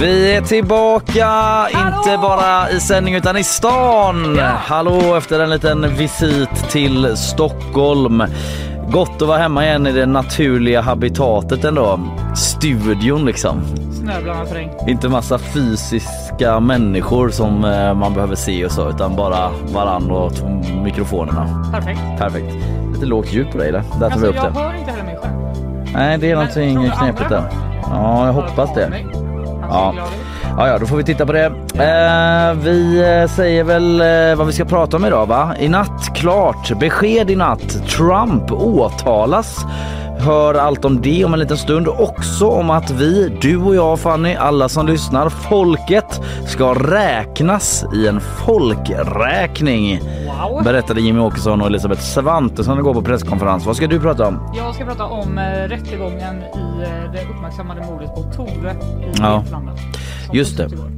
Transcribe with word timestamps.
Vi 0.00 0.34
är 0.36 0.40
tillbaka, 0.42 1.26
Hallå! 1.26 1.96
inte 1.96 2.18
bara 2.22 2.70
i 2.70 2.80
sändning 2.80 3.14
utan 3.14 3.36
i 3.36 3.44
stan. 3.44 4.36
Ja. 4.38 4.50
Hallå 4.66 5.14
efter 5.16 5.40
en 5.40 5.50
liten 5.50 5.94
visit 5.96 6.70
till 6.70 7.16
Stockholm. 7.16 8.22
Gott 8.88 9.22
att 9.22 9.28
vara 9.28 9.38
hemma 9.38 9.64
igen 9.64 9.86
i 9.86 9.92
det 9.92 10.06
naturliga 10.06 10.80
habitatet 10.80 11.64
ändå. 11.64 12.00
Studion 12.36 13.24
liksom. 13.24 13.62
Snöblandad 14.00 14.48
terräng. 14.48 14.70
Inte 14.88 15.08
massa 15.08 15.38
fysiska 15.38 16.60
människor 16.60 17.30
som 17.30 17.64
eh, 17.64 17.94
man 17.94 18.14
behöver 18.14 18.34
se 18.36 18.64
och 18.64 18.72
så 18.72 18.88
utan 18.90 19.16
bara 19.16 19.50
varann 19.74 20.10
och 20.10 20.32
mikrofonerna. 20.84 21.70
Perfekt. 21.72 22.00
Perfekt. 22.18 22.54
Lite 22.94 23.06
lågt 23.06 23.32
ljud 23.32 23.50
på 23.52 23.58
dig 23.58 23.72
där. 23.72 23.82
Där 23.92 23.98
tar 23.98 24.04
Alltså 24.06 24.20
vi 24.20 24.26
upp 24.26 24.34
jag 24.36 24.52
det. 24.54 24.58
hör 24.60 24.74
inte 24.74 24.90
heller 24.90 25.04
mig 25.04 25.18
själv. 25.22 25.34
Nej 25.94 26.18
det 26.18 26.30
är 26.30 26.36
Men 26.36 26.44
någonting 26.46 26.90
knepigt 26.98 27.28
där. 27.28 27.42
Ja 27.90 28.26
jag 28.26 28.32
hoppas 28.32 28.74
det. 28.74 28.92
Han 29.70 29.78
Ja. 29.78 29.86
ser 29.90 29.92
glad 29.96 30.08
ut. 30.08 30.56
Ja, 30.58 30.68
ja, 30.68 30.78
då 30.78 30.86
får 30.86 30.96
vi 30.96 31.04
titta 31.04 31.26
på 31.26 31.32
det. 31.32 31.44
Eh, 31.44 32.54
vi 32.62 32.98
eh, 33.22 33.28
säger 33.30 33.64
väl 33.64 34.00
eh, 34.00 34.36
vad 34.38 34.46
vi 34.46 34.52
ska 34.52 34.64
prata 34.64 34.96
om 34.96 35.04
idag 35.04 35.26
va? 35.26 35.54
I 35.58 35.68
natt, 35.68 36.14
klart. 36.14 36.78
Besked 36.80 37.30
i 37.30 37.36
natt. 37.36 37.88
Trump 37.88 38.52
åtalas. 38.52 39.64
Hör 40.18 40.54
allt 40.54 40.84
om 40.84 41.00
det 41.02 41.24
om 41.24 41.34
en 41.34 41.40
liten 41.40 41.56
stund. 41.56 41.88
Också 41.88 42.48
om 42.48 42.70
att 42.70 42.90
vi, 42.90 43.38
du 43.40 43.56
och 43.56 43.74
jag 43.74 43.98
Fanny, 44.00 44.34
alla 44.34 44.68
som 44.68 44.86
lyssnar, 44.86 45.28
folket 45.28 46.20
ska 46.46 46.74
räknas 46.74 47.84
i 47.94 48.06
en 48.08 48.20
folkräkning. 48.20 50.00
Wow. 50.42 50.64
Berättade 50.64 51.00
Jimmy 51.00 51.20
Åkesson 51.20 51.60
och 51.60 51.66
Elisabeth 51.66 52.00
Svantesson 52.00 52.78
igår 52.78 52.94
på 52.94 53.02
presskonferens. 53.02 53.66
Vad 53.66 53.76
ska 53.76 53.86
du 53.86 54.00
prata 54.00 54.26
om? 54.26 54.52
Jag 54.56 54.74
ska 54.74 54.84
prata 54.84 55.04
om 55.04 55.38
eh, 55.38 55.42
rättegången 55.68 56.36
i 56.36 56.82
eh, 56.82 57.12
det 57.12 57.22
uppmärksammade 57.36 57.80
mordet 57.90 58.14
på 58.14 58.22
Tove 58.36 58.70
i 58.72 59.12
Ja. 59.18 59.38
Vetlanda. 59.40 59.72
som 60.26 60.36
Just 60.36 60.56
det. 60.56 60.64
igår. 60.64 60.90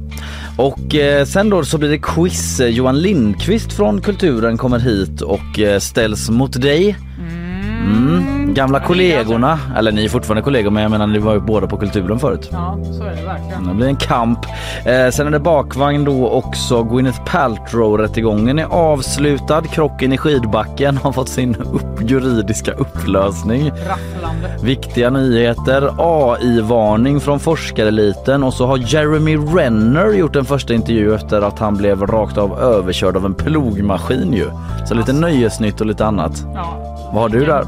Och 0.57 0.95
eh, 0.95 1.25
sen 1.25 1.49
då 1.49 1.63
så 1.63 1.77
blir 1.77 1.89
det 1.89 1.97
quiz. 1.99 2.59
Johan 2.59 2.99
Lindqvist 3.01 3.73
från 3.73 4.01
Kulturen 4.01 4.57
kommer 4.57 4.79
hit 4.79 5.21
och 5.21 5.59
eh, 5.59 5.79
ställs 5.79 6.29
mot 6.29 6.61
dig. 6.61 6.97
Mm. 7.17 8.36
Gamla 8.57 8.79
kollegorna, 8.79 9.59
eller 9.77 9.91
ni 9.91 10.05
är 10.05 10.09
fortfarande 10.09 10.41
kollegor 10.41 10.71
men 10.71 10.83
jag 10.83 10.91
menar 10.91 11.07
ni 11.07 11.19
var 11.19 11.33
ju 11.33 11.39
båda 11.39 11.67
på 11.67 11.77
Kulturen 11.77 12.19
förut. 12.19 12.49
Ja, 12.51 12.77
så 12.83 13.03
är 13.03 13.15
det 13.15 13.25
verkligen. 13.25 13.67
Det 13.67 13.73
blir 13.73 13.87
en 13.87 13.95
kamp. 13.95 14.39
Eh, 14.85 15.09
sen 15.09 15.27
är 15.27 15.31
det 15.31 15.39
bakvagn 15.39 16.03
då 16.03 16.29
också. 16.29 16.83
Gwyneth 16.83 17.21
Paltrow-rättegången 17.25 18.59
är 18.59 18.65
avslutad. 18.65 19.61
Krocken 19.61 20.13
i 20.13 20.17
skidbacken 20.17 20.97
har 20.97 21.11
fått 21.11 21.29
sin 21.29 21.55
upp, 21.55 22.09
juridiska 22.09 22.71
upplösning. 22.71 23.69
Rafflande. 23.69 24.57
Viktiga 24.63 25.09
nyheter, 25.09 25.89
AI-varning 25.97 27.19
från 27.19 27.39
forskareliten 27.39 28.43
och 28.43 28.53
så 28.53 28.65
har 28.65 28.77
Jeremy 28.77 29.37
Renner 29.37 30.13
gjort 30.13 30.35
en 30.35 30.45
första 30.45 30.73
intervju 30.73 31.15
efter 31.15 31.41
att 31.41 31.59
han 31.59 31.77
blev 31.77 32.05
rakt 32.05 32.37
av 32.37 32.59
överkörd 32.59 33.17
av 33.17 33.25
en 33.25 33.33
plogmaskin 33.33 34.33
ju. 34.33 34.49
Så 34.85 34.93
lite 34.93 35.13
nöjesnytt 35.13 35.81
och 35.81 35.87
lite 35.87 36.05
annat. 36.05 36.45
Ja. 36.55 36.96
Vad 37.13 37.21
har 37.21 37.29
du 37.29 37.45
där? 37.45 37.63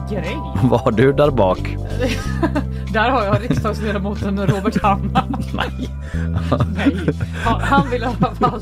Vad 0.70 0.82
har 0.82 0.92
du 0.92 1.14
där 1.14 1.32
bak? 1.32 1.60
Där 2.94 3.10
har 3.10 3.24
jag 3.26 3.42
riksdagsledamoten 3.44 4.48
Robert 4.48 4.82
Hammar. 4.82 5.24
Nej. 5.54 5.90
Nej, 6.76 6.98
han, 7.44 7.62
han 7.62 7.90
vill 7.90 8.02
i 8.02 8.06
alla 8.06 8.16
fall 8.36 8.62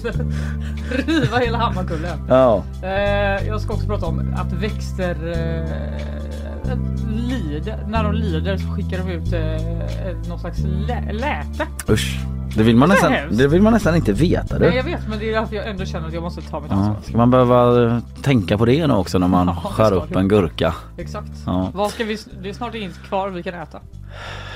riva 0.92 1.38
hela 1.38 1.58
Hammarkullen. 1.58 2.20
Ja, 2.30 2.64
Eh, 2.84 3.48
jag 3.48 3.62
ska 3.62 3.74
också 3.74 3.88
prata 3.88 4.06
om 4.06 4.34
att 4.38 4.54
växter 4.54 5.16
eh, 5.32 6.78
lider. 7.10 7.86
När 7.88 8.04
de 8.04 8.14
lider 8.14 8.58
så 8.58 8.68
skickar 8.68 8.98
de 8.98 9.12
ut 9.12 9.34
eh, 9.34 10.30
någon 10.30 10.40
slags 10.40 10.60
lä- 10.88 11.12
läte. 11.12 11.68
usch. 11.90 12.20
Det 12.56 12.64
vill, 12.64 12.76
man 12.76 12.90
Det 12.90 12.94
nästan, 12.96 13.12
hemskt. 13.14 13.38
det 13.38 13.48
vill 13.48 13.62
man 13.62 13.74
nästan 13.74 13.96
inte 13.96 14.14
veta 14.14 14.58
Nej, 14.60 14.70
du. 14.72 14.76
jag 14.76 14.84
vet, 14.84 15.08
men 15.10 15.20
det 15.20 15.30
är 15.34 15.40
därför 15.40 15.56
jag 15.56 15.68
ändå 15.68 15.86
känner 15.86 16.08
att 16.08 16.14
jag 16.14 16.24
måste 16.24 16.42
ta 16.42 16.60
mitt 16.60 16.72
Ja. 16.72 16.78
ansvar. 16.78 16.96
Ska 17.08 17.18
man 17.18 17.32
behöva 17.32 17.84
eh, 17.86 18.00
tänka 18.22 18.58
på 18.58 18.66
det 18.66 18.88
nu 18.88 18.94
också 18.94 19.18
när 19.20 19.28
man 19.28 19.48
Ja, 19.64 19.70
skär 19.70 19.94
upp 19.94 20.16
en 20.16 20.28
gurka? 20.28 20.74
Exakt. 20.98 21.32
Ja. 21.46 21.72
Vad 21.74 21.92
ska 21.92 22.04
vi? 22.04 22.18
Det 22.42 22.50
är 22.50 22.54
snart 22.54 22.76
inget 22.76 23.04
kvar 23.04 23.30
vi 23.30 23.44
kan 23.44 23.54
äta. 23.54 23.80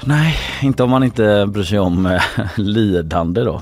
Nej, 0.03 0.35
inte 0.61 0.83
om 0.83 0.89
man 0.89 1.03
inte 1.03 1.45
bryr 1.47 1.63
sig 1.63 1.79
om 1.79 2.05
eh, 2.05 2.21
lidande 2.55 3.41
då. 3.41 3.61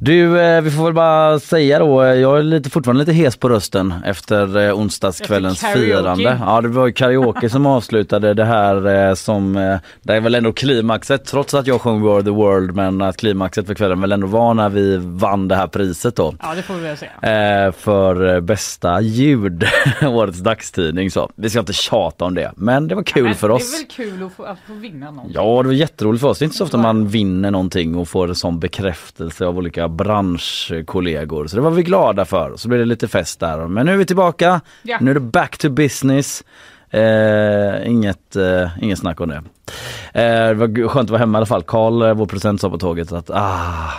Du, 0.00 0.40
eh, 0.40 0.60
vi 0.60 0.70
får 0.70 0.84
väl 0.84 0.92
bara 0.92 1.40
säga 1.40 1.78
då, 1.78 2.02
eh, 2.02 2.14
jag 2.14 2.38
är 2.38 2.42
lite, 2.42 2.70
fortfarande 2.70 3.00
lite 3.00 3.12
hes 3.12 3.36
på 3.36 3.48
rösten 3.48 3.94
efter 4.04 4.56
eh, 4.56 4.78
onsdagskvällens 4.78 5.64
Efter 5.64 5.80
firande. 5.80 6.38
Ja, 6.40 6.60
det 6.60 6.68
var 6.68 6.86
ju 6.86 6.92
karaoke 6.92 7.50
som 7.50 7.66
avslutade 7.76 8.34
det 8.34 8.44
här 8.44 9.08
eh, 9.08 9.14
som, 9.14 9.78
det 10.02 10.14
är 10.14 10.20
väl 10.20 10.34
ändå 10.34 10.52
klimaxet, 10.52 11.24
trots 11.24 11.54
att 11.54 11.66
jag 11.66 11.80
sjöng 11.80 12.00
World 12.00 12.24
the 12.24 12.30
World, 12.30 12.74
men 12.74 13.02
att 13.02 13.16
klimaxet 13.16 13.66
för 13.66 13.74
kvällen 13.74 14.00
väl 14.00 14.12
ändå 14.12 14.26
var 14.26 14.54
när 14.54 14.68
vi 14.68 14.96
vann 14.96 15.48
det 15.48 15.56
här 15.56 15.66
priset 15.66 16.16
då. 16.16 16.34
Ja, 16.42 16.54
det 16.54 16.62
får 16.62 16.74
vi 16.74 16.80
väl 16.80 16.96
säga. 16.96 17.72
För 17.72 18.40
bästa 18.40 19.00
ljud, 19.00 19.64
årets 20.02 20.38
dagstidning 20.38 21.10
så. 21.10 21.30
Vi 21.34 21.50
ska 21.50 21.58
inte 21.58 21.72
tjata 21.72 22.24
om 22.24 22.34
det, 22.34 22.52
men 22.56 22.88
det 22.88 22.94
var 22.94 23.02
kul 23.02 23.24
Men 23.24 23.34
för 23.34 23.50
oss. 23.50 23.70
Det 23.70 23.76
är 23.76 23.78
väl 23.78 24.16
kul 24.16 24.26
att 24.26 24.32
få, 24.32 24.44
att 24.44 24.58
få 24.66 24.74
vinna 24.74 25.10
någon. 25.10 25.30
Ja, 25.34 25.62
det 25.62 25.68
var 25.68 25.74
jätteroligt 25.74 26.20
för 26.20 26.28
oss. 26.28 26.38
Det 26.38 26.42
är 26.42 26.46
inte 26.46 26.56
så 26.56 26.64
ofta 26.64 26.76
man 26.76 27.08
vinner 27.08 27.50
någonting 27.50 27.94
och 27.94 28.08
får 28.08 28.28
en 28.28 28.34
sån 28.34 28.60
bekräftelse 28.60 29.46
av 29.46 29.58
olika 29.58 29.85
branschkollegor. 29.88 31.46
Så 31.46 31.56
det 31.56 31.62
var 31.62 31.70
vi 31.70 31.82
glada 31.82 32.24
för. 32.24 32.56
Så 32.56 32.68
blev 32.68 32.80
det 32.80 32.86
lite 32.86 33.08
fest 33.08 33.40
där. 33.40 33.68
Men 33.68 33.86
nu 33.86 33.92
är 33.92 33.96
vi 33.96 34.06
tillbaka. 34.06 34.60
Ja. 34.82 34.98
Nu 35.00 35.10
är 35.10 35.14
det 35.14 35.20
back 35.20 35.58
to 35.58 35.68
business. 35.68 36.44
Eh, 36.90 37.90
inget, 37.90 38.36
eh, 38.36 38.68
inget 38.80 38.98
snack 38.98 39.20
om 39.20 39.28
det. 39.28 39.42
Eh, 40.12 40.48
det 40.48 40.54
var 40.54 40.88
skönt 40.88 41.06
att 41.06 41.10
vara 41.10 41.18
hemma 41.18 41.36
i 41.36 41.38
alla 41.38 41.46
fall. 41.46 41.62
Karl, 41.62 42.02
eh, 42.02 42.14
vår 42.14 42.26
producent, 42.26 42.60
sa 42.60 42.70
på 42.70 42.78
tåget 42.78 43.12
att 43.12 43.30
ah, 43.30 43.90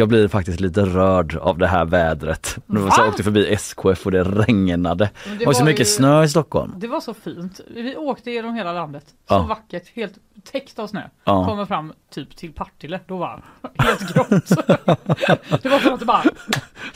jag 0.00 0.08
blir 0.08 0.28
faktiskt 0.28 0.60
lite 0.60 0.80
rörd 0.84 1.36
av 1.36 1.58
det 1.58 1.66
här 1.66 1.84
vädret. 1.84 2.58
Va? 2.66 2.90
jag 2.96 3.08
åkte 3.08 3.22
förbi 3.22 3.46
SKF 3.54 4.06
och 4.06 4.12
det 4.12 4.22
regnade. 4.24 5.10
Men 5.28 5.38
Det 5.38 5.46
var 5.46 5.52
så 5.52 5.64
mycket 5.64 5.80
ju- 5.80 5.84
snö 5.84 6.22
i 6.24 6.28
Stockholm. 6.28 6.72
Det 6.76 6.86
var 6.88 7.00
så 7.00 7.14
fint. 7.14 7.60
Vi 7.74 7.96
åkte 7.96 8.30
genom 8.30 8.54
hela 8.54 8.72
landet. 8.72 9.04
Så 9.06 9.34
Ja. 9.34 9.42
vackert, 9.42 9.88
helt 9.96 10.12
täckt 10.52 10.78
av 10.78 10.86
snö. 10.86 11.02
Ja. 11.24 11.46
Kommer 11.46 11.64
fram 11.66 11.92
typ 12.14 12.36
till 12.36 12.52
Partille. 12.52 13.00
Då 13.06 13.16
var 13.16 13.42
det 13.76 13.82
helt 13.82 14.14
grått. 14.14 14.28
det 15.62 15.68
var 15.68 15.78
som 15.78 15.94
att 15.94 16.00
det 16.00 16.06
bara 16.06 16.22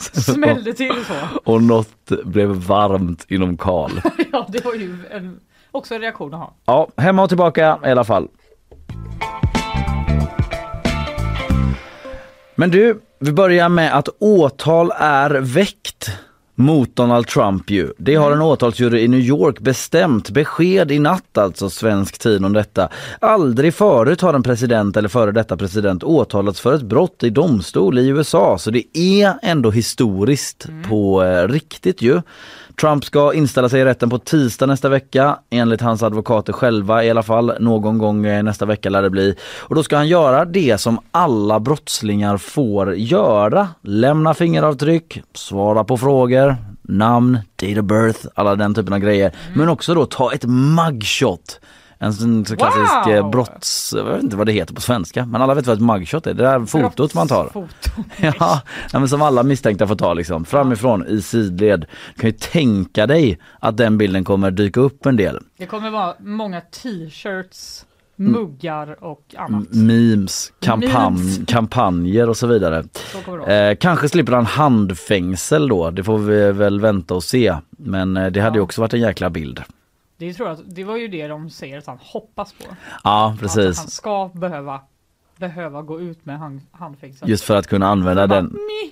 smällde 0.01 0.73
till 0.73 1.05
så. 1.07 1.13
Och 1.51 1.63
något 1.63 2.11
blev 2.23 2.49
varmt 2.49 3.25
inom 3.29 3.57
Karl. 3.57 3.91
Ja, 4.31 4.45
det 4.49 4.65
var 4.65 4.73
ju 4.73 4.97
en, 5.11 5.39
också 5.71 5.95
en 5.95 6.01
reaktion 6.01 6.33
att 6.33 6.39
ha. 6.39 6.53
Ja, 6.65 6.87
hemma 6.97 7.23
och 7.23 7.29
tillbaka 7.29 7.79
i 7.85 7.91
alla 7.91 8.03
fall. 8.03 8.27
Men 12.55 12.71
du, 12.71 13.01
vi 13.19 13.31
börjar 13.31 13.69
med 13.69 13.97
att 13.97 14.09
åtal 14.19 14.91
är 14.97 15.29
väckt 15.29 16.09
mot 16.55 16.95
Donald 16.95 17.27
Trump 17.27 17.69
ju. 17.69 17.93
Det 17.97 18.15
har 18.15 18.31
en 18.31 18.41
åtalsjury 18.41 18.99
i 18.99 19.07
New 19.07 19.19
York 19.19 19.59
bestämt. 19.59 20.29
Besked 20.29 20.91
i 20.91 20.99
natt 20.99 21.37
alltså, 21.37 21.69
svensk 21.69 22.17
tid 22.17 22.45
om 22.45 22.53
detta. 22.53 22.89
Aldrig 23.19 23.73
förut 23.73 24.21
har 24.21 24.33
en 24.33 24.43
president 24.43 24.97
eller 24.97 25.09
före 25.09 25.31
detta 25.31 25.57
president 25.57 26.03
åtalats 26.03 26.59
för 26.61 26.73
ett 26.73 26.81
brott 26.81 27.23
i 27.23 27.29
domstol 27.29 27.99
i 27.99 28.07
USA. 28.07 28.57
Så 28.57 28.71
det 28.71 28.97
är 28.97 29.33
ändå 29.41 29.71
historiskt 29.71 30.67
på 30.89 31.23
eh, 31.23 31.47
riktigt 31.47 32.01
ju. 32.01 32.21
Trump 32.81 33.05
ska 33.05 33.33
inställa 33.33 33.69
sig 33.69 33.81
i 33.81 33.85
rätten 33.85 34.09
på 34.09 34.19
tisdag 34.19 34.65
nästa 34.65 34.89
vecka 34.89 35.39
enligt 35.49 35.81
hans 35.81 36.03
advokater 36.03 36.53
själva 36.53 37.03
i 37.03 37.09
alla 37.09 37.23
fall. 37.23 37.53
Någon 37.59 37.97
gång 37.97 38.25
eh, 38.25 38.43
nästa 38.43 38.65
vecka 38.65 38.89
lär 38.89 39.01
det 39.01 39.09
bli. 39.09 39.35
Och 39.59 39.75
då 39.75 39.83
ska 39.83 39.97
han 39.97 40.07
göra 40.07 40.45
det 40.45 40.77
som 40.77 40.99
alla 41.11 41.59
brottslingar 41.59 42.37
får 42.37 42.95
göra. 42.95 43.67
Lämna 43.81 44.33
fingeravtryck, 44.33 45.21
svara 45.33 45.83
på 45.83 45.97
frågor, 45.97 46.55
namn, 46.81 47.39
date 47.55 47.79
of 47.79 47.85
birth, 47.85 48.27
alla 48.35 48.55
den 48.55 48.75
typen 48.75 48.93
av 48.93 48.99
grejer. 48.99 49.31
Men 49.53 49.69
också 49.69 49.93
då 49.93 50.05
ta 50.05 50.33
ett 50.33 50.43
mugshot. 50.45 51.59
En 51.97 52.13
sån 52.13 52.45
så 52.45 52.55
klassisk 52.55 53.07
eh, 53.07 53.21
Wow! 53.21 53.31
brotts, 53.31 53.93
jag 53.97 54.03
vet 54.05 54.23
inte 54.23 54.35
vad 54.37 54.45
det 54.47 54.51
heter 54.51 54.73
på 54.73 54.81
svenska, 54.81 55.25
men 55.25 55.41
alla 55.41 55.53
vet 55.53 55.67
vad 55.67 55.75
ett 55.77 55.83
mugshot 55.83 56.27
är. 56.27 56.33
Det 56.33 56.43
där 56.43 56.65
fotot 56.65 57.13
man 57.13 57.27
tar. 57.27 57.67
Ja, 58.39 58.61
men 58.93 59.09
som 59.09 59.21
alla 59.21 59.43
misstänkta 59.43 59.87
får 59.87 59.95
ta 59.95 60.13
liksom. 60.13 60.45
Framifrån 60.45 61.07
i 61.07 61.21
sidled. 61.21 61.85
Du 62.15 62.21
kan 62.21 62.29
ju 62.29 62.35
tänka 62.37 63.07
dig 63.07 63.39
att 63.59 63.77
den 63.77 63.97
bilden 63.97 64.23
kommer 64.23 64.51
dyka 64.51 64.79
upp 64.79 65.05
en 65.05 65.15
del. 65.15 65.39
Det 65.57 65.65
kommer 65.65 65.89
vara 65.89 66.13
många 66.19 66.61
t-shirts 66.61 67.85
muggar 68.17 69.03
och 69.03 69.21
annat. 69.37 69.73
Memes, 69.73 70.53
kampanj, 70.61 70.91
Memes. 70.93 71.39
kampanjer 71.47 72.29
och 72.29 72.37
så 72.37 72.47
vidare. 72.47 72.83
Så 73.11 73.45
Eh, 73.51 73.75
kanske 73.75 74.09
slipper 74.09 74.33
han 74.33 74.45
handfängsel 74.45 75.67
då, 75.67 75.91
det 75.91 76.03
får 76.03 76.17
vi 76.17 76.51
väl 76.51 76.79
vänta 76.81 77.13
och 77.13 77.23
se. 77.23 77.55
Men 77.69 78.17
eh, 78.17 78.27
det 78.27 78.41
hade 78.41 78.55
ju 78.55 78.59
Ja. 78.59 78.63
också 78.63 78.81
varit 78.81 78.93
en 78.93 78.99
jäkla 78.99 79.29
bild. 79.29 79.63
Det, 80.17 80.33
tror 80.33 80.49
jag, 80.49 80.59
att- 80.59 80.75
det 80.75 80.83
var 80.83 80.97
ju 80.97 81.07
det 81.07 81.27
de 81.27 81.49
säger 81.49 81.77
att 81.77 81.87
han 81.87 81.97
hoppas 82.01 82.53
på. 82.53 82.65
Ja 83.03 83.31
Att 83.33 83.39
precis. 83.39 83.77
han 83.77 83.87
ska 83.87 84.27
behöva, 84.33 84.81
behöva 85.37 85.81
gå 85.81 86.01
ut 86.01 86.25
med 86.25 86.39
hand, 86.39 86.61
handfängsel. 86.71 87.29
Just 87.29 87.43
för 87.43 87.55
att 87.55 87.67
kunna 87.67 87.87
använda 87.87 88.27
Bara, 88.27 88.35
den 88.41 88.45
mi 88.53 88.91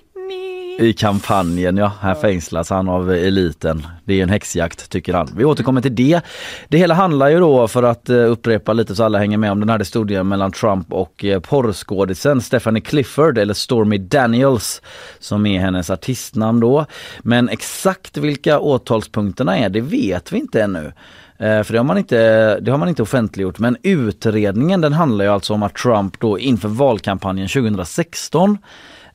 i 0.78 0.92
kampanjen 0.92 1.76
ja. 1.76 1.92
Här 2.00 2.14
fängslas 2.14 2.70
han 2.70 2.88
av 2.88 3.12
eliten. 3.12 3.86
Det 4.04 4.18
är 4.18 4.22
en 4.22 4.28
häxjakt 4.28 4.90
tycker 4.90 5.14
han. 5.14 5.28
Vi 5.36 5.44
återkommer 5.44 5.80
till 5.80 5.94
det. 5.94 6.20
Det 6.68 6.78
hela 6.78 6.94
handlar 6.94 7.28
ju 7.28 7.38
då 7.38 7.68
för 7.68 7.82
att 7.82 8.08
eh, 8.08 8.16
upprepa 8.16 8.72
lite 8.72 8.94
så 8.94 9.04
alla 9.04 9.18
hänger 9.18 9.38
med 9.38 9.52
om 9.52 9.60
den 9.60 9.68
här 9.68 9.78
historien 9.78 10.28
mellan 10.28 10.52
Trump 10.52 10.92
och 10.92 11.24
eh, 11.24 11.40
porrskådisen 11.40 12.40
Stephanie 12.40 12.80
Clifford 12.80 13.38
eller 13.38 13.54
Stormy 13.54 13.98
Daniels 13.98 14.82
som 15.18 15.46
är 15.46 15.60
hennes 15.60 15.90
artistnamn 15.90 16.60
då. 16.60 16.86
Men 17.22 17.48
exakt 17.48 18.16
vilka 18.16 18.60
åtalspunkterna 18.60 19.58
är 19.58 19.68
det 19.68 19.80
vet 19.80 20.32
vi 20.32 20.38
inte 20.38 20.62
ännu. 20.62 20.92
Eh, 21.38 21.62
för 21.62 21.72
det 21.72 21.78
har, 21.78 21.84
man 21.84 21.98
inte, 21.98 22.60
det 22.60 22.70
har 22.70 22.78
man 22.78 22.88
inte 22.88 23.02
offentliggjort 23.02 23.58
men 23.58 23.76
utredningen 23.82 24.80
den 24.80 24.92
handlar 24.92 25.24
ju 25.24 25.30
alltså 25.30 25.54
om 25.54 25.62
att 25.62 25.74
Trump 25.74 26.20
då 26.20 26.38
inför 26.38 26.68
valkampanjen 26.68 27.48
2016 27.48 28.58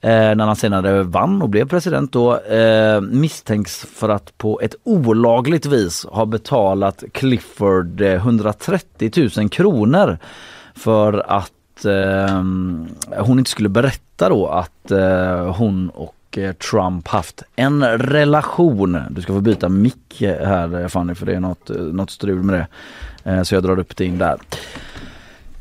Eh, 0.01 0.35
när 0.35 0.45
han 0.45 0.55
senare 0.55 1.03
vann 1.03 1.41
och 1.41 1.49
blev 1.49 1.67
president 1.67 2.11
då 2.11 2.37
eh, 2.37 3.01
misstänks 3.01 3.85
för 3.93 4.09
att 4.09 4.37
på 4.37 4.61
ett 4.61 4.75
olagligt 4.83 5.65
vis 5.65 6.05
ha 6.05 6.25
betalat 6.25 7.03
Clifford 7.11 8.01
eh, 8.01 8.13
130 8.13 9.29
000 9.37 9.49
kronor 9.49 10.17
för 10.75 11.23
att 11.27 11.85
eh, 11.85 12.43
hon 13.17 13.39
inte 13.39 13.51
skulle 13.51 13.69
berätta 13.69 14.29
då 14.29 14.47
att 14.47 14.91
eh, 14.91 15.55
hon 15.55 15.89
och 15.89 16.37
eh, 16.37 16.53
Trump 16.53 17.07
haft 17.07 17.43
en 17.55 17.83
relation. 17.97 19.01
Du 19.09 19.21
ska 19.21 19.33
få 19.33 19.41
byta 19.41 19.69
mick 19.69 20.21
här 20.21 20.87
Fanny 20.87 21.15
för 21.15 21.25
det 21.25 21.35
är 21.35 21.39
något, 21.39 21.69
något 21.69 22.11
strul 22.11 22.43
med 22.43 22.65
det. 23.23 23.45
Så 23.45 23.55
jag 23.55 23.63
drar 23.63 23.79
upp 23.79 23.97
det 23.97 24.05
in 24.05 24.17
där. 24.17 24.37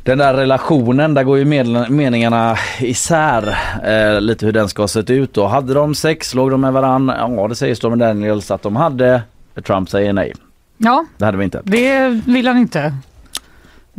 Den 0.09 0.19
där 0.19 0.35
relationen, 0.35 1.15
där 1.15 1.23
går 1.23 1.39
ju 1.39 1.45
meningarna 1.89 2.57
isär 2.81 3.59
eh, 3.85 4.21
lite 4.21 4.47
hur 4.47 4.53
den 4.53 4.69
ska 4.69 4.83
ha 4.83 4.89
sett 4.89 5.11
ut 5.11 5.35
då. 5.35 5.47
Hade 5.47 5.75
de 5.75 5.95
sex, 5.95 6.35
låg 6.35 6.51
de 6.51 6.61
med 6.61 6.73
varann? 6.73 7.13
Ja 7.19 7.49
det 7.49 7.55
säger 7.55 7.75
Stormy 7.75 7.97
Daniels 7.97 8.51
att 8.51 8.63
de 8.63 8.77
hade. 8.77 9.23
Trump 9.67 9.91
säger 9.91 10.13
nej. 10.13 10.35
Ja, 10.79 11.05
Det 11.19 11.25
hade 11.25 11.39
vi 11.39 11.45
inte. 11.45 11.61
det 11.65 12.09
vill 12.27 12.47
han 12.47 12.59
inte 12.59 12.95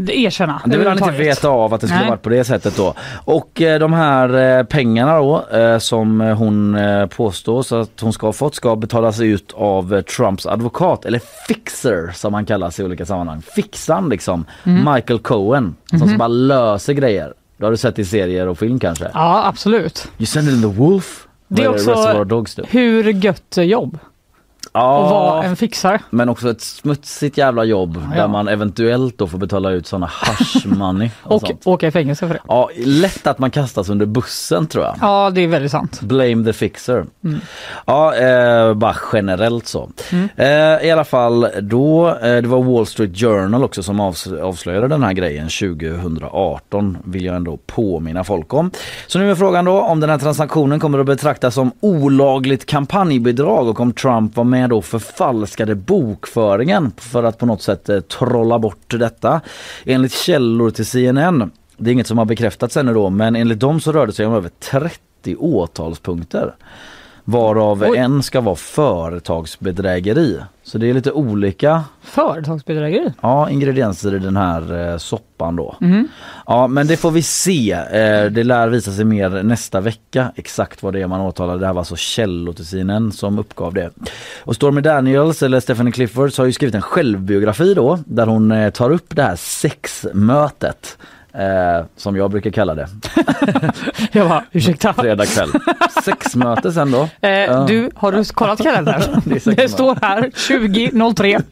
erkänna. 0.08 0.62
Det 0.66 0.78
vill 0.78 0.88
han 0.88 0.98
inte 0.98 1.12
veta 1.12 1.50
av 1.50 1.74
att 1.74 1.82
det 1.82 1.88
skulle 1.88 2.00
Nej. 2.02 2.10
varit 2.10 2.22
på 2.22 2.30
det 2.30 2.44
sättet 2.44 2.78
då. 2.78 2.94
Och 3.26 3.62
eh, 3.62 3.80
de 3.80 3.94
här 3.94 4.58
eh, 4.60 4.64
pengarna 4.64 5.18
då 5.20 5.46
eh, 5.58 5.78
som 5.78 6.20
hon 6.22 6.76
eh, 6.76 7.06
påstås 7.06 7.72
att 7.72 8.00
hon 8.02 8.14
ska 8.14 8.28
ha 8.28 8.34
fått 8.34 8.56
ska 8.56 8.76
betalas 8.76 9.20
ut 9.20 9.54
av 9.56 10.02
Trumps 10.02 10.46
advokat 10.46 11.06
eller 11.06 11.22
fixer 11.48 12.12
som 12.16 12.34
han 12.34 12.46
kallas 12.46 12.80
i 12.80 12.84
olika 12.84 13.06
sammanhang. 13.06 13.42
Fixan 13.56 14.10
liksom. 14.10 14.46
Mm. 14.64 14.94
Michael 14.94 15.20
Cohen 15.20 15.76
som, 15.90 16.00
Mhm. 16.00 16.08
som 16.10 16.18
bara 16.18 16.28
löser 16.28 16.94
grejer. 16.94 17.34
Det 17.58 17.66
har 17.66 17.72
du 17.72 17.78
sett 17.78 18.00
i 18.00 18.06
serier 18.06 18.48
och 18.48 18.58
film 18.60 18.80
kanske? 18.80 19.12
Ja, 19.14 19.44
absolut. 19.48 20.12
You 20.18 20.26
send 20.26 20.50
in 20.50 20.62
the 20.62 20.68
wolf. 20.68 21.26
Det 21.48 21.64
är 21.64 21.70
också- 21.70 22.24
Dogs. 22.24 22.60
Hur 22.68 23.04
gött 23.14 23.58
jobb 23.58 24.00
Ja, 24.74 25.04
att 25.06 25.12
vara 25.12 25.44
en 25.44 25.56
fixare. 25.56 26.00
men 26.10 26.30
också 26.30 26.50
ett 26.50 26.62
smutsigt 26.62 27.38
jävla 27.38 27.64
jobb 27.64 28.02
Ja. 28.16 28.22
där 28.22 28.28
man 28.28 28.48
eventuellt 28.48 29.18
då 29.18 29.28
får 29.28 29.38
betala 29.38 29.72
ut 29.72 29.88
sådana 29.88 30.10
hush 30.26 30.68
money 30.68 31.10
och, 31.24 31.32
Och 31.36 31.42
sånt. 31.48 31.68
åka 31.68 31.88
i 31.88 31.92
fängelse 31.92 32.28
för 32.28 32.34
det. 32.34 32.40
Ja, 32.48 32.70
lätt 32.86 33.28
att 33.28 33.40
man 33.40 33.52
kastas 33.52 33.90
under 33.90 34.06
bussen 34.06 34.68
tror 34.68 34.84
jag. 34.86 34.96
Ja, 35.02 35.30
det 35.30 35.42
är 35.42 35.48
väldigt 35.48 35.72
sant. 35.72 36.02
Blame 36.02 36.46
the 36.46 36.54
fixer. 36.54 37.06
Mm. 37.24 37.40
Ja, 37.86 38.16
eh, 38.16 38.74
bara 38.74 38.96
generellt 39.14 39.68
så. 39.68 39.90
Eh, 40.36 40.48
I 40.88 40.92
alla 40.92 41.04
fall 41.04 41.48
då, 41.62 42.08
eh, 42.10 42.16
det 42.42 42.48
var 42.48 42.64
Wall 42.64 42.86
Street 42.86 43.18
Journal 43.20 43.64
också 43.64 43.84
som 43.84 44.02
avs- 44.02 44.42
avslöjade 44.42 44.88
den 44.88 45.04
här 45.04 45.14
grejen 45.14 45.50
2018 45.50 46.98
vill 47.04 47.26
jag 47.26 47.36
ändå 47.36 47.58
påminna 47.66 48.24
folk 48.24 48.54
om. 48.54 48.72
Så 49.08 49.20
nu 49.20 49.32
är 49.32 49.36
frågan 49.36 49.66
då 49.66 49.82
om 49.82 50.00
den 50.00 50.10
här 50.10 50.18
transaktionen 50.18 50.80
kommer 50.80 51.00
att 51.00 51.06
betraktas 51.06 51.54
som 51.56 51.72
olagligt 51.80 52.66
kampanjbidrag 52.66 53.68
och 53.68 53.80
om 53.80 53.94
Trump 53.94 54.36
var 54.36 54.44
med 54.44 54.59
då 54.68 54.82
förfalskade 54.82 55.76
bokföringen 55.76 56.92
för 56.98 57.24
att 57.24 57.38
på 57.38 57.46
något 57.46 57.62
sätt 57.62 57.90
eh, 57.90 58.00
trolla 58.00 58.60
bort 58.60 58.94
detta. 59.00 59.42
Enligt 59.86 60.14
källor 60.14 60.72
till 60.72 60.86
CNN 60.86 61.52
det 61.80 61.90
är 61.90 61.94
inget 61.94 62.08
som 62.08 62.18
har 62.18 62.26
bekräftats 62.26 62.78
ännu 62.78 62.94
då 62.94 63.10
men 63.10 63.36
enligt 63.36 63.60
dem 63.60 63.80
så 63.80 63.92
rörde 63.92 64.12
det 64.12 64.16
sig 64.16 64.26
om 64.26 64.34
över 64.34 64.50
30 64.60 65.36
åtalspunkter. 65.36 66.56
Varav 67.32 67.84
Oj. 67.90 67.98
en 67.98 68.24
ska 68.24 68.42
vara 68.42 68.56
företagsbedrägeri. 68.56 70.38
Så 70.64 70.78
det 70.78 70.90
är 70.90 70.94
lite 70.94 71.12
olika 71.12 71.84
Företagsbedrägeri. 72.02 73.14
ja, 73.22 73.50
ingredienser 73.50 74.16
i 74.16 74.20
den 74.20 74.38
här 74.38 74.92
eh, 74.92 74.98
soppan 74.98 75.56
då. 75.56 75.76
Mhm. 75.80 76.08
Ja 76.46 76.68
men 76.68 76.88
det 76.88 76.98
får 76.98 77.12
vi 77.12 77.22
se. 77.22 77.72
Eh, 77.72 78.26
det 78.32 78.44
lär 78.44 78.68
visa 78.70 78.92
sig 78.92 79.06
mer 79.06 79.44
nästa 79.44 79.80
vecka 79.80 80.32
exakt 80.36 80.84
vad 80.84 80.94
det 80.94 81.02
är 81.02 81.08
man 81.08 81.22
åtalar. 81.22 81.58
Det 81.58 81.66
här 81.66 81.74
var 81.74 81.82
alltså 81.82 81.96
CNN 82.64 83.12
som 83.12 83.40
uppgav 83.40 83.74
det. 83.74 83.90
Och 84.44 84.56
Stormy 84.56 84.82
Daniels 84.82 85.44
eller 85.44 85.60
Stephanie 85.60 85.92
Clifford 85.94 86.38
har 86.38 86.46
ju 86.46 86.52
skrivit 86.54 86.76
en 86.76 86.82
självbiografi 86.82 87.74
då 87.74 88.00
där 88.06 88.26
hon 88.26 88.52
eh, 88.52 88.70
tar 88.70 88.92
upp 88.92 89.16
det 89.16 89.24
här 89.24 89.36
sexmötet. 89.36 90.98
Eh, 91.34 91.86
som 91.96 92.16
jag 92.16 92.32
brukar 92.32 92.52
kalla 92.52 92.76
det. 92.76 92.88
Jag 94.12 94.30
bara, 94.30 94.44
ursäkta. 94.52 94.94
Fredag 94.94 95.26
kväll. 95.26 95.50
Sexmöte 96.04 96.72
sen 96.72 96.92
då. 96.92 97.28
Eh. 97.28 97.66
Du, 97.66 97.90
har 97.96 98.12
du 98.12 98.24
kollat 98.24 98.64
kalendern? 98.64 99.02
Det 99.26 99.56
det, 99.56 99.70
står 99.70 99.98
här 100.02 100.22
20.03. 100.22 101.44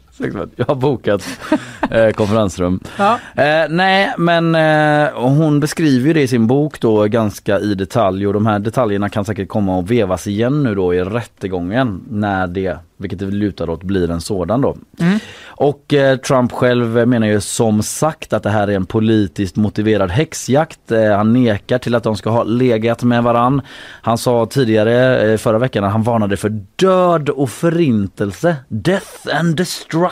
Jag 0.56 0.66
har 0.66 0.74
bokat 0.74 1.24
eh, 1.90 2.10
konferensrum. 2.10 2.80
Ja. 2.98 3.18
Eh, 3.36 3.68
nej 3.68 4.14
men 4.18 4.54
eh, 4.54 5.10
hon 5.14 5.60
beskriver 5.60 6.14
det 6.14 6.22
i 6.22 6.28
sin 6.28 6.46
bok 6.46 6.80
då 6.80 7.04
ganska 7.04 7.58
i 7.60 7.74
detalj 7.74 8.26
och 8.26 8.32
de 8.32 8.46
här 8.46 8.58
detaljerna 8.58 9.08
kan 9.08 9.24
säkert 9.24 9.48
komma 9.48 9.76
och 9.76 9.90
vevas 9.90 10.26
igen 10.26 10.62
nu 10.62 10.74
då 10.74 10.94
i 10.94 11.04
rättegången 11.04 12.00
när 12.10 12.46
det, 12.46 12.78
vilket 12.96 13.18
det 13.18 13.26
lutar 13.26 13.70
åt, 13.70 13.82
blir 13.82 14.10
en 14.10 14.20
sådan 14.20 14.60
då. 14.60 14.76
Mm. 15.00 15.18
Och 15.46 15.94
eh, 15.94 16.16
Trump 16.16 16.52
själv 16.52 17.08
menar 17.08 17.26
ju 17.26 17.40
som 17.40 17.82
sagt 17.82 18.32
att 18.32 18.42
det 18.42 18.50
här 18.50 18.68
är 18.68 18.76
en 18.76 18.86
politiskt 18.86 19.56
motiverad 19.56 20.10
häxjakt. 20.10 20.92
Eh, 20.92 21.16
han 21.16 21.32
nekar 21.32 21.78
till 21.78 21.94
att 21.94 22.02
de 22.02 22.16
ska 22.16 22.30
ha 22.30 22.44
legat 22.44 23.02
med 23.02 23.22
varann. 23.22 23.62
Han 24.02 24.18
sa 24.18 24.46
tidigare 24.46 25.20
eh, 25.30 25.36
förra 25.36 25.58
veckan 25.58 25.84
att 25.84 25.92
han 25.92 26.02
varnade 26.02 26.36
för 26.36 26.62
död 26.76 27.28
och 27.28 27.50
förintelse. 27.50 28.56
Death 28.68 29.36
and 29.38 29.56
destruction. 29.56 30.07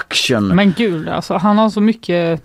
Men 0.55 0.75
gud, 0.77 1.09
alltså, 1.09 1.35
han 1.35 1.59
har 1.59 1.71
så 1.71 1.81
mycket 1.81 2.43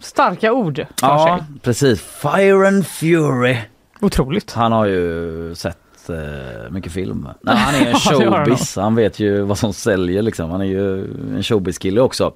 starka 0.00 0.52
ord 0.52 0.76
för 0.76 1.06
Ja, 1.06 1.38
sig. 1.38 1.60
precis. 1.62 2.00
Fire 2.02 2.68
and 2.68 2.86
Fury. 2.86 3.56
Otroligt. 4.00 4.52
Han 4.52 4.72
har 4.72 4.86
ju 4.86 5.54
sett 5.54 5.78
eh, 6.10 6.70
mycket 6.70 6.92
film. 6.92 7.28
Nej, 7.42 7.56
han 7.56 7.74
är 7.74 7.86
en 7.90 7.94
showbiz. 8.44 8.76
Han 8.76 8.94
vet 8.94 9.20
ju 9.20 9.40
vad 9.42 9.58
som 9.58 9.72
säljer 9.72 10.22
liksom. 10.22 10.50
Han 10.50 10.60
är 10.60 10.64
ju 10.64 11.00
en 11.36 11.42
showbiz-kille 11.42 12.00
också. 12.00 12.32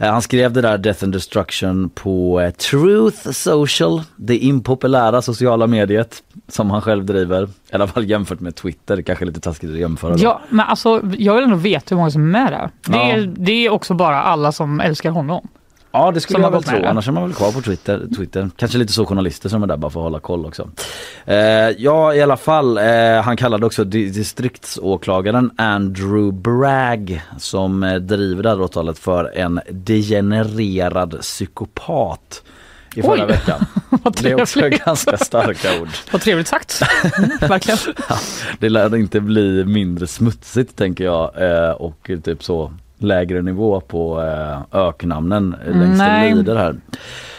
Eh, 0.00 0.10
han 0.12 0.22
skrev 0.22 0.52
det 0.52 0.60
där 0.60 0.78
Death 0.78 1.04
and 1.04 1.12
Destruction 1.12 1.88
på 1.88 2.40
eh, 2.40 2.50
Truth 2.50 3.30
Social, 3.30 4.02
det 4.16 4.36
impopulära 4.38 5.22
sociala 5.22 5.66
mediet 5.66 6.22
som 6.48 6.70
han 6.70 6.82
själv 6.82 7.04
driver. 7.04 7.44
I 7.44 7.48
alla 7.74 7.86
fall 7.86 8.04
jämfört 8.10 8.40
med 8.40 8.54
Twitter, 8.54 9.02
kanske 9.02 9.24
lite 9.24 9.40
taskigt 9.40 9.70
att 9.70 9.76
jämföra. 9.78 10.12
då. 10.16 10.22
Ja, 10.22 10.40
men 10.48 10.66
alltså, 10.66 11.00
jag 11.18 11.34
vill 11.34 11.44
ändå 11.44 11.56
veta 11.56 11.84
hur 11.88 11.96
många 11.96 12.10
som 12.10 12.22
är 12.22 12.26
med 12.40 12.52
där. 12.52 12.70
Det, 12.92 12.98
Ja. 12.98 13.12
är, 13.12 13.32
det 13.36 13.52
är 13.66 13.70
också 13.72 13.94
bara 13.94 14.22
alla 14.22 14.52
som 14.52 14.80
älskar 14.80 15.10
honom. 15.10 15.48
Ja 15.96 16.10
det 16.10 16.20
skulle 16.20 16.34
Som 16.36 16.42
jag 16.42 16.50
väl 16.50 16.60
med 16.60 16.66
tro, 16.68 16.78
det. 16.80 16.88
annars 16.88 17.08
är 17.08 17.12
man 17.12 17.22
väl 17.22 17.32
kvar 17.34 17.52
på 17.52 17.60
Twitter. 17.62 18.02
Twitter. 18.16 18.50
Kanske 18.56 18.78
lite 18.78 18.92
så 18.92 19.06
journalister 19.06 19.48
som 19.48 19.62
är 19.62 19.66
där 19.66 19.76
bara 19.76 19.90
för 19.90 20.00
att 20.00 20.04
hålla 20.04 20.20
koll 20.20 20.46
också. 20.46 20.70
Eh, 21.24 21.36
ja 21.78 22.14
i 22.14 22.22
alla 22.22 22.36
fall, 22.36 22.78
eh, 22.78 23.22
han 23.24 23.36
kallade 23.36 23.66
också 23.66 23.84
di- 23.84 24.10
distriktsåklagaren 24.10 25.50
Andrew 25.56 26.32
Bragg 26.32 27.22
som 27.38 27.82
eh, 27.82 27.94
driver 27.94 28.42
det 28.42 28.48
här 28.48 28.60
åtalet 28.60 28.98
för 28.98 29.32
en 29.36 29.60
degenererad 29.70 31.20
psykopat 31.20 32.42
i 32.94 33.02
förra 33.02 33.12
Oj. 33.22 33.26
veckan. 33.26 33.64
Det 34.22 34.30
är 34.30 34.40
också 34.42 34.60
ganska 34.84 35.16
starka 35.16 35.80
ord. 35.80 35.88
Vad 36.12 36.20
trevligt 36.20 36.48
sagt. 36.48 36.82
Mm, 37.18 37.30
verkligen. 37.40 37.78
Det 38.58 38.68
lär 38.68 38.96
inte 38.96 39.20
bli 39.20 39.64
mindre 39.64 40.06
smutsigt 40.06 40.76
tänker 40.76 41.04
jag 41.04 41.30
eh, 41.42 41.70
och 41.70 42.10
typ 42.24 42.44
så 42.44 42.72
lägre 42.98 43.42
nivå 43.42 43.80
på 43.80 44.22
eh, 44.22 44.78
öknamnen 44.80 45.56
längs 45.72 45.98
Nej. 45.98 46.34
lider 46.34 46.56
här. 46.56 46.76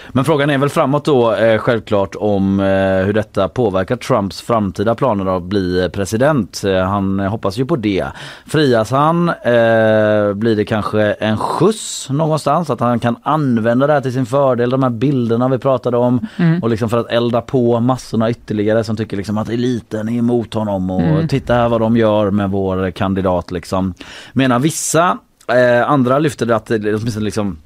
Men 0.09 0.25
frågan 0.25 0.49
är 0.49 0.57
väl 0.57 0.69
framåt 0.69 1.05
då 1.05 1.33
eh, 1.35 1.57
självklart 1.57 2.15
om 2.15 2.59
eh, 2.59 2.65
hur 3.05 3.13
detta 3.13 3.49
påverkar 3.49 3.95
Trumps 3.95 4.41
framtida 4.41 4.95
planer 4.95 5.37
att 5.37 5.43
bli 5.43 5.89
president. 5.93 6.63
Eh, 6.63 6.77
han 6.83 7.19
hoppas 7.19 7.57
ju 7.57 7.65
på 7.65 7.75
det. 7.75 8.05
Frias 8.47 8.91
han 8.91 9.29
eh, 9.29 10.33
blir 10.33 10.55
det 10.55 10.65
kanske 10.65 11.01
en 11.01 11.37
skjuts 11.37 12.09
någonstans 12.09 12.69
att 12.69 12.79
han 12.79 12.99
kan 12.99 13.15
använda 13.23 13.87
det 13.87 13.93
här 13.93 14.01
till 14.01 14.13
sin 14.13 14.25
fördel. 14.25 14.69
De 14.69 14.83
här 14.83 14.89
bilderna 14.89 15.47
vi 15.47 15.57
pratade 15.57 15.97
om 15.97 16.27
Mm. 16.37 16.63
och 16.63 16.69
liksom 16.69 16.89
för 16.89 16.97
att 16.99 17.11
elda 17.11 17.41
på 17.41 17.79
massorna 17.79 18.29
ytterligare 18.29 18.83
som 18.83 18.95
tycker 18.97 19.17
liksom 19.17 19.37
att 19.37 19.49
eliten 19.49 20.09
är 20.09 20.17
emot 20.17 20.53
honom 20.53 20.89
och 20.89 21.01
Mm. 21.01 21.27
titta 21.27 21.53
här 21.53 21.69
vad 21.69 21.81
de 21.81 21.97
gör 21.97 22.31
med 22.31 22.49
vår 22.51 22.91
kandidat 22.91 23.51
liksom. 23.51 23.93
Menar 24.33 24.59
vissa, 24.59 25.17
eh, 25.47 25.89
andra 25.89 26.19
lyfter 26.19 26.51
att 26.51 26.65
det 26.65 26.95
åtminstone 26.95 27.25
liksom 27.25 27.57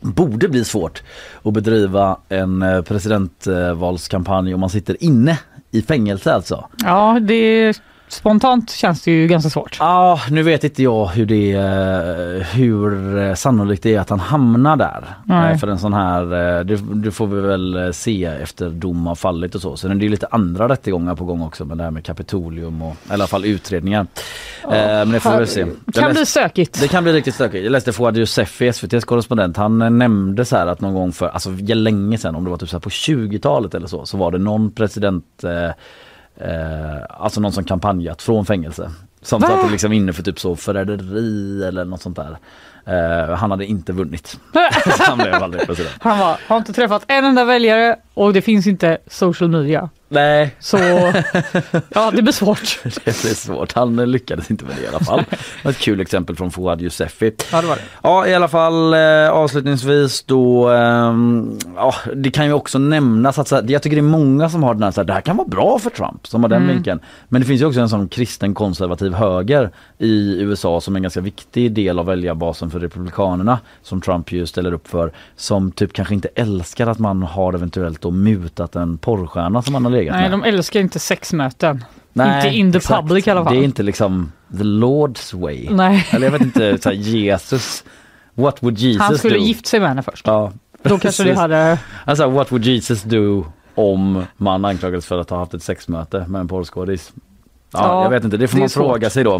borde 0.00 0.48
bli 0.48 0.64
svårt 0.64 1.02
att 1.42 1.52
bedriva 1.52 2.16
en 2.28 2.62
eh, 2.62 2.82
presidentvalskampanj 2.82 4.54
om 4.54 4.60
man 4.60 4.70
sitter 4.70 5.04
inne 5.04 5.38
i 5.70 5.82
fängelse 5.82 6.34
alltså. 6.34 6.68
Ja, 6.84 7.18
det 7.20 7.80
spontant 8.12 8.70
känns 8.70 9.02
det 9.02 9.10
ju 9.10 9.26
ganska 9.26 9.50
svårt. 9.50 9.76
Ja, 9.80 10.20
nu 10.30 10.42
vet 10.42 10.64
inte 10.64 10.82
jag 10.82 11.06
hur 11.06 11.26
det 11.26 11.52
eh, 11.52 12.46
hur 12.56 13.18
eh, 13.18 13.34
sannolikt 13.34 13.82
det 13.82 13.94
är 13.94 14.00
att 14.00 14.10
han 14.10 14.20
hamnar 14.20 14.76
där. 14.76 15.04
Nej. 15.24 15.52
Eh, 15.52 15.58
För 15.58 15.68
en 15.68 15.78
sån 15.78 15.92
här, 15.94 16.24
det, 16.64 16.76
det 16.76 17.10
får 17.10 17.26
vi 17.26 17.40
väl 17.40 17.94
se 17.94 18.24
efter 18.24 18.70
dom 18.70 19.06
har 19.06 19.14
fallit 19.14 19.54
och 19.54 19.60
så. 19.60 19.76
Sen 19.76 19.90
är 19.90 19.94
det 19.94 20.02
ju 20.04 20.08
lite 20.10 20.26
andra 20.30 20.68
rättegångar 20.68 21.14
på 21.14 21.24
gång 21.24 21.42
också 21.42 21.64
med 21.64 21.78
det 21.78 21.84
här 21.84 21.90
med 21.90 22.04
Kapitolium 22.04 22.82
och 22.82 22.96
i 23.10 23.12
alla 23.12 23.26
fall 23.26 23.44
utredningar. 23.44 24.06
Eh, 24.64 24.68
Men 24.72 25.10
det 25.12 25.20
får 25.20 25.30
vi 25.30 25.36
väl 25.36 25.46
se. 25.46 25.60
Jag 25.60 25.94
Kan 25.94 26.04
läste- 26.04 26.12
bli 26.14 26.26
stökigt. 26.26 26.80
det 26.80 26.88
kan 26.88 27.02
bli 27.04 27.12
riktigt 27.12 27.34
stökigt. 27.34 27.64
Jag 27.64 27.70
läste 27.72 27.92
Fouad 27.92 28.16
Yousefi, 28.18 28.68
SVTs 28.68 29.04
korrespondent, 29.04 29.56
han 29.56 29.98
nämnde 29.98 30.44
så 30.44 30.56
här 30.56 30.66
att 30.66 30.80
någon 30.80 30.94
gång 30.94 31.12
för, 31.12 31.28
alltså 31.28 31.50
länge 31.74 32.18
sedan, 32.18 32.34
om 32.34 32.44
det 32.44 32.50
var 32.50 32.56
typ 32.56 32.68
så 32.68 32.80
på 32.80 32.88
20-talet 32.90 33.74
eller 33.74 33.86
så, 33.86 34.06
så 34.06 34.16
var 34.16 34.30
det 34.30 34.38
någon 34.38 34.70
president, 34.70 35.44
eh, 35.44 35.70
eh, 36.40 37.02
alltså 37.08 37.40
någon 37.40 37.52
som 37.52 37.64
kampanjat 37.64 38.22
från 38.22 38.46
fängelse. 38.46 38.90
Som 39.22 39.40
Va? 39.40 39.48
satt 39.48 39.70
liksom 39.70 39.92
inne 39.92 40.12
för 40.12 40.22
typ 40.22 40.40
så 40.40 40.56
förräderi 40.56 41.64
eller 41.64 41.84
något 41.84 42.02
sånt 42.02 42.16
där. 42.16 42.38
Eh, 42.90 43.34
han 43.36 43.50
hade 43.50 43.66
inte 43.66 43.92
vunnit. 43.92 44.38
Han 44.98 45.18
blev 45.18 45.34
aldrig 45.34 45.66
president. 45.66 45.94
Han 46.00 46.18
var, 46.18 46.36
har 46.46 46.56
inte 46.56 46.72
träffat 46.72 47.04
en 47.08 47.24
enda 47.24 47.44
väljare 47.44 47.96
och 48.14 48.32
det 48.32 48.42
finns 48.42 48.66
inte 48.66 48.98
social 49.06 49.50
media. 49.50 49.88
Nej, 50.12 50.54
Så 50.60 50.78
ja, 51.88 52.10
det 52.10 52.22
blir 52.22 52.32
svårt. 52.32 52.80
det 53.04 53.06
är 53.10 53.34
svårt. 53.34 53.72
Han 53.72 53.96
lyckades 53.96 54.50
inte 54.50 54.64
med 54.64 54.74
det 54.76 54.82
i 54.82 54.88
alla 54.88 54.98
fall. 55.00 55.24
Ett 55.64 55.78
kul 55.78 56.00
exempel 56.00 56.36
från 56.36 56.50
Fouad 56.50 56.82
Yousefi. 56.82 57.32
Ja, 57.52 57.60
det 57.60 57.66
var 57.66 57.76
det. 57.76 57.82
Ja 58.02 58.26
i 58.26 58.34
alla 58.34 58.48
fall 58.48 58.94
eh, 58.94 59.30
avslutningsvis 59.30 60.22
då, 60.22 60.68
ehm, 60.68 61.58
ja 61.76 61.94
det 62.14 62.30
kan 62.30 62.46
ju 62.46 62.52
också 62.52 62.78
nämnas 62.78 63.38
att 63.38 63.48
så 63.48 63.54
här, 63.56 63.64
jag 63.68 63.82
tycker 63.82 63.96
det 63.96 64.00
är 64.00 64.02
många 64.02 64.50
som 64.50 64.62
har 64.62 64.74
den 64.74 64.82
här, 64.82 64.90
så 64.90 65.00
här, 65.00 65.06
det 65.06 65.12
här 65.12 65.20
kan 65.20 65.36
vara 65.36 65.48
bra 65.48 65.78
för 65.78 65.90
Trump, 65.90 66.26
som 66.26 66.42
har 66.42 66.48
den 66.50 66.62
Mm. 66.62 66.74
vinkeln. 66.74 67.00
Men 67.28 67.40
det 67.40 67.46
finns 67.46 67.60
ju 67.62 67.66
också 67.66 67.80
en 67.80 67.88
sån 67.88 68.08
kristen 68.08 68.54
konservativ 68.54 69.14
höger 69.14 69.70
i 69.98 70.40
USA 70.42 70.80
som 70.80 70.94
är 70.94 70.98
en 70.98 71.02
ganska 71.02 71.20
viktig 71.20 71.72
del 71.72 71.98
av 71.98 72.06
väljarbasen 72.06 72.70
för 72.70 72.79
Republikanerna, 72.80 73.58
som 73.82 74.00
Trump 74.00 74.32
ju 74.32 74.46
ställer 74.46 74.72
upp 74.72 74.88
för, 74.88 75.12
som 75.36 75.72
typ 75.72 75.92
kanske 75.92 76.14
inte 76.14 76.28
älskar 76.34 76.86
att 76.86 76.98
man 76.98 77.22
har 77.22 77.52
eventuellt 77.52 78.00
då 78.00 78.10
mutat 78.10 78.76
en 78.76 78.98
porrstjärna 78.98 79.62
som 79.62 79.72
man 79.72 79.84
har 79.84 79.92
legat 79.92 80.14
Nej, 80.14 80.22
med. 80.22 80.30
de 80.30 80.44
älskar 80.44 80.80
inte 80.80 80.98
sexmöten. 80.98 81.84
Nej, 82.12 82.46
inte 82.46 82.58
in 82.58 82.72
the 82.72 82.78
exakt. 82.78 83.00
public 83.00 83.26
i 83.26 83.30
alla 83.30 83.44
fall. 83.44 83.54
Det 83.54 83.60
är 83.60 83.64
inte 83.64 83.82
liksom 83.82 84.32
the 84.58 84.62
Lord's 84.64 85.40
way. 85.40 85.68
Nej. 85.70 86.06
Eller 86.10 86.26
jag 86.26 86.32
vet 86.32 86.42
inte, 86.42 86.78
så 86.78 86.88
här, 86.88 86.96
Jesus, 86.96 87.84
what 88.34 88.62
would 88.62 88.78
Jesus 88.78 89.02
Han 89.02 89.18
skulle 89.18 89.38
do? 89.38 89.44
gift 89.44 89.66
sig 89.66 89.80
med 89.80 89.88
henne 89.88 90.02
först. 90.02 90.26
Ja, 90.26 90.52
Då 90.82 90.98
kanske 90.98 91.24
det 91.24 91.34
hade... 91.34 91.78
Alltså 92.04 92.28
what 92.28 92.52
would 92.52 92.64
Jesus 92.64 93.02
do 93.02 93.46
om 93.74 94.24
man 94.36 94.64
anklagades 94.64 95.06
för 95.06 95.18
att 95.18 95.30
ha 95.30 95.38
haft 95.38 95.54
ett 95.54 95.62
sexmöte 95.62 96.24
med 96.28 96.40
en 96.40 96.48
porrskådis? 96.48 97.12
Ja, 97.72 98.00
Ja, 98.00 98.02
jag 98.02 98.10
vet 98.10 98.24
inte, 98.24 98.36
det 98.36 98.48
får 98.48 98.56
det 98.56 98.60
man 98.60 98.68
fråga 98.68 99.10
sig 99.10 99.24
då. 99.24 99.34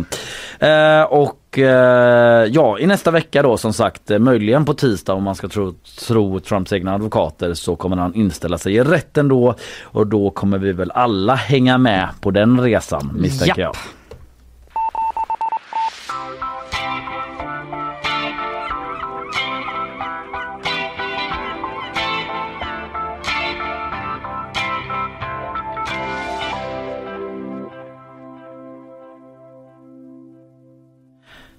Eh, 0.66 1.02
och 1.02 1.58
eh, 1.58 2.44
ja, 2.44 2.78
i 2.78 2.86
nästa 2.86 3.10
vecka 3.10 3.42
då 3.42 3.56
som 3.56 3.72
sagt, 3.72 4.10
eh, 4.10 4.18
möjligen 4.18 4.64
på 4.64 4.74
tisdag 4.74 5.12
om 5.12 5.22
man 5.22 5.34
ska 5.34 5.48
tro, 5.48 5.74
tro 5.98 6.40
Trumps 6.40 6.72
egna 6.72 6.94
advokater 6.94 7.54
så 7.54 7.76
kommer 7.76 7.96
han 7.96 8.14
inställa 8.14 8.58
sig 8.58 8.74
i 8.74 8.80
rätten 8.80 9.28
då 9.28 9.54
och 9.82 10.06
då 10.06 10.30
kommer 10.30 10.58
vi 10.58 10.72
väl 10.72 10.90
alla 10.90 11.34
hänga 11.34 11.78
med 11.78 12.08
på 12.20 12.30
den 12.30 12.60
resan 12.60 13.10
misstänker 13.14 13.62
Japp. 13.62 13.76
jag. 13.76 13.99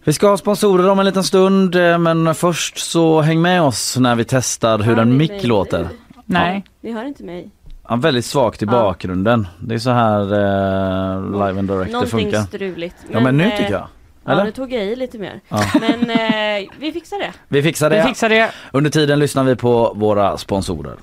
Vi 0.03 0.13
ska 0.13 0.27
ha 0.29 0.38
sponsorer 0.38 0.89
om 0.89 1.00
en 1.00 1.05
liten 1.05 1.24
stund 1.24 1.75
eh, 1.75 1.98
men 1.98 2.36
först 2.36 2.77
så 2.77 3.22
häng 3.22 3.41
med 3.41 3.62
oss 3.62 3.98
när 3.98 4.15
vi 4.15 4.25
testar 4.25 4.79
hur 4.79 5.00
en 5.00 5.17
mick 5.17 5.43
låter. 5.43 5.88
Nej. 6.25 6.63
Ni 6.81 6.91
hör 6.91 7.05
inte 7.05 7.24
mig? 7.24 7.50
Ja, 7.89 7.96
väldigt 7.96 8.25
svagt 8.25 8.62
i 8.62 8.65
Ja. 8.65 8.72
bakgrunden. 8.72 9.48
Det 9.60 9.75
är 9.75 9.79
så 9.79 9.89
här 9.89 10.22
eh, 10.22 11.31
live 11.31 11.60
and 11.60 11.67
direct 11.70 11.86
det 11.86 11.91
Någonting 11.93 12.20
funkar. 12.20 12.41
struligt. 12.41 12.96
Ja 13.12 13.20
men 13.20 13.38
nu 13.38 13.43
eh, 13.43 13.58
tycker 13.58 13.72
jag. 13.72 13.88
Ja, 14.25 14.31
Eller? 14.31 14.43
nu 14.43 14.51
tog 14.51 14.74
jag 14.74 14.84
i 14.86 14.96
lite 14.96 15.17
mer. 15.17 15.41
Ja. 15.50 15.63
Men 15.79 16.10
eh, 16.10 16.70
vi 16.79 16.91
fixar 16.91 17.20
det. 17.20 17.31
Vi 17.48 17.63
fixar 17.63 17.89
Vi 17.89 17.96
det. 17.96 18.03
fixar 18.03 18.29
det. 18.29 18.51
Under 18.72 18.89
tiden 18.89 19.20
lyssnar 19.20 19.43
vi 19.43 19.55
på 19.55 19.93
våra 19.96 20.38
sponsorer. 20.38 20.96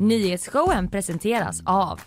Nyhetsshowen 0.00 0.88
presenteras 0.88 1.62
av 1.66 2.00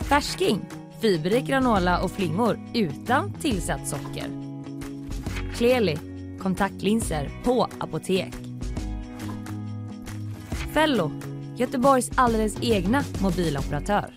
Färsking, 0.00 0.60
fiberrik 1.00 1.46
granola 1.46 2.02
och 2.02 2.10
flingor 2.10 2.60
utan 2.74 3.32
tillsatt 3.32 3.88
socker. 3.88 4.26
Kleli, 5.54 5.98
kontaktlinser 6.38 7.30
på 7.44 7.68
apotek. 7.78 8.34
Fello, 10.74 11.10
Göteborgs 11.56 12.10
alldeles 12.14 12.56
egna 12.62 13.04
mobiloperatör. 13.22 14.16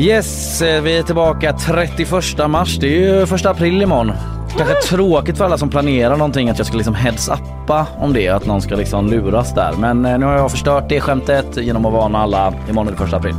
Yes, 0.00 0.62
eh, 0.62 0.82
vi 0.82 0.98
är 0.98 1.02
tillbaka 1.02 1.52
31 1.52 2.48
mars. 2.48 2.76
Det 2.76 2.86
är 2.86 3.18
ju 3.20 3.26
första 3.26 3.50
april 3.50 3.82
imorgon. 3.82 4.12
Kanske 4.56 4.74
tråkigt 4.74 5.38
för 5.38 5.44
alla 5.44 5.58
som 5.58 5.70
planerar 5.70 6.16
någonting 6.16 6.50
att 6.50 6.58
jag 6.58 6.66
ska 6.66 6.76
liksom 6.76 6.94
heads 6.94 7.28
uppa 7.28 7.86
om 7.98 8.12
det, 8.12 8.28
att 8.28 8.46
någon 8.46 8.62
ska 8.62 8.74
liksom 8.74 9.06
luras 9.10 9.54
där. 9.54 9.72
Men 9.78 10.04
eh, 10.06 10.18
nu 10.18 10.26
har 10.26 10.32
jag 10.32 10.50
förstört 10.50 10.88
det 10.88 11.00
skämtet 11.00 11.56
genom 11.56 11.86
att 11.86 11.92
varna 11.92 12.18
alla. 12.18 12.52
Imorgon 12.70 12.88
är 12.88 12.92
det 12.92 12.98
första 12.98 13.16
april. 13.16 13.34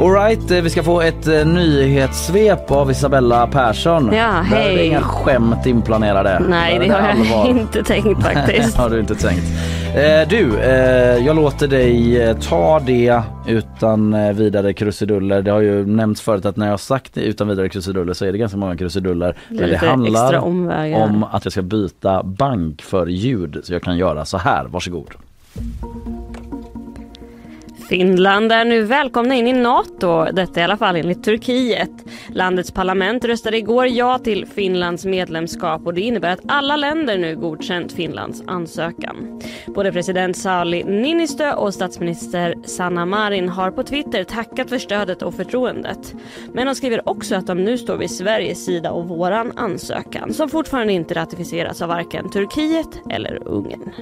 Alright, 0.00 0.50
vi 0.50 0.70
ska 0.70 0.82
få 0.82 1.00
ett 1.00 1.26
eh, 1.26 1.46
nyhetssvep 1.46 2.70
av 2.70 2.90
Isabella 2.90 3.46
Persson. 3.46 4.10
Ja, 4.12 4.44
Där 4.50 4.56
är 4.56 4.62
hej. 4.62 4.76
det 4.76 4.86
inga 4.86 5.00
skämt 5.00 5.66
inplanerade. 5.66 6.42
Nej, 6.48 6.78
det 6.78 6.86
är 6.86 6.90
har 6.90 7.08
allvar. 7.08 7.26
jag 7.38 7.48
inte 7.48 7.82
tänkt 7.82 8.22
faktiskt. 8.34 8.76
har 8.76 8.90
du 8.90 9.00
inte 9.00 9.14
tänkt. 9.14 9.42
Eh, 9.94 10.28
du, 10.28 10.58
eh, 10.60 11.26
jag 11.26 11.36
låter 11.36 11.68
dig 11.68 12.22
eh, 12.22 12.38
ta 12.38 12.80
det 12.80 13.22
utan 13.46 14.14
eh, 14.14 14.32
vidare 14.32 14.72
krusiduller. 14.72 15.42
Det 15.42 15.50
har 15.50 15.60
ju 15.60 15.86
nämnts 15.86 16.20
förut 16.20 16.44
att 16.44 16.56
när 16.56 16.66
jag 16.66 16.72
har 16.72 16.78
sagt 16.78 17.14
det 17.14 17.20
utan 17.20 17.48
vidare 17.48 17.68
krusiduller 17.68 18.12
så 18.12 18.24
är 18.24 18.32
det 18.32 18.38
ganska 18.38 18.58
många 18.58 18.76
krusiduller. 18.76 19.36
Men 19.48 19.56
det 19.58 19.66
Lite 19.66 19.86
handlar 19.86 20.38
om 20.38 21.24
att 21.30 21.44
jag 21.44 21.52
ska 21.52 21.62
byta 21.62 22.22
bank 22.22 22.82
för 22.82 23.06
ljud 23.06 23.60
så 23.64 23.72
jag 23.72 23.82
kan 23.82 23.96
göra 23.96 24.24
så 24.24 24.38
här. 24.38 24.64
Varsågod. 24.64 25.10
Finland 27.88 28.52
är 28.52 28.64
nu 28.64 28.82
välkomna 28.82 29.34
in 29.34 29.46
i 29.46 29.52
NATO, 29.52 30.24
detta 30.24 30.60
i 30.60 30.62
alla 30.62 30.76
fall 30.76 30.96
enligt 30.96 31.24
Turkiet. 31.24 31.90
Landets 32.28 32.70
parlament 32.70 33.24
röstade 33.24 33.56
igår 33.58 33.86
ja 33.86 34.18
till 34.18 34.46
Finlands 34.46 35.04
medlemskap 35.04 35.86
och 35.86 35.94
det 35.94 36.00
innebär 36.00 36.30
att 36.30 36.40
alla 36.48 36.76
länder 36.76 37.18
nu 37.18 37.36
godkänt 37.36 37.92
Finlands 37.92 38.42
ansökan. 38.46 39.40
Både 39.66 39.92
president 39.92 40.36
Sauli 40.36 40.84
Niinistö 40.84 41.52
och 41.52 41.74
statsminister 41.74 42.54
Sanna 42.64 43.06
Marin 43.06 43.48
har 43.48 43.70
på 43.70 43.82
Twitter 43.82 44.24
tackat 44.24 44.68
för 44.68 44.78
stödet 44.78 45.22
och 45.22 45.34
förtroendet. 45.34 46.14
Men 46.52 46.66
de 46.66 46.74
skriver 46.74 47.08
också 47.08 47.34
att 47.34 47.46
de 47.46 47.64
nu 47.64 47.78
står 47.78 47.96
vid 47.96 48.10
Sveriges 48.10 48.64
sida 48.64 48.90
och 48.90 49.08
våran 49.08 49.52
ansökan 49.58 50.34
som 50.34 50.48
fortfarande 50.48 50.92
inte 50.92 51.14
ratificerats 51.14 51.82
av 51.82 51.88
varken 51.88 52.30
Turkiet 52.30 53.00
eller 53.10 53.48
Ungern. 53.48 53.92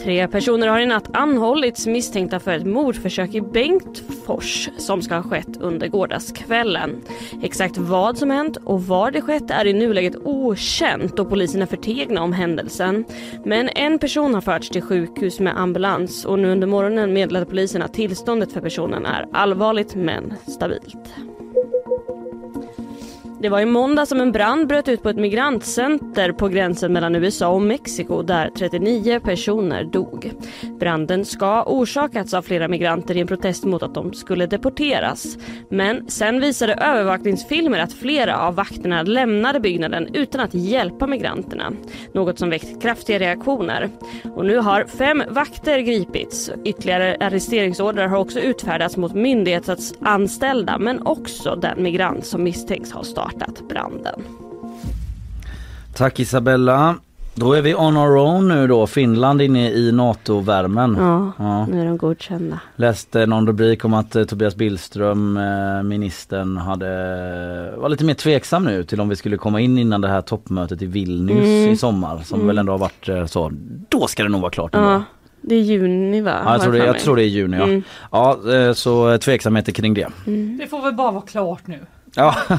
Tre 0.00 0.28
personer 0.28 0.68
har 0.68 0.80
i 0.80 0.86
natt 0.86 1.08
anhållits 1.12 1.86
misstänkta 1.86 2.40
för 2.40 2.50
ett 2.50 2.66
mordförsök 2.66 3.34
i 3.34 3.40
Bengtfors 3.40 4.68
som 4.78 5.02
ska 5.02 5.14
ha 5.14 5.22
skett 5.22 5.56
under 5.60 5.88
gårdagskvällen. 5.88 7.00
Exakt 7.42 7.78
vad 7.78 8.18
som 8.18 8.30
hänt 8.30 8.56
och 8.64 8.86
var 8.86 9.10
det 9.10 9.20
skett 9.20 9.50
är 9.50 9.66
i 9.66 9.72
nuläget 9.72 10.16
okänt 10.16 11.18
och 11.18 11.28
polisen 11.28 11.62
är 11.62 11.66
förtegna 11.66 12.22
om 12.22 12.32
händelsen. 12.32 13.04
Men 13.44 13.68
en 13.68 13.98
person 13.98 14.34
har 14.34 14.40
förts 14.40 14.70
till 14.70 14.82
sjukhus 14.82 15.40
med 15.40 15.60
ambulans 15.60 16.24
och 16.24 16.38
nu 16.38 16.52
under 16.52 16.66
morgonen 16.66 17.12
meddelade 17.12 17.46
polisen 17.46 17.82
att 17.82 17.94
tillståndet 17.94 18.52
för 18.52 18.60
personen 18.60 19.06
är 19.06 19.26
allvarligt 19.32 19.94
men 19.94 20.34
stabilt. 20.46 21.31
Det 23.42 23.48
var 23.48 23.60
i 23.60 23.66
måndag 23.66 24.06
som 24.06 24.20
en 24.20 24.32
brand 24.32 24.66
bröt 24.66 24.88
ut 24.88 25.02
på 25.02 25.08
ett 25.08 25.16
migrantcenter 25.16 26.32
på 26.32 26.48
gränsen 26.48 26.92
mellan 26.92 27.14
USA 27.14 27.48
och 27.48 27.62
Mexiko 27.62 28.22
där 28.22 28.50
39 28.56 29.20
personer 29.20 29.84
dog. 29.84 30.32
Branden 30.80 31.24
ska 31.24 31.64
orsakats 31.64 32.34
av 32.34 32.42
flera 32.42 32.68
migranter 32.68 33.16
i 33.16 33.20
en 33.20 33.26
protest 33.26 33.64
mot 33.64 33.82
att 33.82 33.94
de 33.94 34.12
skulle 34.12 34.46
deporteras. 34.46 35.38
Men 35.68 36.08
sen 36.08 36.40
visade 36.40 36.74
övervakningsfilmer 36.74 37.78
att 37.78 37.92
flera 37.92 38.38
av 38.38 38.54
vakterna 38.54 39.02
lämnade 39.02 39.60
byggnaden 39.60 40.14
utan 40.14 40.40
att 40.40 40.54
hjälpa 40.54 41.06
migranterna. 41.06 41.72
Något 42.14 42.38
som 42.38 42.50
väckt 42.50 42.82
kraftiga 42.82 43.18
reaktioner. 43.18 43.90
Och 44.34 44.44
nu 44.44 44.58
har 44.58 44.84
fem 44.84 45.22
vakter 45.28 45.78
gripits. 45.78 46.50
Ytterligare 46.64 47.16
arresteringsorder 47.20 48.06
har 48.06 48.18
också 48.18 48.40
utfärdats 48.40 48.96
mot 48.96 49.14
myndighetsanställda 49.14 50.78
men 50.78 51.06
också 51.06 51.56
den 51.56 51.82
migrant 51.82 52.26
som 52.26 52.42
misstänks 52.42 52.92
ha 52.92 53.04
startat 53.04 53.31
branden. 53.68 54.22
Tack 55.94 56.20
Isabella. 56.20 56.94
Då 57.34 57.52
är 57.52 57.62
vi 57.62 57.74
on 57.74 57.96
our 57.96 58.16
own 58.16 58.48
nu 58.48 58.66
då, 58.66 58.86
Finland 58.86 59.42
inne 59.42 59.70
i 59.70 59.92
NATO-värmen. 59.92 60.96
Ja, 60.98 61.32
Ja. 61.38 61.66
nu 61.66 61.80
är 61.80 61.84
de 61.84 61.96
godkända. 61.96 62.60
Läste 62.76 63.26
någon 63.26 63.46
rubrik 63.46 63.84
om 63.84 63.94
att 63.94 64.16
eh, 64.16 64.24
Tobias 64.24 64.54
Billström, 64.56 65.36
eh, 65.36 65.82
ministern, 65.82 66.56
hade, 66.56 66.86
var 67.76 67.88
lite 67.88 68.04
mer 68.04 68.14
tveksam 68.14 68.64
nu 68.64 68.84
till 68.84 69.00
om 69.00 69.08
vi 69.08 69.16
skulle 69.16 69.36
komma 69.36 69.60
in 69.60 69.78
innan 69.78 70.00
det 70.00 70.08
här 70.08 70.20
toppmötet 70.22 70.82
i 70.82 70.86
Vilnius 70.86 71.38
Mm. 71.46 71.70
i 71.72 71.76
sommar 71.76 72.18
som 72.24 72.46
väl 72.46 72.58
ändå 72.58 72.72
har 72.72 72.78
varit 72.78 73.08
eh, 73.08 73.26
så, 73.26 73.50
då 73.88 74.06
ska 74.06 74.22
det 74.22 74.28
nog 74.28 74.40
vara 74.40 74.50
klart 74.50 74.74
ändå. 74.74 74.88
Ja, 74.88 75.02
det 75.42 75.54
är 75.54 75.60
juni 75.60 76.20
va? 76.20 76.40
Ja, 76.44 76.52
jag, 76.52 76.62
tror 76.62 76.72
det, 76.72 76.78
jag 76.78 76.98
tror 76.98 77.16
det 77.16 77.22
är 77.22 77.26
juni 77.26 77.56
ja. 77.56 77.64
Mm. 77.64 77.82
Ja, 78.10 78.38
eh, 78.54 78.72
så 78.72 79.10
eh, 79.12 79.16
tveksamheter 79.18 79.72
kring 79.72 79.94
det. 79.94 80.08
Det 80.58 80.66
får 80.66 80.82
väl 80.82 80.94
bara 80.94 81.10
vara 81.10 81.22
klart 81.24 81.66
nu. 81.66 81.78
Ja, 82.14 82.34
Jag 82.48 82.58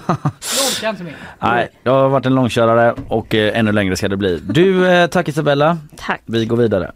orkar 0.77 0.89
inte 0.89 1.03
mer. 1.03 1.15
nej, 1.39 1.69
det 1.83 1.89
har 1.89 2.09
varit 2.09 2.25
en 2.25 2.35
långkörare 2.35 2.95
och 3.07 3.35
eh, 3.35 3.59
ännu 3.59 3.71
längre 3.71 3.95
ska 3.95 4.07
det 4.07 4.17
bli. 4.17 4.39
Du, 4.43 4.87
eh, 4.91 5.07
tack 5.07 5.27
Isabella. 5.27 5.77
Tack. 5.97 6.21
Vi 6.25 6.45
går 6.45 6.57
vidare. 6.57 6.91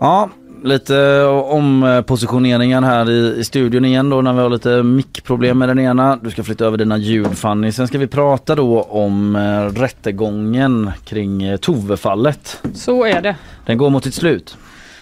Ja, 0.00 0.30
lite 0.62 1.24
ompositioneringar 1.24 2.82
här 2.82 3.10
i, 3.10 3.38
i 3.38 3.44
studion 3.44 3.84
igen 3.84 4.10
då 4.10 4.20
när 4.20 4.32
vi 4.32 4.40
har 4.40 4.50
lite 4.50 4.82
mickproblem 4.82 5.58
med 5.58 5.68
den 5.68 5.78
ena. 5.78 6.16
Du 6.16 6.30
ska 6.30 6.42
flytta 6.42 6.64
över 6.64 6.78
dina 6.78 6.98
ljud 6.98 7.38
Fanny. 7.38 7.72
Sen 7.72 7.88
ska 7.88 7.98
vi 7.98 8.06
prata 8.06 8.54
då 8.54 8.82
om 8.82 9.36
eh, 9.36 9.80
rättegången 9.80 10.92
kring 11.04 11.42
eh, 11.42 11.56
Tove-fallet. 11.56 12.62
Så 12.74 13.04
är 13.04 13.22
det. 13.22 13.36
Den 13.66 13.78
går 13.78 13.90
mot 13.90 14.04
sitt 14.04 14.14
slut. 14.14 14.56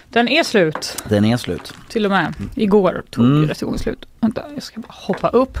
Den 0.09 0.27
är 0.27 0.43
slut. 0.43 1.03
Den 1.09 1.25
är 1.25 1.37
slut. 1.37 1.73
Till 1.89 2.05
och 2.05 2.11
med 2.11 2.33
igår 2.55 3.03
tog 3.09 3.25
mm. 3.25 3.47
rättegången 3.47 3.79
slut. 3.79 4.05
Vänta, 4.19 4.41
jag 4.53 4.63
ska 4.63 4.81
bara 4.81 4.93
hoppa 4.93 5.29
upp. 5.29 5.57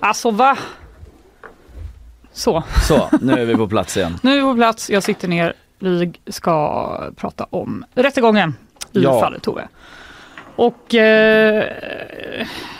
Alltså 0.00 0.30
va? 0.30 0.58
Så, 2.32 2.62
Så, 2.88 3.10
nu 3.20 3.32
är 3.32 3.44
vi 3.44 3.56
på 3.56 3.68
plats 3.68 3.96
igen. 3.96 4.18
nu 4.22 4.32
är 4.32 4.36
vi 4.36 4.42
på 4.42 4.54
plats. 4.54 4.90
Jag 4.90 5.02
sitter 5.02 5.28
ner. 5.28 5.52
Vi 5.78 6.12
ska 6.26 7.12
prata 7.16 7.46
om 7.50 7.84
rättegången 7.94 8.54
i 8.94 9.02
Ja. 9.02 9.20
fallet 9.20 9.42
Tove. 9.42 9.68
Och 10.56 10.94
eh, 10.94 11.64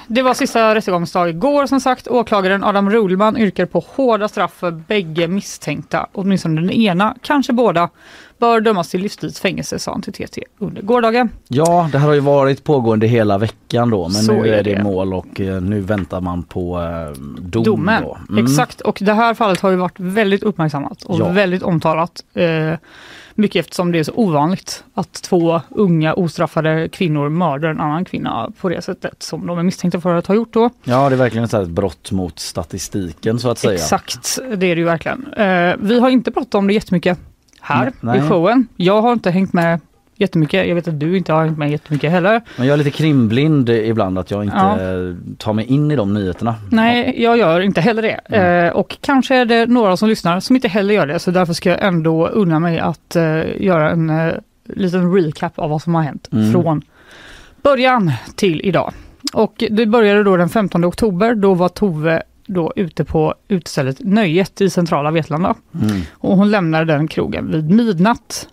det 0.06 0.23
var 0.23 0.35
sista 0.35 0.75
rättegångsdag 0.75 1.28
igår 1.28 1.66
som 1.66 1.80
sagt. 1.80 2.09
Åklagaren 2.09 2.64
Adam 2.64 2.90
Ruhlman 2.90 3.37
yrkar 3.37 3.66
på 3.66 3.85
hårda 3.97 4.28
straff 4.28 4.52
för 4.52 4.71
bägge 4.71 5.28
misstänkta. 5.28 6.06
Åtminstone 6.12 6.61
den 6.61 6.71
ena, 6.71 7.14
kanske 7.23 7.52
båda, 7.52 7.88
bör 8.38 8.61
dömas 8.61 8.88
till 8.90 9.00
livstids 9.00 9.40
fängelse 9.40 9.78
sa 9.78 9.92
han 9.92 10.02
till 10.02 10.12
TT 10.12 10.42
under 10.59 10.83
gårdagen. 10.83 11.28
Ja, 11.49 11.88
det 11.92 11.99
här 11.99 12.06
har 12.06 12.14
ju 12.14 12.21
varit 12.21 12.64
pågående 12.64 13.06
hela 13.06 13.38
veckan 13.38 13.90
då 13.90 14.02
men 14.02 14.11
Så 14.23 14.33
nu 14.33 14.49
är 14.54 14.62
det 14.62 14.75
det. 14.75 14.83
mål 14.83 15.14
och 15.14 15.40
eh, 15.40 15.61
nu 15.62 15.80
väntar 15.80 16.21
man 16.21 16.42
på 16.42 16.80
eh, 16.80 17.21
dom. 17.40 17.62
domen. 17.64 18.04
Mm. 18.28 18.44
Exakt, 18.44 18.80
och 18.80 18.99
det 19.00 19.12
här 19.12 19.35
fallet 19.35 19.61
har 19.61 19.71
ju 19.71 19.76
varit 19.76 20.00
väldigt 20.00 20.42
uppmärksammat 20.42 21.02
och 21.02 21.18
Ja. 21.21 21.28
väldigt 21.28 21.62
omtalat. 21.62 22.25
Eh, 22.35 22.73
mycket 23.35 23.61
eftersom 23.61 23.93
det 23.93 23.99
är 23.99 24.05
så 24.05 24.12
ovanligt 24.14 24.85
att 24.94 25.12
två 25.12 25.61
unga 25.70 26.14
ostraffade 26.14 26.88
kvinnor 26.88 27.29
mördar 27.29 27.68
en 27.68 27.81
annan 27.81 28.05
kvinna 28.05 28.53
på 28.61 28.68
det 28.68 28.83
sättet 28.83 29.23
som 29.23 29.47
de 29.47 29.59
är 29.59 29.62
misstänkta 29.62 30.01
för 30.01 30.14
att 30.14 30.27
ha 30.27 30.35
gjort 30.35 30.53
då. 30.53 30.70
Ja, 30.85 31.09
det 31.09 31.14
är 31.14 31.18
verkligen 31.18 31.44
ett 31.44 31.68
brott 31.68 32.12
mot 32.12 32.38
statistiken 32.38 33.38
så 33.38 33.51
att 33.51 33.59
säga. 33.59 33.75
Exakt, 33.75 34.38
det 34.57 34.66
är 34.66 34.77
det 34.77 34.81
ju 34.81 34.85
verkligen. 34.85 35.33
Eh, 35.33 35.75
vi 35.79 36.01
har 36.01 36.11
inte 36.11 36.31
pratat 36.31 36.55
om 36.55 36.66
det 36.66 36.73
jättemycket 36.73 37.18
här 37.61 37.92
Nej. 38.01 38.18
i 38.18 38.23
showen. 38.29 38.68
Jag 38.77 39.03
har 39.03 39.12
inte 39.12 39.31
hängt 39.31 39.53
med 39.53 39.81
jättemycket. 40.16 40.68
Jag 40.68 40.74
vet 40.74 40.88
att 40.88 41.00
du 41.00 41.16
inte 41.16 41.33
har 41.33 41.44
hängt 41.44 41.59
med 41.59 41.70
jättemycket 41.70 42.11
heller. 42.11 42.40
Men 42.59 42.66
jag 42.66 42.72
är 42.74 42.77
lite 42.77 42.90
krimblind 42.90 43.68
ibland 43.70 44.18
att 44.18 44.31
jag 44.31 44.44
inte 44.44 44.57
Ja. 44.57 44.77
tar 45.38 45.53
mig 45.53 45.64
in 45.66 45.90
i 45.90 45.96
de 45.96 46.14
nyheterna. 46.14 46.55
Nej, 46.70 47.14
jag 47.22 47.38
gör 47.38 47.61
inte 47.61 47.81
heller 47.81 48.03
det. 48.03 48.20
Mm. 48.29 48.66
Eh, 48.66 48.72
och 48.72 48.96
kanske 49.00 49.37
är 49.37 49.44
det 49.44 49.66
några 49.66 49.96
som 49.96 50.09
lyssnar 50.09 50.40
som 50.40 50.57
inte 50.57 50.68
heller 50.68 50.94
gör 50.94 51.07
det, 51.07 51.18
så 51.18 51.31
därför 51.31 51.53
ska 51.53 51.70
jag 51.70 51.83
ändå 51.85 52.27
unna 52.29 52.59
mig 52.59 52.79
att 52.79 53.16
eh, 53.16 53.62
göra 53.62 53.90
en 53.90 54.11
eh, 54.11 54.35
liten 54.64 55.14
recap 55.14 55.59
av 55.59 55.70
vad 55.70 55.83
som 55.83 55.94
har 55.94 56.03
hänt 56.03 56.29
Mm. 56.33 56.53
från 56.53 56.83
början 57.62 58.12
till 58.37 58.61
idag. 58.64 58.92
Och 59.35 59.64
det 59.70 59.87
började 59.87 60.22
då 60.24 60.37
den 60.37 60.48
15 60.48 60.85
oktober, 60.85 61.35
då 61.35 61.55
var 61.55 61.68
Tove 61.68 62.22
då 62.46 62.72
ute 62.77 63.05
på 63.05 63.35
utestället 63.48 63.96
Nöjet 64.00 64.61
i 64.61 64.70
centrala 64.70 65.11
Vetlanda. 65.11 65.55
Mm. 65.83 66.00
Och 66.12 66.37
hon 66.37 66.50
lämnade 66.50 66.85
den 66.85 67.09
krogen 67.09 67.50
vid 67.53 67.70
midnatt. 67.70 68.48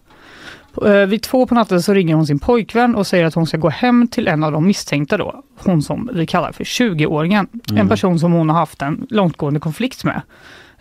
Eh, 0.85 1.05
Vid 1.05 1.21
två 1.23 1.45
på 1.47 1.55
natten 1.55 1.81
så 1.81 1.93
ringer 1.93 2.15
hon 2.15 2.27
sin 2.27 2.39
pojkvän 2.39 2.95
och 2.95 3.07
säger 3.07 3.25
att 3.25 3.33
hon 3.33 3.47
ska 3.47 3.57
gå 3.57 3.69
hem 3.69 4.07
till 4.07 4.27
en 4.27 4.43
av 4.43 4.51
de 4.51 4.67
misstänkta 4.67 5.17
då. 5.17 5.43
Hon 5.57 5.81
som 5.81 6.09
vi 6.13 6.25
kallar 6.25 6.51
för 6.51 6.63
20-åringen. 6.63 7.47
En 7.69 7.75
Mm. 7.75 7.89
person 7.89 8.19
som 8.19 8.31
hon 8.31 8.49
har 8.49 8.57
haft 8.57 8.81
en 8.81 9.07
långtgående 9.09 9.59
konflikt 9.59 10.03
med 10.03 10.21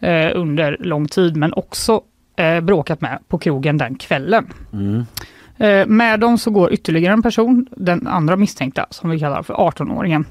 eh, 0.01 0.39
under 0.41 0.77
lång 0.81 1.09
tid 1.09 1.37
men 1.37 1.53
också 1.53 2.01
eh, 2.37 2.61
bråkat 2.61 3.01
med 3.01 3.19
på 3.29 3.39
krogen 3.39 3.79
den 3.79 3.95
kvällen. 3.95 4.47
Mm. 4.73 5.05
Eh, 5.59 5.87
med 5.87 6.21
dem 6.21 6.39
så 6.39 6.51
går 6.51 6.73
ytterligare 6.73 7.13
en 7.13 7.23
person, 7.23 7.67
den 7.77 8.07
andra 8.07 8.37
misstänkta 8.37 8.87
som 8.91 9.11
vi 9.11 9.19
kallar 9.19 9.43
för 9.43 9.55
18-åringen. 9.55 10.25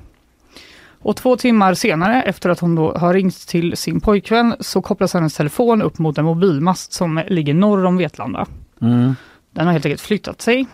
Och 1.01 1.15
två 1.15 1.35
timmar 1.35 1.73
senare 1.73 2.21
efter 2.23 2.49
att 2.49 2.59
hon 2.59 2.75
då 2.75 2.91
har 2.93 3.13
ringt 3.13 3.47
till 3.47 3.77
sin 3.77 3.99
pojkvän 4.01 4.55
så 4.59 4.81
kopplas 4.81 5.13
hennes 5.13 5.33
telefon 5.33 5.81
upp 5.81 5.99
mot 5.99 6.17
en 6.17 6.25
mobilmast 6.25 6.93
som 6.93 7.21
ligger 7.27 7.53
norr 7.53 7.85
om 7.85 7.97
Vetlanda. 7.97 8.45
Mm. 8.81 9.15
Den 9.51 9.65
har 9.65 9.73
helt 9.73 9.85
enkelt 9.85 10.01
flyttat 10.01 10.41
sig. 10.41 10.67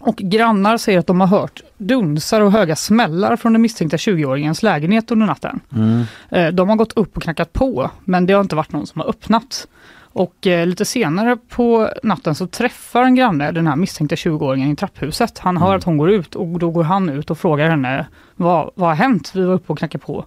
Och 0.00 0.16
grannar 0.16 0.76
säger 0.78 0.98
att 0.98 1.06
de 1.06 1.20
har 1.20 1.26
hört 1.26 1.62
dunsar 1.78 2.40
och 2.40 2.52
höga 2.52 2.76
smällar 2.76 3.36
från 3.36 3.52
den 3.52 3.62
misstänkta 3.62 3.96
20-åringens 3.96 4.62
lägenhet 4.64 5.10
under 5.10 5.26
natten. 5.26 5.60
Mm. 5.76 6.02
Eh, 6.30 6.48
De 6.48 6.68
har 6.68 6.76
gått 6.76 6.92
upp 6.92 7.16
och 7.16 7.22
knackat 7.22 7.52
på, 7.52 7.90
men 8.04 8.26
det 8.26 8.32
har 8.32 8.40
inte 8.40 8.56
varit 8.56 8.72
någon 8.72 8.86
som 8.86 9.00
har 9.00 9.08
öppnat. 9.08 9.68
Och 10.12 10.46
eh, 10.46 10.66
lite 10.66 10.84
senare 10.84 11.36
på 11.48 11.88
natten 12.02 12.34
så 12.34 12.46
träffar 12.46 13.02
en 13.02 13.14
granne 13.14 13.52
den 13.52 13.66
här 13.66 13.76
misstänkta 13.76 14.14
20-åringen 14.14 14.72
i 14.72 14.76
trapphuset. 14.76 15.38
Han 15.38 15.56
hör 15.56 15.66
Mm. 15.66 15.78
att 15.78 15.84
hon 15.84 15.96
går 15.96 16.10
ut 16.10 16.34
och 16.34 16.46
då 16.58 16.70
går 16.70 16.84
han 16.84 17.08
ut 17.08 17.30
och 17.30 17.38
frågar 17.38 17.70
henne 17.70 18.06
vad, 18.36 18.70
vad 18.74 18.88
har 18.88 18.96
hänt? 18.96 19.32
Vi 19.34 19.44
var 19.44 19.54
uppe 19.54 19.72
och 19.72 19.78
knackade 19.78 20.04
på. 20.04 20.24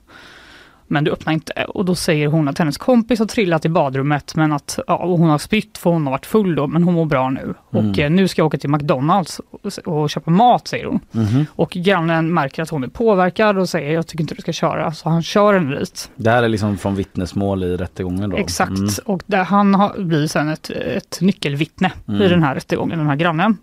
Men 0.92 1.04
det 1.04 1.12
öppnar 1.12 1.34
inte 1.34 1.54
och 1.68 1.86
då 1.86 1.96
säger 1.96 2.28
hon 2.28 2.48
att 2.48 2.58
hennes 2.58 2.78
kompis 2.78 3.20
har 3.20 3.26
trillat 3.26 3.66
i 3.66 3.70
badrummet 3.70 4.36
men 4.36 4.52
att 4.54 4.80
ja, 4.88 4.96
och 4.98 5.18
hon 5.20 5.30
har 5.30 5.38
spytt 5.38 5.78
för 5.78 5.90
hon 5.90 6.04
har 6.06 6.12
varit 6.12 6.26
full 6.26 6.56
då 6.56 6.68
men 6.68 6.84
hon 6.84 6.94
mår 6.94 7.06
bra 7.06 7.30
nu. 7.30 7.54
Mm. 7.74 7.90
Och 7.92 8.00
eh, 8.00 8.12
nu 8.12 8.28
ska 8.28 8.40
jag 8.42 8.48
åka 8.48 8.58
till 8.58 8.70
McDonalds 8.70 9.42
och, 9.52 9.88
och 9.88 10.10
köpa 10.10 10.32
mat 10.32 10.68
säger 10.68 10.86
hon. 10.86 11.00
Mhm. 11.12 11.46
Och 11.56 11.70
grannen 11.70 12.34
märker 12.34 12.64
att 12.64 12.70
hon 12.70 12.84
är 12.84 12.88
påverkad 12.88 13.58
och 13.58 13.70
säger 13.70 13.94
jag 13.94 14.08
tycker 14.08 14.24
inte 14.24 14.36
du 14.36 14.42
ska 14.42 14.52
köra 14.54 14.92
så 14.92 15.10
han 15.10 15.24
kör 15.24 15.54
henne 15.54 15.80
dit. 15.80 16.12
Det 16.16 16.30
här 16.30 16.44
är 16.44 16.50
liksom 16.50 16.78
från 16.78 16.96
vittnesmål 16.96 17.64
i 17.64 17.78
rättegången 17.78 18.30
då? 18.30 18.38
Exakt, 18.38 18.72
Mm. 18.72 18.90
och 19.06 19.24
där 19.26 19.44
han 19.44 19.76
har, 19.76 20.04
blir 20.04 20.28
sen 20.28 20.50
ett, 20.50 20.70
ett 20.70 21.18
nyckelvittne 21.22 21.92
Mm. 22.08 22.22
i 22.22 22.28
den 22.28 22.44
här 22.44 22.56
rättegången, 22.56 22.98
den 22.98 23.08
här 23.08 23.16
grannen. 23.16 23.58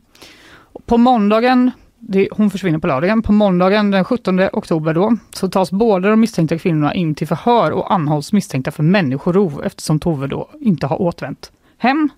På 0.86 0.96
måndagen, 0.98 1.70
det, 2.00 2.28
hon 2.30 2.50
försvinner 2.50 2.78
på 2.78 2.86
lördagen, 2.86 3.22
på 3.22 3.32
måndagen 3.32 3.90
den 3.90 4.04
17 4.04 4.40
oktober 4.52 4.94
då, 4.94 5.16
så 5.34 5.48
tas 5.48 5.70
båda 5.70 6.08
de 6.08 6.20
misstänkta 6.20 6.58
kvinnorna 6.58 6.94
in 6.94 7.14
till 7.14 7.28
förhör 7.28 7.70
och 7.70 7.92
anhålls 7.92 8.32
misstänkta 8.32 8.70
för 8.70 8.82
människorov 8.82 9.62
eftersom 9.64 10.00
Tove 10.00 10.26
då 10.26 10.50
inte 10.60 10.86
har 10.86 11.02
återvänt 11.02 11.52
hem 11.78 12.08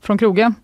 från 0.00 0.18
krogen. 0.18 0.54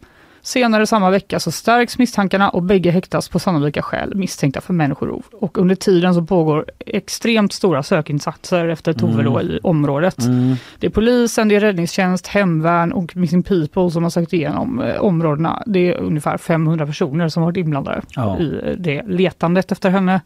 Senare 0.43 0.87
samma 0.87 1.11
vecka 1.11 1.41
så 1.41 1.51
stärks 1.51 1.99
misstankarna 1.99 2.49
och 2.49 2.63
bägge 2.63 2.91
häktas 2.91 3.29
på 3.29 3.39
sannolika 3.39 3.83
skäl 3.83 4.15
misstänkta 4.15 4.61
för 4.61 4.73
människorov. 4.73 5.25
Och 5.33 5.59
under 5.59 5.75
tiden 5.75 6.15
så 6.15 6.23
pågår 6.23 6.65
extremt 6.87 7.53
stora 7.53 7.83
sökinsatser 7.83 8.69
efter 8.69 8.93
Tove 8.93 9.23
då 9.23 9.43
i 9.43 9.61
området. 9.63 10.19
Mm. 10.19 10.57
Det 10.79 10.87
är 10.87 10.91
polisen, 10.91 11.49
det 11.49 11.57
är 11.57 11.61
räddningstjänst, 11.61 12.27
hemvärn 12.27 12.93
och 12.93 13.17
Missing 13.17 13.43
People 13.43 13.91
som 13.91 14.03
har 14.03 14.11
sökt 14.11 14.33
igenom 14.33 14.81
eh, 14.83 15.01
områdena. 15.01 15.63
Det 15.67 15.89
är 15.89 15.95
ungefär 15.95 16.39
500 16.39 16.87
personer 16.87 17.29
som 17.29 17.43
varit 17.43 17.57
inblandade 17.57 18.03
Ja. 18.15 18.39
i 18.39 18.61
eh, 18.65 18.73
det 18.79 19.03
letandet 19.07 19.73
efter 19.73 19.91
henne. 19.91 20.21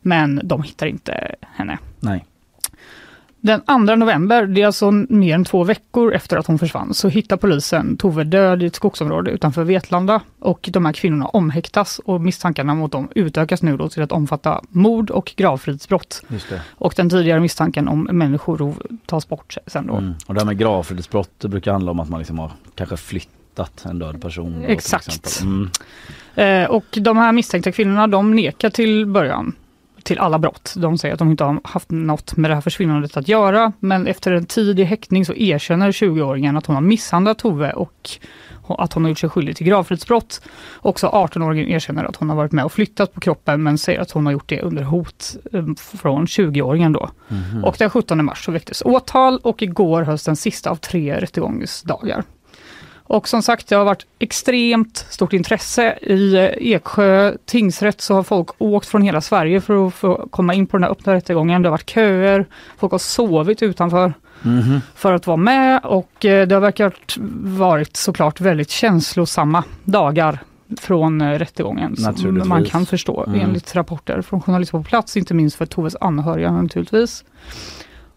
Men 0.00 0.40
de 0.44 0.62
hittar 0.62 0.86
inte 0.86 1.34
henne. 1.56 1.78
Nej. 2.00 2.24
Den 3.44 3.60
2 3.60 3.78
november, 3.78 4.46
det 4.46 4.62
är 4.62 4.66
alltså 4.66 4.90
mer 4.90 5.34
än 5.34 5.44
två 5.44 5.64
veckor 5.64 6.14
efter 6.14 6.36
att 6.36 6.46
hon 6.46 6.58
försvann, 6.58 6.94
så 6.94 7.08
hittar 7.08 7.36
polisen 7.36 7.96
Tove 7.96 8.24
död 8.24 8.62
i 8.62 8.66
ett 8.66 8.74
skogsområde 8.74 9.30
utanför 9.30 9.64
Vetlanda 9.64 10.20
och 10.38 10.68
de 10.72 10.84
här 10.84 10.92
kvinnorna 10.92 11.26
omhäktas 11.26 12.00
och 12.04 12.20
misstankarna 12.20 12.74
mot 12.74 12.92
dem 12.92 13.08
utökas 13.14 13.62
nu 13.62 13.76
då 13.76 13.88
till 13.88 14.02
att 14.02 14.12
omfatta 14.12 14.60
mord 14.68 15.10
och 15.10 15.32
gravfridsbrott. 15.36 16.22
Och 16.70 16.94
den 16.96 17.10
tidigare 17.10 17.40
misstanken 17.40 17.88
om 17.88 18.08
människorov 18.12 18.82
tas 19.06 19.28
bort 19.28 19.56
sen 19.66 19.86
då. 19.86 19.96
Mm. 19.96 20.14
Och 20.26 20.34
det 20.34 20.40
här 20.40 20.46
med 20.46 20.58
gravfridsbrott 20.58 21.30
det 21.38 21.48
brukar 21.48 21.72
handla 21.72 21.90
om 21.90 22.00
att 22.00 22.08
man 22.08 22.18
liksom 22.20 22.38
har 22.38 22.50
kanske 22.74 22.96
flyttat 22.96 23.84
en 23.84 23.98
död 23.98 24.22
person. 24.22 24.64
Exakt. 24.64 25.42
Mm. 25.42 25.70
Eh, 26.34 26.70
och 26.70 26.84
de 26.90 27.16
här 27.16 27.32
misstänkta 27.32 27.72
kvinnorna 27.72 28.06
de 28.06 28.34
nekar 28.34 28.70
till 28.70 29.06
början 29.06 29.54
till 30.04 30.18
alla 30.18 30.38
brott. 30.38 30.74
De 30.76 30.98
säger 30.98 31.12
att 31.12 31.18
de 31.18 31.30
inte 31.30 31.44
har 31.44 31.60
haft 31.64 31.90
något 31.90 32.36
med 32.36 32.50
det 32.50 32.54
här 32.54 32.60
försvinnandet 32.60 33.16
att 33.16 33.28
göra. 33.28 33.72
Men 33.80 34.06
efter 34.06 34.32
en 34.32 34.46
tid 34.46 34.80
i 34.80 34.84
häktning 34.84 35.24
så 35.24 35.34
erkänner 35.34 35.92
20-åringen 35.92 36.58
att 36.58 36.66
hon 36.66 36.74
har 36.74 36.82
misshandlat 36.82 37.38
Tove 37.38 37.72
och 37.72 38.10
att 38.68 38.92
hon 38.92 39.04
har 39.04 39.08
gjort 39.08 39.18
sig 39.18 39.28
skyldig 39.28 39.56
till 39.56 39.66
gravfridsbrott. 39.66 40.40
Också 40.76 41.06
18-åringen 41.06 41.68
erkänner 41.68 42.04
att 42.04 42.16
hon 42.16 42.28
har 42.28 42.36
varit 42.36 42.52
med 42.52 42.64
och 42.64 42.72
flyttat 42.72 43.14
på 43.14 43.20
kroppen 43.20 43.62
men 43.62 43.78
säger 43.78 44.00
att 44.00 44.10
hon 44.10 44.26
har 44.26 44.32
gjort 44.32 44.48
det 44.48 44.60
under 44.60 44.82
hot 44.82 45.36
eh, 45.52 45.64
från 45.76 46.26
20-åringen 46.26 46.92
då. 46.92 47.10
Och 47.64 47.76
den 47.78 47.90
17 47.90 48.24
mars 48.24 48.44
så 48.44 48.52
väcktes 48.52 48.82
åtal 48.84 49.38
och 49.42 49.62
igår 49.62 50.02
hölls 50.02 50.24
den 50.24 50.36
sista 50.36 50.70
av 50.70 50.76
tre 50.76 51.20
rättegångsdagar. 51.20 52.24
Och 53.06 53.28
som 53.28 53.42
sagt, 53.42 53.68
det 53.68 53.76
har 53.76 53.84
varit 53.84 54.06
extremt 54.18 55.06
stort 55.10 55.32
intresse. 55.32 55.98
I 56.02 56.34
eh, 56.36 56.44
Eksjö 56.74 57.32
tingsrätt 57.46 58.00
så 58.00 58.14
har 58.14 58.22
folk 58.22 58.48
åkt 58.58 58.86
från 58.88 59.02
hela 59.02 59.20
Sverige 59.20 59.60
för 59.60 59.86
att 59.86 59.94
få 59.94 60.28
komma 60.30 60.54
in 60.54 60.66
på 60.66 60.76
den 60.76 60.84
här 60.84 60.90
öppna 60.90 61.14
rättegången. 61.14 61.62
Det 61.62 61.68
har 61.68 61.70
varit 61.70 61.90
köer, 61.90 62.46
folk 62.78 62.92
har 62.92 62.98
sovit 62.98 63.62
utanför 63.62 64.14
Mhm. 64.42 64.80
för 64.94 65.12
att 65.12 65.26
vara 65.26 65.36
med 65.36 65.80
och 65.84 66.24
eh, 66.24 66.46
det 66.48 66.54
har 66.54 66.60
verkat 66.60 67.16
varit 67.44 67.96
såklart 67.96 68.40
väldigt 68.40 68.70
känslosamma 68.70 69.64
dagar 69.84 70.38
från 70.80 71.20
eh, 71.20 71.38
rättegången. 71.38 71.96
Som 71.96 72.48
man 72.48 72.64
kan 72.64 72.86
förstå 72.86 73.24
Mm. 73.26 73.40
enligt 73.40 73.74
rapporter 73.76 74.22
från 74.22 74.40
journalister 74.40 74.78
på 74.78 74.84
plats, 74.84 75.16
inte 75.16 75.34
minst 75.34 75.56
för 75.56 75.66
Toves 75.66 75.96
anhöriga 76.00 76.52
naturligtvis. 76.52 77.24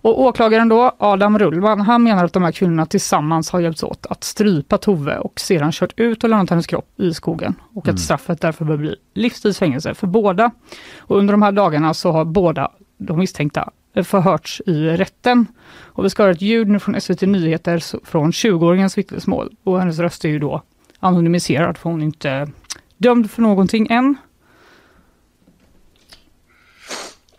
Och 0.01 0.21
åklagaren 0.21 0.69
då, 0.69 0.91
Adam 0.97 1.39
Rullman, 1.39 1.81
han 1.81 2.03
menar 2.03 2.25
att 2.25 2.33
de 2.33 2.43
här 2.43 2.51
kvinnorna 2.51 2.85
tillsammans 2.85 3.49
har 3.51 3.59
hjälpts 3.59 3.83
åt 3.83 4.05
att 4.05 4.23
strypa 4.23 4.77
Tove 4.77 5.17
och 5.17 5.39
sedan 5.39 5.71
kört 5.71 5.93
ut 5.99 6.23
och 6.23 6.29
lämnat 6.29 6.49
hennes 6.49 6.67
kropp 6.67 6.99
i 6.99 7.13
skogen. 7.13 7.55
Och 7.73 7.85
Mm. 7.85 7.95
att 7.95 8.01
straffet 8.01 8.41
därför 8.41 8.65
bör 8.65 8.77
bli 8.77 8.95
livstids 9.13 9.59
fängelse 9.59 9.93
för 9.93 10.07
båda. 10.07 10.51
Och 10.97 11.17
under 11.17 11.33
de 11.33 11.41
här 11.41 11.51
dagarna 11.51 11.93
så 11.93 12.11
har 12.11 12.25
båda 12.25 12.71
de 12.97 13.17
misstänkta 13.19 13.71
förhörts 14.03 14.61
i 14.65 14.89
rätten. 14.89 15.45
Och 15.79 16.05
vi 16.05 16.09
ska 16.09 16.23
höra 16.23 16.31
ett 16.31 16.41
ljud 16.41 16.67
nu 16.67 16.79
från 16.79 17.01
SVT 17.01 17.21
Nyheter 17.21 18.05
från 18.05 18.31
20-åringens 18.31 18.97
vittnesmål. 18.97 19.55
Och 19.63 19.79
hennes 19.79 19.99
röst 19.99 20.25
är 20.25 20.29
ju 20.29 20.39
då 20.39 20.61
anonymiserad 20.99 21.77
för 21.77 21.89
hon 21.89 22.01
är 22.01 22.05
inte 22.05 22.51
dömd 22.97 23.31
för 23.31 23.41
någonting 23.41 23.87
än. 23.89 24.15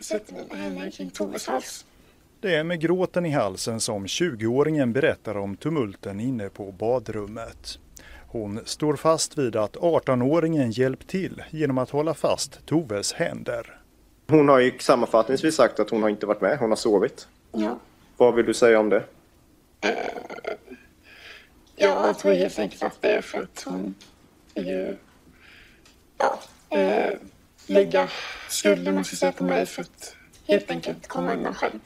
sätter 0.00 0.34
mina 0.34 0.54
händer 0.62 0.90
kring 0.90 1.10
Toves 1.10 1.46
hals. 1.46 1.84
Det 2.40 2.54
är 2.54 2.64
med 2.64 2.80
gråten 2.80 3.26
i 3.26 3.30
halsen 3.30 3.80
som 3.80 4.06
20-åringen 4.06 4.92
berättar 4.92 5.36
om 5.36 5.56
tumulten 5.56 6.20
inne 6.20 6.48
på 6.48 6.72
badrummet. 6.72 7.78
Hon 8.26 8.60
står 8.64 8.96
fast 8.96 9.38
vid 9.38 9.56
att 9.56 9.76
18-åringen 9.76 10.70
hjälpt 10.70 11.08
till 11.08 11.42
genom 11.50 11.78
att 11.78 11.90
hålla 11.90 12.14
fast 12.14 12.66
Toves 12.66 13.12
händer. 13.12 13.80
Hon 14.28 14.48
har 14.48 14.58
ju 14.58 14.78
sammanfattningsvis 14.78 15.54
sagt 15.54 15.80
att 15.80 15.90
hon 15.90 16.02
har 16.02 16.08
inte 16.08 16.26
varit 16.26 16.40
med, 16.40 16.58
hon 16.58 16.70
har 16.70 16.76
sovit. 16.76 17.28
Ja. 17.52 17.78
Vad 18.16 18.34
vill 18.34 18.46
du 18.46 18.54
säga 18.54 18.80
om 18.80 18.88
det? 18.88 19.04
ja, 21.76 22.06
jag 22.06 22.18
tror 22.18 22.32
helt 22.32 22.58
enkelt 22.58 22.82
att 22.82 23.02
det 23.02 23.10
är 23.10 23.20
för 23.20 23.42
att 23.42 23.62
hon 23.66 23.94
ju 24.54 24.96
ja, 26.18 26.38
eh, 26.78 27.12
lägga 27.66 28.08
skulden 28.48 28.94
måste 28.94 29.14
jag 29.14 29.18
säga 29.18 29.32
på 29.32 29.44
mig 29.44 29.66
för 29.66 29.82
att 29.82 30.16
helt 30.46 30.70
enkelt 30.70 31.08
komma 31.08 31.34
undan 31.34 31.54
själv. 31.54 31.78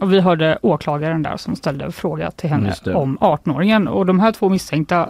Och 0.00 0.12
vi 0.12 0.20
hörde 0.20 0.58
åklagaren 0.62 1.22
där 1.22 1.36
som 1.36 1.56
ställde 1.56 1.84
en 1.84 1.92
fråga 1.92 2.30
till 2.30 2.50
henne 2.50 2.74
om 2.94 3.18
18-åringen. 3.18 3.88
Och 3.88 4.06
de 4.06 4.20
här 4.20 4.32
två 4.32 4.48
misstänkta 4.48 5.08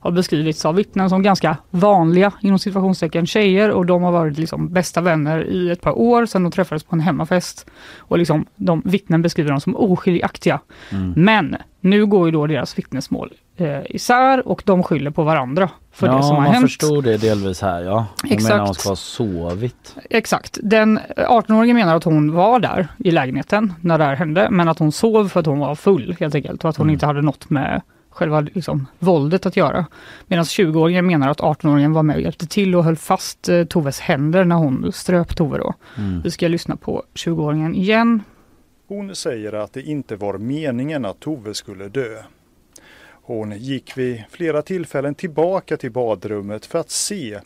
har 0.00 0.10
beskrivits 0.10 0.64
av 0.64 0.74
vittnen 0.74 1.10
som 1.10 1.22
ganska 1.22 1.56
vanliga 1.70 2.32
inom 2.40 2.58
situationstecken 2.58 3.26
tjejer 3.26 3.70
och 3.70 3.86
de 3.86 4.02
har 4.02 4.12
varit 4.12 4.38
liksom 4.38 4.72
bästa 4.72 5.00
vänner 5.00 5.44
i 5.44 5.70
ett 5.70 5.80
par 5.80 5.98
år 5.98 6.26
sedan 6.26 6.42
de 6.42 6.52
träffades 6.52 6.84
på 6.84 6.96
en 6.96 7.00
hemmafest. 7.00 7.70
Och 7.98 8.18
liksom 8.18 8.46
de 8.56 8.82
vittnen 8.84 9.22
beskriver 9.22 9.50
dem 9.50 9.60
som 9.60 9.76
oskiljaktiga. 9.76 10.60
Men 11.16 11.56
nu 11.80 12.06
går 12.06 12.26
ju 12.26 12.32
då 12.32 12.46
deras 12.46 12.78
vittnesmål 12.78 13.32
eh, 13.60 13.80
isär 13.88 14.48
och 14.48 14.62
de 14.66 14.82
skyller 14.82 15.10
på 15.10 15.22
varandra 15.24 15.70
för 15.92 16.06
ja, 16.06 16.16
det 16.16 16.22
som 16.22 16.36
har 16.36 16.42
man 16.42 16.52
hänt. 16.52 16.64
förstod 16.66 17.04
det 17.04 17.16
delvis 17.16 17.62
här 17.62 17.82
ja. 17.82 18.06
Hon 18.22 18.32
Exakt. 18.32 18.52
menar 18.54 18.64
hon 18.66 18.74
ska 18.74 18.88
ha 18.88 18.96
sovit. 18.96 19.96
Exakt. 20.10 20.58
Den 20.62 20.98
18-åringen 21.16 21.74
menar 21.74 21.96
att 21.96 22.04
hon 22.04 22.32
var 22.32 22.60
där 22.60 22.88
i 22.98 23.10
lägenheten 23.10 23.72
när 23.80 23.98
det 23.98 24.04
här 24.04 24.16
hände, 24.16 24.48
men 24.50 24.68
att 24.68 24.78
hon 24.78 24.92
sov 24.92 25.28
för 25.28 25.40
att 25.40 25.46
hon 25.46 25.58
var 25.58 25.74
full 25.74 26.16
helt 26.20 26.34
enkelt 26.34 26.64
och 26.64 26.70
att 26.70 26.76
hon 26.76 26.86
Mm. 26.86 26.92
inte 26.92 27.06
hade 27.06 27.22
något 27.22 27.50
med 27.50 27.82
själva 28.10 28.40
liksom, 28.40 28.86
våldet 28.98 29.46
att 29.46 29.56
göra. 29.56 29.86
Medan 30.26 30.44
20-åringen 30.44 31.06
menar 31.06 31.28
att 31.28 31.40
18-åringen 31.40 31.92
var 31.92 32.02
med 32.02 32.16
och 32.16 32.22
hjälpte 32.22 32.46
till 32.46 32.74
och 32.76 32.84
höll 32.84 32.96
fast 32.96 33.48
eh, 33.48 33.64
Toves 33.64 34.00
händer 34.00 34.44
när 34.44 34.56
hon 34.56 34.92
ströp 34.92 35.36
Tove 35.36 35.58
då. 35.58 35.74
Mm. 35.98 36.20
Vi 36.24 36.30
ska 36.30 36.48
lyssna 36.48 36.76
på 36.76 37.02
20-åringen 37.14 37.74
igen. 37.74 38.22
Hon 38.88 39.14
säger 39.16 39.52
att 39.52 39.72
det 39.72 39.82
inte 39.82 40.16
var 40.16 40.38
meningen 40.38 41.04
att 41.04 41.20
Tove 41.20 41.54
skulle 41.54 41.88
dö. 41.88 42.08
Hon 43.28 43.58
gick 43.58 43.96
vid 43.96 44.24
flera 44.30 44.62
tillfällen 44.62 45.14
tillbaka 45.14 45.76
till 45.76 45.90
badrummet 45.90 46.66
för 46.66 46.78
att 46.78 46.90
se 46.90 47.40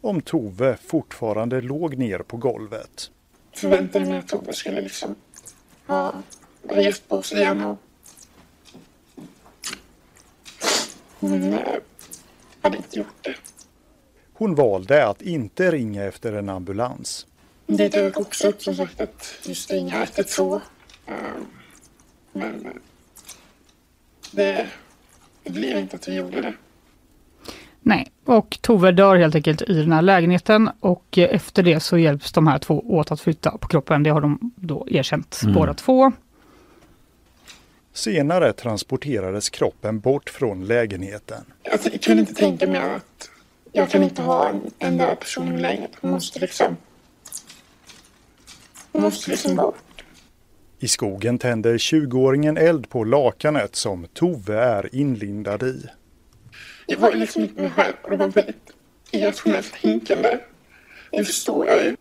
om 0.00 0.20
Tove 0.20 0.76
fortfarande 0.86 1.60
låg 1.60 1.98
ner 1.98 2.18
på 2.18 2.36
golvet. 2.36 3.10
Förväntade 3.52 4.04
mig 4.06 4.18
att 4.18 4.28
Tove 4.28 4.52
skulle 4.52 4.80
liksom 4.80 5.14
ha 5.86 6.14
rest 6.62 7.08
på 7.08 7.22
sig 7.22 7.38
igen 7.38 7.64
och 7.64 7.78
hon 11.20 11.52
eh, 11.52 11.60
hade 12.62 12.76
inte 12.76 12.98
gjort 12.98 13.24
det. 13.24 13.34
Hon 14.32 14.54
valde 14.54 15.06
att 15.06 15.22
inte 15.22 15.70
ringa 15.70 16.04
efter 16.04 16.32
en 16.32 16.48
ambulans. 16.48 17.26
Det 17.66 17.88
dök 17.88 18.16
också 18.20 18.48
upp 18.48 18.62
som 18.62 18.74
sagt 18.74 19.00
att 19.00 19.38
just 19.42 19.70
ringa 19.70 20.02
112. 20.02 20.60
Eh, 21.06 21.14
Men 22.32 22.66
eh, 22.66 22.72
det, 24.32 24.68
det 25.48 25.52
blev 25.60 25.78
inte 25.78 25.96
att 25.96 26.08
vi 26.08 26.14
gjorde 26.14 26.40
det. 26.40 26.54
Nej, 27.80 28.10
och 28.24 28.58
Tove 28.60 28.92
dör 28.92 29.16
helt 29.16 29.34
enkelt 29.34 29.62
i 29.62 29.72
den 29.80 29.92
här 29.92 30.02
lägenheten 30.02 30.70
och 30.80 31.18
eh, 31.18 31.34
efter 31.34 31.62
det 31.62 31.80
så 31.80 31.98
hjälps 31.98 32.32
de 32.32 32.46
här 32.46 32.58
två 32.58 32.84
åt 32.96 33.12
att 33.12 33.20
flytta 33.20 33.58
på 33.58 33.68
kroppen. 33.68 34.02
Det 34.02 34.10
har 34.10 34.20
de 34.20 34.52
då 34.56 34.86
erkänt 34.90 35.40
Mm. 35.42 35.54
båda 35.54 35.74
två. 35.74 36.12
Senare 37.92 38.52
transporterades 38.52 39.50
kroppen 39.50 40.00
bort 40.00 40.30
från 40.30 40.64
lägenheten. 40.66 41.44
Jag 41.62 41.82
t- 41.82 41.98
kunde 41.98 42.20
inte 42.20 42.34
tänka 42.34 42.66
mig 42.66 42.80
att 42.80 43.30
jag 43.72 43.90
kan 43.90 44.02
inte 44.02 44.22
ha 44.22 44.48
en, 44.48 44.60
en 44.78 44.98
död 44.98 45.20
person 45.20 45.48
i 45.48 45.50
min 45.50 45.62
lägenhet. 45.62 45.92
Hon 46.00 46.10
måste 46.10 46.38
liksom... 46.40 46.76
Hon 48.92 49.02
måste 49.02 49.30
liksom 49.30 49.56
bort. 49.56 49.76
I 50.80 50.88
skogen 50.88 51.38
tänder 51.38 51.74
20-åringen 51.74 52.56
eld 52.56 52.88
på 52.88 53.04
lakanet 53.04 53.76
som 53.76 54.06
Tove 54.14 54.60
är 54.60 54.94
inlindad 54.94 55.62
i. 55.62 55.86
Jag 56.86 56.98
var 56.98 57.12
liksom 57.12 57.42
inte 57.42 57.62
mig 57.62 57.70
själv 57.70 57.94
och 58.02 58.10
det 58.10 58.16
var 58.16 58.28
väldigt 58.28 58.72
irrationellt 59.10 59.72
tänkande. 59.82 60.38
Det 61.10 61.24
förstår 61.24 61.66
jag 61.66 61.84
ju. 61.84 61.96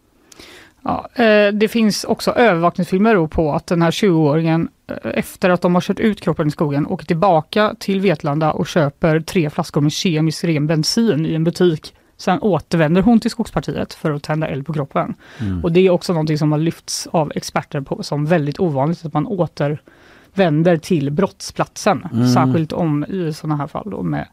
Ja, 0.84 1.10
eh, 1.24 1.54
det 1.54 1.68
finns 1.68 2.04
också 2.04 2.32
övervakningsfilmer 2.32 3.28
på 3.28 3.52
att 3.52 3.68
den 3.68 3.82
här 3.82 3.92
20-åringen 3.92 4.68
eh, 4.88 5.12
efter 5.14 5.50
att 5.50 5.62
de 5.62 5.76
har 5.76 5.82
kört 5.82 6.00
ut 6.00 6.22
kroppen 6.22 6.48
i 6.48 6.52
skogen 6.52 6.88
åker 6.88 7.06
tillbaka 7.06 7.76
till 7.80 8.02
Vetlanda 8.02 8.52
och 8.52 8.68
köper 8.68 9.20
tre 9.20 9.50
flaskor 9.50 9.82
med 9.82 9.92
kemiskt 9.92 10.44
ren 10.44 10.68
bensin 10.68 11.26
i 11.26 11.34
en 11.34 11.44
butik. 11.44 11.94
Sen 12.18 12.40
återvänder 12.42 13.02
hon 13.02 13.20
till 13.20 13.32
skogspartiet 13.32 13.94
för 13.94 14.12
att 14.12 14.24
tända 14.24 14.48
eld 14.48 14.66
på 14.66 14.74
kroppen. 14.74 15.16
Och 15.64 15.72
det 15.72 15.80
är 15.88 15.90
också 15.90 16.14
någonting 16.14 16.38
som 16.38 16.52
har 16.52 16.60
lyfts 16.60 17.08
av 17.12 17.32
experter 17.36 17.82
på 17.82 18.04
som 18.04 18.26
väldigt 18.26 18.60
ovanligt 18.60 19.06
att 19.06 19.14
man 19.14 19.28
återvänder 19.28 20.78
till 20.78 21.12
brottsplatsen. 21.12 22.08
Särskilt 22.34 22.74
om 22.74 23.06
i 23.06 23.34
sådana 23.34 23.56
här 23.56 23.68
fall 23.68 23.90
då 23.90 24.04
med 24.04 24.28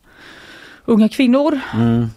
unga 0.85 1.09
kvinnor. 1.09 1.61
Mm. 1.75 2.09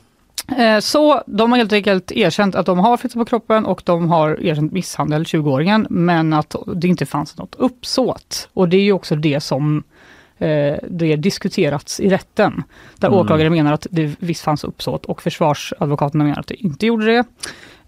Eh, 0.57 0.79
Så 0.79 1.23
de 1.27 1.51
har 1.51 1.57
helt 1.57 1.73
enkelt 1.73 2.11
erkänt 2.11 2.55
att 2.55 2.65
de 2.65 2.79
har 2.79 2.97
flyttat 2.97 3.17
på 3.19 3.25
kroppen 3.25 3.65
och 3.65 3.81
de 3.85 4.09
har 4.09 4.43
erkänt 4.43 4.71
misshandel, 4.71 5.23
20-åringen, 5.23 5.87
men 5.89 6.33
att 6.33 6.55
det 6.75 6.87
inte 6.87 7.05
fanns 7.05 7.37
något 7.37 7.55
uppsåt. 7.55 8.49
Och 8.53 8.69
det 8.69 8.77
är 8.77 8.81
ju 8.81 8.91
också 8.91 9.15
det 9.15 9.39
som 9.39 9.83
det 10.89 11.15
diskuterats 11.15 11.99
i 11.99 12.09
rätten. 12.09 12.63
Där 12.97 13.07
Mm. 13.07 13.19
åklagare 13.19 13.49
menar 13.49 13.73
att 13.73 13.87
det 13.91 14.15
visst 14.19 14.43
fanns 14.43 14.63
uppsåt 14.63 15.05
och 15.05 15.21
försvarsadvokaterna 15.21 16.23
menar 16.23 16.39
att 16.39 16.47
det 16.47 16.63
inte 16.63 16.85
gjorde 16.85 17.05
det. 17.05 17.23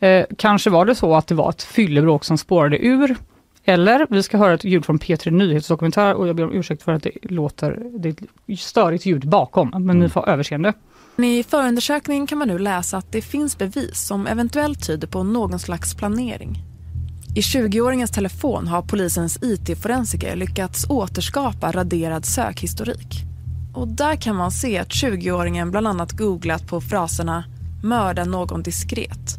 Eh, 0.08 0.26
kanske 0.38 0.70
var 0.70 0.86
det 0.86 0.96
så 0.96 1.16
att 1.16 1.28
det 1.28 1.36
var 1.36 1.50
ett 1.50 1.64
fyllebråk 1.64 2.24
som 2.26 2.38
spårade 2.38 2.86
ur. 2.86 3.16
Eller, 3.66 4.08
vi 4.10 4.24
ska 4.24 4.38
höra 4.38 4.54
ett 4.54 4.64
ljud 4.64 4.86
från 4.86 5.00
P3 5.00 5.32
Nyhetsdokumentär 5.32 6.14
och 6.14 6.28
jag 6.28 6.36
ber 6.36 6.44
om 6.44 6.54
ursäkt 6.54 6.84
för 6.84 6.92
att 6.92 7.04
det 7.04 7.12
låter, 7.22 7.80
det 8.00 8.10
är 8.10 8.16
ett 8.54 8.60
störigt 8.60 9.06
ljud 9.06 9.28
bakom, 9.28 9.74
men 9.86 10.00
ni 10.00 10.10
får 10.10 10.30
överseende. 10.30 10.74
I 11.18 11.44
förundersökningen 11.44 12.28
kan 12.28 12.38
man 12.38 12.48
nu 12.48 12.60
läsa 12.60 12.98
att 12.98 13.12
det 13.12 13.22
finns 13.22 13.58
bevis 13.58 14.08
som 14.08 14.28
eventuellt 14.28 14.88
tyder 14.88 15.08
på 15.08 15.24
någon 15.24 15.60
slags 15.60 15.96
planering. 15.96 16.64
I 17.36 17.42
20-åringens 17.42 18.12
telefon 18.12 18.68
har 18.68 18.82
polisens 18.82 19.40
IT-forensiker 19.42 20.36
lyckats 20.36 20.90
återskapa 20.90 21.72
raderad 21.72 22.26
sökhistorik. 22.26 23.24
Och 23.74 23.88
där 23.88 24.16
kan 24.16 24.36
man 24.36 24.52
se 24.52 24.78
att 24.78 24.90
20-åringen 24.90 25.72
bland 25.72 25.88
annat 25.88 26.12
googlat 26.12 26.68
på 26.68 26.82
fraserna 26.82 27.44
“mörda 27.84 28.26
någon 28.26 28.64
diskret”, 28.64 29.38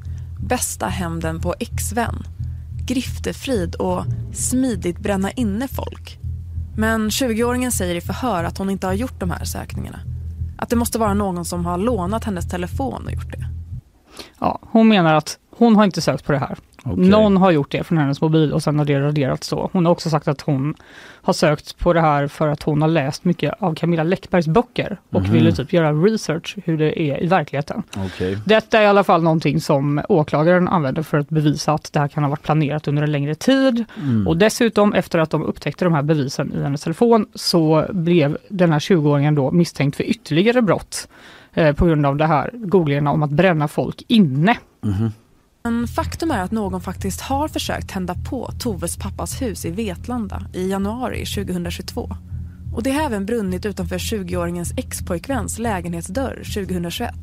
“bästa 0.48 0.86
hämnden 0.86 1.40
på 1.40 1.54
ex-vän”, 1.58 2.22
“griftefrid” 2.86 3.74
och 3.74 4.04
“smidigt 4.32 4.98
bränna 4.98 5.30
inne 5.30 5.68
folk”. 5.68 6.18
Men 6.76 7.10
20-åringen 7.10 7.70
säger 7.70 7.94
i 7.94 8.00
förhör 8.00 8.44
att 8.44 8.58
hon 8.58 8.70
inte 8.70 8.86
har 8.86 8.94
gjort 8.94 9.20
de 9.20 9.30
här 9.30 9.44
sökningarna. 9.44 10.00
Att 10.58 10.68
det 10.68 10.76
måste 10.76 10.98
vara 10.98 11.14
någon 11.14 11.44
som 11.44 11.66
har 11.66 11.78
lånat 11.78 12.24
hennes 12.24 12.48
telefon 12.48 13.06
och 13.06 13.12
gjort 13.12 13.32
det. 13.32 13.48
Ja, 14.38 14.58
hon 14.62 14.88
menar 14.88 15.14
att 15.14 15.38
hon 15.56 15.76
har 15.76 15.84
inte 15.84 16.00
sökt 16.00 16.24
på 16.24 16.32
det 16.32 16.38
här. 16.38 16.58
Okej. 16.84 17.08
Någon 17.08 17.36
har 17.36 17.50
gjort 17.50 17.70
det 17.70 17.84
från 17.84 17.98
hennes 17.98 18.20
mobil 18.20 18.52
och 18.52 18.62
sen 18.62 18.78
har 18.78 18.84
det 18.86 19.00
raderats 19.00 19.46
så. 19.46 19.70
Hon 19.72 19.84
har 19.86 19.92
också 19.92 20.10
sagt 20.10 20.28
att 20.28 20.40
hon 20.40 20.74
har 21.22 21.32
sökt 21.32 21.78
på 21.78 21.92
det 21.92 22.00
här 22.00 22.26
för 22.26 22.48
att 22.48 22.62
hon 22.62 22.82
har 22.82 22.88
läst 22.88 23.24
mycket 23.24 23.54
av 23.58 23.74
Camilla 23.74 24.02
Läckbergs 24.02 24.46
böcker 24.48 25.00
och 25.10 25.22
Mhm. 25.22 25.32
ville 25.32 25.52
typ 25.52 25.72
göra 25.72 25.92
research 25.92 26.56
hur 26.64 26.78
det 26.78 27.00
är 27.02 27.22
i 27.22 27.26
verkligheten. 27.26 27.82
Okej. 28.06 28.38
Detta 28.46 28.78
är 28.78 28.82
i 28.82 28.86
alla 28.86 29.04
fall 29.04 29.22
någonting 29.22 29.60
som 29.60 30.00
åklagaren 30.08 30.68
använder 30.68 31.02
för 31.02 31.18
att 31.18 31.28
bevisa 31.28 31.72
att 31.72 31.92
det 31.92 32.00
här 32.00 32.08
kan 32.08 32.22
ha 32.22 32.30
varit 32.30 32.42
planerat 32.42 32.88
under 32.88 33.02
en 33.02 33.12
längre 33.12 33.34
tid. 33.34 33.84
Mm. 34.02 34.26
Och 34.28 34.36
dessutom 34.36 34.92
efter 34.94 35.18
att 35.18 35.30
de 35.30 35.42
upptäckte 35.42 35.84
de 35.84 35.94
här 35.94 36.02
bevisen 36.02 36.52
i 36.54 36.62
hennes 36.62 36.82
telefon 36.82 37.26
så 37.34 37.86
blev 37.90 38.38
den 38.48 38.72
här 38.72 38.78
20-åringen 38.80 39.34
då 39.34 39.50
misstänkt 39.50 39.96
för 39.96 40.04
ytterligare 40.04 40.62
brott 40.62 41.08
eh, 41.54 41.74
på 41.74 41.86
grund 41.86 42.06
av 42.06 42.16
det 42.16 42.26
här 42.26 42.50
googlingarna 42.54 43.10
om 43.12 43.22
att 43.22 43.30
bränna 43.30 43.68
folk 43.68 44.02
inne. 44.08 44.56
Mhm. 44.82 45.12
Men 45.62 45.88
faktum 45.88 46.30
är 46.30 46.42
att 46.42 46.50
någon 46.50 46.80
faktiskt 46.80 47.20
har 47.20 47.48
försökt 47.48 47.90
tända 47.90 48.14
på 48.14 48.50
Toves 48.58 48.96
pappas 48.96 49.42
hus 49.42 49.64
i 49.64 49.70
Vetlanda 49.70 50.46
i 50.54 50.70
januari 50.70 51.26
2022. 51.26 52.10
Och 52.74 52.82
det 52.82 52.90
har 52.90 53.02
även 53.02 53.26
brunnit 53.26 53.66
utanför 53.66 53.98
20-åringens 53.98 54.78
expojkväns 54.78 55.58
lägenhetsdörr 55.58 56.36
2021. 56.36 57.14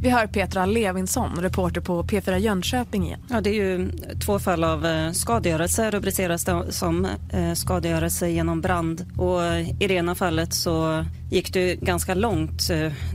Vi 0.00 0.10
hör 0.10 0.26
Petra 0.26 0.66
Levinsson, 0.66 1.30
reporter 1.40 1.80
på 1.80 2.02
P4 2.02 2.36
Jönköping 2.38 3.06
igen. 3.06 3.20
Ja, 3.30 3.40
det 3.40 3.50
är 3.50 3.54
ju 3.54 3.90
två 4.26 4.38
fall 4.38 4.64
av 4.64 4.86
eh, 4.86 5.12
skadegörelse 5.12 5.90
rubriceras 5.90 6.44
det 6.44 6.72
som 6.72 7.06
eh, 7.32 7.52
skadegörelse 7.52 8.28
genom 8.28 8.60
brand. 8.60 9.06
Och 9.16 9.44
eh, 9.44 9.82
i 9.82 9.86
det 9.88 9.94
ena 9.94 10.14
fallet 10.14 10.54
så 10.54 11.04
gick 11.30 11.52
det 11.52 11.74
ganska 11.74 12.14
långt 12.14 12.70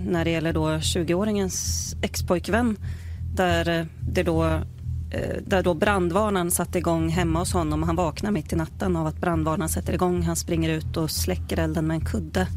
när 0.08 0.26
det 0.26 0.32
gäller 0.32 0.54
då 0.54 0.68
20-åringens 0.68 1.96
expojkvän 2.02 2.78
där 3.39 3.80
eh, 3.80 3.86
det 4.13 4.23
då 4.23 4.43
eh, 5.12 5.38
där 5.47 5.63
då 5.63 5.73
brandvarnaren 5.73 6.52
satte 6.52 6.78
igång 6.78 7.10
hemma 7.10 7.39
hos 7.39 7.54
honom. 7.54 7.84
Han 7.84 7.95
vaknar 7.95 8.32
mitt 8.32 8.54
i 8.54 8.56
natten 8.56 8.95
av 8.95 9.08
att 9.08 9.21
brandvarnaren 9.21 9.69
sätter 9.69 9.93
igång. 9.93 10.21
Han 10.23 10.36
springer 10.36 10.69
ut 10.69 10.97
och 10.97 11.12
släcker 11.12 11.60
elden 11.60 11.88
med 11.88 11.95
en 11.95 12.06
kudde. 12.06 12.47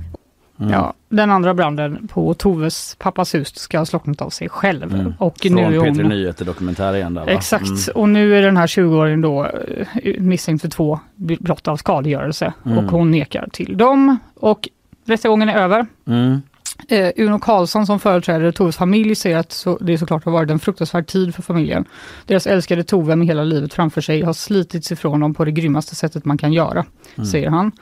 Mm. 0.61 0.73
Ja, 0.73 0.93
den 1.09 1.31
andra 1.31 1.55
branden 1.55 2.09
på 2.09 2.35
Toves 2.35 2.97
pappas 2.99 3.35
hus 3.35 3.57
ska 3.59 3.79
ha 3.79 3.87
slocknat 3.87 4.23
av 4.23 4.31
sig 4.31 4.49
själv. 4.49 4.95
Mm. 4.95 5.13
Och 5.19 5.39
Från 5.43 5.55
nu 5.55 5.63
är 5.63 5.71
P3 5.71 5.97
hon... 6.03 6.09
Nyheter 6.09 6.45
dokumentär 6.45 6.95
igen 6.95 7.15
där 7.15 7.25
va? 7.25 7.31
Exakt, 7.33 7.67
Mm. 7.69 7.79
och 7.95 8.09
nu 8.09 8.37
är 8.37 8.43
den 8.43 8.57
här 8.57 8.67
20-åringen 8.67 9.23
då 9.23 9.47
eh, 9.47 10.21
misstänkt 10.21 10.63
för 10.63 10.69
två 10.69 11.01
brott 11.17 11.69
av 11.69 11.77
skadegörelse 11.77 12.53
Mm. 12.67 12.79
och 12.79 12.85
hon 12.85 13.11
nekar 13.11 13.49
till 13.53 13.77
dem. 13.77 14.19
Och 14.35 14.69
rättegången 15.07 15.49
är 15.49 15.55
över. 15.57 15.87
Mm. 16.07 16.43
Eh, 16.89 17.13
Uno 17.17 17.39
Karlsson 17.39 17.87
som 17.87 18.01
företräder 18.01 18.53
Toves 18.53 18.77
familj 18.77 19.15
säger 19.15 19.37
att 19.37 19.53
så, 19.53 19.79
det 19.81 19.99
såklart 19.99 20.25
har 20.25 20.33
varit 20.33 20.51
en 20.51 20.59
fruktansvärd 20.59 21.07
tid 21.07 21.35
för 21.35 21.43
familjen. 21.43 21.85
Deras 22.27 22.47
älskade 22.47 22.85
Tove 22.85 23.17
med 23.17 23.27
hela 23.27 23.45
livet 23.45 23.75
framför 23.75 24.01
sig 24.01 24.23
har 24.23 24.33
slitits 24.33 24.93
ifrån 24.93 25.21
dem 25.21 25.35
på 25.35 25.45
det 25.45 25.51
grymmaste 25.53 25.95
sättet 25.95 26.25
man 26.25 26.39
kan 26.39 26.53
göra, 26.53 26.85
Mm. 27.17 27.27
säger 27.27 27.49
han. 27.51 27.73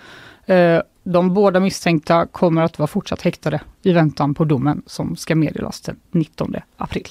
Eh, 0.46 0.81
de 1.05 1.35
båda 1.35 1.61
misstänkta 1.61 2.26
kommer 2.26 2.62
att 2.62 2.79
vara 2.79 2.87
fortsatt 2.87 3.22
häktade 3.22 3.61
i 3.83 3.92
väntan 3.92 4.35
på 4.35 4.44
domen 4.44 4.83
som 4.87 5.16
ska 5.16 5.35
meddelas 5.35 5.81
den 5.81 5.96
19 6.11 6.55
april. 6.76 7.07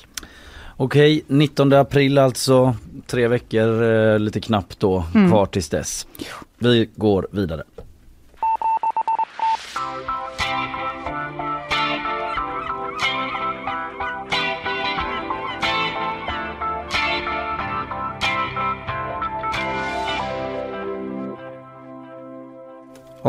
Okej, 0.76 1.24
19 1.28 1.74
april 1.74 2.18
alltså, 2.18 2.76
tre 3.08 3.28
veckor 3.28 3.84
eh, 3.84 4.20
lite 4.20 4.40
knappt 4.42 4.80
då 4.80 5.04
Mm. 5.16 5.30
kvar 5.30 5.46
tills 5.46 5.70
dess. 5.70 6.08
Vi 6.58 6.90
går 6.96 7.28
vidare. 7.32 7.64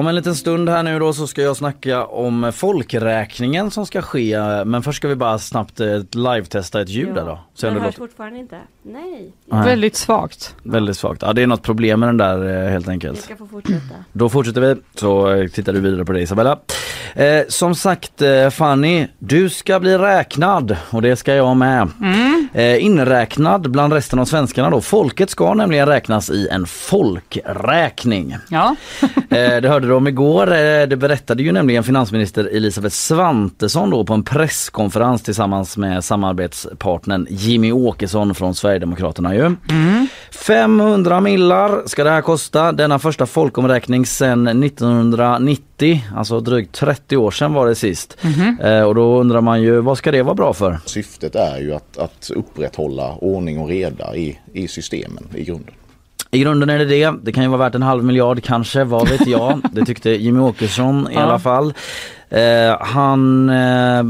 Om 0.01 0.07
en 0.07 0.15
liten 0.15 0.35
stund 0.35 0.69
här 0.69 0.83
nu 0.83 0.99
då 0.99 1.13
så 1.13 1.27
ska 1.27 1.43
jag 1.43 1.57
snacka 1.57 2.05
om 2.05 2.53
folkräkningen 2.55 3.71
som 3.71 3.87
ska 3.87 4.03
ske. 4.03 4.39
Men 4.65 4.83
först 4.83 4.97
ska 4.97 5.09
vi 5.09 5.17
bara 5.17 5.39
snabbt 5.39 5.81
eh, 5.81 5.87
live-testa 6.11 6.81
ett 6.81 6.89
ljud 6.89 7.15
där 7.15 7.25
då. 7.25 7.31
Om 7.33 7.39
Jag 7.61 7.73
det 7.75 7.81
hörs 7.81 7.87
låter 7.87 7.99
fortfarande 7.99 8.39
inte. 8.39 8.59
Nej. 8.83 9.33
Nej. 9.47 9.65
Väldigt 9.65 9.97
svagt. 9.97 10.55
väldigt 10.63 10.97
svagt. 10.97 11.23
Ja 11.23 11.33
det 11.33 11.43
är 11.43 11.47
något 11.47 11.63
problem 11.63 12.01
med 12.01 12.09
den 12.09 12.17
där 12.17 12.65
eh, 12.65 12.71
helt 12.71 12.87
Vi 12.89 12.91
enkelt. 12.91 13.21
ska 13.23 13.37
få 13.37 13.47
fortsätta. 13.47 13.95
Då 14.13 14.29
fortsätter 14.29 14.61
vi, 14.61 14.75
så 14.95 15.31
eh, 15.31 15.49
tittar 15.49 15.73
du 15.73 15.81
vidare 15.81 16.05
på 16.05 16.13
det 16.13 16.21
Isabella. 16.21 16.59
Eh, 17.15 17.43
som 17.49 17.75
sagt 17.75 18.23
Fanny, 18.53 19.07
du 19.19 19.49
ska 19.49 19.81
bli 19.81 19.99
räknad 19.99 20.77
och 20.91 21.03
det 21.03 21.17
ska 21.17 21.35
jag 21.35 21.57
med. 21.57 21.89
Eh, 22.53 22.85
inräknad 22.85 23.71
bland 23.71 23.93
resten 23.93 24.19
av 24.19 24.25
svenskarna 24.25 24.71
då. 24.71 24.81
Folket 24.81 25.31
ska 25.31 25.55
nämligen 25.55 25.87
räknas 25.89 26.31
i 26.31 26.49
en 26.49 26.67
folkräkning. 26.67 28.37
Ja. 28.49 28.77
Eh, 29.31 29.61
det 29.61 29.69
hörde 29.69 29.87
du 29.91 29.97
om 29.97 30.09
igår. 30.09 30.53
Eh, 30.53 30.87
det 30.87 30.97
berättade 30.97 31.43
ju 31.43 31.53
nämligen 31.53 31.85
finansminister 31.85 32.45
Elisabeth 32.45 32.95
Svantesson 32.95 33.91
då 33.91 34.05
på 34.05 34.15
en 34.15 34.23
presskonferens 34.23 35.23
tillsammans 35.23 35.77
med 35.77 36.05
samarbetspartnern 36.05 37.27
Jimmy 37.31 37.73
Åkesson 37.73 38.35
från 38.35 38.55
Sverigedemokraterna 38.55 39.35
ju. 39.35 39.57
500 40.31 41.21
millar 41.21 41.83
ska 41.87 42.05
det 42.05 42.11
här 42.11 42.23
kosta. 42.23 42.73
Denna 42.73 42.99
första 42.99 43.27
folkomräkning 43.27 44.07
sedan 44.07 44.65
1990, 44.65 46.01
alltså 46.17 46.41
drygt 46.41 46.75
30 46.75 47.17
år 47.17 47.31
sedan 47.31 47.53
var 47.53 47.67
det 47.67 47.75
sist. 47.75 48.17
Eh, 48.63 48.83
och 48.83 48.95
då 48.95 49.21
undrar 49.21 49.41
man 49.41 49.63
ju 49.63 49.81
vad 49.81 49.99
ska 49.99 50.11
det 50.11 50.23
vara 50.23 50.35
bra 50.35 50.53
för? 50.53 50.79
Syftet 50.87 51.35
är 51.35 51.59
ju 51.59 51.75
att, 51.75 51.99
att 51.99 52.31
upprätthålla 52.37 53.15
ordning 53.15 53.61
och 53.61 53.69
reda 53.69 54.17
i, 54.17 54.39
i 54.53 54.69
systemen 54.69 55.25
i 55.35 55.45
grunden. 55.45 55.75
I 56.31 56.39
grunden 56.39 56.71
är 56.71 56.79
det 56.79 56.85
det. 56.85 57.15
Det 57.23 57.33
kan 57.33 57.43
ju 57.45 57.49
vara 57.51 57.59
värt 57.59 57.75
en 57.75 57.83
halv 57.83 58.05
miljard 58.05 58.43
kanske, 58.43 58.85
vad 58.85 59.09
vet 59.09 59.27
jag. 59.27 59.61
Det 59.73 59.85
tyckte 59.87 60.11
Jimmy 60.11 60.41
Åkesson 60.41 61.09
i 61.11 61.15
Ja. 61.15 61.21
alla 61.21 61.39
fall. 61.39 61.75
Eh, 62.29 62.77
han, 62.81 63.49
eh, 63.51 64.03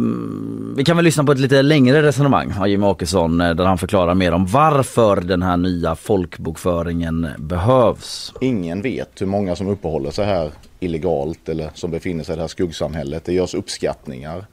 vi 0.77 0.85
kan 0.85 0.97
väl 0.97 1.05
lyssna 1.05 1.25
på 1.25 1.33
ett 1.33 1.39
lite 1.39 1.63
längre 1.63 2.03
resonemang 2.03 2.53
av 2.61 2.69
Jimmy 2.69 2.87
Åkesson 2.87 3.41
eh, 3.41 3.55
där 3.55 3.65
han 3.65 3.79
förklarar 3.79 4.15
mer 4.15 4.33
om 4.33 4.47
varför 4.47 5.17
den 5.17 5.43
här 5.43 5.57
nya 5.57 5.95
folkbokföringen 5.95 7.27
behövs. 7.39 8.33
Ingen 8.41 8.83
vet 8.83 9.21
hur 9.21 9.27
många 9.27 9.57
som 9.57 9.69
uppehåller 9.69 10.11
sig 10.11 10.27
här 10.27 10.51
illegalt 10.81 11.49
eller 11.49 11.71
som 11.75 11.91
befinner 11.91 12.25
sig 12.25 12.33
i 12.33 12.37
det 12.37 12.43
här 12.43 12.49
skuggsamhället. 12.49 13.25
Det 13.25 13.33
görs 13.33 13.55
uppskattningar. 13.55 14.45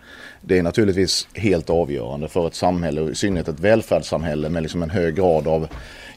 Det 0.41 0.57
är 0.57 0.63
naturligtvis 0.63 1.27
helt 1.33 1.69
avgörande 1.69 2.27
för 2.27 2.47
ett 2.47 2.55
samhälle 2.55 3.01
och 3.01 3.09
i 3.09 3.15
synnerhet 3.15 3.47
ett 3.47 3.59
välfärdssamhälle 3.59 4.49
med 4.49 4.63
liksom 4.63 4.83
en 4.83 4.89
hög 4.89 5.15
grad 5.15 5.47
av 5.47 5.67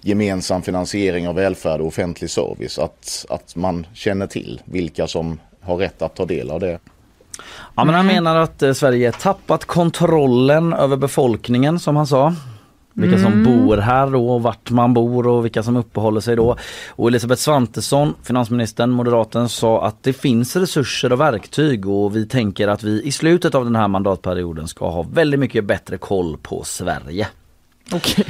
gemensam 0.01 0.63
finansiering 0.63 1.29
av 1.29 1.35
välfärd 1.35 1.81
och 1.81 1.87
offentlig 1.87 2.31
service. 2.31 2.79
Att, 2.79 3.27
att 3.29 3.57
man 3.57 3.87
känner 3.95 4.27
till 4.27 4.61
vilka 4.65 5.07
som 5.07 5.41
har 5.61 5.77
rätt 5.77 6.03
att 6.03 6.17
ta 6.17 6.25
del 6.25 6.51
av 6.51 6.61
det. 6.61 6.79
Ja, 7.75 7.85
men 7.85 7.95
han 7.95 8.07
menar 8.07 8.37
att 8.37 8.63
eh, 8.63 8.73
Sverige 8.73 9.13
tappat 9.13 9.65
kontrollen 9.65 10.73
över 10.73 10.97
befolkningen 10.97 11.79
som 11.79 11.97
han 11.97 12.07
sa. 12.07 12.35
Vilka 12.93 13.19
som 13.19 13.33
Mm. 13.33 13.45
bor 13.45 13.77
här 13.77 14.11
då 14.11 14.31
och 14.31 14.43
vart 14.43 14.71
man 14.71 14.95
bor 14.95 15.27
och 15.27 15.45
vilka 15.45 15.63
som 15.63 15.77
uppehåller 15.77 16.21
sig 16.21 16.37
då. 16.37 16.57
Och 16.89 17.09
Elisabeth 17.09 17.41
Svantesson, 17.41 18.15
finansministern, 18.23 18.91
moderaten, 18.91 19.49
sa 19.49 19.87
att 19.87 20.03
det 20.03 20.13
finns 20.13 20.57
resurser 20.57 21.13
och 21.13 21.21
verktyg 21.21 21.89
och 21.89 22.17
vi 22.17 22.27
tänker 22.27 22.69
att 22.69 22.83
vi 22.83 23.03
i 23.03 23.13
slutet 23.13 23.55
av 23.55 23.65
den 23.65 23.77
här 23.77 23.89
mandatperioden 23.89 24.69
ska 24.69 24.91
ha 24.91 25.03
väldigt 25.13 25.41
mycket 25.41 25.65
bättre 25.65 25.99
koll 25.99 26.37
på 26.43 26.63
Sverige. 26.65 27.27
Okej. 27.93 28.27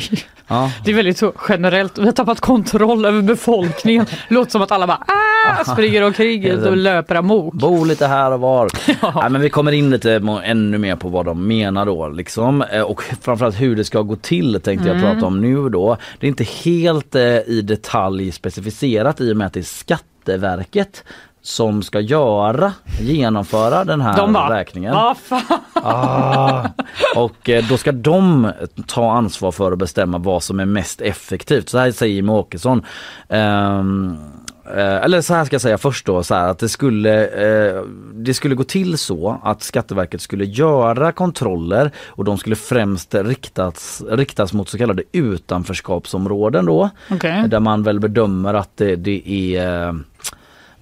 Ja. 0.48 0.72
Det 0.84 0.90
är 0.90 0.94
väldigt 0.94 1.18
så 1.18 1.32
generellt. 1.48 1.98
Vi 1.98 2.04
har 2.04 2.12
tappat 2.12 2.40
kontroll 2.40 3.04
över 3.04 3.22
befolkningen. 3.22 4.06
Låter 4.28 4.50
som 4.50 4.62
att 4.62 4.72
alla 4.72 4.86
bara 4.86 5.04
ah, 5.06 5.64
springer 5.64 6.02
omkring 6.02 6.52
och 6.66 6.76
löper 6.76 7.14
amok. 7.14 7.54
Bo 7.54 7.84
lite 7.84 8.06
här 8.06 8.30
och 8.32 8.40
var. 8.40 8.68
Nej, 9.20 9.30
men 9.30 9.40
vi 9.40 9.50
kommer 9.50 9.72
in 9.72 9.90
lite 9.90 10.12
ännu 10.44 10.78
mer 10.78 10.96
på 10.96 11.08
vad 11.08 11.24
de 11.24 11.46
menar 11.48 11.86
då 11.86 12.08
liksom. 12.08 12.62
Eh, 12.62 12.82
och 12.82 13.02
framförallt 13.02 13.60
hur 13.60 13.76
det 13.76 13.84
ska 13.84 14.02
gå 14.02 14.16
till 14.16 14.60
tänkte 14.60 14.88
jag 14.88 14.96
Mm. 14.96 15.12
prata 15.12 15.26
om 15.26 15.40
nu 15.40 15.68
då. 15.68 15.96
Det 16.18 16.26
är 16.26 16.28
inte 16.28 16.44
helt 16.44 17.14
eh, 17.14 17.22
i 17.22 17.62
detalj 17.64 18.32
specificerat 18.32 19.20
i 19.20 19.32
och 19.32 19.36
med 19.36 19.46
att 19.46 19.52
det 19.52 19.60
är 19.60 19.64
Skatteverket 19.64 21.04
som 21.42 21.82
ska 21.82 22.00
göra, 22.00 22.72
genomföra 23.00 23.84
den 23.84 24.00
här 24.00 24.16
De 24.16 24.32
bara, 24.32 24.58
räkningen. 24.58 24.94
fan. 25.22 25.42
Ah, 25.74 26.68
och 27.16 27.48
eh, 27.50 27.64
då 27.68 27.76
ska 27.76 27.92
de 27.92 28.52
ta 28.86 29.12
ansvar 29.12 29.52
för 29.52 29.72
att 29.72 29.78
bestämma 29.78 30.18
vad 30.18 30.42
som 30.42 30.60
är 30.60 30.64
mest 30.64 31.00
effektivt. 31.00 31.68
Så 31.68 31.78
här 31.78 31.90
säger 31.92 32.14
Jimmie 32.14 32.34
Åkesson. 32.34 32.82
Eh, 33.28 34.96
eller 35.04 35.20
så 35.20 35.34
här 35.34 35.44
ska 35.44 35.54
jag 35.54 35.60
säga 35.60 35.78
först 35.78 36.06
då 36.06 36.22
så 36.22 36.34
här 36.34 36.48
att 36.48 36.58
det 36.58 36.68
skulle, 36.68 37.26
eh, 37.26 37.82
det 38.14 38.34
skulle 38.34 38.54
gå 38.54 38.64
till 38.64 38.98
så 38.98 39.40
att 39.42 39.62
Skatteverket 39.62 40.20
skulle 40.20 40.44
göra 40.44 41.12
kontroller 41.12 41.90
och 42.06 42.24
de 42.24 42.38
skulle 42.38 42.56
främst 42.56 43.14
riktas, 43.14 44.02
riktas 44.10 44.52
mot 44.52 44.68
så 44.68 44.78
kallade 44.78 45.02
utanförskapsområden 45.12 46.66
då. 46.66 46.90
Okej. 47.10 47.48
Där 47.48 47.60
man 47.60 47.82
väl 47.82 48.00
bedömer 48.00 48.54
att 48.54 48.70
det, 48.76 48.96
det 48.96 49.28
är 49.56 49.86
eh, 49.88 49.94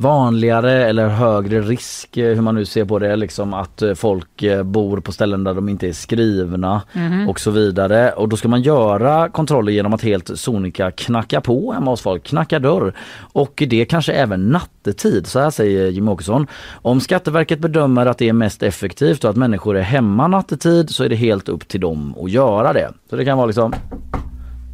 vanligare 0.01 0.87
eller 0.87 1.09
högre 1.09 1.61
risk, 1.61 2.17
eh, 2.17 2.35
hur 2.35 2.41
man 2.43 2.55
nu 2.55 2.65
ser 2.65 2.85
på 2.85 2.99
det, 2.99 3.17
liksom 3.17 3.55
att 3.55 3.83
eh, 3.83 3.95
folk 3.95 4.43
eh, 4.43 4.63
bor 4.63 5.01
på 5.01 5.13
ställen 5.13 5.45
där 5.45 5.55
de 5.55 5.69
inte 5.69 5.89
är 5.89 5.93
skrivna 5.93 6.83
Mhm. 6.93 7.29
och 7.29 7.41
så 7.41 7.51
vidare. 7.51 8.13
Och 8.13 8.29
då 8.29 8.37
ska 8.37 8.49
man 8.49 8.63
göra 8.63 9.29
kontroller 9.29 9.73
genom 9.73 9.95
att 9.95 10.03
helt 10.03 10.39
sonika 10.39 10.91
knacka 10.91 11.41
på 11.41 11.73
hemma 11.73 11.91
hos 11.91 12.01
folk, 12.01 12.23
knacka 12.25 12.59
dörr. 12.59 12.93
Och 13.33 13.63
det 13.69 13.85
kanske 13.85 14.13
även 14.13 14.41
nattetid, 14.49 15.27
så 15.27 15.41
här 15.41 15.51
säger 15.51 15.87
Jimmie 15.89 16.13
Åkesson. 16.15 16.47
Om 16.83 17.01
Skatteverket 17.01 17.59
bedömer 17.59 18.07
att 18.07 18.19
det 18.19 18.29
är 18.29 18.33
mest 18.33 18.63
effektivt 18.63 19.25
och 19.25 19.31
att 19.31 19.37
människor 19.37 19.77
är 19.77 19.83
hemma 19.83 20.29
nattetid 20.29 20.91
så 20.91 21.05
är 21.05 21.09
det 21.09 21.17
helt 21.17 21.49
upp 21.49 21.69
till 21.69 21.81
dem 21.81 22.15
att 22.23 22.31
göra 22.31 22.73
det. 22.73 22.93
Så 23.11 23.17
det 23.17 23.25
kan 23.25 23.37
vara 23.37 23.47
liksom 23.47 23.73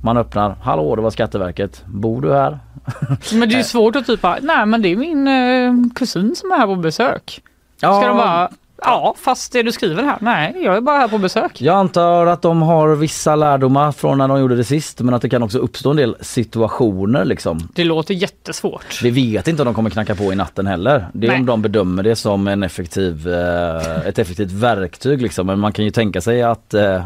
man 0.04 0.16
öppnar, 0.16 0.56
hallå 0.62 0.96
det 0.96 1.02
var 1.02 1.10
Skatteverket, 1.10 1.82
bor 1.86 2.20
du 2.20 2.32
här? 2.32 2.58
Men 3.32 3.48
det 3.48 3.54
är 3.54 3.58
ju 3.58 3.64
svårt 3.64 3.96
att 3.96 4.06
typ 4.06 4.22
nej 4.42 4.66
men 4.66 4.82
det 4.82 4.88
är 4.88 4.96
min 4.96 5.28
eh, 5.28 5.94
kusin 5.94 6.36
som 6.36 6.52
är 6.52 6.56
här 6.56 6.66
på 6.66 6.76
besök. 6.76 7.42
Ja. 7.80 8.00
Ska 8.00 8.08
de 8.08 8.16
bara, 8.16 8.50
ja 8.82 9.14
fast 9.18 9.52
det 9.52 9.62
du 9.62 9.72
skriver 9.72 10.02
här, 10.02 10.16
nej 10.20 10.56
jag 10.62 10.76
är 10.76 10.80
bara 10.80 10.98
här 10.98 11.08
på 11.08 11.18
besök. 11.18 11.60
Jag 11.60 11.76
antar 11.76 12.26
att 12.26 12.42
de 12.42 12.62
har 12.62 12.94
vissa 12.94 13.36
lärdomar 13.36 13.92
från 13.92 14.18
när 14.18 14.28
de 14.28 14.40
gjorde 14.40 14.56
det 14.56 14.64
sist 14.64 15.00
men 15.00 15.14
att 15.14 15.22
det 15.22 15.28
kan 15.28 15.42
också 15.42 15.58
uppstå 15.58 15.90
en 15.90 15.96
del 15.96 16.16
situationer 16.20 17.24
liksom. 17.24 17.68
Det 17.74 17.84
låter 17.84 18.14
jättesvårt. 18.14 19.02
Vi 19.02 19.10
vet 19.10 19.48
inte 19.48 19.62
om 19.62 19.66
de 19.66 19.74
kommer 19.74 19.90
knacka 19.90 20.14
på 20.14 20.32
i 20.32 20.36
natten 20.36 20.66
heller. 20.66 21.06
Det 21.12 21.26
är 21.26 21.30
Nej. 21.30 21.40
om 21.40 21.46
de 21.46 21.62
bedömer 21.62 22.02
det 22.02 22.16
som 22.16 22.48
en 22.48 22.62
effektiv, 22.62 23.28
eh, 23.28 24.06
ett 24.06 24.18
effektivt 24.18 24.52
verktyg 24.52 25.22
liksom. 25.22 25.46
Men 25.46 25.58
man 25.58 25.72
kan 25.72 25.84
ju 25.84 25.90
tänka 25.90 26.20
sig 26.20 26.42
att 26.42 26.74
eh, 26.74 27.04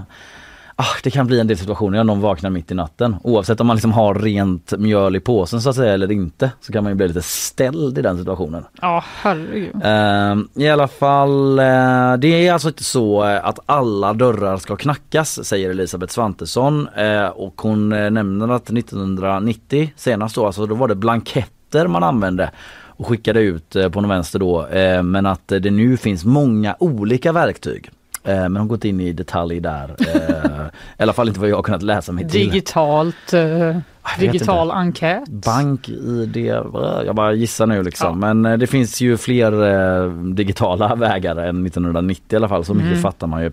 ah, 0.79 0.97
det 1.03 1.11
kan 1.11 1.27
bli 1.27 1.41
en 1.41 1.47
del 1.47 1.59
situationer 1.59 2.01
om 2.01 2.07
någon 2.07 2.21
vaknar 2.21 2.51
mitt 2.51 2.71
i 2.71 2.75
natten. 2.75 3.17
Oavsett 3.23 3.61
om 3.61 3.67
man 3.67 3.77
liksom 3.77 3.93
har 3.93 4.15
rent 4.15 4.73
mjöl 4.79 5.17
i 5.17 5.21
påsen 5.21 5.61
så 5.61 5.71
att 5.71 5.77
säga 5.77 5.95
eller 5.95 6.13
inte 6.13 6.51
så 6.61 6.73
kan 6.73 6.85
man 6.85 6.93
ju 6.93 6.97
bli 6.97 7.09
lite 7.09 7.23
ställd 7.23 7.99
i 7.99 8.03
den 8.03 8.19
situationen. 8.19 8.65
Ja 8.81 9.05
herregud. 9.23 9.75
Eh, 9.85 10.65
I 10.65 10.69
alla 10.69 10.89
fall, 10.89 11.59
eh, 11.59 12.17
det 12.19 12.47
är 12.47 12.53
alltså 12.53 12.69
inte 12.69 12.85
så 12.85 13.25
eh, 13.25 13.47
att 13.47 13.59
alla 13.67 14.13
dörrar 14.13 14.57
ska 14.57 14.77
knackas 14.77 15.45
säger 15.47 15.71
Elisabeth 15.71 16.13
Svantesson 16.13 16.89
eh, 16.89 17.27
och 17.27 17.61
hon 17.61 17.89
nämner 17.89 18.49
att 18.49 18.71
1990 18.71 19.93
senast 19.97 20.35
då, 20.35 20.47
alltså 20.47 20.67
då 20.67 20.75
var 20.75 20.89
det 20.89 20.95
blanketter 20.95 21.87
man 21.87 22.03
använde 22.03 22.51
och 22.81 23.07
skickade 23.07 23.41
ut 23.41 23.77
på 23.93 24.01
någon 24.01 24.09
vänster 24.09 24.39
då 24.39 24.67
men 25.03 25.27
att 25.27 25.49
det 25.49 25.71
nu 25.71 25.97
finns 25.97 26.25
många 26.25 26.77
olika 26.79 27.33
verktyg. 27.33 27.91
Eh, 28.29 28.35
men 28.35 28.43
hon 28.43 28.57
har 28.57 28.67
gått 28.67 28.85
in 28.85 29.01
i 29.01 29.13
detalj 29.13 29.61
där. 29.61 29.97
Eh, 29.99 30.67
I 30.99 31.03
alla 31.03 31.13
fall 31.13 31.29
inte 31.29 31.41
vad 31.41 31.49
jag 31.49 31.57
har 31.57 31.63
kunnat 31.63 31.83
läsa 31.83 32.13
mig 32.13 32.29
till. 32.29 32.51
Digitalt, 32.51 33.33
eh 33.33 33.77
digital 34.19 34.67
inte. 34.67 34.77
enkät. 34.77 35.29
Bank-id, 35.29 36.37
jag 37.07 37.15
bara 37.15 37.33
gissar 37.33 37.67
nu 37.67 37.83
liksom. 37.83 38.21
Men 38.21 38.47
eh, 38.47 38.59
det 38.59 38.67
finns 38.67 39.01
ju 39.01 39.17
fler 39.17 39.53
eh, 40.05 40.13
digitala 40.13 40.95
vägar 40.97 41.37
än 41.37 41.67
1990 41.67 42.23
i 42.31 42.37
alla 42.37 42.49
fall, 42.49 42.65
så 42.65 42.75
mycket 42.75 42.89
Mm. 42.89 43.01
fattar 43.03 43.27
man 43.27 43.43
ju. 43.43 43.53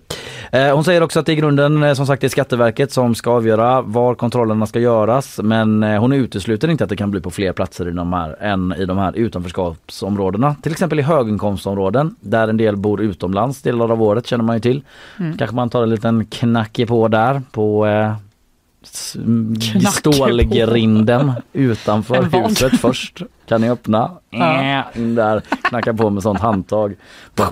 Eh, 0.51 0.75
hon 0.75 0.83
säger 0.83 1.03
också 1.03 1.19
att 1.19 1.29
i 1.29 1.35
grunden 1.35 1.95
som 1.95 2.07
sagt 2.07 2.21
det 2.21 2.27
är 2.27 2.29
Skatteverket 2.29 2.91
som 2.91 3.15
ska 3.15 3.31
avgöra 3.31 3.81
var 3.81 4.15
kontrollerna 4.15 4.65
ska 4.65 4.79
göras 4.79 5.39
men 5.43 5.83
hon 5.83 6.13
utesluter 6.13 6.67
inte 6.69 6.83
att 6.83 6.89
det 6.89 6.95
kan 6.95 7.11
bli 7.11 7.21
på 7.21 7.31
fler 7.31 7.53
platser 7.53 7.87
i 7.87 7.91
de 7.91 8.13
här, 8.13 8.35
än 8.43 8.73
i 8.77 8.85
de 8.85 8.97
här 8.97 9.13
utanförskapsområdena. 9.17 10.55
Till 10.61 10.71
exempel 10.71 10.99
i 10.99 11.01
höginkomstområden 11.01 12.15
där 12.19 12.47
en 12.47 12.57
del 12.57 12.75
bor 12.77 13.01
utomlands 13.01 13.61
delar 13.61 13.91
av 13.91 14.01
året 14.01 14.27
känner 14.27 14.43
man 14.43 14.55
ju 14.55 14.59
till. 14.59 14.83
Mm. 15.19 15.37
Kanske 15.37 15.55
man 15.55 15.69
tar 15.69 15.83
en 15.83 15.89
liten 15.89 16.25
knacke 16.25 16.85
på 16.85 17.07
där 17.07 17.41
på 17.51 17.87
stålgrinden 19.91 21.31
utanför 21.53 22.23
huset 22.23 22.79
först. 22.79 23.21
Kan 23.47 23.61
ni 23.61 23.69
öppna? 23.69 24.11
Ja. 24.29 24.83
Där, 24.93 25.41
knacka 25.61 25.93
på 25.93 26.09
med 26.09 26.23
sånt 26.23 26.39
handtag. 26.39 26.95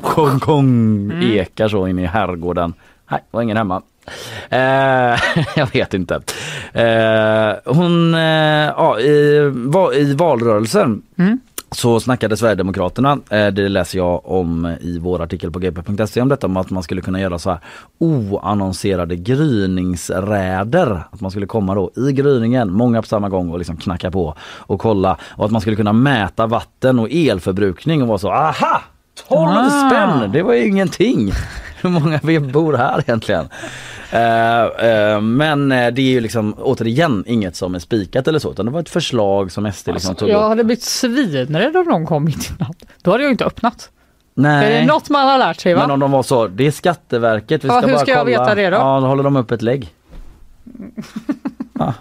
Kong, 0.02 0.40
kong, 0.40 1.12
Mm. 1.12 1.32
ekar 1.32 1.68
så 1.68 1.88
in 1.88 2.00
i 2.00 2.06
herrgården. 2.06 2.74
Nej, 3.12 3.20
var 3.32 3.42
ingen 3.42 3.58
hemma. 3.58 3.82
Eh, 4.50 4.60
jag 5.56 5.74
vet 5.74 5.94
inte. 5.94 6.16
Eh, 6.74 7.74
hon, 7.74 8.14
eh, 8.16 8.22
ja, 8.78 9.00
i, 9.00 9.40
va, 9.54 9.94
i 9.94 10.14
valrörelsen 10.14 11.02
Mm. 11.18 11.40
Så 11.74 12.00
snackade 12.00 12.38
Sverigedemokraterna, 12.38 13.18
eh, 13.30 13.48
det 13.48 13.70
läser 13.70 13.98
jag 13.98 14.26
om 14.32 14.76
i 14.82 15.00
vår 15.00 15.22
artikel 15.22 15.52
på 15.52 15.60
gp.se 15.60 16.22
om 16.22 16.30
detta, 16.30 16.48
om 16.48 16.58
att 16.58 16.70
man 16.70 16.84
skulle 16.84 17.02
kunna 17.02 17.22
göra 17.22 17.40
så 17.40 17.50
här 17.50 17.60
oannonserade 18.00 19.16
gryningsräder. 19.16 21.04
Att 21.12 21.22
man 21.22 21.32
skulle 21.32 21.46
komma 21.46 21.76
då 21.76 21.92
i 21.96 22.12
gryningen, 22.12 22.74
många 22.74 23.02
på 23.02 23.08
samma 23.08 23.30
gång 23.30 23.52
och 23.52 23.58
liksom 23.58 23.78
knacka 23.78 24.12
på 24.12 24.36
och 24.42 24.80
kolla. 24.80 25.18
Och 25.30 25.46
att 25.46 25.52
man 25.52 25.62
skulle 25.62 25.76
kunna 25.76 25.94
mäta 25.94 26.48
vatten 26.48 27.00
och 27.00 27.08
elförbrukning 27.12 28.02
och 28.02 28.08
vara 28.08 28.18
så, 28.18 28.32
aha! 28.32 28.82
12 29.28 29.40
Ah. 29.50 29.90
spänn, 29.90 30.32
det 30.32 30.44
var 30.44 30.54
ju 30.54 30.68
ingenting. 30.68 31.32
Hur 31.84 31.90
många 31.90 32.20
vi 32.24 32.40
bor 32.40 32.74
här 32.74 33.00
egentligen? 33.00 33.50
Eh, 34.12 34.62
eh, 34.64 35.22
men 35.22 35.72
eh, 35.72 35.94
det 35.94 36.02
är 36.02 36.10
ju 36.12 36.20
liksom 36.22 36.54
återigen 36.60 37.24
inget 37.28 37.56
som 37.56 37.76
är 37.76 37.80
spikat 37.80 38.28
eller 38.28 38.40
så 38.40 38.52
utan 38.52 38.66
det 38.66 38.72
var 38.72 38.80
ett 38.80 38.90
förslag 38.90 39.52
som 39.52 39.72
SD 39.72 39.88
liksom 39.88 39.94
Alltså, 39.94 40.14
tog 40.14 40.30
jag 40.30 40.38
upp. 40.44 40.50
hade 40.50 40.64
blivit 40.64 40.84
svinrädd 40.84 41.78
om 41.78 41.86
någon 41.86 42.06
kom 42.06 42.26
mitt 42.26 42.50
i 42.50 42.54
natt. 42.60 42.78
Då 43.02 43.12
hade 43.12 43.24
jag 43.24 43.32
inte 43.32 43.46
öppnat. 43.46 43.90
Nej. 44.36 44.74
Är 44.74 44.80
det 44.82 44.86
något 44.88 45.10
man 45.10 45.28
har 45.28 45.38
lärt 45.38 45.60
sig 45.62 45.74
va? 45.74 45.82
Men 45.82 45.92
om 45.92 46.00
de 46.00 46.12
var 46.12 46.24
så, 46.24 46.48
det 46.48 46.68
är 46.68 46.72
Skatteverket, 46.72 47.64
vi 47.64 47.68
Ja, 47.68 47.74
ska 47.78 47.88
hur 47.88 47.94
bara 47.94 48.02
ska 48.02 48.12
jag 48.12 48.20
kolla. 48.26 48.40
veta 48.44 48.56
det 48.56 48.70
då? 48.70 48.78
Ja, 48.78 49.00
då 49.00 49.08
håller 49.08 49.24
de 49.24 49.36
upp 49.36 49.52
ett 49.52 49.62
lägg. 49.62 49.94
Ja. 51.80 51.94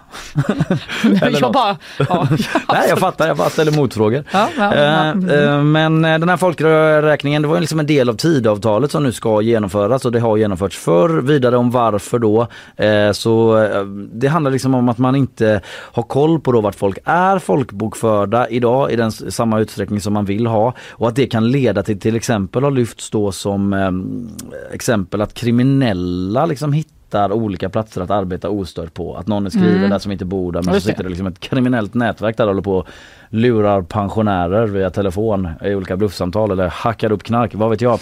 Eller 1.22 1.40
jag 1.40 1.52
bara, 1.52 1.76
ja, 2.08 2.28
Nej 2.72 2.86
jag 2.88 2.98
fattar, 2.98 3.26
jag 3.26 3.36
bara 3.36 3.50
ställer 3.50 3.72
motfrågor. 3.72 4.24
ja, 4.32 4.48
ja, 4.56 4.74
Eh, 4.74 4.80
ja. 4.82 5.34
eh, 5.34 5.62
Men 5.62 6.04
eh, 6.04 6.18
den 6.18 6.28
här 6.28 6.36
folkräkningen 6.36 7.42
det 7.42 7.48
var 7.48 7.60
liksom 7.60 7.80
en 7.80 7.86
del 7.86 8.08
av 8.08 8.14
tidavtalet 8.14 8.90
som 8.90 9.02
nu 9.02 9.12
ska 9.12 9.40
genomföras 9.42 10.04
och 10.04 10.12
det 10.12 10.20
har 10.20 10.36
genomförts 10.36 10.76
förr. 10.78 11.08
Vidare 11.20 11.56
om 11.56 11.70
varför 11.70 12.18
då. 12.18 12.46
Så 13.12 13.54
det 14.12 14.26
handlar 14.28 14.50
liksom 14.50 14.74
om 14.74 14.88
att 14.88 14.98
man 14.98 15.16
inte 15.16 15.60
har 15.66 16.02
koll 16.02 16.40
på 16.40 16.52
då 16.52 16.60
vart 16.60 16.74
folk 16.74 16.98
är 17.04 17.38
folkbokförda 17.38 18.48
idag 18.48 18.92
i 18.92 18.96
den 18.96 19.12
samma 19.12 19.60
utsträckning 19.60 20.00
som 20.00 20.12
man 20.12 20.24
vill 20.24 20.46
ha 20.46 20.74
och 20.90 21.08
att 21.08 21.16
det 21.16 21.26
kan 21.26 21.50
leda 21.50 21.82
till 21.82 22.00
till 22.00 22.16
exempel 22.16 22.64
har 22.64 22.70
lyfts 22.70 23.10
då 23.10 23.32
som 23.32 23.72
exempel 24.72 25.20
att 25.20 25.34
kriminella 25.34 26.46
liksom 26.46 26.72
hittar 26.72 26.92
olika 27.14 27.68
platser 27.68 28.00
att 28.00 28.10
arbeta 28.10 28.48
ostört 28.48 28.94
på. 28.94 29.16
Att 29.16 29.26
någon 29.26 29.46
är 29.46 29.50
skriven 29.50 29.76
Mm. 29.76 29.90
där 29.90 29.98
som 29.98 30.12
inte 30.12 30.24
bor 30.24 30.52
där 30.52 30.60
men 30.62 30.64
så 30.64 30.76
Just 30.76 30.86
sitter 30.86 31.02
det 31.02 31.08
liksom 31.08 31.26
ett 31.26 31.40
kriminellt 31.40 31.94
nätverk 31.94 32.36
där 32.36 32.44
och 32.44 32.50
håller 32.50 32.62
på 32.62 32.76
och 32.76 32.86
lurar 33.28 33.82
pensionärer 33.82 34.66
via 34.66 34.90
telefon 34.90 35.48
i 35.64 35.74
olika 35.74 35.96
bluffsamtal 35.96 36.50
eller 36.50 36.68
hackar 36.68 37.12
upp 37.12 37.22
knark, 37.22 37.54
vad 37.54 37.70
vet 37.70 37.80
jag. 37.80 37.98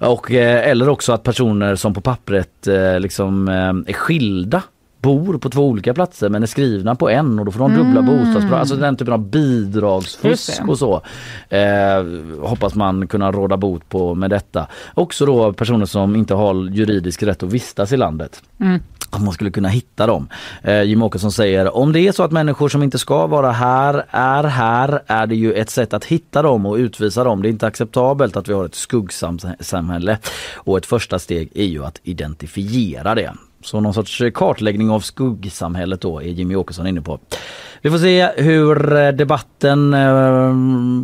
Och, 0.00 0.30
eh, 0.32 0.68
eller 0.70 0.88
också 0.88 1.12
att 1.12 1.22
personer 1.22 1.74
som 1.74 1.94
på 1.94 2.00
pappret 2.00 2.66
eh, 2.66 3.00
liksom 3.00 3.48
eh, 3.48 3.54
är 3.54 3.92
skilda 3.92 4.62
bor 5.04 5.38
på 5.38 5.50
två 5.50 5.68
olika 5.68 5.94
platser 5.94 6.28
men 6.28 6.42
är 6.42 6.46
skrivna 6.46 6.94
på 6.94 7.10
en 7.10 7.38
och 7.38 7.44
då 7.44 7.52
får 7.52 7.60
de 7.60 7.74
dubbla 7.74 8.00
Mm. 8.00 8.06
bostadsbidrag. 8.06 8.60
Alltså 8.60 8.76
den 8.76 8.96
typen 8.96 9.14
av 9.14 9.28
bidragsfusk 9.30 10.60
och 10.68 10.78
så. 10.78 11.02
Eh, 11.48 12.04
hoppas 12.48 12.74
man 12.74 13.06
kunna 13.08 13.32
råda 13.32 13.56
bot 13.56 13.88
på 13.88 14.14
med 14.14 14.30
detta. 14.30 14.66
Också 14.94 15.26
då 15.26 15.52
personer 15.52 15.86
som 15.86 16.16
inte 16.16 16.34
har 16.34 16.70
juridisk 16.70 17.22
rätt 17.22 17.42
att 17.42 17.52
vistas 17.52 17.92
i 17.92 17.96
landet. 17.96 18.42
Mm. 18.60 18.80
Om 19.10 19.24
man 19.24 19.34
skulle 19.34 19.50
kunna 19.50 19.68
hitta 19.68 20.06
dem. 20.06 20.28
Eh, 20.62 20.82
Jim 20.82 21.02
Åkesson 21.02 21.32
säger 21.32 21.76
om 21.76 21.92
det 21.92 22.00
är 22.00 22.12
så 22.12 22.22
att 22.22 22.32
människor 22.32 22.68
som 22.68 22.82
inte 22.82 22.98
ska 22.98 23.26
vara 23.26 23.50
här 23.52 24.04
är 24.10 24.44
här 24.44 25.00
är 25.06 25.26
det 25.26 25.34
ju 25.36 25.52
ett 25.52 25.70
sätt 25.70 25.94
att 25.94 26.04
hitta 26.04 26.42
dem 26.42 26.66
och 26.66 26.74
utvisa 26.76 27.24
dem. 27.24 27.42
Det 27.42 27.48
är 27.48 27.50
inte 27.50 27.66
acceptabelt 27.66 28.36
att 28.36 28.48
vi 28.48 28.52
har 28.52 28.64
ett 28.64 28.74
skuggsamhälle 28.74 30.18
och 30.54 30.78
ett 30.78 30.86
första 30.86 31.18
steg 31.18 31.48
är 31.54 31.64
ju 31.64 31.84
att 31.84 32.00
identifiera 32.02 33.14
det. 33.14 33.32
Så 33.64 33.80
någon 33.80 33.94
sorts 33.94 34.22
kartläggning 34.34 34.90
av 34.90 35.00
skuggsamhället 35.00 36.00
då 36.00 36.18
är 36.22 36.24
Jimmy 36.26 36.54
Åkesson 36.56 36.86
inne 36.86 37.00
på. 37.00 37.18
Vi 37.82 37.90
får 37.90 37.98
se 37.98 38.28
hur 38.36 38.96
eh, 38.96 39.08
debatten 39.08 39.94
eh, 39.94 40.52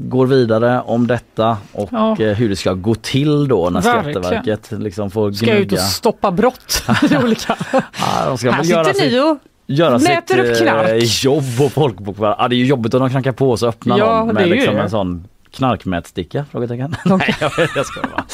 går 0.08 0.26
vidare 0.26 0.80
om 0.80 1.06
detta 1.06 1.56
och 1.72 1.88
Ja. 1.92 2.16
eh, 2.20 2.32
hur 2.36 2.48
det 2.48 2.56
ska 2.56 2.72
gå 2.72 2.94
till 2.94 3.48
då 3.48 3.70
när 3.70 3.80
Verkligen. 3.80 4.22
Skatteverket 4.22 4.70
liksom 4.80 5.10
får 5.10 5.32
Ska 5.32 5.46
ut 5.46 5.50
och 5.52 5.56
gnugga. 5.68 5.82
stoppa 5.82 6.30
brott 6.30 6.82
i 7.10 7.16
olika... 7.24 7.56
Ja, 7.72 8.26
de 8.26 8.38
ska 8.38 8.50
Här 8.50 8.62
sitter 8.62 8.84
sitt- 8.92 9.12
ni 9.12 9.20
och 9.20 9.38
göra 9.66 9.98
Mäter 9.98 10.38
upp 10.38 10.56
sitt 10.56 10.66
knark. 10.66 10.88
eh, 10.90 10.96
jobb 11.24 11.60
och 11.64 11.72
folkbokföra. 11.72 12.36
Ja, 12.38 12.48
det 12.48 12.54
är 12.54 12.58
ju 12.58 12.66
jobbigt 12.66 12.94
om 12.94 13.00
de 13.00 13.10
knackar 13.10 13.32
på 13.32 13.50
och 13.50 13.58
så 13.58 13.66
öppnar 13.68 13.98
Ja, 13.98 14.24
någon 14.24 14.34
med 14.34 14.48
liksom 14.48 14.76
en 14.76 14.90
sån 14.90 15.24
knarkmätsticka? 15.52 16.44
Frågetecken. 16.52 16.96
Nej, 17.04 17.36
jag, 17.40 17.50
jag 17.76 17.86
skojar 17.86 18.08
bara. 18.08 18.24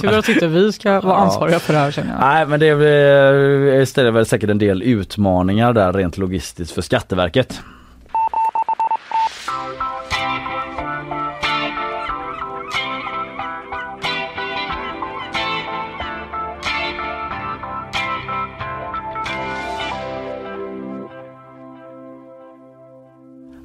Tur 0.00 0.18
att 0.18 0.28
inte 0.28 0.46
vi 0.46 0.72
ska 0.72 1.00
vara 1.00 1.16
ansvariga 1.16 1.58
för 1.58 1.72
det 1.72 1.78
här 1.78 1.90
känner 1.90 2.10
jag. 2.12 2.20
Nej, 2.20 2.46
men 2.46 2.60
det 2.60 2.66
är- 2.68 3.84
ställer 3.84 4.10
väl 4.10 4.26
säkert 4.26 4.50
en 4.50 4.58
del 4.58 4.82
utmaningar 4.82 5.72
där 5.72 5.92
rent 5.92 6.18
logistiskt 6.18 6.74
för 6.74 6.82
Skatteverket. 6.82 7.60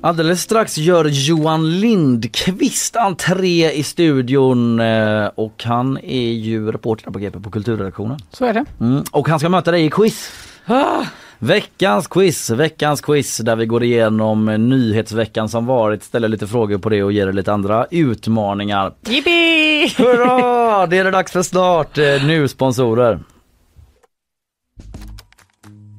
Alldeles 0.04 0.42
strax 0.42 0.78
gör 0.78 1.06
Johan 1.06 1.80
Lindqvist 1.80 2.96
entré 2.96 3.72
i 3.72 3.84
studion 3.84 4.80
eh, 4.80 5.26
och 5.36 5.64
han 5.64 5.98
är 5.98 6.32
ju 6.32 6.72
reporter 6.72 7.12
på 7.12 7.20
GP 7.20 7.40
på 7.40 7.52
kulturredaktionen. 7.52 8.20
Så 8.32 8.46
är 8.46 8.54
det. 8.54 8.66
Mm. 8.80 9.04
Och 9.12 9.30
han 9.30 9.40
ska 9.40 9.50
möta 9.50 9.72
dig 9.72 9.86
i 9.86 9.90
quiz. 9.90 10.32
Ah, 10.66 11.04
Veckans 11.40 12.08
quiz, 12.08 12.50
veckans 12.50 13.02
quiz 13.02 13.38
där 13.38 13.56
vi 13.56 13.66
går 13.66 13.84
igenom 13.84 14.46
nyhetsveckan 14.46 15.50
som 15.50 15.66
varit, 15.66 16.04
ställer 16.04 16.28
lite 16.28 16.48
frågor 16.48 16.78
på 16.78 16.90
det 16.90 17.04
och 17.04 17.12
ger 17.12 17.28
er 17.28 17.34
lite 17.34 17.54
andra 17.54 17.86
utmaningar. 17.92 18.94
Jippi! 19.08 19.94
Hurra! 19.98 20.88
Det 20.88 20.98
är 20.98 21.04
det 21.04 21.12
dags 21.12 21.32
för 21.32 21.44
snart. 21.44 21.98
Eh, 21.98 22.26
Nu 22.26 22.48
sponsorer. 22.48 23.20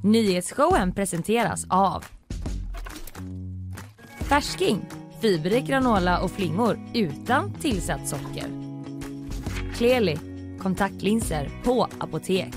Nyhetsshowen 0.05 0.93
presenteras 0.93 1.67
av 1.69 2.05
Färsking, 4.33 4.85
fiberrik 5.21 5.67
granola 5.67 6.21
och 6.21 6.31
flingor 6.31 6.79
utan 6.95 7.55
tillsatt 7.55 8.09
socker. 8.09 8.47
Kleli, 9.75 10.19
kontaktlinser 10.59 11.51
på 11.65 11.89
apotek. 11.99 12.55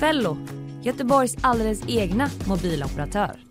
Fello, 0.00 0.36
Göteborgs 0.82 1.36
alldeles 1.40 1.82
egna 1.88 2.30
mobiloperatör. 2.48 3.47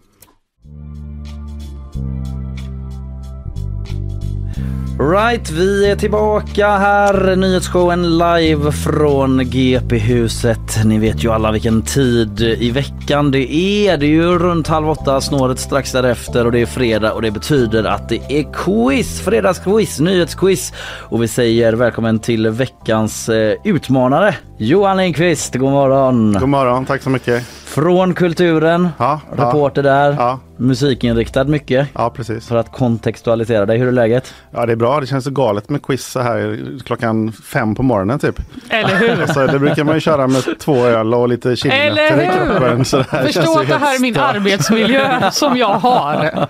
Right, 4.99 5.49
vi 5.51 5.89
är 5.89 5.95
tillbaka 5.95 6.67
här. 6.67 7.35
Nyhetsshowen 7.35 8.17
live 8.17 8.71
från 8.71 9.49
GP-huset. 9.49 10.85
Ni 10.85 10.97
vet 10.97 11.23
ju 11.23 11.31
alla 11.31 11.51
vilken 11.51 11.81
tid 11.81 12.41
i 12.41 12.71
veckan 12.71 13.31
det 13.31 13.53
är. 13.53 13.97
Det 13.97 14.05
är 14.05 14.09
ju 14.09 14.39
runt 14.39 14.67
halv 14.67 14.89
åtta, 14.89 15.21
snåret 15.21 15.59
strax 15.59 15.91
därefter 15.91 16.45
och 16.45 16.51
det 16.51 16.59
är 16.59 16.65
fredag 16.65 17.13
och 17.13 17.21
det 17.21 17.31
betyder 17.31 17.83
att 17.83 18.09
det 18.09 18.39
är 18.39 18.53
quiz, 18.53 19.21
fredagsquiz, 19.21 19.99
nyhetsquiz. 19.99 20.73
Och 21.09 21.23
vi 21.23 21.27
säger 21.27 21.73
välkommen 21.73 22.19
till 22.19 22.49
veckans 22.49 23.29
eh, 23.29 23.57
utmanare, 23.63 24.35
Johan 24.57 24.97
Lindqvist. 24.97 25.55
God 25.55 25.71
morgon! 25.71 26.33
God 26.39 26.49
morgon, 26.49 26.85
tack 26.85 27.01
så 27.01 27.09
mycket. 27.09 27.66
Från 27.78 28.13
Kulturen, 28.13 28.89
Ja, 28.97 29.21
reporter 29.32 29.84
där, 29.84 30.15
Ja, 30.19 30.39
musikinriktad 30.57 31.43
mycket. 31.43 31.88
ja, 31.93 32.09
precis. 32.09 32.47
För 32.47 32.55
att 32.55 32.71
kontextualisera 32.71 33.65
dig, 33.65 33.78
hur 33.78 33.88
är 33.88 33.91
läget? 33.91 34.34
Ja, 34.51 34.65
det 34.65 34.71
är 34.71 34.75
bra. 34.75 34.99
Det 34.99 35.07
känns 35.07 35.23
så 35.23 35.32
galet 35.32 35.69
med 35.69 35.82
quiz 35.84 36.05
så 36.05 36.19
här 36.19 36.59
klockan 36.86 37.32
fem 37.32 37.75
på 37.75 37.84
morgonen 37.84 38.19
typ. 38.19 38.39
Eller 38.69 38.95
hur? 38.95 39.25
Så 39.34 39.47
det 39.47 39.59
brukar 39.59 39.84
man 39.84 39.95
ju 39.95 40.01
köra 40.01 40.28
med 40.28 40.59
två 40.59 40.86
öl 40.86 41.13
och 41.13 41.30
lite 41.30 41.55
chilnötter 41.55 42.21
i 42.21 42.30
kroppen. 42.38 42.86
Så 42.86 42.97
det 42.97 43.03
Förstå 43.03 43.59
att 43.59 43.67
det 43.67 43.78
här 43.78 43.95
är 43.95 43.99
min 43.99 44.17
arbetsmiljö 44.17 45.32
som 45.32 45.57
jag 45.57 45.73
har. 45.73 46.47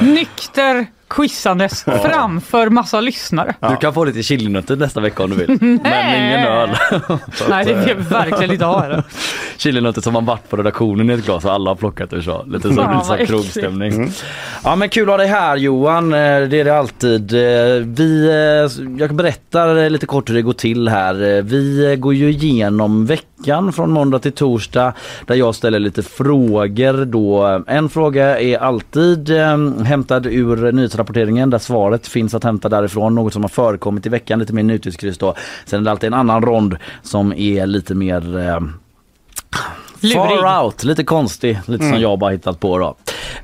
Nykter 0.02 0.86
quizandes 1.16 1.84
framför 1.84 2.70
massa 2.70 3.00
lyssnare. 3.00 3.54
Du 3.60 3.76
kan 3.76 3.94
få 3.94 4.04
lite 4.04 4.22
chilinötter 4.22 4.76
nästa 4.76 5.00
vecka 5.00 5.24
om 5.24 5.30
du 5.30 5.36
vill. 5.36 5.48
Men 5.60 6.26
ingen 6.26 6.46
öl. 6.46 6.70
Nej, 7.48 7.64
det 7.64 7.72
eh, 7.72 7.78
vill 7.78 7.88
jag 7.88 7.96
verkligen 7.96 8.52
inte 8.52 8.64
ha. 8.64 9.02
Chilinötter 9.58 10.00
som 10.00 10.12
man 10.12 10.24
varit 10.24 10.50
på 10.50 10.56
redaktionen 10.56 11.10
i 11.10 11.12
ett 11.12 11.24
glas 11.24 11.44
och 11.44 11.52
alla 11.52 11.70
har 11.70 11.74
plockat 11.74 12.12
och 12.12 12.22
så. 12.24 12.44
Lite 12.44 12.74
så, 12.74 12.92
lite 12.92 13.04
så 13.04 13.26
krogstämning. 13.26 14.10
Ja 14.64 14.76
men 14.76 14.88
kul 14.88 15.02
att 15.02 15.08
ha 15.08 15.16
dig 15.16 15.26
här 15.28 15.56
Johan, 15.56 16.12
Eh, 16.12 16.48
det 16.48 16.60
är 16.60 16.64
det 16.64 16.78
alltid. 16.78 17.32
Eh, 17.34 17.86
Vi, 17.86 18.28
eh, 18.28 18.84
jag 18.98 19.14
berättar 19.14 19.76
eh, 19.76 19.90
lite 19.90 20.06
kort 20.06 20.30
hur 20.30 20.34
det 20.34 20.42
går 20.42 20.52
till 20.52 20.88
här. 20.88 21.36
Eh, 21.36 21.42
Vi 21.42 21.90
eh, 21.92 21.96
går 21.96 22.14
ju 22.14 22.30
igenom 22.30 23.06
veckan 23.06 23.72
från 23.72 23.90
måndag 23.90 24.18
till 24.18 24.32
torsdag 24.32 24.92
där 25.26 25.34
jag 25.34 25.54
ställer 25.54 25.78
lite 25.78 26.02
frågor 26.02 27.04
då. 27.04 27.62
En 27.66 27.88
fråga 27.88 28.40
är 28.40 28.58
alltid 28.58 29.30
eh, 29.30 29.84
hämtad 29.84 30.26
ur 30.26 30.72
nyhetsrapporteringen 31.02 31.50
där 31.50 31.58
svaret 31.58 32.06
finns 32.08 32.34
att 32.34 32.44
hämta 32.44 32.68
därifrån. 32.68 33.14
Något 33.14 33.32
som 33.32 33.42
har 33.42 33.48
förekommit 33.48 34.06
i 34.06 34.08
veckan, 34.08 34.38
lite 34.38 34.52
mer 34.52 34.62
nutidskryss 34.62 35.18
då. 35.18 35.34
Sen 35.66 35.80
är 35.80 35.84
det 35.84 35.90
alltid 35.90 36.06
en 36.06 36.14
annan 36.14 36.42
rond 36.42 36.76
som 37.02 37.32
är 37.32 37.66
lite 37.66 37.94
mer 37.94 38.38
eh, 38.38 38.60
Lurig. 40.00 40.16
Far 40.16 40.64
out, 40.64 40.84
lite 40.84 41.04
konstig, 41.04 41.60
lite 41.66 41.84
som 41.88 42.00
jag 42.00 42.18
bara 42.18 42.30
hittat 42.30 42.60
på 42.60 42.78
då. 42.78 42.96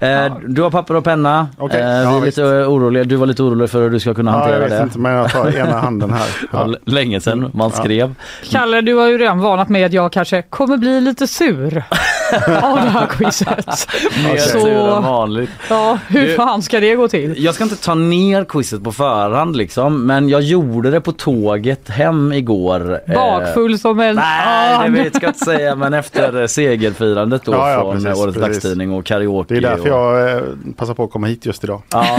Eh, 0.07 0.33
Du 0.47 0.63
har 0.63 0.71
papper 0.71 0.95
och 0.97 1.05
penna. 1.05 1.49
Okej, 1.59 1.81
Eh, 1.81 1.87
vi 1.87 2.05
ja, 2.05 2.17
är 2.17 2.21
visst. 2.21 2.39
lite 2.39 2.49
oroliga. 2.65 3.05
Du 3.05 3.17
var 3.17 3.27
lite 3.27 3.43
orolig 3.43 3.71
för 3.71 3.83
hur 3.83 3.91
du 3.91 4.01
ska 4.01 4.15
kunna 4.15 4.31
Ja, 4.31 4.37
jag 4.37 4.43
hantera 4.43 4.61
vet 4.61 4.71
det. 4.79 4.83
inte 4.83 4.99
men 4.99 5.13
jag 5.13 5.31
tar 5.33 5.57
ena 5.57 5.79
handen 5.81 6.11
här. 6.13 6.29
Ja. 6.53 6.75
Länge 6.87 7.21
sedan 7.21 7.51
man 7.55 7.71
skrev. 7.71 8.15
Kalle, 8.51 8.81
du 8.81 8.95
har 8.95 9.07
ju 9.09 9.19
redan 9.19 9.39
varnat 9.41 9.69
mig 9.69 9.85
att 9.85 9.93
jag 9.93 10.13
kanske 10.13 10.43
kommer 10.43 10.77
bli 10.77 11.01
lite 11.01 11.27
sur 11.27 11.83
av 12.63 12.77
det 12.77 12.91
här 12.91 13.07
quizet. 13.07 13.89
Mer 14.25 14.37
Så- 14.37 14.61
tur 14.61 14.97
än 14.97 15.03
vanligt. 15.03 15.51
Ja, 15.71 15.99
hur 16.09 16.27
Du- 16.27 16.35
fan 16.35 16.63
ska 16.63 16.81
det 16.81 16.95
gå 16.95 17.09
till? 17.09 17.35
Jag 17.45 17.55
ska 17.55 17.65
inte 17.65 17.77
ta 17.77 17.95
ner 17.95 18.45
quizet 18.45 18.85
på 18.85 18.93
förhand 18.93 19.57
liksom, 19.57 20.07
men 20.07 20.29
jag 20.29 20.43
gjorde 20.43 20.91
det 20.91 21.01
på 21.01 21.13
tåget 21.13 21.89
hem 21.89 22.33
igår. 22.33 23.01
Eh, 23.09 23.15
Bakfull 23.15 23.79
som 23.79 24.01
en 24.01 24.17
Nej, 24.17 24.79
det 24.91 25.03
vet 25.03 25.23
jag 25.23 25.31
inte 25.31 25.45
säga, 25.45 25.75
men 25.77 25.95
efter 25.95 26.41
eh, 26.41 26.47
segerfirandet 26.47 27.45
då 27.45 27.53
Ja, 27.53 27.71
ja, 27.73 27.81
från 27.81 27.93
precis, 28.05 28.23
Årets 28.23 28.37
precis. 28.39 28.53
dagstidning 28.63 28.93
och 28.93 29.05
karaoke. 29.05 29.55
Det 29.55 29.59
är 29.59 29.71
därför 29.71 29.91
och... 29.93 30.19
jag 30.19 30.37
eh, 30.37 30.43
passar 30.77 30.95
på 30.95 31.05
att 31.05 31.11
komma 31.11 31.27
hit 31.27 31.47
just 31.47 31.65
idag. 31.65 31.83
Ja, 31.93 32.19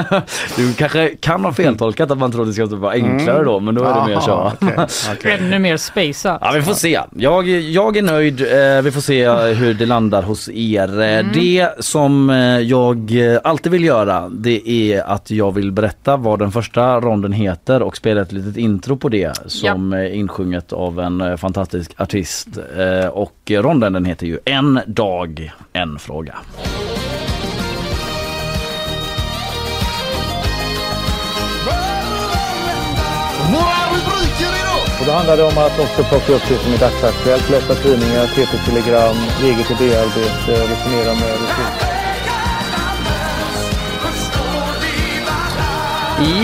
du 0.56 0.72
kanske 0.74 1.08
kan 1.08 1.44
ha 1.44 1.52
feltolkat 1.52 2.10
att 2.10 2.18
man 2.18 2.32
trodde 2.32 2.50
det 2.50 2.54
skulle 2.54 2.76
vara 2.76 2.92
enklare 2.92 3.44
då, 3.44 3.60
men 3.60 3.74
då 3.74 3.84
är 3.84 3.94
det 4.00 4.06
mer 4.14 4.20
så. 4.20 4.30
Jaha, 4.30 4.52
okej, 4.60 4.86
okej. 5.18 5.38
Ännu 5.40 5.58
mer 5.58 5.76
spacea. 5.76 6.38
Ja 6.40 6.52
vi 6.54 6.62
får 6.62 6.74
se. 6.74 7.00
Jag, 7.16 7.48
jag 7.48 7.96
är 7.96 8.02
nöjd. 8.02 8.40
Eh, 8.40 8.82
vi 8.82 8.90
får 8.90 9.00
se 9.00 9.24
hur 9.54 9.74
det 9.74 9.86
landar 9.86 10.22
hos 10.22 10.48
er. 10.48 11.00
Eh, 11.00 11.26
Det 11.34 11.70
som 11.80 12.30
eh, 12.30 12.36
jag 12.58 13.32
eh, 13.32 13.40
alltid 13.44 13.72
vill 13.72 13.84
göra 13.84 14.28
det 14.28 14.68
är 14.70 15.02
att 15.02 15.30
jag 15.30 15.54
vill 15.54 15.72
berätta 15.72 16.16
vad 16.16 16.38
den 16.38 16.52
första 16.52 17.00
ronden 17.00 17.32
heter 17.32 17.82
och 17.82 17.96
spela 17.96 18.20
ett 18.22 18.32
litet 18.32 18.56
intro 18.56 18.96
på 18.96 19.08
det 19.08 19.32
som 19.46 19.92
är 19.92 20.10
insjunget 20.14 20.72
av 20.72 21.00
en 21.00 21.38
fantastisk 21.38 22.00
artist. 22.00 22.48
Och 23.12 23.50
ronden 23.50 23.92
den 23.92 24.04
heter 24.04 24.26
ju 24.26 24.38
En 24.44 24.80
dag, 24.86 25.52
en 25.72 25.98
fråga. 25.98 26.34
Då 35.06 35.12
handlar 35.12 35.36
det 35.36 35.42
om 35.42 35.58
att 35.58 35.78
också 35.78 36.04
plocka 36.04 36.32
upp 36.32 36.42
det 36.48 36.58
som 36.58 36.72
är 36.74 36.78
dagsaktuellt. 36.78 37.50
Läsa 37.50 37.74
tidningar, 37.74 38.26
TT-telegram, 38.26 39.16
eget 39.44 39.70
idéarbete, 39.70 40.52
resonera 40.72 41.14
med 41.14 41.32
resurser. 41.32 41.92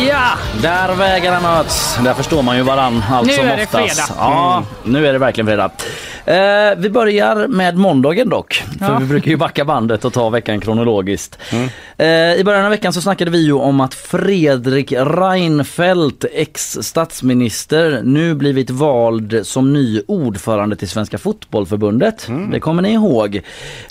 Ja, 0.08 0.28
där 0.62 0.94
vägarna 0.94 1.40
möts. 1.40 1.96
Där 2.04 2.14
förstår 2.14 2.42
man 2.42 2.56
ju 2.56 2.62
varann 2.62 3.04
allt 3.10 3.26
Nu 3.26 3.32
som 3.32 3.48
är 3.48 3.56
det 3.56 3.62
oftast. 3.62 3.94
fredag. 3.94 4.08
Ja, 4.18 4.62
nu 4.82 5.06
är 5.06 5.12
det 5.12 5.18
verkligen 5.18 5.46
fredag. 5.46 5.70
Eh, 6.24 6.78
vi 6.78 6.90
börjar 6.90 7.48
med 7.48 7.76
måndagen 7.76 8.28
dock. 8.28 8.54
För 8.78 8.86
Ja. 8.92 8.98
vi 8.98 9.06
brukar 9.06 9.30
ju 9.30 9.36
backa 9.36 9.64
bandet 9.64 10.04
och 10.04 10.12
ta 10.12 10.30
veckan 10.30 10.60
kronologiskt. 10.60 11.38
Eh, 11.96 12.06
I 12.34 12.42
början 12.44 12.64
av 12.64 12.70
veckan 12.70 12.92
så 12.92 13.00
snackade 13.00 13.30
vi 13.30 13.44
ju 13.46 13.52
om 13.52 13.80
att 13.80 13.94
Fredrik 13.94 14.92
Reinfeldt, 14.92 16.24
ex-statsminister, 16.32 18.00
nu 18.04 18.34
blivit 18.34 18.70
vald 18.70 19.40
som 19.42 19.72
ny 19.72 20.02
ordförande 20.08 20.76
till 20.76 20.88
Svenska 20.88 21.18
Fotbollförbundet. 21.18 22.28
Det 22.52 22.60
kommer 22.60 22.82
ni 22.82 22.92
ihåg. 22.92 23.36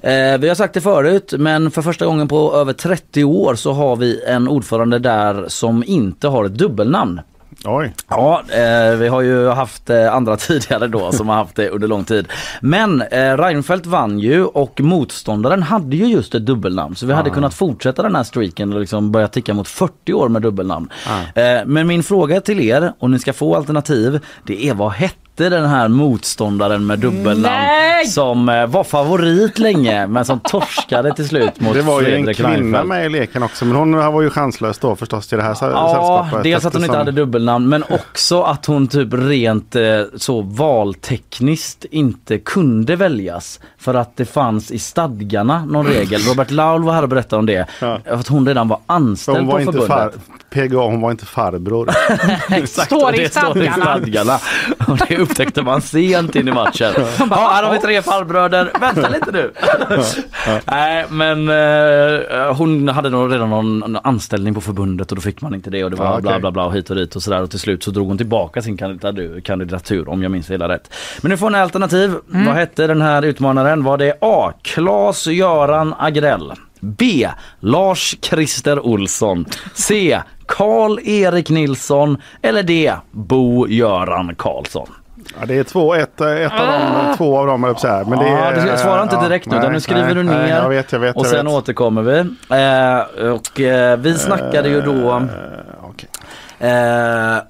Eh, 0.03 0.37
vi 0.39 0.47
har 0.47 0.55
sagt 0.55 0.73
det 0.73 0.81
förut 0.81 1.33
men 1.37 1.71
för 1.71 1.81
första 1.81 2.05
gången 2.05 2.27
på 2.27 2.53
över 2.55 2.73
30 2.73 3.23
år 3.23 3.55
så 3.55 3.71
har 3.71 3.95
vi 3.95 4.21
en 4.27 4.47
ordförande 4.47 4.99
där 4.99 5.45
som 5.47 5.83
inte 5.87 6.27
har 6.27 6.45
ett 6.45 6.57
dubbelnamn. 6.57 7.21
Oj. 7.65 7.93
Ja, 8.07 8.43
eh, 8.49 8.95
vi 8.95 9.07
har 9.07 9.21
ju 9.21 9.47
haft 9.47 9.89
eh, 9.89 10.13
andra 10.13 10.37
tidigare 10.37 10.87
då 10.87 11.11
som 11.11 11.29
har 11.29 11.35
haft 11.35 11.55
det 11.55 11.69
under 11.69 11.87
lång 11.87 12.03
tid. 12.03 12.27
Men 12.61 13.01
eh, 13.01 13.37
Reinfeldt 13.37 13.85
vann 13.85 14.19
ju 14.19 14.45
och 14.45 14.81
motståndaren 14.81 15.63
hade 15.63 15.95
ju 15.95 16.05
just 16.05 16.35
ett 16.35 16.45
dubbelnamn. 16.45 16.95
Så 16.95 17.05
vi 17.05 17.13
hade 17.13 17.29
kunnat 17.29 17.53
fortsätta 17.53 18.03
den 18.03 18.15
här 18.15 18.23
streaken 18.23 18.73
och 18.73 18.79
liksom 18.79 19.11
börja 19.11 19.27
ticka 19.27 19.53
mot 19.53 19.67
40 19.67 20.13
år 20.13 20.29
med 20.29 20.41
dubbelnamn. 20.41 20.89
Eh, 21.35 21.43
men 21.65 21.87
min 21.87 22.03
fråga 22.03 22.41
till 22.41 22.59
er, 22.59 22.93
och 22.99 23.09
ni 23.09 23.19
ska 23.19 23.33
få 23.33 23.55
alternativ, 23.55 24.19
det 24.43 24.69
är 24.69 24.73
vad 24.73 24.91
hette 24.91 25.15
den 25.35 25.65
här 25.65 25.87
motståndaren 25.87 26.85
med 26.85 26.99
dubbelnamn 26.99 27.41
Nej! 27.41 28.05
som 28.07 28.49
eh, 28.49 28.67
var 28.67 28.83
favorit 28.83 29.59
länge 29.59 30.07
men 30.07 30.25
som 30.25 30.39
torskade 30.39 31.13
till 31.15 31.27
slut 31.27 31.59
mot 31.61 31.73
Det 31.73 31.81
var 31.81 32.01
ju 32.01 32.07
en 32.07 32.13
Fredrik 32.13 32.37
kvinna 32.37 32.49
Reinfeldt. 32.53 32.87
med 32.87 33.05
i 33.05 33.09
leken 33.09 33.43
också 33.43 33.65
men 33.65 33.75
hon 33.75 33.91
var 34.13 34.21
ju 34.21 34.29
chanslös 34.29 34.77
då 34.79 34.95
förstås 34.95 35.27
till 35.27 35.37
det 35.37 35.43
här 35.43 35.53
sä- 35.53 35.71
Ja, 35.71 35.93
sällskapet. 35.93 36.43
dels 36.43 36.65
att 36.65 36.73
hon 36.73 36.81
inte 36.83 36.85
eftersom- 36.85 36.97
hade 37.07 37.11
dubbelnamn 37.11 37.69
men 37.69 37.83
också 37.89 38.41
att 38.43 38.65
hon 38.65 38.87
typ 38.87 39.07
rent 39.13 39.75
eh, 39.75 39.81
så 40.15 40.41
valtekniskt 40.41 41.85
inte 41.91 42.37
kunde 42.37 42.95
väljas. 42.95 43.59
För 43.77 43.93
att 43.93 44.17
det 44.17 44.25
fanns 44.25 44.71
i 44.71 44.79
stadgarna 44.79 45.65
någon 45.65 45.85
regel. 45.87 46.21
Robert 46.21 46.51
Laul 46.51 46.83
var 46.83 46.93
här 46.93 47.03
och 47.03 47.09
berättade 47.09 47.39
om 47.39 47.45
det. 47.45 47.65
Ja. 47.79 47.99
Att 48.09 48.27
hon 48.27 48.47
redan 48.47 48.67
var 48.67 48.79
anställd 48.87 49.37
Hon 49.37 49.47
var 49.47 49.53
på 49.53 49.59
inte 49.61 49.71
förbundet. 49.71 49.97
far, 49.97 50.11
PGA, 50.49 50.77
hon 50.79 51.01
var 51.01 51.11
inte 51.11 51.25
farbror. 51.25 51.89
Exakt, 52.49 52.85
Står 52.87 53.07
och 53.09 53.15
i 53.15 53.17
det 53.17 53.29
står 53.29 53.57
i 53.63 53.69
stadgarna. 53.71 53.83
stadgarna. 53.85 54.39
Och 54.87 54.97
det 55.07 55.20
upptäckte 55.21 55.61
man 55.61 55.81
sent 55.81 56.35
in 56.35 56.47
i 56.47 56.51
matchen. 56.51 56.93
Ja, 57.29 57.49
här 57.53 57.63
har 57.63 57.73
vi 57.73 57.79
tre 57.79 58.01
farbröder. 58.01 58.71
Vänta 58.79 59.09
lite 59.09 59.31
nu. 59.31 59.51
Nej, 60.65 61.05
men 61.09 61.49
eh, 61.49 62.55
hon 62.55 62.87
hade 62.89 63.09
nog 63.09 63.33
redan 63.33 63.49
någon, 63.49 63.97
anställning 64.03 64.53
på 64.53 64.61
förbundet 64.61 65.11
och 65.11 65.15
då 65.15 65.21
fick 65.21 65.41
man 65.41 65.55
inte 65.55 65.69
det 65.69 65.83
och 65.83 65.91
det 65.91 65.97
var 65.97 66.05
Ja, 66.05 66.11
okej. 66.11 66.21
bla 66.21 66.39
bla 66.39 66.51
bla 66.51 66.65
och 66.65 66.73
hit 66.73 66.89
och 66.89 66.95
dit 66.95 67.15
och 67.15 67.23
sådär 67.23 67.41
och 67.41 67.49
till 67.49 67.59
slut 67.59 67.83
så 67.83 67.91
drog 67.91 68.07
hon 68.07 68.17
tillbaka 68.17 68.61
sin 68.61 68.77
kandidatur, 68.77 69.41
kandidatur 69.41 70.09
om 70.09 70.23
jag 70.23 70.31
minns 70.31 70.51
hela 70.51 70.69
rätt. 70.69 70.93
Men 71.21 71.29
nu 71.29 71.37
får 71.37 71.49
ni 71.49 71.57
alternativ. 71.57 72.15
Vad 72.27 72.55
hette 72.55 72.87
den 72.87 73.01
här 73.01 73.21
utmanaren? 73.21 73.83
Var 73.83 73.97
det 73.97 74.17
A. 74.21 74.53
Claes 74.61 75.27
Göran 75.27 75.95
Agrell? 75.99 76.51
B. 76.79 77.27
Lars 77.59 78.15
Christer 78.21 78.85
Olsson. 78.85 79.45
C. 79.73 80.19
Karl-Erik 80.45 81.49
Nilsson. 81.49 82.17
Eller 82.41 82.63
D. 82.63 82.93
Bo 83.11 83.67
Göran 83.67 84.35
Karlsson. 84.35 84.87
Ja, 85.15 85.45
det 85.45 85.57
är 85.57 85.63
två, 85.63 85.93
ett, 85.93 86.21
ett 86.21 86.51
av 86.51 86.67
dem, 86.67 87.15
två 87.17 87.37
av 87.37 87.47
dem 87.47 87.63
är 87.63 87.73
så 87.73 87.87
här. 87.87 88.05
Men 88.05 88.19
det 88.19 88.29
ja, 88.29 88.37
är, 88.37 88.71
du 88.71 88.77
svarar 88.77 89.03
inte 89.03 89.15
ja, 89.15 89.21
direkt 89.21 89.45
nu 89.45 89.59
nej, 89.59 89.69
nu 89.69 89.79
skriver 89.79 90.03
nej, 90.03 90.13
du 90.13 90.23
ner 90.23 90.37
Nej, 90.37 90.49
jag 90.49 90.69
vet, 90.69 90.91
jag 90.91 90.99
vet. 90.99 91.15
och 91.15 91.25
sen 91.25 91.45
vet. 91.45 91.55
återkommer 91.55 92.01
vi. 92.01 92.19
Eh, 92.19 93.31
och 93.31 93.59
eh, 93.61 93.97
vi 93.97 94.13
snackade 94.17 94.69
ju 94.69 94.81
då. 94.81 95.11
Eh, 95.11 95.23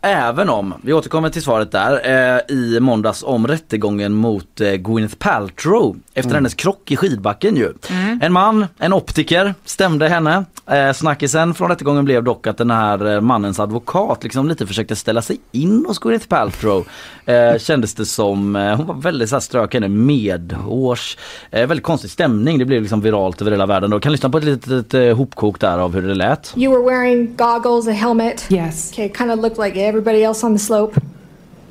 även 0.02 0.50
om, 0.50 0.74
vi 0.82 0.94
återkommer 0.94 1.30
till 1.30 1.42
svaret 1.42 1.72
där, 1.72 2.02
eh, 2.04 2.56
i 2.56 2.80
måndags 2.80 3.24
om 3.24 3.48
rättegången 3.48 4.14
mot 4.14 4.62
eh, 4.62 4.72
Gwyneth 4.72 5.16
Paltrow 5.16 5.98
efter 6.14 6.36
hennes 6.36 6.54
krock 6.54 6.92
i 6.92 6.96
skidbacken 6.96 7.56
ju. 7.56 7.74
En 8.22 8.34
man, 8.34 8.66
en 8.78 8.94
optiker, 8.94 9.54
stämde 9.66 10.10
henne. 10.10 10.46
Eh, 10.68 10.94
snackisen 10.94 11.54
från 11.54 11.70
rättegången 11.70 12.06
blev 12.06 12.24
dock 12.24 12.48
att 12.48 12.58
den 12.58 12.72
här 12.72 13.14
eh, 13.14 13.22
mannens 13.22 13.60
advokat 13.60 14.24
liksom 14.24 14.48
lite 14.48 14.68
försökte 14.68 14.96
ställa 14.96 15.22
sig 15.22 15.40
in 15.52 15.86
hos 15.88 16.00
Gwyneth 16.00 16.28
Paltrow. 16.28 16.88
Eh, 17.26 17.58
kändes 17.58 17.94
det 17.94 18.06
som, 18.06 18.56
eh, 18.56 18.76
hon 18.76 18.86
var 18.86 18.96
väldigt 18.96 19.30
så 19.30 19.36
här 19.36 19.40
strök 19.40 19.74
henne 19.74 19.88
medhårs. 19.88 21.18
Eh, 21.52 21.68
väldigt 21.68 21.84
konstig 21.84 22.12
stämning, 22.12 22.60
det 22.60 22.66
blev 22.66 22.82
liksom 22.82 23.02
viralt 23.02 23.42
över 23.42 23.52
hela 23.52 23.66
världen. 23.66 23.90
Då. 23.90 24.00
Kan 24.00 24.12
lyssna 24.12 24.30
på 24.30 24.38
ett 24.38 24.44
litet 24.44 24.94
eh, 24.94 25.16
hopkok 25.18 25.60
där 25.60 25.78
av 25.78 25.94
hur 25.94 26.02
det 26.02 26.16
lät. 26.16 26.54
You 26.56 26.74
were 26.74 26.96
wearing 26.96 27.36
goggles, 27.36 27.88
a 27.88 27.92
helmet. 27.92 28.46
Yes, 28.50 28.92
Okay, 29.02 29.10
kind 29.10 29.32
of 29.32 29.40
looked 29.40 29.58
like 29.58 29.78
everybody 29.78 30.24
else 30.24 30.44
on 30.44 30.54
the 30.54 30.60
slope. 30.60 30.96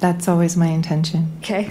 that's 0.01 0.26
always 0.26 0.57
my 0.57 0.66
intention. 0.66 1.31
Okay. 1.39 1.70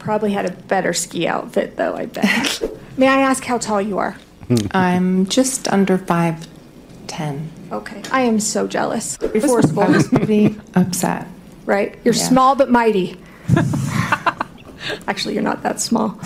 Probably 0.00 0.32
had 0.32 0.44
a 0.44 0.50
better 0.50 0.92
ski 0.92 1.28
outfit 1.28 1.76
though, 1.76 1.94
I 1.94 2.06
bet. 2.06 2.60
May 2.96 3.06
I 3.06 3.20
ask 3.20 3.44
how 3.44 3.58
tall 3.58 3.80
you 3.80 3.98
are? 3.98 4.16
Hmm. 4.48 4.56
I'm 4.72 5.26
just 5.26 5.68
under 5.68 5.96
5'10. 5.98 7.46
Okay. 7.70 8.02
I 8.10 8.22
am 8.22 8.40
so 8.40 8.66
jealous. 8.66 9.16
I 9.22 9.38
Forceful, 9.38 9.84
was 9.86 10.08
pretty 10.12 10.58
upset. 10.74 11.28
right? 11.64 11.96
You're 12.04 12.14
Yeah. 12.14 12.28
small 12.28 12.56
but 12.56 12.70
mighty. 12.72 13.20
Actually, 15.06 15.34
you're 15.34 15.44
not 15.44 15.62
that 15.62 15.80
small. 15.80 16.18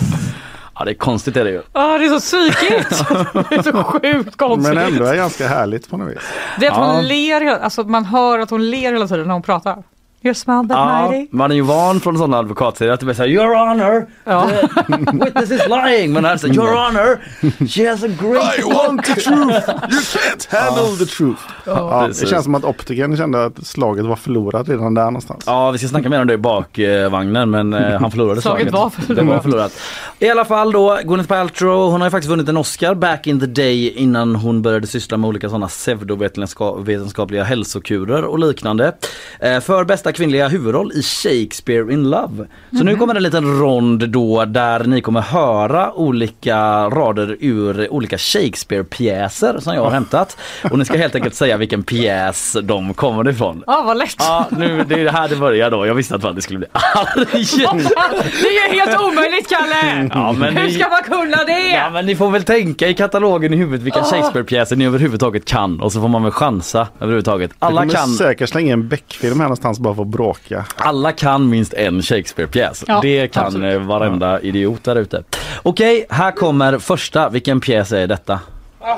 Ja 0.79 0.85
det 0.85 0.91
är 0.91 0.95
konstigt 0.95 1.37
är 1.37 1.43
det 1.43 1.51
ju. 1.51 1.61
Ah, 1.71 1.97
det 1.97 2.05
är 2.05 2.09
så 2.09 2.19
psykigt! 2.19 2.89
det 3.49 3.55
är 3.55 3.61
så 3.63 3.83
sjukt 3.83 4.35
konstigt. 4.37 4.75
Men 4.75 4.87
ändå 4.93 5.05
är 5.05 5.15
ganska 5.15 5.47
härligt 5.47 5.89
på 5.89 5.97
något 5.97 6.11
vis. 6.11 6.17
Det 6.59 6.65
är 6.65 6.71
att 6.71 6.77
hon 6.77 6.95
Ja. 6.95 7.01
ler, 7.01 7.41
hela- 7.41 7.57
alltså 7.59 7.83
man 7.83 8.05
hör 8.05 8.39
att 8.39 8.49
hon 8.49 8.69
ler 8.69 8.93
hela 8.93 9.07
tiden 9.07 9.27
när 9.27 9.33
hon 9.33 9.41
pratar. 9.41 9.83
You're 10.25 10.33
small 10.33 10.63
but 10.67 10.77
Ja, 10.77 11.07
mighty. 11.11 11.27
man 11.31 11.51
är 11.51 11.55
ju 11.55 11.61
van 11.61 11.99
från 11.99 12.17
sådana 12.17 12.37
advokatserier 12.37 12.93
att 12.93 12.99
det 12.99 13.05
blir 13.05 13.15
såhär 13.15 13.29
Your 13.29 13.55
honor, 13.55 14.05
Ja. 14.25 14.49
the 14.87 15.25
witness 15.25 15.51
is 15.51 15.61
lying. 15.67 16.13
Men 16.13 16.25
här 16.25 16.37
säger 16.37 16.53
Your 16.53 16.67
honor, 16.75 17.19
she 17.67 17.89
has 17.89 18.03
a 18.03 18.07
great 18.07 18.73
want 18.75 19.03
the 19.05 19.13
truth! 19.13 19.69
You 19.69 20.01
can't 20.01 20.47
handle 20.51 20.97
the 21.05 21.05
truth! 21.05 21.39
Ja, 21.65 22.09
det 22.21 22.27
känns 22.27 22.43
som 22.43 22.55
att 22.55 22.63
optikern 22.63 23.17
kände 23.17 23.45
att 23.45 23.67
slaget 23.67 24.05
var 24.05 24.15
förlorat 24.15 24.69
redan 24.69 24.93
där 24.93 25.05
någonstans. 25.05 25.43
Ja 25.47 25.71
vi 25.71 25.77
ska 25.77 25.87
snacka 25.87 26.09
mer 26.09 26.21
om 26.21 26.27
det 26.27 26.33
i 26.33 26.37
bakvagnen 26.37 27.49
men 27.49 27.73
eh, 27.73 27.99
han 28.01 28.11
förlorade 28.11 28.41
Slaget 28.45 28.69
slaget. 28.69 28.73
var 28.73 28.89
förlorat. 28.89 29.17
Det 29.25 29.31
var 29.33 29.39
förlorat. 29.39 29.71
I 30.19 30.29
alla 30.29 30.45
fall 30.45 30.71
då, 30.71 30.99
Gwyneth 31.03 31.29
Paltrow 31.29 31.91
hon 31.91 32.01
har 32.01 32.07
ju 32.07 32.11
faktiskt 32.11 32.29
vunnit 32.29 32.49
en 32.49 32.57
Oscar 32.57 32.93
back 32.95 33.27
in 33.27 33.39
the 33.39 33.45
day 33.45 33.89
innan 33.89 34.35
hon 34.35 34.61
började 34.61 34.87
syssla 34.87 35.17
med 35.17 35.27
olika 35.27 35.49
sådana 35.49 35.67
pseudovetenskapliga 35.67 37.43
hälsokurer 37.43 38.23
och 38.25 38.39
liknande. 38.39 38.95
Eh, 39.39 39.59
för 39.59 39.83
bästa 39.83 40.11
kvinnliga 40.15 40.47
huvudroll 40.47 40.91
i 40.95 41.01
Shakespeare 41.03 41.93
in 41.93 42.09
Love. 42.09 42.45
Så 42.77 42.83
nu 42.83 42.95
kommer 42.95 43.15
en 43.15 43.23
liten 43.23 43.59
rond 43.59 44.09
då 44.09 44.45
där 44.45 44.83
ni 44.83 45.01
kommer 45.01 45.21
höra 45.21 45.93
olika 45.93 46.57
rader 46.89 47.37
ur 47.39 47.93
olika 47.93 48.17
Shakespeare-pjäser 48.17 49.59
som 49.59 49.75
jag 49.75 49.83
har 49.83 49.91
hämtat. 49.91 50.37
Och 50.71 50.79
ni 50.79 50.85
ska 50.85 50.97
helt 50.97 51.15
enkelt 51.15 51.35
säga 51.35 51.57
vilken 51.57 51.83
pjäs 51.83 52.57
de 52.63 52.93
kommer 52.93 53.29
ifrån. 53.29 53.63
Ja, 53.67 53.83
vad 53.85 53.97
lätt. 53.97 54.15
Ja, 54.19 54.47
nu, 54.49 54.83
det 54.87 55.01
är 55.01 55.09
här 55.11 55.29
det 55.29 55.35
börjar 55.35 55.71
då. 55.71 55.85
Jag 55.85 55.95
visste 55.95 56.15
att 56.15 56.35
det 56.35 56.41
skulle 56.41 56.59
bli 56.59 56.67
arg. 56.71 57.25
det 57.33 58.47
är 58.47 58.73
ju 58.73 58.79
helt 58.79 59.01
omöjligt 59.01 59.49
Kalle! 59.49 60.09
Ja, 60.13 60.31
men 60.31 60.57
Hur 60.57 60.63
ni- 60.63 60.71
ska 60.71 60.89
man 60.89 61.03
kunna 61.03 61.43
det? 61.43 61.69
Ja 61.69 61.89
men 61.89 62.05
ni 62.05 62.15
får 62.15 62.31
väl 62.31 62.43
tänka 62.43 62.87
i 62.87 62.93
katalogen 62.93 63.53
i 63.53 63.57
huvudet 63.57 63.81
vilka 63.81 64.03
Shakespeare-pjäser 64.03 64.75
ni 64.75 64.85
överhuvudtaget 64.85 65.45
kan 65.45 65.81
och 65.81 65.91
så 65.91 66.01
får 66.01 66.07
man 66.07 66.23
väl 66.23 66.31
chansa 66.31 66.87
överhuvudtaget. 66.99 67.51
Alla 67.59 67.87
kan, 67.89 68.07
säkert 68.07 68.49
slänga 68.49 68.73
en 68.73 68.87
Beck-film 68.87 69.39
här 69.39 69.45
någonstans 69.45 69.79
bara 69.79 69.95
för 69.95 70.04
att 70.05 70.11
bråka. 70.11 70.65
alla 70.75 71.11
kan 71.11 71.49
minst 71.49 71.73
en 71.73 72.01
Shakespeare-pjäs. 72.01 72.83
Ja, 72.87 72.99
det 73.01 73.27
kan 73.27 73.45
absolut. 73.45 73.73
eh, 73.73 73.79
varenda 73.81 74.41
idiot 74.41 74.83
där 74.83 74.95
ute. 74.95 75.23
Okej, 75.63 76.05
här 76.09 76.31
kommer 76.31 76.79
första. 76.79 77.29
Vilken 77.29 77.59
pjäs 77.61 77.91
är 77.91 78.07
detta? 78.07 78.33
A 78.33 78.39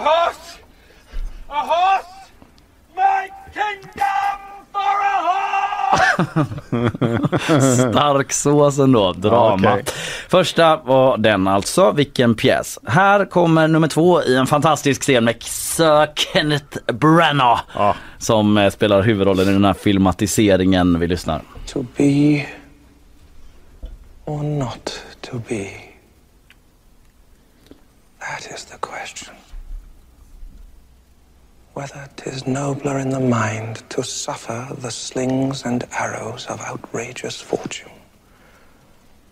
horse! 0.03 0.59
A 1.47 1.63
horse! 1.67 2.31
My 2.95 3.29
kingdom! 3.53 4.16
Stark 7.89 8.33
sås 8.33 8.79
ändå, 8.79 9.13
drama. 9.13 9.73
okej. 9.73 9.83
Första 10.29 10.77
var 10.77 11.17
den 11.17 11.47
alltså, 11.47 11.91
vilken 11.91 12.35
pjäs. 12.35 12.79
Här 12.87 13.25
kommer 13.25 13.67
nummer 13.67 13.87
två 13.87 14.23
i 14.23 14.35
en 14.35 14.47
fantastisk 14.47 15.01
scen 15.01 15.23
med 15.23 15.43
Sir 15.43 16.07
Kenneth 16.15 16.77
Branagh 16.93 17.61
Ja. 17.75 17.95
som 18.17 18.57
eh, 18.57 18.69
spelar 18.69 19.01
huvudrollen 19.01 19.49
i 19.49 19.53
den 19.53 19.65
här 19.65 19.73
filmatiseringen. 19.73 20.99
Vi 20.99 21.07
lyssnar. 21.07 21.41
To 21.67 21.85
be 21.97 22.45
or 24.25 24.43
not 24.43 24.99
to 25.21 25.37
be? 25.49 25.67
That 28.19 28.51
is 28.55 28.65
the 28.65 28.77
question. 28.81 29.35
Whether 31.77 32.09
'tis 32.15 32.47
nobler 32.47 32.97
in 32.97 33.11
the 33.11 33.19
mind 33.19 33.83
to 33.89 34.01
suffer 34.01 34.67
the 34.81 34.89
slings 34.89 35.63
and 35.63 35.85
arrows 35.91 36.47
of 36.49 36.59
outrageous 36.59 37.39
fortune, 37.39 37.91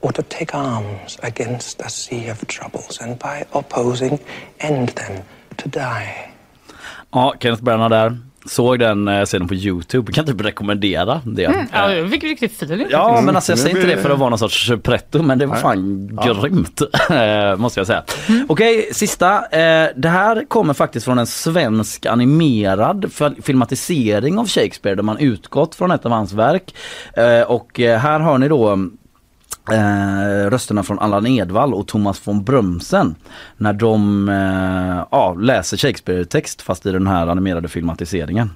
or 0.01 0.11
to 0.11 0.21
take 0.21 0.53
arms 0.53 1.17
against 1.23 1.81
a 1.81 1.89
sea 1.89 2.27
of 2.27 2.45
troubles 2.45 3.01
and 3.01 3.17
by 3.17 3.47
opposing 3.51 4.19
end 4.59 4.89
them 4.89 5.23
to 5.57 5.69
die. 5.69 6.29
Ja, 7.11 7.31
Kenneth 7.39 7.63
Branagh 7.63 7.89
där. 7.89 8.17
Såg 8.47 8.79
den 8.79 9.07
eh, 9.07 9.25
scenen 9.25 9.47
på 9.47 9.53
Youtube, 9.55 10.11
kan 10.11 10.25
typ 10.25 10.41
rekommendera 10.41 11.21
det. 11.25 11.45
Mm, 11.45 11.67
ja, 11.73 11.93
jag 11.93 12.09
fick 12.11 12.23
riktigt 12.23 12.51
feeling. 12.63 12.87
Ja 12.89 13.07
faktiskt. 13.07 13.25
men 13.25 13.35
alltså 13.35 13.51
jag 13.51 13.59
säger 13.59 13.75
inte 13.75 13.87
det 13.95 13.97
för 14.01 14.09
att 14.09 14.19
vara 14.19 14.29
någon 14.29 14.39
sorts 14.39 14.71
pretto 14.83 15.21
men 15.21 15.37
det 15.37 15.45
var 15.45 15.55
fan 15.55 16.07
grymt 16.25 16.81
eh, 17.09 17.55
måste 17.57 17.79
jag 17.79 17.87
säga. 17.87 18.03
Okej 18.47 18.89
sista, 18.91 19.35
eh, 19.37 19.89
det 19.95 20.09
här 20.09 20.45
kommer 20.47 20.73
faktiskt 20.73 21.05
från 21.05 21.17
en 21.19 21.27
svensk 21.27 22.05
animerad 22.05 23.05
fil- 23.11 23.41
filmatisering 23.43 24.37
av 24.39 24.47
Shakespeare 24.47 24.95
där 24.95 25.03
man 25.03 25.17
utgått 25.17 25.75
från 25.75 25.91
ett 25.91 26.05
av 26.05 26.11
hans 26.11 26.33
verk. 26.33 26.75
Eh, 27.13 27.41
och 27.41 27.79
eh, 27.79 27.99
här 27.99 28.19
hör 28.19 28.37
ni 28.37 28.47
då 28.47 28.77
Eh, 29.71 30.49
rösterna 30.49 30.83
från 30.83 30.99
Allan 30.99 31.27
Edwall 31.27 31.73
och 31.73 31.87
Thomas 31.87 32.27
von 32.27 32.43
Brömsen 32.43 33.15
när 33.57 33.73
de 33.73 34.29
eh, 34.29 35.07
ja, 35.11 35.33
läser 35.33 35.77
Shakespeare-text 35.77 36.61
fast 36.61 36.85
i 36.85 36.91
den 36.91 37.07
här 37.07 37.27
animerade 37.27 37.67
filmatiseringen. 37.67 38.49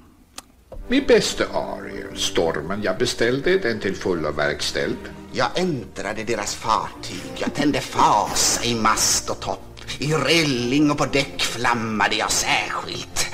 Min 0.88 1.04
bästa 1.08 1.44
Ariel, 1.44 2.18
stormen 2.18 2.82
jag 2.84 2.98
beställde, 2.98 3.58
den 3.58 3.80
till 3.80 3.96
fullo 3.96 4.32
verkställd. 4.32 4.98
Jag 5.32 5.48
äntrade 5.56 6.24
deras 6.24 6.56
fartyg, 6.56 7.32
jag 7.36 7.54
tände 7.54 7.80
fasa 7.80 8.64
i 8.64 8.76
mast 8.76 9.30
och 9.30 9.40
topp. 9.40 9.66
I 10.00 10.14
rälling 10.14 10.92
och 10.92 10.98
på 10.98 11.06
däck 11.06 11.42
flammade 11.42 12.16
jag 12.16 12.32
särskilt. 12.32 13.28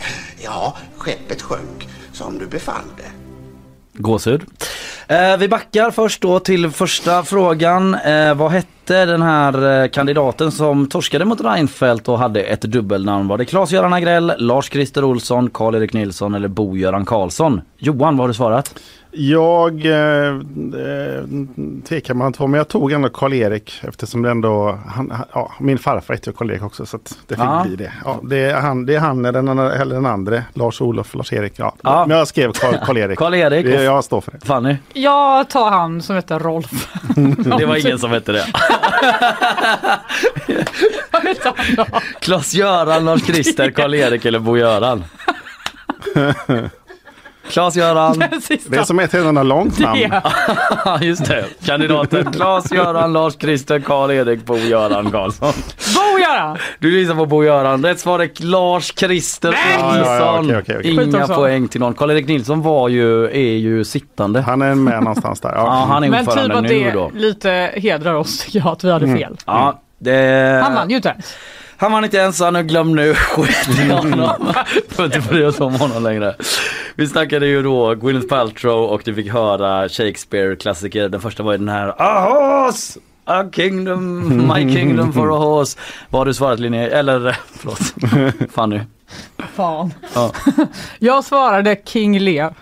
Ja, 0.44 0.78
skeppet 0.98 1.42
sjönk 1.42 1.88
som 2.14 2.38
du 2.38 2.48
befallde. 2.48 3.25
Gåshud. 3.98 4.42
Eh, 5.08 5.38
vi 5.38 5.48
backar 5.48 5.92
först 5.92 6.22
då 6.22 6.40
till 6.40 6.70
första 6.70 7.24
frågan. 7.24 7.96
Eh, 7.96 8.36
vad 8.36 8.52
hette 8.52 9.06
den 9.06 9.22
här 9.22 9.84
eh, 9.84 9.90
kandidaten 9.90 10.52
som 10.52 10.88
torskade 10.88 11.26
mot 11.26 11.42
Reinfeldt 11.42 12.10
och 12.10 12.20
hade 12.20 12.44
ett 12.44 12.62
dubbelnamn? 12.62 13.28
Var 13.28 13.38
det 13.38 13.46
Claes-Göran 13.46 13.94
Agrell, 13.94 14.34
Lars-Christer 14.38 15.04
Olsson, 15.04 15.50
Karl-Erik 15.50 15.94
Nilsson 15.94 16.36
eller 16.36 16.48
Bo-Göran 16.48 17.06
Karlsson? 17.06 17.62
Johan, 17.78 18.18
vad 18.18 18.24
har 18.24 18.28
du 18.28 18.34
svarat? 18.34 18.80
Jag 19.18 19.86
eh, 19.86 20.28
eh, 20.28 21.24
tvekar 21.88 22.14
mellan 22.14 22.34
två, 22.34 22.48
men 22.48 22.58
jag 22.58 22.68
tog 22.68 22.92
ändå 22.92 23.10
Karl-Erik 23.10 23.82
eftersom 23.88 24.22
det 24.22 24.30
ändå, 24.32 24.80
han, 24.88 25.12
han- 25.12 25.26
ja, 25.34 25.52
min 25.60 25.78
farfar 25.78 26.14
heter 26.14 26.28
ju 26.32 26.34
Karl-Erik 26.38 26.64
också 26.64 26.86
så 26.86 26.96
att 26.96 27.18
det 27.28 27.36
fick 27.36 27.44
Ja. 27.44 27.64
bli 27.68 27.76
det. 27.76 27.92
Ja, 28.06 28.20
det, 28.24 28.38
är 28.38 28.56
han, 28.62 28.86
det 28.86 28.96
är 28.96 29.00
han 29.00 29.26
eller 29.26 29.42
den, 29.42 29.60
eller 29.60 29.96
den 29.96 30.06
andra, 30.06 30.44
Lars-Olof, 30.54 31.16
Lars-Erik. 31.16 31.54
Ja. 31.56 31.76
Ja. 31.84 32.06
Men 32.08 32.18
jag 32.18 32.28
skrev 32.28 32.52
Karl- 32.52 32.86
Karl-Erik. 32.86 33.20
Karl-Erik. 33.20 33.66
Jag 33.66 34.04
står 34.04 34.22
för 34.22 34.32
det. 34.32 34.46
Fanny? 34.46 34.76
Jag 34.94 35.50
tar 35.50 35.70
han 35.72 36.02
som 36.02 36.16
heter 36.16 36.40
Rolf. 36.40 36.88
Det 37.60 37.66
var 37.66 37.76
ingen 37.88 38.00
som 38.00 38.12
hette 38.12 38.32
det. 38.32 38.46
Klas-Göran, 42.22 43.06
Lars-Christer, 43.06 43.72
Karl-Erik 43.72 44.26
eller 44.26 44.40
Bo-Göran? 44.40 45.04
Klas-Göran. 47.50 48.20
Det 48.70 48.78
är 48.78 48.84
som 48.84 49.00
ett 49.00 49.14
enda 49.14 49.44
långt 49.44 49.80
namn. 49.80 50.00
Ja, 50.86 51.00
just 51.02 51.26
det. 51.26 51.46
Kandidaten 51.66 52.32
Klas-Göran, 52.34 53.14
Lars-Christer, 53.14 53.80
Karl-Erik, 53.80 54.46
Bo-Göran 54.46 55.12
Karlsson. 55.12 55.54
Bo-Göran! 55.96 56.58
Du 56.80 57.00
gissar 57.00 57.16
på 57.16 57.26
Bo-Göran. 57.26 57.84
Rätt 57.86 58.00
svar 58.00 58.20
är 58.20 58.30
Lars-Christer 58.44 59.56
Ja, 59.78 59.88
Olsson. 59.88 60.06
ja, 60.06 60.20
ja, 60.20 60.40
okej, 60.42 60.58
okej, 60.62 60.78
okej. 60.80 61.04
Inga 61.06 61.28
poäng 61.28 61.68
till 61.68 61.80
någon. 61.80 61.94
Karl-Erik 61.94 62.28
Nilsson 62.28 62.62
var 62.62 62.90
ju, 62.90 63.26
är 63.26 63.58
ju 63.58 63.84
sittande. 63.84 64.42
Han 64.42 64.62
är 64.62 64.76
med 64.76 65.00
någonstans 65.04 65.42
där. 65.42 65.54
Ja, 65.56 65.86
han 65.90 66.04
är 66.04 66.10
Men 66.10 66.26
typ 66.26 66.38
att 66.38 66.62
nu 66.64 66.68
det 66.68 66.92
då. 66.92 67.12
lite 67.14 67.72
hedrar 67.76 68.14
oss 68.14 68.40
tycker 68.40 68.60
jag 68.60 68.68
att 68.68 68.84
vi 68.84 68.92
hade 68.92 69.08
fel. 69.18 69.38
Ja, 69.46 69.82
det... 70.00 70.62
Han 70.64 70.74
vann 70.76 70.90
ju 70.90 70.96
inte 70.96 71.10
ens. 71.10 71.36
Han 71.78 71.92
vann 71.92 72.04
inte 72.04 72.18
ens, 72.18 72.40
han 72.40 72.56
har 72.56 72.64
glömt 72.64 72.96
nu. 72.96 73.14
Skit 73.16 73.80
i 73.80 73.90
honom. 73.90 74.54
Får 74.90 75.06
inte 75.06 75.20
bry 75.20 75.46
oss 75.46 75.60
om 75.60 75.76
honom 75.76 76.04
längre. 76.04 76.36
Vi 76.96 77.08
snackade 77.08 77.48
ju 77.48 77.64
då 77.64 77.96
Gwyneth 77.96 78.28
Paltrow 78.28 78.84
och 78.90 79.02
du 79.06 79.16
fick 79.16 79.32
höra 79.32 79.90
Shakespeare-klassiker. 79.90 81.10
Den 81.10 81.22
första 81.22 81.44
var 81.44 81.52
ju 81.52 81.58
den 81.58 81.70
här 81.70 81.94
A 81.98 82.30
horse! 82.30 83.00
A 83.28 83.44
kingdom, 83.52 84.28
my 84.48 84.74
kingdom 84.76 85.14
for 85.14 85.36
a 85.36 85.38
horse. 85.38 85.80
Vad 86.10 86.20
har 86.20 86.26
du 86.26 86.34
svarat 86.34 86.60
Linnea? 86.60 86.90
Eller 86.90 87.38
förlåt, 87.54 88.52
Fanny. 88.52 88.80
Fan. 89.56 89.94
Ja. 90.14 90.32
Jag 91.00 91.24
svarade 91.24 91.78
King 91.86 92.20
Lear. 92.20 92.54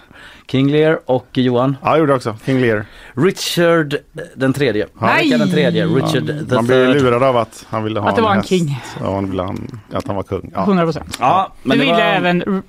King 0.48 0.72
Lear 0.72 1.00
och 1.06 1.28
Johan? 1.34 1.78
Ja, 1.82 1.90
jag 1.90 2.00
gjorde 2.00 2.14
också. 2.14 2.38
King 2.46 2.62
Lear. 2.62 2.86
Richard 3.14 3.96
den 4.36 4.54
tredje. 4.54 4.88
Nej! 5.02 5.30
Den 5.30 5.52
tredje. 5.52 5.86
Richard 5.86 6.24
Ja, 6.30 6.46
the 6.50 6.56
Man 6.56 6.66
blev 6.66 6.88
lurad 6.90 7.24
av 7.24 7.38
att 7.38 7.66
han 7.70 7.84
ville 7.84 8.00
ha 8.00 8.10
Att 8.10 8.16
det 8.16 8.22
var 8.22 8.32
en 8.32 8.38
häst. 8.38 8.50
king. 8.50 8.82
Ja, 9.02 9.16
han 9.16 9.30
ville 9.30 9.44
han, 9.44 9.80
att 9.94 10.08
han 10.08 10.16
var 10.16 10.24
kung. 10.24 10.52
Ja. 10.56 10.64
100 10.64 10.84
procent. 10.84 11.18
Ja, 11.20 11.54
men 11.64 11.78
Du 11.78 11.84
ville 11.84 11.94
var... 11.96 12.02
även 12.02 12.64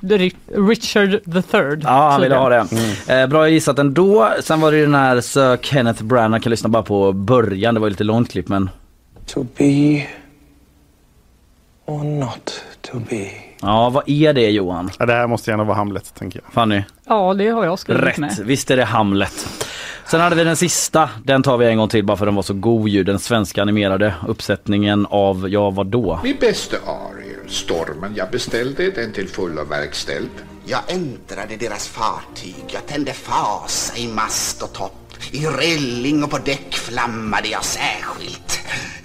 Richard 0.69 1.11
the 1.25 1.43
third. 1.43 1.81
Ja, 1.85 2.11
han 2.11 2.21
ville 2.21 2.35
ha 2.37 2.49
det. 2.49 2.67
Mm. 3.07 3.23
Eh, 3.23 3.27
bra 3.29 3.49
gissat 3.49 3.79
ändå. 3.79 4.29
Sen 4.41 4.61
var 4.61 4.71
det 4.71 4.77
ju 4.79 4.85
den 4.85 4.95
här 4.95 5.21
Sir 5.21 5.57
Kenneth 5.57 6.05
Branagh, 6.05 6.43
kan 6.43 6.51
lyssna 6.51 6.69
bara 6.69 6.83
på 6.83 7.13
början, 7.13 7.75
det 7.75 7.81
var 7.81 7.87
ju 7.87 7.91
lite 7.91 8.05
långt 8.05 8.31
klipp 8.31 8.49
men 8.49 8.71
To 9.27 9.47
be 9.57 10.07
or 11.87 12.05
not 12.05 12.63
to 12.81 12.99
be. 13.11 13.31
Ja, 13.65 13.91
vad 13.91 14.09
är 14.09 14.33
det 14.33 14.51
Johan? 14.51 14.91
Ja, 14.99 15.07
det 15.07 15.13
här 15.13 15.27
måste 15.27 15.51
gärna 15.51 15.65
vara 15.65 15.77
Hamlet, 15.77 16.15
tänker 16.19 16.41
jag. 16.45 16.53
Fanny? 16.53 16.83
Ja, 17.07 17.35
det 17.35 17.49
har 17.49 17.65
jag 17.65 17.79
skrivit 17.79 18.03
Rätt, 18.05 18.19
med. 18.19 18.39
visst 18.45 18.71
är 18.71 18.77
det 18.77 18.85
Hamlet. 18.85 19.49
Sen 20.07 20.21
hade 20.21 20.37
vi 20.37 20.45
den 20.45 20.57
sista, 20.57 21.11
den 21.25 21.43
tar 21.43 21.57
vi 21.59 21.67
en 21.67 21.77
gång 21.79 21.89
till 21.89 22.05
bara 22.05 22.17
för 22.17 22.27
den 22.27 22.35
var 22.35 22.43
så 22.43 22.55
god 22.55 22.89
ju. 22.89 23.05
Den 23.05 23.19
svenska 23.19 23.63
animerade 23.63 24.15
uppsättningen 24.29 25.07
av, 25.11 25.49
ja 25.49 25.71
vad 25.71 25.87
då? 25.87 26.21
Min 26.23 26.37
bästa 26.41 26.77
Ariel, 26.77 27.49
stormen 27.51 28.13
jag 28.17 28.31
beställde, 28.31 28.91
den 28.91 29.13
till 29.13 29.29
fullo 29.29 29.65
verkställd. 29.65 30.31
Jag 30.67 30.81
äntrade 30.89 31.57
deras 31.57 31.89
fartyg, 31.89 32.65
jag 32.73 32.87
tände 32.87 33.13
fasa 33.13 33.97
i 33.99 34.09
mast 34.09 34.63
och 34.63 34.73
topp. 34.73 34.93
I 35.33 35.47
rälling 35.47 36.25
och 36.25 36.31
på 36.31 36.39
däck 36.39 36.75
flammade 36.75 37.49
jag 37.49 37.65
särskilt. 37.65 38.61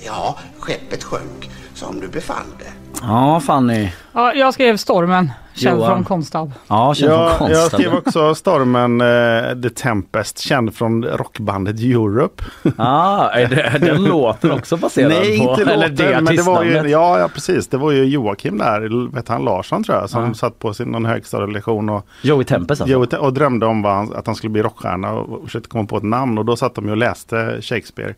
Ja, 0.05 0.37
skeppet 0.59 1.03
sjönk 1.03 1.49
som 1.73 1.99
du 1.99 2.07
befallde. 2.07 2.65
Ja 3.01 3.39
Fanny. 3.39 3.89
Ja, 4.13 4.33
jag 4.33 4.53
skrev 4.53 4.77
Stormen, 4.77 5.31
känd 5.53 5.77
Johan. 5.79 5.91
från 5.91 6.03
Konstab. 6.03 6.51
Ja, 6.67 6.93
känd 6.93 7.11
från 7.11 7.21
Jag, 7.21 7.37
konsten. 7.37 7.59
jag 7.59 7.71
skrev 7.71 7.93
också 7.93 8.35
Stormen 8.35 9.01
eh, 9.01 9.61
The 9.61 9.69
Tempest, 9.69 10.39
känd 10.39 10.75
från 10.75 11.03
rockbandet 11.05 11.79
Europe. 11.79 12.43
Ja, 12.77 13.29
är 13.33 13.47
det, 13.47 13.85
den 13.85 14.03
låten 14.03 14.51
också 14.51 14.77
baserad 14.77 15.09
Nej, 15.11 15.37
på? 15.39 15.43
inte 15.49 15.61
eller 15.73 15.89
låten, 15.89 16.23
men 16.23 16.35
det 16.35 16.41
var 16.41 16.63
ju, 16.63 16.71
ja, 16.73 17.19
ja 17.19 17.27
precis, 17.33 17.67
det 17.67 17.77
var 17.77 17.91
ju 17.91 18.03
Joakim 18.03 18.57
där, 18.57 19.11
vet 19.15 19.27
han 19.27 19.45
Larsson 19.45 19.83
tror 19.83 19.97
jag, 19.97 20.09
som 20.09 20.25
Ja. 20.27 20.33
satt 20.33 20.59
på 20.59 20.73
sin, 20.73 20.87
någon 20.87 21.05
högstadielektion 21.05 21.89
och, 21.89 22.05
Joey 22.21 22.43
Tempest 22.45 22.81
alltså? 22.81 22.93
Joey 22.93 23.07
och 23.19 23.33
drömde 23.33 23.65
om 23.65 23.81
vad 23.81 23.93
han, 23.93 24.13
att 24.15 24.25
han 24.25 24.35
skulle 24.35 24.51
bli 24.51 24.61
rockstjärna 24.63 25.11
och 25.11 25.43
försökte 25.43 25.69
komma 25.69 25.85
på 25.85 25.97
ett 25.97 26.03
namn 26.03 26.37
och 26.37 26.45
då 26.45 26.55
satt 26.55 26.75
de 26.75 26.85
ju 26.85 26.91
och 26.91 26.97
läste 26.97 27.57
Shakespeare. 27.61 28.13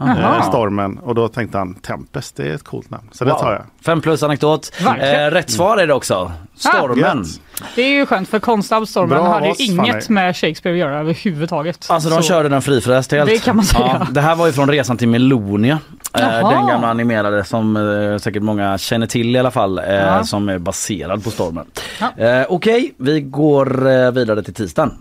Eh, 0.00 0.48
Stormen 0.48 0.98
och 0.98 1.14
då 1.14 1.28
tänkte 1.28 1.58
han 1.58 1.74
Tempest, 1.74 2.36
det 2.36 2.42
är 2.48 2.54
ett 2.54 2.64
coolt 2.64 2.90
namn. 2.90 3.08
Så 3.12 3.24
det 3.24 3.30
tar 3.30 3.52
jag. 3.52 3.62
Fem 3.84 4.00
plus 4.00 4.22
anekdot. 4.22 4.72
Verkligen. 4.84 5.24
Eh, 5.26 5.30
rätt 5.30 5.50
svar 5.50 5.76
är 5.78 5.86
det 5.86 5.94
också. 5.94 6.32
Stormen. 6.56 6.98
Gött. 7.18 7.40
Det 7.74 7.82
är 7.82 7.88
ju 7.90 8.06
skönt 8.06 8.28
för 8.28 8.38
Konstab 8.38 8.88
Stormen 8.88 9.08
Bra 9.08 9.28
hade 9.32 9.46
ju 9.46 9.52
oss, 9.52 9.60
inget 9.60 10.06
Fanny. 10.06 10.14
med 10.14 10.36
Shakespeare 10.36 10.74
att 10.76 10.78
göra 10.80 10.98
överhuvudtaget. 11.00 11.86
Alltså 11.90 12.08
de 12.08 12.16
Så- 12.16 12.22
körde 12.28 12.48
den 12.48 12.62
frifräst 12.62 13.12
helt. 13.12 13.30
Det 13.30 13.38
kan 13.38 13.56
man 13.56 13.64
säga. 13.64 13.96
Ja, 14.00 14.06
det 14.10 14.20
här 14.20 14.36
var 14.36 14.46
ju 14.46 14.52
från 14.52 14.70
Resan 14.70 14.96
till 14.96 15.08
Melonia. 15.08 15.78
Eh, 16.14 16.20
Jaha. 16.22 16.50
den 16.50 16.66
gamla 16.66 16.88
animerade 16.90 17.44
som 17.44 17.76
eh, 17.76 18.18
säkert 18.18 18.42
många 18.42 18.78
känner 18.78 19.06
till 19.06 19.36
i 19.36 19.38
alla 19.38 19.50
fall. 19.50 19.78
Eh, 19.78 19.84
Ja. 19.94 20.24
Som 20.24 20.48
är 20.48 20.58
baserad 20.58 21.24
på 21.24 21.30
Stormen. 21.30 21.66
Ja. 22.00 22.24
Eh, 22.24 22.46
Okej, 22.48 22.94
vi 22.96 23.20
går 23.20 23.86
eh, 23.90 24.10
vidare 24.10 24.42
till 24.42 24.54
tisdagen. 24.54 24.92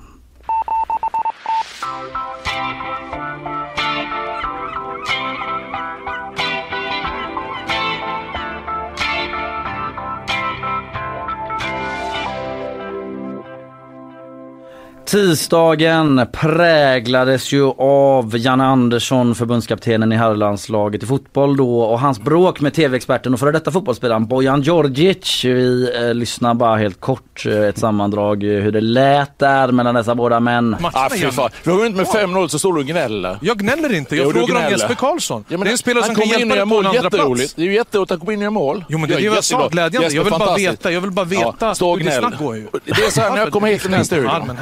Tisdagen 15.12 16.28
präglades 16.32 17.52
ju 17.52 17.66
av 17.78 18.38
Janne 18.38 18.64
Andersson, 18.64 19.36
förbundskaptenen 19.36 20.12
i 20.12 20.16
herrlandslaget 20.16 21.04
i 21.04 21.06
fotboll 21.06 21.58
då 21.58 21.82
och 21.82 22.00
hans 22.00 22.20
bråk 22.20 22.62
med 22.62 22.74
tv-experten 22.74 23.34
och 23.34 23.40
före 23.40 23.52
detta 23.52 23.72
fotbollsspelaren 23.72 24.28
Bojan 24.28 24.62
Djordjic. 24.62 25.46
Vi 25.46 25.92
eh, 25.96 26.14
lyssnar 26.14 26.54
bara 26.54 26.78
helt 26.78 27.00
kort 27.00 27.46
eh, 27.46 27.62
ett 27.62 27.78
sammandrag 27.78 28.44
eh, 28.44 28.62
hur 28.62 28.72
det 28.72 28.82
lät 28.82 29.40
där 29.40 29.72
mellan 29.72 29.96
dessa 29.96 30.16
båda 30.16 30.40
män. 30.40 30.76
Ah, 30.94 31.10
fy 31.12 31.32
fan. 31.32 31.50
Vi 31.64 31.72
har 31.72 31.78
vunnit 31.78 31.96
med 31.96 32.06
5-0 32.06 32.48
så 32.48 32.60
står 32.60 32.74
du 32.74 32.80
och 32.80 32.86
gnäller. 32.86 33.38
Jag 33.42 33.58
gnäller 33.58 33.94
inte, 33.94 34.16
jag 34.16 34.26
Jo, 34.26 34.32
frågar 34.32 34.66
om. 34.66 34.72
Jesper 34.72 34.96
Karlsson. 34.96 35.46
Ja, 35.48 35.58
men 35.58 35.64
det 35.64 35.70
är 35.70 35.72
en 35.72 35.78
spelare 35.78 36.04
som 36.06 36.16
kan 36.16 36.22
kommer 36.24 36.40
in 36.42 36.50
hjälpa 36.50 36.56
dig 36.56 36.60
på 36.60 36.64
en 36.64 36.70
mål, 36.70 36.86
andra 36.88 37.04
jätteroligt. 37.04 37.40
plats. 37.40 37.54
Det 37.54 37.62
är 37.62 37.66
ju 37.66 37.74
jätteroligt 37.74 38.12
att 38.12 38.20
komma 38.20 38.34
in 38.34 38.40
och 38.40 38.44
göra 38.44 38.52
mål. 38.52 38.86
Jo, 38.90 38.98
men 38.98 39.10
det 39.10 39.16
är 39.16 39.20
Ja, 39.20 39.30
det 39.32 39.36
jag 39.36 39.44
sa, 39.44 39.68
glädjande. 39.68 40.10
Jag 40.14 40.24
vill 40.24 40.34
bara 40.34 40.56
veta, 40.56 40.92
jag 40.92 41.02
vill 41.02 41.12
bara 41.12 41.26
veta 41.26 41.72
och 41.72 42.00
hur 42.00 42.06
det 42.06 42.12
snack 42.12 42.38
går 42.40 42.56
ju. 42.56 42.68
Det 42.86 42.92
är 42.92 43.12
så 43.12 43.22
här 43.22 43.30
när 43.30 43.38
jag 43.38 43.52
kommer 43.52 43.68
hit 43.68 43.82
till 43.82 43.92
den 43.92 43.98
här 43.98 44.06
studion. 44.06 44.58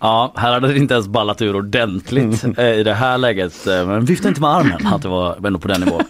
Ja, 0.00 0.32
här 0.36 0.52
hade 0.52 0.68
det 0.68 0.76
inte 0.78 0.94
ens 0.94 1.08
ballat 1.08 1.42
ur 1.42 1.56
ordentligt 1.56 2.44
eh, 2.58 2.68
i 2.70 2.82
det 2.82 2.94
här 2.94 3.18
läget. 3.18 3.66
Eh, 3.66 3.86
Men 3.86 4.04
vifta 4.04 4.28
inte 4.28 4.40
med 4.40 4.50
armen 4.50 4.86
att 4.94 5.02
det 5.02 5.08
var 5.08 5.46
ändå 5.46 5.58
på 5.58 5.68
den 5.68 5.80
nivån. 5.80 6.02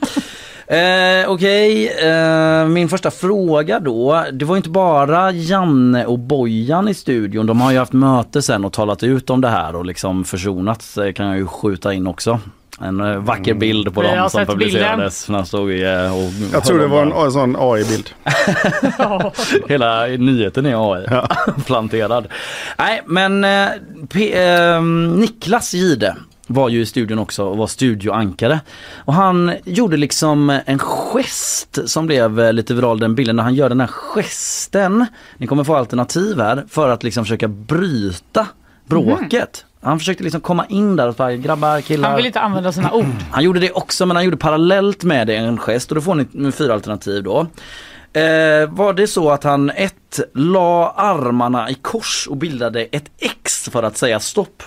Eh, 0.70 1.30
Okej, 1.30 1.88
eh, 1.88 2.66
min 2.66 2.88
första 2.88 3.10
fråga 3.10 3.80
då. 3.80 4.24
Det 4.32 4.44
var 4.44 4.56
inte 4.56 4.70
bara 4.70 5.30
Janne 5.30 6.06
och 6.06 6.18
Bojan 6.18 6.88
i 6.88 6.94
studion. 6.94 7.46
De 7.46 7.60
har 7.60 7.72
ju 7.72 7.78
haft 7.78 7.92
möte 7.92 8.42
sen 8.42 8.64
och 8.64 8.72
talat 8.72 9.02
ut 9.02 9.30
om 9.30 9.40
det 9.40 9.48
här 9.48 9.76
och 9.76 9.84
liksom 9.84 10.24
försonats 10.24 10.98
kan 11.14 11.26
jag 11.26 11.36
ju 11.36 11.46
skjuta 11.46 11.92
in 11.94 12.06
också. 12.06 12.40
En 12.80 13.00
eh, 13.00 13.16
vacker 13.16 13.54
bild 13.54 13.94
på 13.94 14.02
har 14.02 14.16
dem 14.16 14.30
som 14.30 14.40
sett 14.40 14.48
publicerades. 14.48 15.28
När 15.28 15.38
de 15.38 15.46
stod 15.46 15.70
eh, 15.70 16.16
och 16.16 16.30
Jag 16.52 16.64
tror 16.64 16.78
det 16.78 16.86
var 16.86 17.02
en, 17.02 17.12
en 17.12 17.32
sån 17.32 17.56
AI-bild. 17.58 18.10
Hela 19.68 20.06
nyheten 20.06 20.66
är 20.66 20.94
AI 20.94 21.06
planterad. 21.66 22.28
Nej 22.78 23.02
men 23.06 23.44
eh, 23.44 23.68
P- 24.12 24.42
eh, 24.42 24.82
Niklas 25.16 25.74
Gide 25.74 26.16
var 26.52 26.68
ju 26.68 26.80
i 26.80 26.86
studion 26.86 27.18
också 27.18 27.44
och 27.44 27.56
var 27.56 27.66
studioankare. 27.66 28.60
Och 28.94 29.14
han 29.14 29.52
gjorde 29.64 29.96
liksom 29.96 30.60
en 30.66 30.78
gest 30.78 31.78
som 31.84 32.06
blev 32.06 32.40
eh, 32.40 32.52
lite 32.52 32.74
viral 32.74 33.00
den 33.00 33.14
bilden 33.14 33.36
när 33.36 33.42
han 33.42 33.54
gör 33.54 33.68
den 33.68 33.80
här 33.80 33.90
gesten. 33.92 35.06
Ni 35.36 35.46
kommer 35.46 35.64
få 35.64 35.76
alternativ 35.76 36.40
här 36.40 36.64
för 36.68 36.88
att 36.88 37.02
liksom 37.02 37.24
försöka 37.24 37.48
bryta 37.48 38.46
bråket. 38.86 39.64
Han 39.82 39.98
försökte 39.98 40.24
liksom 40.24 40.40
komma 40.40 40.66
in 40.66 40.96
där 40.96 41.08
och 41.08 41.14
bara 41.14 41.36
grabbar, 41.36 41.80
killar. 41.80 42.08
Han 42.08 42.16
vill 42.16 42.26
inte 42.26 42.40
använda 42.40 42.72
sina 42.72 42.92
ord. 42.92 43.04
Han 43.30 43.44
gjorde 43.44 43.60
det 43.60 43.72
också 43.72 44.06
men 44.06 44.16
han 44.16 44.24
gjorde 44.24 44.36
parallellt 44.36 45.04
med 45.04 45.26
det 45.26 45.36
en 45.36 45.58
gest 45.58 45.90
och 45.90 45.94
då 45.94 46.00
får 46.00 46.26
ni 46.32 46.52
fyra 46.52 46.74
alternativ 46.74 47.22
då. 47.22 47.40
Eh, 48.12 48.68
var 48.70 48.92
det 48.92 49.06
så 49.06 49.30
att 49.30 49.44
han 49.44 49.70
ett 49.70 50.20
la 50.34 50.90
armarna 50.90 51.70
i 51.70 51.74
kors 51.74 52.26
och 52.30 52.36
bildade 52.36 52.82
ett 52.82 53.10
X 53.18 53.68
för 53.72 53.82
att 53.82 53.96
säga 53.96 54.20
stopp? 54.20 54.62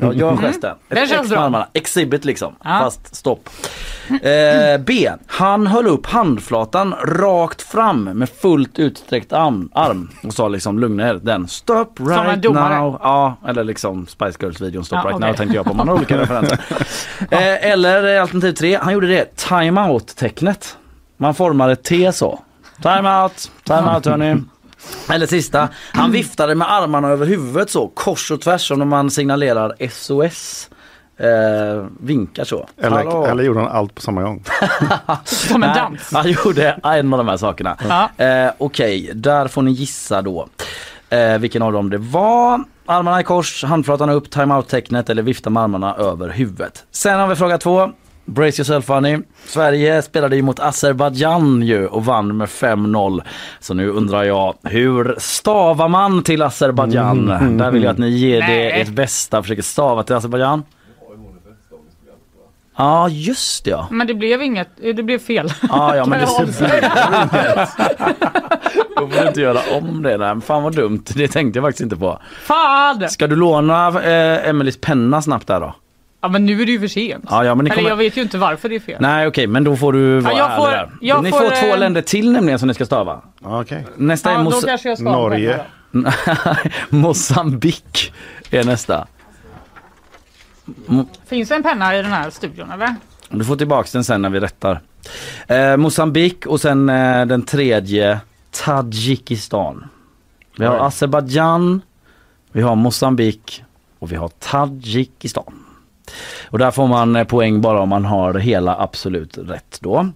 Ja, 0.00 0.12
gör 0.12 0.36
gesten. 0.36 0.70
Mm. 0.70 0.78
Det 0.88 1.00
Ett 1.00 1.08
känns 1.10 1.28
bra. 1.30 1.38
armarna. 1.40 1.68
Exhibit 1.72 2.24
liksom, 2.24 2.54
Ja. 2.64 2.78
fast 2.82 3.16
stopp. 3.16 3.48
Eh, 4.10 4.80
B. 4.86 5.10
Han 5.26 5.66
höll 5.66 5.86
upp 5.86 6.06
handflatan 6.06 6.94
rakt 7.04 7.62
fram 7.62 8.04
med 8.04 8.28
fullt 8.28 8.78
utsträckt 8.78 9.32
arm, 9.32 9.68
arm 9.74 10.10
och 10.24 10.32
sa 10.34 10.48
liksom 10.48 10.78
lugna 10.78 11.08
er 11.08 11.14
den. 11.14 11.48
Stop 11.48 11.86
right 12.00 12.44
now. 12.44 12.98
Ja, 13.02 13.36
eller 13.48 13.64
liksom 13.64 14.06
Spice 14.06 14.36
Girls-videon 14.40 14.84
Stop 14.84 14.96
Ja, 14.96 15.02
right 15.04 15.16
okej. 15.16 15.28
now 15.28 15.36
tänkte 15.36 15.56
jag 15.56 15.64
på. 15.64 15.74
Man 15.74 15.88
har 15.88 15.94
olika 15.94 16.18
referenser. 16.20 16.58
Eh, 17.30 17.70
eller 17.72 18.20
alternativ 18.20 18.52
tre, 18.52 18.78
han 18.82 18.92
gjorde 18.92 19.06
det 19.06 19.36
time 19.36 19.80
out-tecknet. 19.80 20.76
Man 21.16 21.34
formar 21.34 21.68
ett 21.68 21.82
T 21.84 22.12
så. 22.12 22.40
Time 22.82 23.22
out, 23.22 23.50
time 23.64 23.94
out 23.94 24.06
hörni. 24.06 24.36
Eller 25.10 25.26
sista, 25.26 25.68
han 25.92 26.12
viftade 26.12 26.54
med 26.54 26.72
armarna 26.72 27.08
över 27.08 27.26
huvudet 27.26 27.70
så 27.70 27.88
kors 27.88 28.30
och 28.30 28.40
tvärs 28.40 28.68
som 28.68 28.78
när 28.78 28.86
man 28.86 29.10
signalerar 29.10 29.74
SOS. 29.90 30.68
Eh, 31.18 31.86
vinkar 32.00 32.44
så. 32.44 32.68
Eller, 32.80 32.96
Hallå. 32.96 33.26
eller 33.26 33.44
gjorde 33.44 33.60
han 33.60 33.68
allt 33.68 33.94
på 33.94 34.00
samma 34.00 34.22
gång? 34.22 34.44
Som 35.24 35.62
en 35.62 35.70
Nej, 35.70 35.78
dans. 35.78 36.12
Han 36.12 36.30
gjorde 36.30 36.78
en 36.82 37.12
av 37.14 37.18
de 37.18 37.28
här 37.28 37.36
sakerna. 37.36 37.76
Ja. 37.88 38.24
Eh, 38.24 38.50
Okej, 38.58 39.10
där 39.14 39.48
får 39.48 39.62
ni 39.62 39.70
gissa 39.70 40.22
då. 40.22 40.48
Eh, 41.10 41.38
vilken 41.38 41.62
av 41.62 41.72
dem 41.72 41.90
det 41.90 41.98
var. 41.98 42.64
Armarna 42.86 43.20
i 43.20 43.24
kors, 43.24 43.64
handflatan 43.64 44.10
upp, 44.10 44.30
timeout-tecknet 44.30 45.10
eller 45.10 45.22
vifta 45.22 45.50
med 45.50 45.62
armarna 45.62 45.94
över 45.94 46.28
huvudet. 46.28 46.84
Sen 46.90 47.20
har 47.20 47.26
vi 47.26 47.36
fråga 47.36 47.58
två. 47.58 47.92
Brace 48.26 48.60
yourself 48.60 48.84
Fanny. 48.84 49.18
Sverige 49.46 50.02
spelade 50.02 50.36
ju 50.36 50.42
mot 50.42 50.60
Azerbajdzjan 50.60 51.62
ju 51.62 51.86
och 51.86 52.04
vann 52.04 52.36
med 52.36 52.48
5-0. 52.48 53.22
Så 53.60 53.74
nu 53.74 53.90
undrar 53.90 54.22
jag, 54.22 54.54
hur 54.62 55.14
stavar 55.18 55.88
man 55.88 56.22
till 56.22 56.42
Azerbajdzjan? 56.42 57.30
Mm. 57.30 57.58
Där 57.58 57.70
vill 57.70 57.82
jag 57.82 57.90
att 57.92 57.98
ni 57.98 58.08
ger 58.08 58.40
det 58.40 58.46
Nej. 58.46 58.80
ert 58.80 58.88
bästa, 58.88 59.42
försöker 59.42 59.62
stava 59.62 60.02
till 60.02 60.14
Azerbajdzjan. 60.14 60.62
Ja, 62.78 63.08
just 63.08 63.64
det 63.64 63.70
ja. 63.70 63.86
Men 63.90 64.06
det 64.06 64.14
blev 64.14 64.42
inget, 64.42 64.68
det 64.76 65.02
blev 65.02 65.18
fel. 65.18 65.52
Ja, 65.68 65.96
ja 65.96 66.06
men 66.06 66.18
det. 66.18 66.26
Då 68.96 69.08
får 69.08 69.22
du 69.22 69.28
inte 69.28 69.40
göra 69.40 69.58
om 69.78 70.02
det 70.02 70.16
där. 70.16 70.40
Fan 70.40 70.62
vad 70.62 70.74
dumt, 70.76 71.02
det 71.14 71.28
tänkte 71.28 71.58
jag 71.58 71.66
faktiskt 71.66 71.82
inte 71.82 71.96
på. 71.96 72.18
Fan! 72.42 73.08
Ska 73.08 73.26
du 73.26 73.36
låna 73.36 73.88
eh, 73.88 74.48
Emelies 74.48 74.80
penna 74.80 75.22
snabbt 75.22 75.46
där 75.46 75.60
då? 75.60 75.74
Ja 76.20 76.28
men 76.28 76.46
nu 76.46 76.62
är 76.62 76.66
det 76.66 76.72
ju 76.72 76.80
för 76.80 76.88
sent. 76.88 77.24
Ja, 77.30 77.44
ja, 77.44 77.54
men 77.54 77.64
det 77.64 77.70
Eller 77.70 77.76
kommer- 77.82 77.88
jag 77.90 77.96
vet 77.96 78.16
ju 78.16 78.22
inte 78.22 78.38
varför 78.38 78.68
det 78.68 78.74
är 78.76 78.80
fel. 78.80 78.96
Nej 79.00 79.26
okej, 79.26 79.46
men 79.46 79.64
då 79.64 79.76
får 79.76 79.92
du 79.92 80.20
vara 80.20 80.34
jag 80.38 80.56
får- 80.56 80.68
ärlig 80.68 80.78
där. 80.78 80.90
jag 81.00 81.22
Ni 81.22 81.30
får, 81.30 81.38
får, 81.38 81.50
två 81.50 81.66
eh, 81.74 81.78
länder 81.78 82.02
till 82.02 82.32
nämligen 82.32 82.58
som 82.58 82.68
ni 82.68 82.74
ska 82.74 82.86
stava. 82.86 83.22
Okej. 83.42 83.86
Nästa 83.96 84.30
Ja, 84.32 84.40
är 84.40 84.44
då 84.44 84.50
Mos- 84.50 84.66
kanske 84.66 84.88
jag 84.88 84.98
ska 84.98 85.08
ha 85.10 85.16
Norge. 85.16 85.60
Mosambik 86.88 88.12
är 88.50 88.64
nästa. 88.64 89.06
Finns 91.26 91.48
det 91.48 91.54
en 91.54 91.62
penna 91.62 91.96
i 91.98 92.02
den 92.02 92.12
här 92.12 92.30
studion 92.30 92.70
eller? 92.70 92.94
Du 93.30 93.44
får 93.44 93.56
tillbaks 93.56 93.92
den 93.92 94.04
sen 94.04 94.22
när 94.22 94.30
vi 94.30 94.40
rättar. 94.40 94.80
Eh, 95.48 95.76
Mosambik 95.76 96.46
och 96.46 96.60
sen 96.60 96.88
eh, 96.88 97.26
den 97.26 97.42
tredje 97.42 98.20
Tadzjikistan. 98.50 99.84
Vi 100.58 100.64
har 100.64 100.74
Oj. 100.74 100.80
Azerbajdzjan, 100.82 101.80
vi 102.52 102.62
har 102.62 102.74
Mosambik 102.76 103.64
och 103.98 104.12
vi 104.12 104.16
har 104.16 104.28
Tadzjikistan. 104.28 105.62
Och 106.50 106.58
där 106.58 106.70
får 106.70 106.86
man 106.86 107.16
eh, 107.16 107.24
poäng 107.24 107.60
bara 107.60 107.80
om 107.80 107.88
man 107.88 108.04
har 108.04 108.34
hela 108.34 108.76
absolut 108.78 109.38
rätt 109.38 109.78
då. 109.80 110.08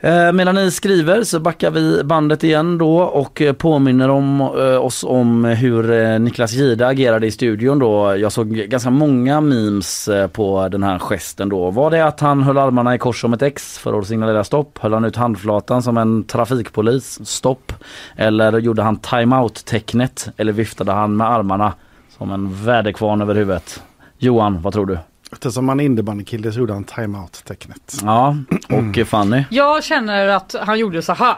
Eh, 0.00 0.32
medan 0.32 0.54
ni 0.54 0.70
skriver 0.70 1.22
så 1.22 1.40
backar 1.40 1.70
vi 1.70 2.04
bandet 2.04 2.44
igen 2.44 2.78
då 2.78 2.98
och 2.98 3.42
eh, 3.42 3.52
påminner 3.52 4.08
om, 4.08 4.40
oss 4.80 5.04
om 5.04 5.44
hur 5.44 6.18
Niklas 6.18 6.52
Gide 6.52 6.86
agerade 6.86 7.26
i 7.26 7.30
studion 7.30 7.78
då. 7.78 8.16
Jag 8.16 8.32
såg 8.32 8.48
ganska 8.48 8.90
många 8.90 9.40
memes 9.40 10.08
på 10.32 10.68
den 10.68 10.82
här 10.82 10.98
gesten 10.98 11.48
då. 11.48 11.70
Var 11.70 11.90
det 11.90 12.04
att 12.04 12.20
han 12.20 12.42
höll 12.42 12.58
armarna 12.58 12.94
i 12.94 12.98
kors 12.98 13.20
som 13.20 13.32
ett 13.32 13.42
X 13.42 13.78
för 13.78 13.98
att 13.98 14.06
signalera 14.06 14.44
stopp? 14.44 14.78
Höll 14.78 14.92
han 14.92 15.04
ut 15.04 15.16
handflatan 15.16 15.82
som 15.82 15.96
en 15.96 16.24
trafikpolis? 16.24 17.20
Stopp. 17.28 17.72
Eller 18.16 18.58
gjorde 18.58 18.82
han 18.82 18.96
timeout-tecknet? 18.96 20.28
Eller 20.36 20.52
viftade 20.52 20.92
han 20.92 21.16
med 21.16 21.30
armarna 21.30 21.72
som 22.18 22.32
en 22.32 22.64
väderkvarn 22.64 23.22
över 23.22 23.34
huvudet? 23.34 23.82
Johan, 24.18 24.62
vad 24.62 24.72
tror 24.72 24.86
du? 24.86 24.98
Eftersom 25.32 25.68
han 25.68 25.80
är 25.80 25.84
innebandykille 25.84 26.52
så 26.52 26.58
gjorde 26.58 26.72
han 26.72 26.84
timeout-tecknet. 26.84 28.00
Ja, 28.02 28.36
och 28.68 28.98
eh, 28.98 29.04
Fanny? 29.04 29.44
Jag 29.50 29.84
känner 29.84 30.28
att 30.28 30.54
han 30.66 30.78
gjorde 30.78 31.02
så 31.02 31.12
här. 31.12 31.36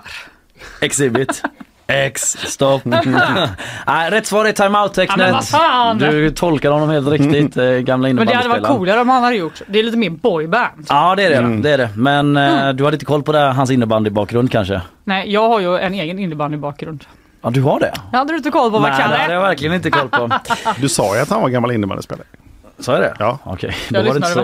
Exhibit. 0.81 1.43
X, 1.87 2.37
stopp. 2.47 2.85
Nej, 3.87 4.11
rätt 4.11 4.27
svar 4.27 4.45
är 4.45 4.49
Ja, 4.49 4.53
timeout-tecknet. 4.53 5.45
fan! 5.45 5.99
du 5.99 6.31
tolkar 6.31 6.71
honom 6.71 6.91
helt 6.91 7.09
riktigt, 7.09 7.57
eh, 7.57 7.65
gamla 7.65 8.09
Men 8.09 8.27
det 8.27 8.35
hade 8.35 8.49
varit 8.49 8.67
coolare 8.67 9.01
om 9.01 9.09
han 9.09 9.23
hade 9.23 9.37
gjort. 9.37 9.63
Det 9.67 9.79
är 9.79 9.83
lite 9.83 9.97
mer 9.97 10.11
boyband. 10.11 10.87
Ja 10.89 11.15
det 11.17 11.23
är 11.25 11.31
det, 11.31 11.37
Mm. 11.37 11.63
det 11.63 11.71
är 11.71 11.79
det. 11.79 11.91
Men 11.97 12.37
eh, 12.37 12.69
du 12.73 12.85
hade 12.85 12.95
inte 12.95 13.05
koll 13.07 13.23
på 13.23 13.33
det, 13.33 13.39
hans 13.41 13.71
innebandybakgrund 13.71 14.53
kanske? 14.53 14.81
Nej, 15.05 15.33
jag 15.33 15.49
har 15.49 15.61
ju 15.61 15.79
en 15.79 15.95
egen 15.95 16.19
innebandybakgrund. 16.19 17.05
Ja 17.43 17.51
du 17.51 17.63
har 17.63 17.81
det? 17.81 17.93
Jag 18.13 18.19
hade 18.19 18.33
du 18.33 18.37
inte 18.37 18.51
koll 18.51 18.71
på 18.71 18.79
vad 18.79 18.83
Nej 18.91 18.99
det 19.09 19.17
hade 19.17 19.33
jag 19.35 19.43
verkligen 19.43 19.75
inte 19.75 19.91
koll 19.91 20.09
på. 20.09 20.31
Du 20.81 20.89
sa 20.89 21.15
ju 21.17 21.23
att 21.23 21.31
han 21.31 21.43
var 21.43 21.49
gammal 21.49 21.73
innebandyspelare. 21.73 22.27
Sa 22.81 22.93
jag 22.93 23.01
det? 23.01 23.15
Ja. 23.19 23.39
Okej, 23.45 23.75
Jag 23.91 24.05
då, 24.05 24.13
var 24.13 24.21
det 24.21 24.27
så, 24.27 24.41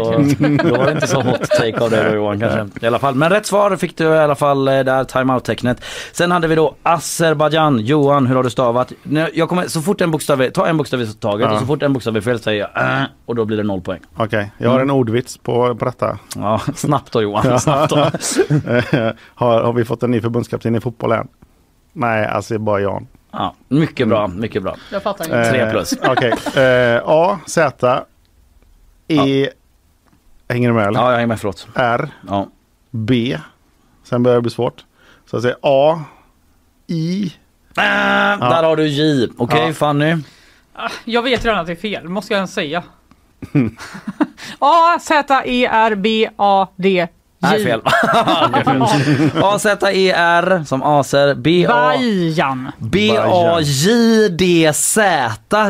då 0.68 0.76
var 0.76 0.86
det 0.86 0.92
inte 0.92 1.06
så 1.06 1.20
hot 1.20 1.42
take 1.50 1.80
av 1.80 1.90
dig 1.90 2.04
då 2.10 2.16
Johan 2.16 2.40
kanske. 2.40 2.84
I 2.84 2.86
alla 2.86 2.98
fall. 2.98 3.14
Men 3.14 3.30
rätt 3.30 3.46
svar 3.46 3.76
fick 3.76 3.96
du 3.96 4.04
i 4.04 4.18
alla 4.18 4.34
fall 4.34 4.68
eh, 4.68 4.80
där, 4.80 5.04
timeout-tecknet. 5.04 5.84
Sen 6.12 6.30
hade 6.30 6.48
vi 6.48 6.54
då 6.54 6.74
Azerbajdzjan. 6.82 7.78
Johan, 7.80 8.26
hur 8.26 8.36
har 8.36 8.42
du 8.42 8.50
stavat? 8.50 8.92
Nu, 9.02 9.28
Jag 9.34 9.48
kommer, 9.48 9.66
så 9.68 9.82
fort 9.82 10.00
en 10.00 10.10
bokstav 10.10 10.42
är, 10.42 10.50
ta 10.50 10.66
en 10.66 10.76
bokstav 10.76 11.00
i 11.00 11.06
taget 11.12 11.46
Ja. 11.46 11.52
och 11.54 11.60
så 11.60 11.66
fort 11.66 11.82
en 11.82 11.92
bokstav 11.92 12.16
är 12.16 12.20
fel 12.20 12.40
säger 12.40 12.68
jag 12.74 13.00
äh, 13.00 13.02
och 13.26 13.34
då 13.34 13.44
blir 13.44 13.56
det 13.56 13.62
noll 13.62 13.80
poäng. 13.80 14.00
Okej, 14.16 14.50
jag 14.58 14.70
har 14.70 14.80
en 14.80 14.90
ordvits 14.90 15.38
på, 15.38 15.74
på 15.74 15.84
detta. 15.84 16.18
Ja, 16.36 16.60
snabbt 16.74 17.12
då 17.12 17.22
Johan, 17.22 17.60
snabbt 17.60 17.90
då. 17.90 17.96
har, 19.34 19.62
har 19.62 19.72
vi 19.72 19.84
fått 19.84 20.02
en 20.02 20.10
ny 20.10 20.20
förbundskapten 20.20 20.74
i 20.74 20.80
fotboll 20.80 21.12
än? 21.12 21.28
Nej, 21.92 22.26
Azerbajdzjan. 22.26 23.06
Ja, 23.32 23.54
mycket 23.68 24.08
bra, 24.08 24.26
mycket 24.28 24.62
bra. 24.62 24.76
Jag 24.92 25.02
fattar 25.02 25.24
inte. 25.24 25.38
Eh, 25.40 25.50
Tre 25.50 25.70
plus. 25.70 25.94
Okej, 26.08 26.32
eh, 26.64 27.02
A, 27.04 27.38
Z, 27.46 28.04
E, 29.08 29.48
hänger 30.48 30.68
du 30.68 30.74
med 30.74 30.86
eller? 30.86 31.00
Ja, 31.00 31.06
jag 31.10 31.14
hänger 31.16 31.26
med, 31.26 31.40
förlåt. 31.40 31.66
R, 31.74 32.08
Ja. 32.28 32.48
B, 32.90 33.38
sen 34.04 34.22
börjar 34.22 34.36
det 34.36 34.42
bli 34.42 34.50
svårt. 34.50 34.84
Så 35.30 35.36
jag 35.36 35.42
säger 35.42 35.56
A, 35.62 36.00
I, 36.86 37.24
Äh, 37.76 37.82
Där 38.48 38.62
har 38.62 38.76
du 38.76 38.86
J. 38.86 39.28
Okej 39.36 39.66
Ja. 39.66 39.72
Fanny. 39.74 40.16
Jag 41.04 41.22
vet 41.22 41.44
redan 41.44 41.60
att 41.60 41.66
det 41.66 41.72
är 41.72 41.76
fel, 41.76 42.08
måste 42.08 42.32
jag 42.32 42.38
ens 42.38 42.54
säga. 42.54 42.82
A, 44.58 44.98
Z, 45.00 45.42
E, 45.44 45.66
R, 45.72 45.94
B, 45.94 46.28
A, 46.36 46.68
D, 46.76 46.88
J. 46.88 47.08
Nej 47.38 47.64
fel. 47.64 47.80
A, 49.42 49.58
Z, 49.58 49.90
E, 49.92 50.10
R 50.16 50.64
som 50.66 50.82
Aser. 50.82 51.34
B, 51.34 51.66
A, 51.66 51.72
Bajan. 51.72 52.70
B, 52.78 53.16
A, 53.18 53.60
J, 53.60 54.28
D, 54.28 54.72
Z, 54.74 55.00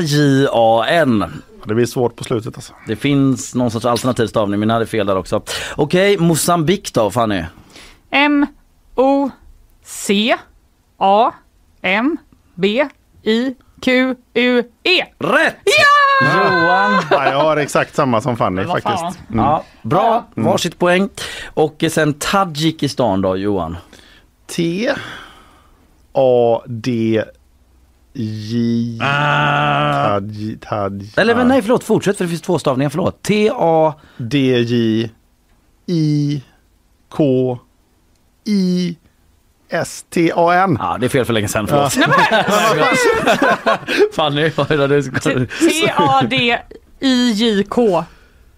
J, 0.01 0.47
A, 0.53 0.85
N. 0.89 1.43
det 1.68 1.74
blir 1.74 1.86
svårt 1.86 2.16
på 2.16 2.24
slutet 2.24 2.56
alltså. 2.56 2.72
Det 2.86 2.96
finns 2.96 3.54
någon 3.54 3.70
sorts 3.70 3.84
alternativ 3.86 4.26
stavning 4.26 4.60
men 4.60 4.68
jag 4.68 4.74
hade 4.74 4.86
fel 4.86 5.06
där 5.06 5.16
också. 5.16 5.42
Okej, 5.76 6.18
Mosambik 6.18 6.94
då 6.94 7.10
Fanny. 7.10 7.44
M, 8.10 8.46
O, 8.94 9.30
C, 9.84 10.36
A, 10.98 11.32
M, 11.82 12.16
B, 12.54 12.88
I, 13.22 13.54
Q, 13.80 14.14
U, 14.34 14.62
E. 14.82 15.04
Rätt! 15.18 15.56
Ja! 15.64 15.94
Johan. 16.22 17.02
Ja, 17.10 17.30
jag 17.30 17.38
har 17.38 17.56
exakt 17.56 17.94
samma 17.94 18.20
som 18.20 18.36
Fanny 18.36 18.64
faktiskt. 18.64 19.18
Mm. 19.32 19.44
Ja, 19.44 19.64
bra, 19.82 20.26
varsitt 20.34 20.78
poäng. 20.78 21.08
Och 21.54 21.84
sen 21.90 22.14
Tadzjikistan 22.14 23.20
då 23.20 23.36
Johan. 23.36 23.76
T 24.46 24.90
A 26.12 26.62
D 26.66 27.24
J. 28.16 28.98
Tadj 28.98 30.56
Tadj 30.60 31.12
Eller 31.16 31.34
men 31.34 31.48
nej 31.48 31.62
förlåt, 31.62 31.84
fortsätt 31.84 32.16
för 32.16 32.24
det 32.24 32.28
finns 32.28 32.42
två 32.42 32.58
stavningar, 32.58 32.90
förlåt. 32.90 33.22
T-A... 33.22 33.94
D 34.16 34.38
J 34.60 35.10
I 35.86 36.42
K 37.08 37.58
I 38.44 38.96
S 39.68 40.04
T 40.10 40.32
A 40.34 40.54
N. 40.54 40.76
Ja, 40.80 40.96
det 41.00 41.06
är 41.06 41.08
fel 41.08 41.24
för 41.24 41.32
länge 41.32 41.48
sedan, 41.48 41.66
förlåt. 41.66 41.92
Fanny, 44.14 44.50
vad 44.56 44.70
är 44.70 44.78
det. 44.88 44.96
Du 44.96 45.02
ska... 45.02 45.20
T-A-D-I-J-K 47.00 48.04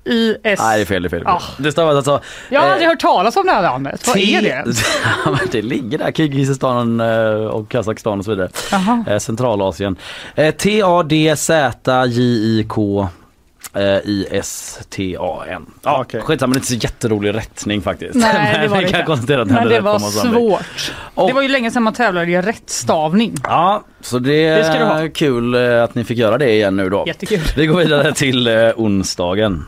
I-S. 0.06 0.60
Nej, 0.62 0.78
det 0.78 0.82
är 0.82 0.86
fel, 0.86 1.02
det 1.02 1.06
är 1.06 1.10
fel. 1.10 1.26
Ah. 1.26 1.42
Det 1.58 1.72
stavas 1.72 1.96
alltså... 1.96 2.20
Jag 2.48 2.60
har 2.60 2.66
eh, 2.66 2.72
aldrig 2.72 2.88
hört 2.88 3.00
talas 3.00 3.36
om 3.36 3.46
det 3.46 3.52
här 3.52 3.62
landet. 3.62 4.06
Vad 4.06 4.16
är 4.16 4.42
det? 4.42 4.64
Det 5.52 5.62
ligger 5.62 5.98
där, 5.98 6.12
Kirgizistan 6.12 7.00
eh, 7.00 7.46
och 7.46 7.68
Kazakstan 7.68 8.18
och 8.18 8.24
så 8.24 8.30
vidare. 8.30 8.48
Jaha. 8.70 9.04
Eh, 9.08 9.18
Centralasien. 9.18 9.96
Eh, 10.34 10.54
T-A-D-Z-J-I-K 10.54 13.08
eh, 13.76 14.00
I-S-T-A-N. 14.04 15.66
Ja, 15.82 16.00
Okej. 16.00 16.20
skitsamma, 16.20 16.52
det 16.52 16.56
är 16.56 16.58
inte 16.58 16.68
så 16.68 16.74
jätterolig 16.74 17.34
rättning 17.34 17.82
faktiskt. 17.82 18.14
Nej, 18.14 18.58
det 18.62 18.68
var 18.68 18.82
det 18.82 18.88
kan 18.88 19.04
konstatera 19.04 19.42
att 19.42 19.48
Men 19.48 19.68
det 19.68 19.80
var 19.80 19.98
svårt. 19.98 20.92
Det 21.26 21.32
var 21.32 21.42
ju 21.42 21.48
länge 21.48 21.70
sedan 21.70 21.82
man 21.82 21.92
tävlade 21.92 22.30
i 22.30 22.42
rättstavning. 22.42 23.34
Ja, 23.42 23.84
så 24.00 24.18
det 24.18 24.30
Det 24.30 24.60
är 24.60 25.08
kul 25.08 25.54
eh, 25.54 25.82
att 25.82 25.94
ni 25.94 26.04
fick 26.04 26.18
göra 26.18 26.38
det 26.38 26.50
igen 26.50 26.76
nu 26.76 26.90
då. 26.90 27.04
Jättekul. 27.06 27.40
Vi 27.56 27.66
går 27.66 27.78
vidare 27.78 28.12
till 28.12 28.48
onsdagen. 28.76 29.64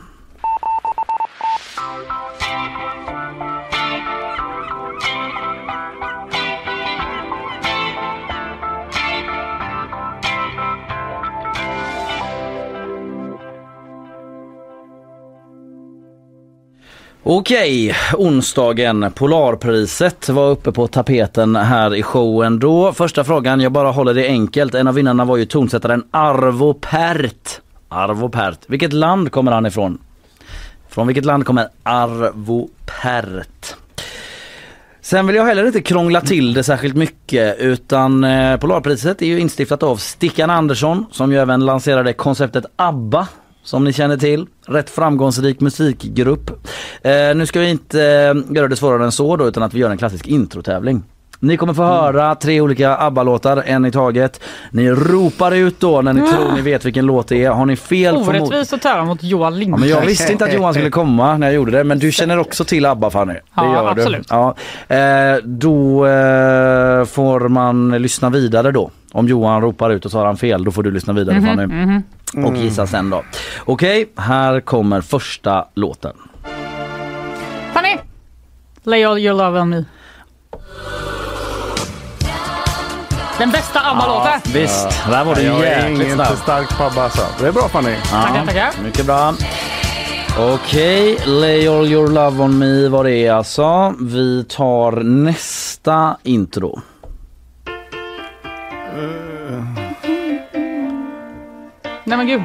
Okej, 17.31 17.95
onsdagen. 18.14 19.12
Polarpriset 19.14 20.29
var 20.29 20.51
uppe 20.51 20.72
på 20.72 20.87
tapeten 20.87 21.57
här 21.57 21.95
i 21.95 22.03
showen 22.03 22.59
då. 22.59 22.93
Första 22.93 23.24
frågan, 23.24 23.61
jag 23.61 23.72
bara 23.72 23.91
håller 23.91 24.14
det 24.14 24.26
enkelt. 24.26 24.74
En 24.74 24.89
av 24.89 24.95
vinnarna 24.95 25.24
var 25.24 25.37
ju 25.37 25.45
tonsättaren 25.45 26.05
Arvo 26.11 26.74
Pärt. 26.74 27.61
Arvo 27.89 28.29
Pärt. 28.29 28.59
Vilket 28.66 28.93
land 28.93 29.33
kommer 29.33 29.53
han 29.53 29.66
ifrån? 29.66 29.99
Från 30.89 31.07
vilket 31.07 31.24
land 31.24 31.47
kommer 31.47 31.68
Arvo 31.83 32.68
Pärt? 33.03 33.76
Sen 35.01 35.26
vill 35.26 35.37
jag 35.37 35.45
heller 35.45 35.66
inte 35.66 35.83
krångla 35.83 36.20
till 36.20 36.55
det 36.55 36.62
särskilt 36.62 36.97
mycket 36.97 37.59
utan 37.59 38.24
eh, 38.24 38.57
Polarpriset 38.57 39.22
är 39.22 39.26
ju 39.26 39.41
instiftat 39.41 39.83
av 39.83 39.97
Stickan 39.97 40.51
Andersson 40.51 41.07
som 41.12 41.33
ju 41.33 41.39
även 41.39 41.64
lanserade 41.64 42.12
konceptet 42.12 42.64
ABBA 42.76 43.29
som 43.69 43.85
ni 43.85 43.93
känner 43.93 44.16
till. 44.16 44.47
Rätt 44.66 44.91
framgångsrik 44.91 45.61
musikgrupp. 45.61 46.51
Eh, 47.03 47.12
nu 47.35 47.47
ska 47.47 47.61
vi 47.61 47.71
inte 47.71 48.03
eh, 48.03 48.55
göra 48.57 48.69
det 48.69 48.77
svårare 48.77 49.05
än 49.05 49.12
så 49.12 49.37
då 49.37 49.49
utan 49.49 49.62
att 49.62 49.75
vi 49.75 49.79
gör 49.79 49.91
en 49.91 49.99
klassisk 49.99 50.27
introtävling. 50.27 51.03
Ni 51.41 51.57
kommer 51.57 51.75
få 51.75 51.83
höra 51.85 52.35
tre 52.35 52.61
olika 52.61 52.97
ABBA-låtar, 52.97 53.62
en 53.66 53.85
i 53.87 53.91
taget. 53.91 54.41
Ni 54.71 54.91
ropar 54.91 55.53
ut 55.53 55.81
då 55.81 56.03
när 56.03 56.12
ni 56.12 56.21
Ah. 56.21 56.27
tror 56.33 56.53
ni 56.55 56.61
vet 56.61 56.85
vilken 56.85 57.07
låt 57.07 57.29
det 57.29 57.45
är. 57.45 57.51
Har 57.51 57.66
ni 57.66 57.77
fel 57.77 58.16
Orättvist 58.16 58.73
att 58.73 58.83
tävla 58.83 59.05
mot 59.05 59.23
Johan 59.23 59.53
Ja, 59.53 59.59
Lindqvist. 59.59 59.81
men 59.81 59.89
jag 60.01 60.07
visste 60.07 60.33
inte 60.33 60.45
att 60.45 60.55
Johan 60.55 60.75
skulle 60.75 60.91
komma 60.91 61.37
när 61.37 61.47
jag 61.47 61.55
gjorde 61.55 61.71
det 61.71 61.85
men 61.85 61.99
du 61.99 62.12
känner 62.12 62.39
också 62.39 62.64
till 62.64 62.87
ABBA 62.87 63.11
Fanny. 63.11 63.33
Det 63.33 63.41
Ja, 63.57 63.75
gör 63.75 63.89
absolut. 63.91 64.29
Du. 64.29 64.35
Ja. 64.35 64.55
Eh, 64.97 65.37
då 65.45 66.07
eh, 66.07 67.05
får 67.05 67.49
man 67.49 67.91
lyssna 68.03 68.31
vidare 68.31 68.71
då. 68.73 68.91
Om 69.13 69.29
Johan 69.29 69.61
ropar 69.63 69.91
ut 69.91 70.05
och 70.05 70.11
så 70.11 70.19
har 70.19 70.27
han 70.27 70.37
fel 70.37 70.65
då 70.65 70.71
får 70.71 70.83
du 70.83 70.91
lyssna 70.91 71.13
vidare 71.13 71.41
Mhm, 71.41 71.47
Fanny. 71.47 71.67
mhm. 71.67 72.03
Och 72.47 72.57
gissa 72.57 72.87
sen 72.87 73.11
då. 73.11 73.23
Okej, 73.65 74.09
här 74.17 74.61
kommer 74.61 75.01
första 75.01 75.65
låten. 75.75 76.13
Fanny! 77.73 77.97
Lay 78.83 79.05
all 79.05 79.19
your 79.19 79.35
love 79.39 79.61
on 79.61 79.69
me. 79.69 79.85
Den 83.39 83.51
bästa 83.51 83.81
ABBA-låten. 83.81 84.41
Visst, 84.55 84.89
där 85.11 85.25
var 85.25 85.35
du 85.35 85.43
jäkligt 85.43 86.13
snabb. 86.15 86.27
inte 86.31 86.43
stark 86.43 86.79
på 86.79 86.85
ABBA 86.85 87.03
alltså. 87.03 87.23
Det 87.41 87.47
är 87.49 87.53
bra 87.53 87.69
Fanny. 87.69 87.97
Tackar, 88.11 88.47
tackar. 88.47 88.71
Mycket 88.85 89.07
bra. 89.07 89.35
Okej, 90.39 91.19
Lay 91.27 91.69
all 91.69 91.87
your 91.87 92.09
love 92.09 92.43
on 92.43 92.59
me 92.59 92.89
var 92.89 93.05
det 93.05 93.13
är 93.27 93.33
alltså. 93.33 93.95
Vi 94.01 94.45
tar 94.49 94.93
nästa 95.03 96.17
intro. 96.23 96.81
Nej 102.05 102.19
men 102.19 102.27
gud. 102.27 102.43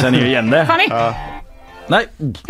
Känner 0.00 0.18
ju 0.18 0.26
igen 0.26 0.50
det. 0.50 0.66
Fanny! 0.66 0.84
Ja, 0.88 1.14
Nej, 1.88 2.06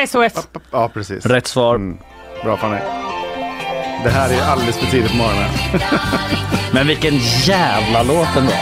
SOS. 0.09 0.49
ja 0.71 0.89
precis. 0.89 1.27
rätt 1.27 1.47
svar. 1.47 1.75
Mm. 1.75 1.99
Bra 2.45 2.57
Fanny. 2.57 2.79
Det 4.07 4.13
här 4.13 4.31
är 4.31 4.51
alldeles 4.53 4.79
för 4.79 4.87
tidigt 4.87 5.11
på 5.11 5.17
morgonen. 5.17 5.49
Men 6.73 6.87
vilken 6.87 7.15
jävla 7.45 8.03
låt 8.03 8.37
ändå. 8.37 8.53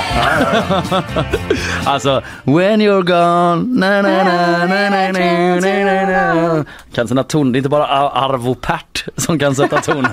alltså, 1.84 2.22
when 2.44 2.80
you're 2.82 3.02
gone, 3.02 3.80
na 3.80 4.02
na 4.02 4.24
na 4.24 4.24
na 4.24 4.66
na 4.66 4.90
na 4.90 5.12
na 5.12 6.56
na 6.56 6.64
Kan 6.94 7.08
sätta 7.08 7.22
ton, 7.22 7.52
det 7.52 7.56
är 7.56 7.58
inte 7.58 7.68
bara 7.68 7.86
Ar- 7.86 8.12
Arvo 8.34 8.54
Pärt 8.54 9.04
som 9.16 9.38
kan 9.38 9.54
sätta 9.54 9.80
toner. 9.80 10.10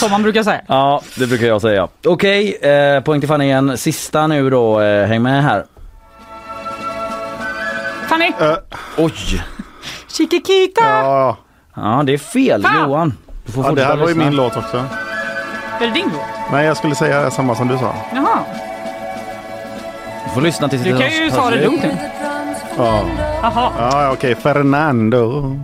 Som 0.00 0.10
man 0.10 0.22
brukar 0.22 0.42
säga. 0.42 0.60
ja, 0.68 1.02
det 1.16 1.26
brukar 1.26 1.46
jag 1.46 1.60
säga. 1.60 1.88
Okej, 2.06 2.54
eh, 2.62 3.00
poäng 3.00 3.20
till 3.20 3.28
Fanny 3.28 3.44
igen. 3.44 3.78
Sista 3.78 4.26
nu 4.26 4.50
då, 4.50 4.80
eh, 4.80 5.06
häng 5.06 5.22
med 5.22 5.42
här. 5.42 5.64
Fanny! 8.08 8.32
Eh, 8.40 8.54
Oj! 8.96 9.42
Chiquikita! 10.08 10.82
ja, 10.84 11.36
Ja, 11.76 12.02
det 12.06 12.12
är 12.14 12.18
fel 12.18 12.62
Fan! 12.62 12.88
Johan. 12.88 13.12
Du 13.46 13.52
får 13.52 13.64
ja, 13.64 13.72
det 13.72 13.84
här 13.84 13.96
var 13.96 14.08
ju 14.08 14.14
min 14.14 14.36
låt 14.36 14.56
också. 14.56 14.76
Är 15.80 15.86
det 15.86 15.90
din 15.94 16.04
låt? 16.12 16.22
Nej, 16.52 16.66
jag 16.66 16.76
skulle 16.76 16.94
säga 16.94 17.30
samma 17.30 17.54
som 17.54 17.68
du 17.68 17.78
sa. 17.78 17.94
Jaha. 18.14 18.38
Du 20.24 20.30
får 20.34 20.40
lyssna 20.40 20.68
tills 20.68 20.82
Du 20.82 20.98
kan 20.98 21.10
ju 21.10 21.30
ta 21.30 21.50
det 21.50 21.56
lugnt 21.64 21.82
nu. 21.82 21.96
Ja, 22.76 23.04
Jaha. 23.42 23.70
ja 23.78 24.10
okej. 24.12 24.34
Fernando. 24.34 25.56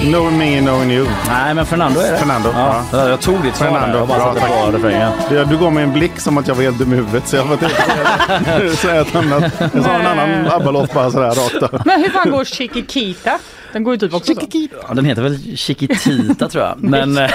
Knowing 0.00 0.38
me, 0.38 0.60
knowing 0.60 0.90
you. 0.90 1.06
Nej, 1.28 1.54
men 1.54 1.66
Fernando 1.66 2.00
är 2.00 2.12
det. 2.12 2.18
Fernando, 2.18 2.48
Ja, 2.54 3.08
jag 3.08 3.20
tog 3.20 3.42
ditt 3.42 3.56
svar 3.56 3.66
Fernando. 3.66 3.98
Jag 3.98 4.08
bara 4.08 4.18
bra, 4.18 4.34
satte 4.34 4.46
på 4.70 4.76
refrängen. 4.76 5.12
Du, 5.28 5.44
du 5.44 5.58
gav 5.58 5.72
mig 5.72 5.84
en 5.84 5.92
blick 5.92 6.20
som 6.20 6.38
att 6.38 6.48
jag 6.48 6.54
var 6.54 6.62
helt 6.62 6.78
dum 6.78 6.92
i 6.92 6.96
huvudet 6.96 7.28
så 7.28 7.36
jag 7.36 7.44
var 7.44 7.52
inte 7.52 8.76
säga 8.76 9.00
ett 9.00 9.16
annat. 9.16 9.52
Jag 9.74 9.84
sa 9.84 9.90
en 9.90 10.06
annan 10.06 10.46
ABBA-låt 10.52 10.94
bara 10.94 11.10
sådär 11.10 11.26
rakt 11.30 11.62
av. 11.74 11.82
Men 11.84 12.02
hur 12.02 12.10
fan 12.10 12.30
går 12.30 12.44
Chiquikita? 12.44 13.38
Den 13.74 13.84
går 13.84 13.94
ju 13.94 13.98
typ 13.98 14.14
också 14.14 14.34
så. 14.34 14.40
Ja, 14.88 14.94
den 14.94 15.04
heter 15.04 15.22
väl 15.22 15.56
Chiquitita 15.56 16.48
tror 16.48 16.64
jag. 16.64 16.74
Men 16.78 17.18
eh, 17.18 17.28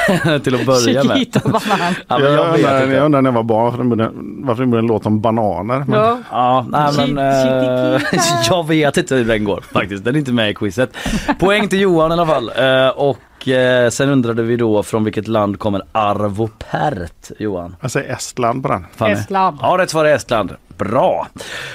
till 0.44 0.56
att 0.56 0.66
börja 0.66 1.04
med. 1.04 1.18
Chiquita 1.18 1.40
banan. 1.50 1.94
Ja, 2.08 2.20
jag 2.20 2.32
jag, 2.34 2.56
undrar, 2.56 2.88
jag 2.88 3.06
undrar 3.06 3.22
när 3.22 3.30
jag 3.30 3.36
var 3.36 3.44
barn 3.44 3.64
varför 3.64 3.78
den 3.78 3.90
borde, 3.90 4.12
varför 4.48 4.64
den 4.64 4.72
borde 4.72 4.82
en 4.82 4.88
låt 4.88 5.06
om 5.06 5.22
bananer. 5.22 5.84
Men, 5.88 6.00
Ja. 6.00 6.18
Ja, 6.32 6.66
nej, 6.70 7.08
men 7.14 7.18
eh, 7.18 8.02
jag 8.50 8.68
vet 8.68 8.98
inte 8.98 9.16
hur 9.16 9.26
den 9.26 9.44
går 9.44 9.64
faktiskt. 9.74 10.04
Den 10.04 10.16
är 10.16 10.20
inte 10.20 10.32
med 10.32 10.50
i 10.50 10.54
quizet. 10.54 10.90
Poäng 11.40 11.68
till 11.68 11.80
Johan 11.80 12.12
i 12.12 12.14
alla 12.14 12.26
fall. 12.26 12.52
Eh, 12.56 12.88
och 12.90 13.48
eh, 13.48 13.90
sen 13.90 14.10
undrade 14.10 14.44
vi 14.44 14.56
då 14.56 14.84
från 14.84 15.04
vilket 15.04 15.28
land 15.28 15.60
kommer 15.60 15.82
Arvo 15.92 16.50
Pärt, 16.72 17.32
Johan? 17.40 17.76
Jag 17.82 17.92
säger 17.92 18.14
Estland 18.14 18.64
på 18.64 18.70
den. 18.70 18.86
Fanny? 18.96 19.14
Estland. 19.14 19.58
Ja, 19.62 19.76
rätt 19.80 19.90
svar 19.90 20.06
är 20.06 20.16
Estland. 20.16 20.54
Bra. 20.78 21.28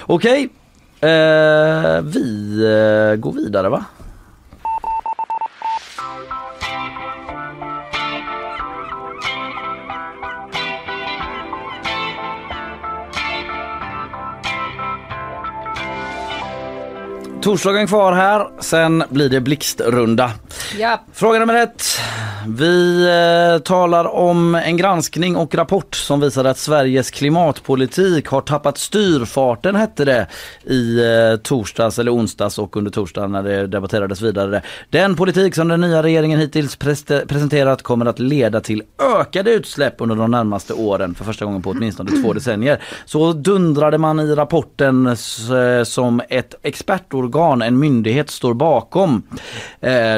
Okej, 0.03 0.49
eh, 1.01 2.03
vi 2.03 2.55
eh, 3.13 3.17
går 3.17 3.33
vidare 3.33 3.69
va? 3.69 3.85
Torsdagen 17.45 17.87
kvar 17.87 18.13
här, 18.13 18.49
sen 18.61 19.05
blir 19.09 19.29
det 19.29 19.41
blixtrunda. 19.41 20.31
Ja. 20.79 21.01
Fråga 21.13 21.39
nummer 21.39 21.55
ett. 21.55 22.01
Vi 22.47 23.07
eh, 23.55 23.63
talar 23.63 24.15
om 24.15 24.55
en 24.55 24.77
granskning 24.77 25.37
och 25.37 25.55
rapport 25.55 25.95
som 25.95 26.21
visar 26.21 26.45
att 26.45 26.59
Sveriges 26.59 27.11
klimatpolitik 27.11 28.27
har 28.29 28.41
tappat 28.41 28.79
styrfarten 28.79 29.77
hette 29.77 30.05
det 30.05 30.27
i 30.65 30.99
eh, 30.99 31.37
torsdags 31.37 31.99
eller 31.99 32.15
onsdags 32.15 32.59
och 32.59 32.77
under 32.77 32.91
torsdagen 32.91 33.33
när 33.33 33.43
det 33.43 33.67
debatterades 33.67 34.21
vidare. 34.21 34.63
Den 34.91 35.17
politik 35.17 35.55
som 35.55 35.69
den 35.69 35.81
nya 35.81 36.03
regeringen 36.03 36.41
hittills 36.41 36.77
presenterat 36.77 37.83
kommer 37.83 38.07
att 38.07 38.19
leda 38.19 38.61
till 38.61 38.83
ökade 39.19 39.51
utsläpp 39.51 39.95
under 39.99 40.17
de 40.17 40.31
närmaste 40.31 40.73
åren 40.73 41.15
för 41.15 41.25
första 41.25 41.45
gången 41.45 41.63
på 41.63 41.71
åtminstone 41.71 42.11
två 42.23 42.33
decennier. 42.35 42.83
Så 43.05 43.33
dundrade 43.33 43.99
man 43.99 44.21
i 44.21 44.35
rapporten 44.35 45.07
eh, 45.07 45.85
som 45.85 46.21
ett 46.29 46.55
expertorgan, 46.63 47.63
en 47.63 47.79
myndighet 47.79 48.31
står 48.31 48.55
bakom. 48.55 49.23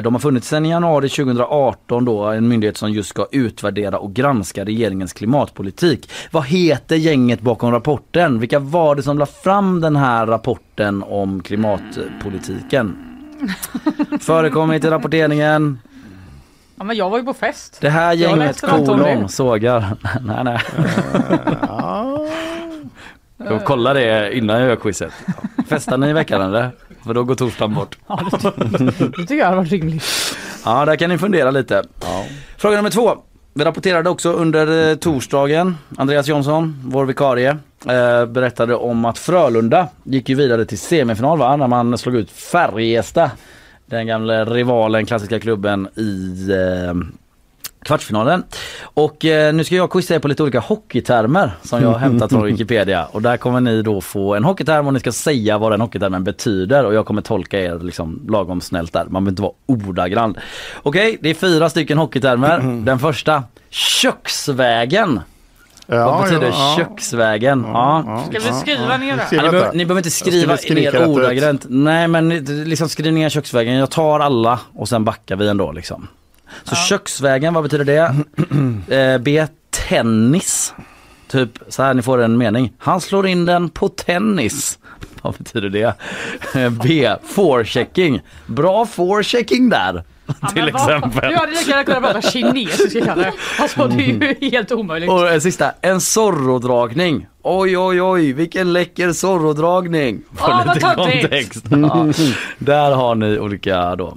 De 0.03 0.15
har 0.15 0.19
funnits 0.19 0.49
sedan 0.49 0.65
januari 0.65 1.09
2018 1.09 2.05
då, 2.05 2.16
en 2.25 2.49
myndighet 2.49 2.77
som 2.77 2.93
just 2.93 3.09
ska 3.09 3.27
utvärdera 3.33 3.99
och 3.99 4.15
granska 4.15 4.65
regeringens 4.65 5.13
klimatpolitik. 5.13 6.11
Vad 6.31 6.45
heter 6.45 6.97
gänget 6.97 7.41
bakom 7.41 7.73
rapporten? 7.73 8.41
Vilka 8.41 8.59
var 8.59 8.95
det 8.95 9.03
som 9.03 9.19
la 9.19 9.27
fram 9.27 9.81
den 9.81 9.97
här 9.97 10.27
rapporten 10.27 11.03
om 11.03 11.43
klimatpolitiken? 11.43 12.97
Förekommit 14.21 14.85
i 14.85 14.91
rapporteringen. 14.91 15.79
Ja, 16.79 16.85
men 16.85 16.97
jag 16.97 17.11
var 17.11 17.19
ju 17.19 17.25
på 17.25 17.35
fest. 17.35 17.79
Det 17.81 17.91
här 17.91 18.13
gänget 18.13 18.61
kolon 18.61 19.29
sågar. 19.29 19.97
nej, 20.21 20.45
nej. 20.45 20.61
Jag 23.37 23.65
kollar 23.65 23.95
det 23.95 24.37
innan 24.37 24.61
jag 24.61 24.69
gör 24.69 24.77
quizet. 24.77 25.13
Festar 25.69 25.99
ni 25.99 26.09
i 26.09 26.13
veckan 26.13 26.43
eller? 26.43 26.71
För 27.05 27.15
då 27.15 27.25
går 27.25 27.35
torsdagen 27.35 27.75
bort. 27.75 27.99
Ja, 28.09 28.21
det, 28.31 28.51
det 28.99 29.17
tycker 29.17 29.35
jag 29.35 29.45
hade 29.45 29.57
varit 29.57 29.73
rimligt. 29.73 30.05
Ja, 30.65 30.85
där 30.85 30.97
kan 30.97 31.11
ni 31.11 31.19
fundera 31.19 31.51
lite. 31.51 31.83
Fråga 32.57 32.77
nummer 32.77 32.91
två. 32.91 33.17
Vi 33.55 33.65
rapporterade 33.65 34.11
också 34.11 34.33
under 34.33 34.91
eh, 34.91 34.97
torsdagen, 34.97 35.77
Andreas 35.97 36.29
Jonsson, 36.29 36.81
vår 36.85 37.05
vikarie, 37.05 37.57
eh, 37.89 38.27
berättade 38.27 38.75
om 38.75 39.05
att 39.05 39.19
Frölunda 39.19 39.89
gick 40.05 40.29
ju 40.29 40.35
vidare 40.35 40.65
till 40.65 40.79
semifinal 40.79 41.39
va? 41.39 41.57
när 41.57 41.67
man 41.67 41.99
slog 41.99 42.15
ut 42.17 42.31
Färjestad. 42.31 43.31
Den 43.87 44.07
gamla 44.07 44.45
rivalen, 44.45 45.07
klassiska 45.07 45.41
klubben 45.41 45.89
i 45.95 46.49
eh, 46.51 46.95
kvartsfinalen. 47.87 48.45
Och 48.83 49.25
eh, 49.25 49.55
nu 49.55 49.65
ska 49.65 49.75
jag 49.75 49.91
quizza 49.91 50.15
er 50.15 50.19
på 50.19 50.29
lite 50.29 50.43
olika 50.43 50.61
hockeytermer 50.61 51.51
som 51.63 51.83
jag 51.83 51.89
har 51.89 51.99
hämtat 51.99 52.31
från 52.31 52.45
Wikipedia. 52.53 53.05
Och 53.05 53.23
där 53.23 53.37
kommer 53.37 53.61
ni 53.61 53.83
då 53.83 54.01
få 54.01 54.35
en 54.35 54.45
hockeyterm 54.45 54.87
och 54.87 54.93
ni 54.93 55.01
ska 55.01 55.13
säga 55.13 55.59
vad 55.59 55.73
den 55.73 55.81
hockeytermen 55.81 56.25
betyder 56.25 56.85
och 56.85 56.95
jag 56.95 57.07
kommer 57.07 57.23
tolka 57.23 57.61
er 57.61 57.79
liksom 57.79 58.23
lagom 58.29 58.61
snällt 58.61 58.93
där. 58.93 59.05
Man 59.05 59.13
behöver 59.13 59.31
inte 59.31 59.43
vara 59.43 59.53
ordagrann. 59.67 60.37
Okej, 60.83 61.19
det 61.21 61.31
är 61.31 61.35
fyra 61.35 61.69
stycken 61.71 61.99
hockeytermer. 61.99 62.85
Den 62.85 62.99
första, 62.99 63.45
köksvägen. 63.71 65.21
vad 65.87 66.23
betyder 66.23 66.47
ja, 66.47 66.75
ja. 66.79 66.85
köksvägen? 66.85 67.65
Ja, 67.67 68.25
Ska 68.31 68.39
vi 68.39 68.61
skriva 68.61 68.97
ner 68.97 69.17
det? 69.17 69.37
Ja, 69.37 69.43
ni, 69.43 69.49
behöver, 69.51 69.73
ni 69.73 69.87
behöver 69.87 70.01
inte 70.01 70.11
skriva 70.11 70.57
ner 70.71 71.07
ordagrant. 71.09 71.67
Nej 71.69 72.09
men 72.09 72.29
liksom 72.65 72.89
skriv 72.89 73.13
ner 73.13 73.29
köksvägen. 73.29 73.75
Jag 73.75 73.91
tar 73.91 74.21
alla 74.21 74.61
och 74.75 74.89
sen 74.89 75.05
backar 75.05 75.37
vi 75.37 75.49
ändå 75.49 75.73
liksom. 75.73 76.09
Så 76.65 76.75
köksvägen, 76.77 77.55
vad 77.55 77.63
betyder 77.63 77.85
det? 77.85 78.15
eh, 78.97 79.19
B. 79.19 79.47
Tennis. 79.89 80.75
Typ 81.29 81.51
så 81.69 81.83
här, 81.83 81.95
ni 81.95 82.03
får 82.03 82.23
en 82.23 82.39
mening. 82.39 82.73
Han 82.79 83.01
slår 83.01 83.27
in 83.27 83.45
den 83.45 83.69
på 83.69 83.89
tennis. 83.89 84.79
Vad 85.23 85.35
betyder 85.35 85.69
det? 85.69 85.95
Eh, 86.55 86.71
B. 86.71 87.15
Forechecking. 87.25 88.21
Bra 88.47 88.87
forechecking 88.87 89.69
där. 89.69 90.05
Till 90.55 90.69
exempel. 90.69 91.31
Du 91.31 91.37
hade 91.37 91.53
lika 91.53 91.71
gärna 91.71 91.85
kunnat 91.85 92.03
prata 92.03 92.21
kinesiska 92.21 93.05
Kalle. 93.05 93.33
Alltså 93.59 93.87
det 93.87 94.05
är 94.05 94.43
ju 94.43 94.51
helt 94.51 94.73
omöjligt. 94.73 95.11
Och 95.11 95.33
en 95.33 95.41
sista, 95.41 95.73
en 95.81 96.01
Zorro-dragning. 96.01 97.27
Oj 97.43 97.79
oj 97.79 98.03
oj, 98.03 98.33
vilken 98.33 98.73
läcker 98.73 99.09
Zorro-dragning. 99.13 100.23
Får 100.37 100.51
Ah, 100.51 100.63
vad 100.67 100.75
lite 100.75 100.95
kontext. 100.95 101.65
Ja, 101.71 102.07
där 102.59 102.91
har 102.91 103.15
ni 103.15 103.39
olika 103.39 103.97
då. 103.97 104.17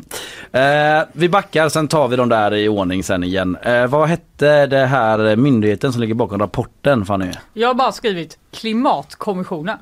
Eh, 0.52 1.04
vi 1.14 1.30
backar, 1.30 1.70
sen 1.70 1.88
tar 1.88 2.08
vi 2.08 2.16
de 2.16 2.30
där 2.30 2.54
i 2.54 2.68
ordning 2.70 3.04
sen 3.04 3.24
igen. 3.24 3.58
Eh, 3.62 3.88
vad 3.88 4.08
hette 4.10 4.68
det 4.68 4.86
här 4.86 5.36
myndigheten 5.36 5.92
som 5.94 6.02
ligger 6.02 6.14
bakom 6.14 6.40
rapporten 6.40 7.06
Fanny? 7.06 7.32
Jag 7.54 7.68
har 7.68 7.74
bara 7.76 7.92
skrivit 7.92 8.38
klimatkommissionen. 8.54 9.78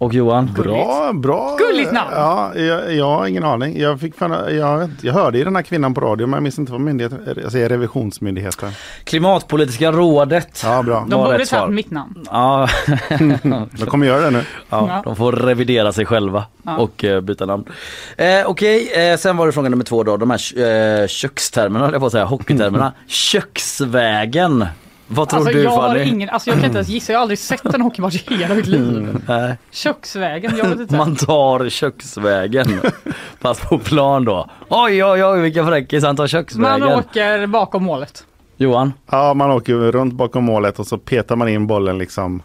Och 0.00 0.14
Johan? 0.14 0.50
Bra, 0.56 1.12
bra. 1.14 1.56
Gulligt 1.58 1.92
namn. 1.92 2.10
Ja, 2.14 2.54
jag, 2.54 2.94
jag 2.94 3.04
har 3.10 3.26
ingen 3.26 3.44
aning. 3.44 3.80
Jag, 3.80 4.00
fick 4.00 4.14
jag, 4.20 4.90
jag 5.02 5.12
hörde 5.12 5.38
ju 5.38 5.44
den 5.44 5.56
här 5.56 5.62
kvinnan 5.62 5.94
på 5.94 6.00
radio 6.00 6.26
men 6.26 6.34
jag 6.36 6.42
minns 6.42 6.58
inte 6.58 6.72
vad 6.72 6.80
myndigheten, 6.80 7.34
jag 7.42 7.52
säger 7.52 7.68
revisionsmyndigheten. 7.68 8.70
Klimatpolitiska 9.04 9.92
rådet. 9.92 10.60
Ja, 10.64 10.82
bra. 10.82 11.06
De 11.08 11.24
borde 11.24 11.46
tagit 11.46 11.74
mitt 11.74 11.90
namn. 11.90 12.24
Ja. 12.30 12.68
De 13.78 13.86
kommer 13.88 14.06
göra 14.06 14.20
det 14.20 14.30
nu. 14.30 14.44
Ja, 14.68 14.86
Ja. 14.88 15.00
de 15.04 15.16
får 15.16 15.32
revidera 15.32 15.92
sig 15.92 16.06
själva 16.06 16.44
Ja. 16.62 16.76
och 16.76 17.04
eh, 17.04 17.20
byta 17.20 17.46
namn. 17.46 17.64
Eh, 18.16 18.26
Okej, 18.46 18.92
eh, 19.10 19.16
sen 19.18 19.36
var 19.36 19.46
det 19.46 19.52
fråga 19.52 19.68
nummer 19.68 19.84
två 19.84 20.02
då, 20.02 20.16
de 20.16 20.30
här 20.30 20.58
eh, 21.02 21.06
kökstermerna, 21.06 21.90
jag 21.92 22.04
att 22.04 22.12
säga, 22.12 22.24
hockeytermerna. 22.24 22.92
Köksvägen. 23.06 24.66
Vad 25.12 25.28
tror 25.28 25.40
Alltså 25.40 25.52
du 25.54 25.62
jag 25.62 25.70
har 25.70 25.88
Fanny? 25.88 26.04
ingen, 26.04 26.28
alltså 26.30 26.50
jag 26.50 26.56
kan 26.56 26.64
inte 26.64 26.78
ens 26.78 26.88
gissa, 26.88 27.12
jag 27.12 27.18
har 27.18 27.22
aldrig 27.22 27.38
sett 27.38 27.74
en 27.74 27.80
hockeymatch 27.82 28.22
i 28.30 28.34
hela 28.36 28.54
mitt 28.54 28.66
liv. 28.66 29.18
Nej. 29.28 29.56
Köksvägen, 29.70 30.56
jag 30.56 30.64
vet 30.68 30.80
inte. 30.80 30.94
Man 30.96 31.16
tar 31.16 31.68
köksvägen. 31.68 32.68
Fast 33.40 33.68
på 33.68 33.78
plan 33.78 34.24
då. 34.24 34.46
Oj 34.68 35.04
oj 35.04 35.24
oj 35.24 35.40
vilken 35.40 35.66
fräckis, 35.66 36.04
han 36.04 36.16
tar 36.16 36.22
Man 36.22 36.28
köksvägen. 36.28 36.82
åker 36.82 37.46
bakom 37.46 37.82
målet. 37.84 38.24
Johan? 38.56 38.92
Ja, 39.10 39.34
man 39.34 39.50
åker 39.50 39.74
runt 39.74 40.14
bakom 40.14 40.44
målet 40.44 40.78
och 40.78 40.86
så 40.86 40.98
petar 40.98 41.36
man 41.36 41.48
in 41.48 41.66
bollen 41.66 41.98
liksom 41.98 42.42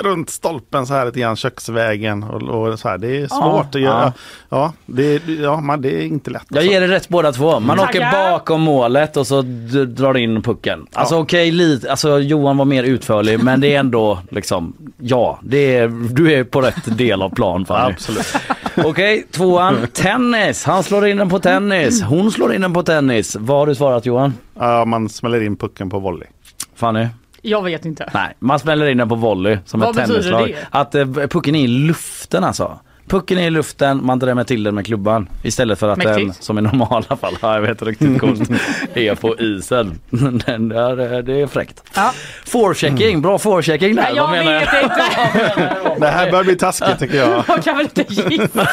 runt 0.00 0.30
stolpen 0.30 0.86
så 0.86 0.94
här 0.94 1.06
lite 1.06 1.20
grann, 1.20 1.36
köksvägen 1.36 2.22
och, 2.22 2.42
och 2.42 2.78
så 2.78 2.88
här. 2.88 2.98
Det 2.98 3.20
är 3.20 3.26
svårt 3.26 3.74
att 3.74 3.80
göra. 3.80 4.12
Ja, 4.48 4.72
det, 4.86 5.22
ja 5.28 5.60
man, 5.60 5.80
det 5.80 6.02
är 6.02 6.06
inte 6.06 6.30
lätt. 6.30 6.42
Jag 6.48 6.58
alltså. 6.58 6.72
ger 6.72 6.80
det 6.80 6.88
rätt 6.88 7.08
båda 7.08 7.32
två. 7.32 7.60
Man 7.60 7.78
Tackar. 7.78 8.00
åker 8.00 8.30
bakom 8.30 8.60
målet 8.60 9.16
och 9.16 9.26
så 9.26 9.42
drar 9.86 10.16
in 10.16 10.42
pucken. 10.42 10.86
Alltså 10.92 11.18
okej, 11.18 11.50
lite, 11.50 11.90
alltså 11.90 12.18
Johan 12.18 12.56
var 12.56 12.64
mer 12.64 12.82
utförlig 12.82 13.42
men 13.42 13.60
det 13.60 13.74
är 13.74 13.80
ändå 13.80 14.18
liksom, 14.30 14.72
ja, 14.98 15.38
det 15.42 15.76
är, 15.76 15.88
du 15.88 16.32
är 16.32 16.44
på 16.44 16.60
rätt 16.60 16.98
del 16.98 17.22
av 17.22 17.30
plan 17.30 17.64
Fanny. 17.66 17.92
Absolut. 17.92 18.34
Okej, 18.84 19.26
tvåan, 19.30 19.86
tennis. 19.92 20.64
Han 20.64 20.82
slår 20.82 21.06
in 21.06 21.16
den 21.16 21.28
på 21.28 21.38
tennis. 21.38 22.02
Hon 22.02 22.32
slår 22.32 22.54
in 22.54 22.60
den 22.60 22.72
på 22.72 22.82
tennis. 22.82 23.36
Vad 23.36 23.58
har 23.58 23.66
du 23.66 23.74
svarat 23.74 24.06
Johan? 24.06 24.34
Ja, 24.58 24.84
man 24.84 25.08
smäller 25.08 25.42
in 25.42 25.56
pucken 25.56 25.90
på 25.90 25.98
volley. 25.98 26.28
Fanny? 26.74 27.06
Jag 27.46 27.62
vet 27.62 27.84
inte. 27.84 28.10
Nej, 28.14 28.34
man 28.38 28.58
smäller 28.58 28.86
in 28.86 28.96
den 28.98 29.08
på 29.08 29.14
volley 29.14 29.58
som 29.64 29.80
Vad 29.80 29.98
ett 29.98 30.06
tennislag. 30.06 30.48
det? 30.48 30.56
Att 30.70 30.94
eh, 30.94 31.06
pucken 31.06 31.54
är 31.54 31.64
i 31.64 31.66
luften 31.66 32.44
alltså. 32.44 32.78
Pucken 33.08 33.38
är 33.38 33.46
i 33.46 33.50
luften, 33.50 34.06
man 34.06 34.18
drämmer 34.18 34.44
till 34.44 34.62
den 34.62 34.74
med 34.74 34.86
klubban 34.86 35.28
istället 35.42 35.78
för 35.78 35.88
att 35.88 36.00
den, 36.00 36.14
Mäktigt. 36.24 36.44
som 36.44 36.58
i 36.58 36.62
normala 36.62 37.16
fall, 37.16 37.34
ja, 37.42 37.54
jag 37.54 37.60
vet 37.62 37.82
riktigt 37.82 38.18
coolt, 38.20 38.50
är 38.94 39.14
på 39.14 39.36
isen. 39.38 39.98
Den 40.46 40.68
där, 40.68 41.12
eh, 41.14 41.18
det 41.18 41.40
är 41.40 41.46
fräckt. 41.46 41.82
Ja. 41.94 42.12
Forechecking, 42.46 43.22
bra 43.22 43.38
forechecking 43.38 43.94
där. 43.94 44.02
Nej, 44.02 44.12
jag 44.16 44.22
Vad 44.22 44.30
menar 44.30 44.60
vet 44.60 44.82
inte. 44.82 46.00
Det 46.00 46.06
här 46.08 46.30
börjar 46.30 46.44
bli 46.44 46.56
taskigt 46.56 46.98
tycker 46.98 47.16
jag. 47.16 47.44
Jag 47.48 47.62
kan 47.64 47.76
väl 47.76 47.88
inte 47.96 48.14
gissa. 48.30 48.68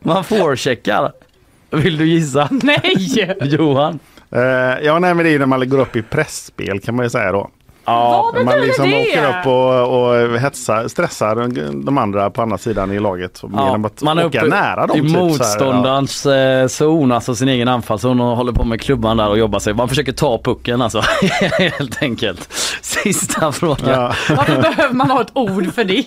Man 0.02 0.24
forecheckar. 0.24 1.12
Vill 1.70 1.96
du 1.96 2.06
gissa? 2.06 2.48
Nej! 2.50 3.36
Johan? 3.42 3.98
Eh, 4.32 4.78
ja, 4.82 4.98
nej, 4.98 5.14
men 5.14 5.24
det 5.24 5.34
är 5.34 5.38
när 5.38 5.46
man 5.46 5.68
går 5.68 5.78
upp 5.78 5.96
i 5.96 6.02
pressspel 6.02 6.80
kan 6.80 6.96
man 6.96 7.06
ju 7.06 7.10
säga 7.10 7.32
då. 7.32 7.50
Ja, 7.84 8.30
Vad 8.34 8.44
man 8.44 8.60
liksom 8.60 8.90
det? 8.90 9.02
åker 9.02 9.28
upp 9.40 9.46
och, 9.46 10.04
och 10.32 10.38
hetsar, 10.40 10.88
stressar 10.88 11.82
de 11.84 11.98
andra 11.98 12.30
på 12.30 12.42
andra 12.42 12.58
sidan 12.58 12.92
i 12.92 12.98
laget. 13.00 13.36
Så 13.36 13.46
genom 13.46 13.84
att 13.84 14.02
man 14.02 14.18
är 14.18 14.26
åka 14.26 14.38
uppe 14.40 14.48
nära 14.50 14.86
dem. 14.86 14.96
i 14.96 15.00
typ, 15.00 15.10
så 15.10 15.16
här, 15.18 15.22
ja. 15.22 15.26
motståndarens 15.28 16.26
eh, 16.26 16.66
zon, 16.66 17.12
alltså 17.12 17.34
sin 17.34 17.48
egen 17.48 17.68
anfallszon 17.68 18.20
och 18.20 18.36
håller 18.36 18.52
på 18.52 18.64
med 18.64 18.80
klubban 18.80 19.16
där 19.16 19.28
och 19.28 19.38
jobbar 19.38 19.58
sig. 19.58 19.74
Man 19.74 19.88
försöker 19.88 20.12
ta 20.12 20.38
pucken 20.42 20.82
alltså, 20.82 21.00
helt 21.58 22.02
enkelt. 22.02 22.48
Sista 22.82 23.52
frågan. 23.52 23.88
Ja. 23.90 24.12
Varför 24.36 24.62
behöver 24.62 24.94
man 24.94 25.10
ha 25.10 25.20
ett 25.20 25.30
ord 25.32 25.74
för 25.74 25.84
det? 25.84 26.02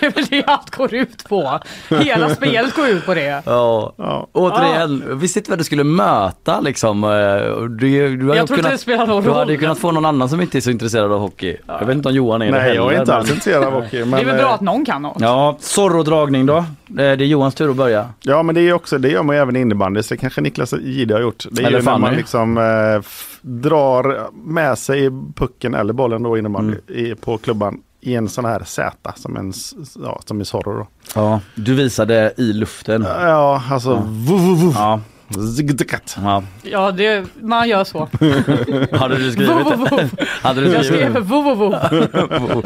Det 0.00 0.06
är 0.06 0.10
väl 0.10 0.24
det 0.30 0.44
allt 0.46 0.70
går 0.76 0.94
ut 0.94 1.24
på. 1.28 1.58
Hela 1.88 2.28
spelet 2.34 2.74
går 2.76 2.88
ut 2.88 3.06
på 3.06 3.14
det. 3.14 3.42
Ja. 3.46 3.92
Ja. 3.96 4.28
Återigen, 4.32 5.18
visste 5.20 5.38
inte 5.38 5.50
vad 5.50 5.58
du 5.58 5.64
skulle 5.64 5.84
möta 5.84 6.60
liksom. 6.60 7.04
eh, 7.04 7.10
Du, 7.10 8.16
du, 8.16 8.24
hade 8.26 8.36
Jag 8.38 8.46
tror 8.46 8.58
inte 8.58 8.70
det 8.70 8.78
spelar 8.78 9.06
någon 9.06 9.22
du 9.24 9.30
hade 9.30 9.42
roll. 9.42 9.50
ju 9.50 9.58
kunnat 9.58 9.78
få 9.78 9.90
någon 9.92 10.04
annan 10.04 10.28
som 10.28 10.40
inte 10.40 10.58
är 10.58 10.60
så 10.60 10.70
intresserad 10.70 10.99
av 11.04 11.20
hockey. 11.20 11.56
Jag 11.66 11.86
vet 11.86 11.96
inte 11.96 12.08
om 12.08 12.14
Johan 12.14 12.42
är 12.42 12.46
det 12.46 12.52
Nej, 12.52 12.60
heller. 12.60 12.74
jag 12.74 12.92
är 12.94 13.00
inte 13.00 13.12
men- 13.12 13.18
alls 13.20 13.28
intresserad 13.30 13.64
av 13.64 13.72
hockey. 13.72 14.00
Men, 14.00 14.10
Det 14.10 14.20
är 14.20 14.24
väl 14.24 14.36
bra 14.36 14.46
eh, 14.48 14.54
att 14.54 14.60
någon 14.60 14.84
kan 14.84 15.02
något. 15.02 15.16
Ja, 15.20 15.56
Zorro-dragning 15.60 16.46
då. 16.46 16.56
Eh, 16.56 16.64
Det 16.88 17.02
är 17.04 17.16
Johans 17.16 17.54
tur 17.54 17.70
att 17.70 17.76
börja. 17.76 18.08
Ja, 18.22 18.42
men 18.42 18.54
det, 18.54 18.60
är 18.60 18.72
också, 18.72 18.98
det 18.98 19.08
gör 19.08 19.22
man 19.22 19.36
ju 19.36 19.42
även 19.42 19.56
i 19.56 19.60
innebandy, 19.60 20.02
så 20.02 20.14
det 20.14 20.18
kanske 20.18 20.40
Niklas 20.40 20.72
Jihde 20.72 21.14
har 21.14 21.20
gjort. 21.20 21.44
Det 21.50 21.62
är 21.62 21.66
Eller 21.66 21.78
ju 21.78 21.84
när 21.84 21.98
man 21.98 22.14
liksom 22.14 22.58
eh, 22.58 22.64
f- 23.00 23.38
drar 23.42 24.28
med 24.32 24.78
sig 24.78 25.10
pucken 25.36 25.74
eller 25.74 25.92
bollen 25.92 26.22
då 26.22 26.38
innebandy 26.38 26.76
Mm. 26.88 27.04
i, 27.06 27.14
på 27.14 27.38
klubban 27.38 27.80
i 28.02 28.14
en 28.14 28.28
sån 28.28 28.44
här 28.44 28.62
Z 28.64 29.12
som, 29.16 29.36
en, 29.36 29.52
ja, 30.04 30.20
som 30.26 30.40
i 30.40 30.44
Zorro. 30.44 30.72
Då. 30.78 30.86
Ja, 31.14 31.40
du 31.54 31.74
visade 31.74 32.32
i 32.36 32.52
luften. 32.52 33.06
Ja, 33.20 33.62
alltså 33.70 33.90
Ja. 33.90 34.02
vuv, 34.06 34.58
vuv. 34.58 34.72
Ja. 34.74 35.00
Ja. 36.22 36.42
Ja, 36.62 36.90
det, 36.90 37.24
man 37.42 37.68
gör 37.68 37.84
så. 37.84 37.98
Hade 38.96 39.16
du 39.16 39.32
skrivit 39.32 39.56
det? 39.90 40.08
Hade 40.42 40.60
du 40.60 40.72
Jag 40.72 40.84
skrivit 40.84 41.10
skrev 41.10 41.22
vo, 41.22 41.40
vo, 41.54 41.54
vo. 41.54 41.74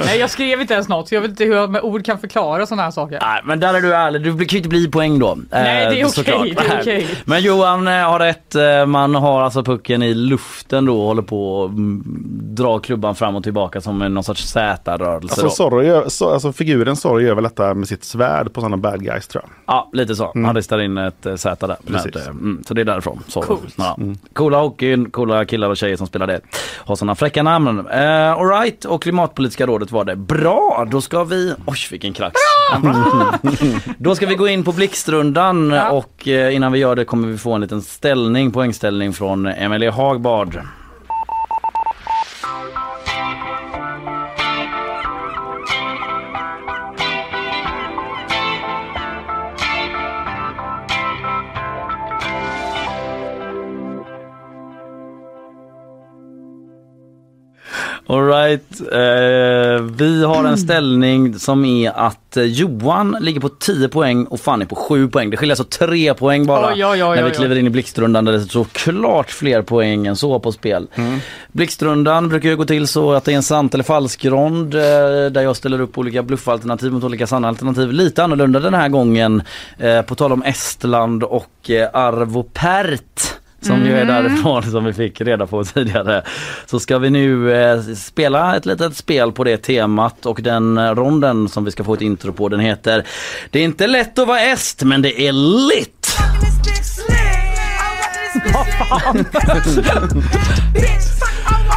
Nej, 0.06 0.18
jag 0.18 0.30
skrev 0.30 0.60
inte 0.60 0.74
ens 0.74 0.88
något, 0.88 1.12
jag 1.12 1.20
vet 1.20 1.30
inte 1.30 1.44
hur 1.44 1.54
jag 1.54 1.70
med 1.70 1.82
ord 1.82 2.04
kan 2.04 2.18
förklara 2.18 2.66
sådana 2.66 2.82
här 2.82 2.90
saker. 2.90 3.18
Nej, 3.22 3.40
men 3.44 3.60
där 3.60 3.74
är 3.74 3.80
du 3.80 3.94
ärlig. 3.94 4.22
Du 4.22 4.30
kan 4.30 4.46
ju 4.46 4.56
inte 4.56 4.68
bli 4.68 4.88
poäng 4.90 5.18
då. 5.18 5.38
Nej, 5.50 5.86
det 5.86 6.00
är 6.00 6.04
Eh, 6.04 6.06
okej, 6.06 6.10
såklart. 6.10 6.42
det 6.68 6.74
är 6.74 6.80
okej. 6.80 7.06
Men 7.24 7.42
Johan 7.42 7.88
eh, 7.88 7.92
har 7.94 8.18
rätt. 8.18 8.54
Eh, 8.54 8.86
Man 8.86 9.14
har 9.14 9.42
alltså 9.42 9.62
pucken 9.64 10.02
i 10.02 10.14
luften 10.14 10.84
då 10.86 11.00
och 11.00 11.06
håller 11.06 11.22
på 11.22 11.64
att 11.64 11.70
mm, 11.70 12.02
dra 12.54 12.78
klubban 12.78 13.14
fram 13.14 13.36
och 13.36 13.42
tillbaka 13.42 13.80
som 13.80 14.02
en 14.02 14.14
någon 14.14 14.24
sorts 14.24 14.44
Z-rörelse. 14.48 15.42
Alltså, 15.44 15.82
gör, 15.82 16.08
så, 16.08 16.30
alltså 16.32 16.52
figuren 16.52 16.96
Zorro 16.96 17.20
gör 17.20 17.34
väl 17.34 17.44
detta 17.44 17.74
med 17.74 17.88
sitt 17.88 18.04
svärd 18.04 18.52
på 18.52 18.60
sådana 18.60 18.76
bad 18.76 19.04
guys 19.04 19.26
tror 19.28 19.44
jag. 19.44 19.50
Ja, 19.74 19.90
lite 19.92 20.14
så. 20.14 20.32
Han 20.34 20.54
ristar 20.56 20.78
in 20.78 20.98
ett 20.98 21.26
Z 21.36 21.66
där. 21.66 21.76
Precis. 21.86 22.14
Med, 22.14 22.26
eh, 22.26 22.32
mm, 22.54 22.64
så 22.64 22.74
det 22.74 22.80
är 22.80 22.84
därifrån. 22.84 23.22
Så. 23.28 23.42
Coolt. 23.42 23.74
Ja. 23.76 23.98
Coola 24.32 24.60
hockeyn, 24.60 25.10
coola 25.10 25.44
killar 25.44 25.68
och 25.68 25.76
tjejer 25.76 25.96
som 25.96 26.06
spelar 26.06 26.26
det. 26.26 26.40
Har 26.76 26.96
sådana 26.96 27.14
fräcka 27.14 27.42
namn. 27.42 27.78
Uh, 27.78 28.32
Alright, 28.32 28.84
och 28.84 29.02
Klimatpolitiska 29.02 29.66
rådet 29.66 29.92
var 29.92 30.04
det. 30.04 30.16
Bra, 30.16 30.86
då 30.90 31.00
ska 31.00 31.24
vi... 31.24 31.54
Oj, 31.66 31.76
vilken 31.90 32.12
krax. 32.12 32.34
Då 33.98 34.14
ska 34.14 34.26
vi 34.26 34.34
gå 34.34 34.48
in 34.48 34.64
på 34.64 34.72
blixtrundan 34.72 35.72
och 35.72 36.28
eh, 36.28 36.54
innan 36.54 36.72
vi 36.72 36.78
gör 36.78 36.96
det 36.96 37.04
kommer 37.04 37.28
vi 37.28 37.38
få 37.38 37.52
en 37.52 37.60
liten 37.60 37.82
ställning, 37.82 38.50
poängställning 38.50 39.12
från 39.12 39.46
Emelie 39.46 39.90
Hagbard. 39.90 40.60
Alright, 58.14 58.80
eh, 58.80 59.82
vi 59.96 60.24
har 60.24 60.44
en 60.44 60.58
ställning 60.58 61.38
som 61.38 61.64
är 61.64 61.90
att 61.90 62.36
eh, 62.36 62.42
Johan 62.42 63.16
ligger 63.20 63.40
på 63.40 63.48
10 63.48 63.88
poäng 63.88 64.24
och 64.24 64.40
Fanny 64.40 64.64
på 64.64 64.74
7 64.74 65.08
poäng. 65.08 65.30
Det 65.30 65.36
skiljer 65.36 65.52
alltså 65.52 65.86
3 65.86 66.14
poäng 66.14 66.46
bara 66.46 66.72
Oj, 66.72 66.86
oj, 66.86 67.04
oj, 67.04 67.16
när 67.16 67.22
vi 67.22 67.30
kliver 67.30 67.56
in 67.56 67.66
i 67.66 67.70
blixtrundan 67.70 68.24
där 68.24 68.32
det 68.32 68.40
står 68.40 68.64
klart 68.64 69.30
fler 69.30 69.62
poäng 69.62 70.06
än 70.06 70.16
så 70.16 70.38
på 70.38 70.52
spel. 70.52 70.86
Blixtrundan 71.52 72.28
brukar 72.28 72.48
ju 72.48 72.56
gå 72.56 72.64
till 72.64 72.88
så 72.88 73.12
att 73.12 73.24
det 73.24 73.32
är 73.32 73.36
en 73.36 73.42
sant 73.42 73.74
eller 73.74 73.84
falskrond 73.84 74.74
eh, 74.74 74.80
där 75.30 75.42
jag 75.42 75.56
ställer 75.56 75.80
upp 75.80 75.98
olika 75.98 76.22
bluffalternativ 76.22 76.92
mot 76.92 77.04
olika 77.04 77.26
sanna 77.26 77.48
alternativ. 77.48 77.92
Lite 77.92 78.24
annorlunda 78.24 78.60
den 78.60 78.74
här 78.74 78.88
gången 78.88 79.42
eh, 79.78 80.02
på 80.02 80.14
tal 80.14 80.32
om 80.32 80.42
Estland 80.42 81.22
och 81.22 81.70
eh, 81.70 81.88
Arvo 81.92 82.42
Pärt 82.42 83.34
som 83.64 83.86
ju 83.86 83.92
är 83.96 84.02
Mm. 84.02 84.24
därifrån 84.24 84.62
som 84.62 84.84
vi 84.84 84.92
fick 84.92 85.20
reda 85.20 85.46
på 85.46 85.64
tidigare. 85.64 86.22
Så 86.66 86.80
ska 86.80 86.98
vi 86.98 87.10
nu 87.10 87.52
eh, 87.52 87.80
spela 87.82 88.56
ett 88.56 88.66
litet 88.66 88.96
spel 88.96 89.32
på 89.32 89.44
det 89.44 89.56
temat 89.56 90.26
och 90.26 90.38
den 90.42 90.78
eh, 90.78 90.90
ronden 90.94 91.48
som 91.48 91.64
vi 91.64 91.70
ska 91.70 91.84
få 91.84 91.94
ett 91.94 92.00
intro 92.00 92.32
på 92.32 92.48
den 92.48 92.60
heter 92.60 93.04
Det 93.50 93.58
är 93.58 93.64
inte 93.64 93.86
lätt 93.86 94.18
att 94.18 94.28
vara 94.28 94.40
est 94.40 94.82
men 94.82 95.02
det 95.02 95.28
är 95.28 95.32
lit. 95.32 96.16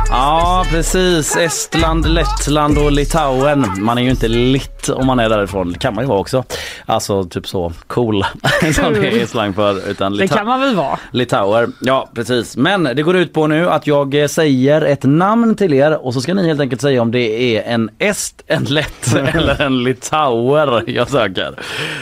Ja 0.10 0.66
precis, 0.70 1.36
Estland, 1.38 2.08
Lettland 2.14 2.78
och 2.78 2.92
Litauen. 2.92 3.66
Man 3.80 3.98
är 3.98 4.02
ju 4.02 4.10
inte 4.10 4.28
litt 4.28 4.90
om 4.90 5.08
man 5.08 5.20
är 5.20 5.30
därifrån. 5.30 5.72
Det 5.74 5.80
kan 5.80 5.96
man 5.96 6.04
ju 6.04 6.08
vara 6.08 6.20
också. 6.20 6.44
Alltså 6.86 7.24
typ 7.24 7.48
så 7.48 7.74
cool 7.88 8.24
som 8.74 8.94
det 8.94 9.22
är 9.22 9.26
slang 9.26 9.54
för. 9.54 9.90
Utan 9.90 10.18
Det 10.18 10.28
kan 10.28 10.46
man 10.46 10.60
väl 10.62 10.76
vara? 10.76 11.00
Litauer, 11.12 11.68
ja 11.82 12.10
precis. 12.16 12.58
Men 12.58 12.84
det 12.84 13.04
går 13.04 13.16
ut 13.18 13.34
på 13.34 13.48
nu 13.48 13.70
att 13.70 13.88
jag 13.88 14.16
eh, 14.22 14.28
säger 14.28 14.82
ett 14.82 15.04
namn 15.04 15.56
till 15.56 15.74
er 15.74 16.06
och 16.06 16.14
så 16.14 16.22
ska 16.22 16.34
ni 16.34 16.48
helt 16.48 16.60
enkelt 16.62 16.82
säga 16.82 17.02
om 17.02 17.12
det 17.12 17.58
är 17.58 17.74
en 17.74 17.90
est, 18.00 18.44
en 18.48 18.64
lett 18.64 19.16
eller 19.34 19.62
en 19.62 19.84
litauer 19.84 20.84
jag 20.90 21.10
söker. 21.10 21.56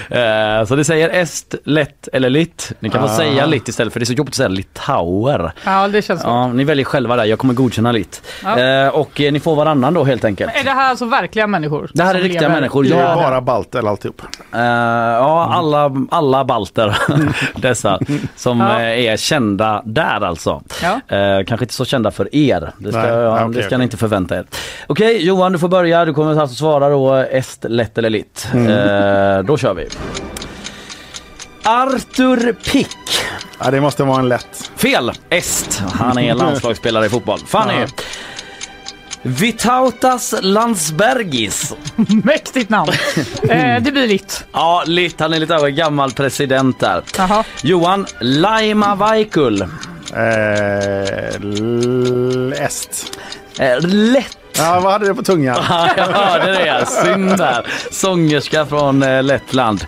Eh, 0.10 0.66
så 0.66 0.76
det 0.76 0.84
säger 0.84 1.10
est, 1.10 1.56
lett 1.64 2.08
eller 2.14 2.30
litt. 2.30 2.72
Ni 2.80 2.90
kan 2.90 3.02
få 3.02 3.08
Ah. 3.08 3.18
säga 3.18 3.46
litt 3.46 3.68
istället 3.68 3.94
för 3.94 4.00
det 4.00 4.04
är 4.04 4.06
så 4.06 4.14
jobbigt 4.14 4.32
att 4.32 4.36
säga 4.36 4.50
litauer. 4.50 5.52
Ja, 5.66 5.88
det 5.88 6.02
känns. 6.02 6.22
Ja, 6.24 6.48
ni 6.48 6.64
väljer 6.64 6.86
själva 6.86 7.16
där, 7.16 7.26
jag 7.26 7.40
kommer 7.40 7.54
godkänna 7.54 7.92
litt. 7.96 8.22
Ja. 8.44 8.60
Eh, 8.60 8.88
och 8.90 9.22
eh, 9.22 9.32
ni 9.32 9.40
får 9.40 9.56
varannan 9.56 9.94
då 9.94 10.04
helt 10.04 10.26
enkelt. 10.26 10.52
Är 10.56 10.64
det 10.64 10.70
här 10.72 10.90
alltså 10.90 11.06
verkliga 11.06 11.48
människor? 11.48 11.92
Det 11.94 12.04
här 12.04 12.10
är 12.10 12.14
som 12.20 12.24
riktiga 12.24 12.42
lever 12.42 12.54
människor. 12.56 12.86
Ja. 12.86 12.98
världen? 12.98 13.16
Bara 13.24 13.42
balter 13.42 13.90
alltihop. 13.90 14.22
Eh, 14.54 14.60
ja, 14.62 15.50
alla, 15.54 15.92
alla 16.12 16.46
balter 16.46 16.98
dessa 17.56 18.00
som 18.36 18.60
Ja. 18.60 18.82
eh, 18.82 19.06
är 19.06 19.18
kända 19.18 19.82
där 19.86 20.22
alltså. 20.26 20.62
Ja. 20.84 21.16
Eh, 21.18 21.44
kanske 21.46 21.64
inte 21.64 21.74
så 21.74 21.86
kända 21.86 22.12
för 22.12 22.36
er. 22.36 22.72
Det 22.78 22.92
ska, 22.92 23.02
Nej, 23.02 23.10
ja, 23.12 23.46
okej, 23.46 23.62
det 23.62 23.64
ska 23.68 23.78
ni 23.78 23.84
inte 23.84 23.98
förvänta 23.98 24.36
er. 24.36 24.46
Okej 24.88 25.26
Johan, 25.26 25.52
du 25.52 25.60
får 25.60 25.68
börja. 25.68 26.06
Du 26.06 26.14
kommer 26.14 26.40
alltså 26.42 26.56
svara 26.56 26.90
då 26.90 27.14
est, 27.14 27.66
lätt 27.70 27.98
eller 27.98 28.10
litt. 28.10 28.48
Mm. 28.54 28.68
Eh, 29.38 29.44
då 29.44 29.58
kör 29.58 29.74
vi. 29.74 29.88
Arthur 31.66 32.54
Pick. 32.54 32.98
Ja, 33.60 33.72
det 33.72 33.82
måste 33.82 34.04
vara 34.04 34.20
en 34.20 34.30
lätt. 34.30 34.72
Fel! 34.76 35.12
Est. 35.30 35.82
Han 35.94 36.18
är 36.18 36.34
landslagsspelare 36.36 37.06
i 37.06 37.10
fotboll. 37.10 37.40
Fanny. 37.48 37.74
Ja. 37.74 37.88
Vitautas 39.22 40.36
Landsbergis. 40.42 41.74
Mäktigt 42.24 42.70
namn. 42.70 42.92
eh, 43.50 43.82
det 43.84 43.92
blir 43.92 44.08
litt. 44.08 44.44
Ja, 44.52 44.84
Litt. 44.86 45.20
Han 45.20 45.34
är 45.34 45.40
lite 45.40 45.56
av 45.56 45.66
en 45.66 45.76
gammal 45.76 46.12
president 46.12 46.80
där. 46.80 47.04
Jaha. 47.18 47.44
Johan 47.62 48.06
Laima 48.20 48.96
Vaikul. 48.96 49.62
Eh, 49.62 49.68
est. 52.66 53.18
Eh, 53.60 53.80
lätt. 53.82 54.38
Ja, 54.58 54.80
vad 54.80 54.92
hade 54.94 55.06
du 55.08 55.16
på 55.16 55.24
tungan? 55.24 55.58
Ja, 55.70 55.90
jag 55.98 56.06
hörde 56.06 56.52
det. 56.52 56.86
Synd 56.86 57.38
där. 57.38 57.66
Sångerska 57.92 58.66
från 58.66 59.04
eh, 59.04 59.24
Lettland. 59.24 59.86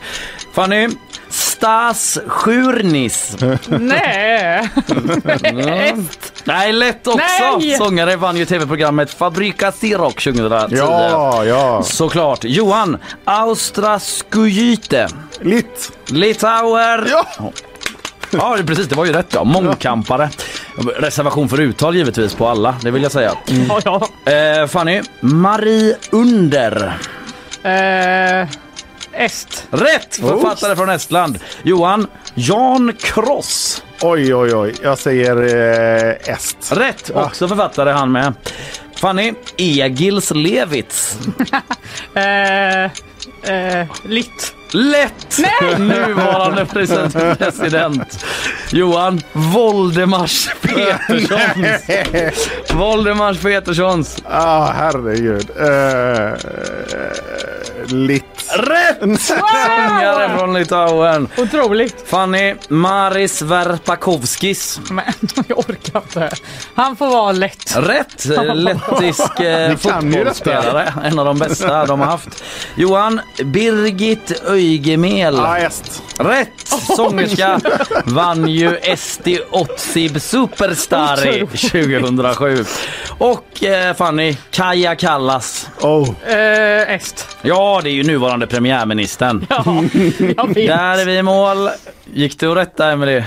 Fanny. 0.54 0.90
Stas 1.58 2.20
Sjurnis. 2.28 3.36
Nej. 3.68 4.70
Est. 5.94 6.34
Nej, 6.44 6.74
lätt 6.74 7.08
också. 7.08 7.20
Nej. 7.60 7.78
Sångare 7.78 8.16
vann 8.16 8.38
ju 8.38 8.46
tv-programmet 8.46 9.12
Fabrika 9.12 9.72
Siroc 9.72 10.14
2010. 10.14 10.76
Ja, 10.78 11.46
ja. 11.46 11.84
Såklart. 11.84 12.40
Johan 12.44 12.98
Austraskyjte. 13.26 15.08
Litt. 15.42 15.92
Litauer. 16.08 17.08
Ja. 17.12 17.52
Ja, 18.32 18.58
precis. 18.66 18.88
Det 18.88 18.96
var 18.96 19.06
ju 19.06 19.14
rätt. 19.14 19.34
Ja. 19.34 19.44
Mångkampare. 19.44 20.30
Reservation 20.96 21.50
för 21.50 21.62
uttal 21.62 21.96
givetvis 21.96 22.34
på 22.36 22.48
alla, 22.48 22.76
det 22.82 22.92
vill 22.92 23.04
jag 23.04 23.12
säga. 23.12 23.32
Ja, 23.70 23.80
ja. 24.26 24.32
Eh, 24.32 24.68
Fanny. 24.68 25.02
Marie 25.20 25.96
Under. 26.12 26.98
Eh, 27.64 28.48
est. 29.18 29.68
Rätt! 29.72 30.16
Författare 30.16 30.76
från 30.76 30.90
Estland. 30.90 31.40
Johan. 31.64 32.08
Jan 32.36 32.94
Kross. 33.00 33.84
Oj, 34.02 34.36
oj, 34.36 34.56
oj. 34.56 34.74
Jag 34.84 34.98
säger 34.98 35.38
eh, 35.38 36.34
est. 36.34 36.72
Rätt! 36.72 37.12
Också 37.16 37.48
författare 37.48 37.92
han 37.92 38.12
med. 38.12 38.34
Fanny. 38.96 39.34
Egils 39.58 40.32
Levits. 40.32 41.18
Eh, 42.14 42.84
eh, 43.54 43.88
litt. 44.04 44.57
Lätt! 44.72 45.40
Nej! 45.40 45.80
Nuvarande 45.80 46.66
president. 46.66 47.14
president. 47.40 48.26
Johan 48.72 49.22
Voldemars 49.34 50.50
Peterssons. 50.62 52.42
Voldemars 52.74 53.38
Peterssons. 53.42 54.18
Ah, 54.30 54.72
herregud. 54.72 55.50
Eh, 55.60 56.38
litt. 57.86 58.24
Rätt! 58.50 59.00
Sångare 59.22 60.38
från 60.38 60.54
Litauen. 60.54 61.28
Otroligt. 61.38 61.96
Fanny 62.08 62.56
Maris 62.68 63.42
Verpakovskis. 63.42 64.80
Men 64.90 65.04
jag 65.48 65.60
orkar 65.60 66.02
inte. 66.02 66.30
Han 66.76 66.96
får 66.96 67.08
vara 67.08 67.32
lätt. 67.32 67.76
Rätt! 67.78 68.26
Eh, 68.30 68.56
Lettisk 68.56 69.40
eh, 69.40 69.76
fotbollsspelare. 69.78 70.94
En 71.04 71.20
av 71.20 71.26
de 71.26 71.38
bästa 71.40 71.86
de 71.86 72.00
har 72.00 72.08
haft. 72.08 72.44
Johan 72.76 73.22
Birgit 73.44 74.42
Öigemel. 74.58 75.36
Ja, 75.36 75.58
est. 75.58 76.04
Rätt! 76.18 76.68
Sångerska 76.96 77.60
vann 78.06 78.48
ju 78.48 78.78
Esti 78.78 79.40
Otsib 79.52 80.22
Superstar 80.22 81.28
i 81.28 81.48
2007. 81.48 82.66
Och 83.18 83.64
eh, 83.64 83.96
Fanny 83.96 84.36
Kaja 84.52 84.96
Kallas. 84.96 85.70
Oh. 85.82 86.10
Eh, 86.28 86.94
est. 86.96 87.38
Ja, 87.42 87.82
det 87.84 87.90
är 87.90 87.94
ju 87.94 88.04
nuvarande 88.04 88.48
premiärministern. 88.48 89.46
Ja, 89.50 89.64
jag 90.38 90.48
vet. 90.48 90.68
Där 90.68 90.98
är 90.98 91.06
vi 91.06 91.18
i 91.18 91.24
mål. 91.24 91.70
Gick 92.14 92.40
det 92.40 92.48
att 92.48 92.58
rätta 92.58 92.92
Emelie? 92.92 93.26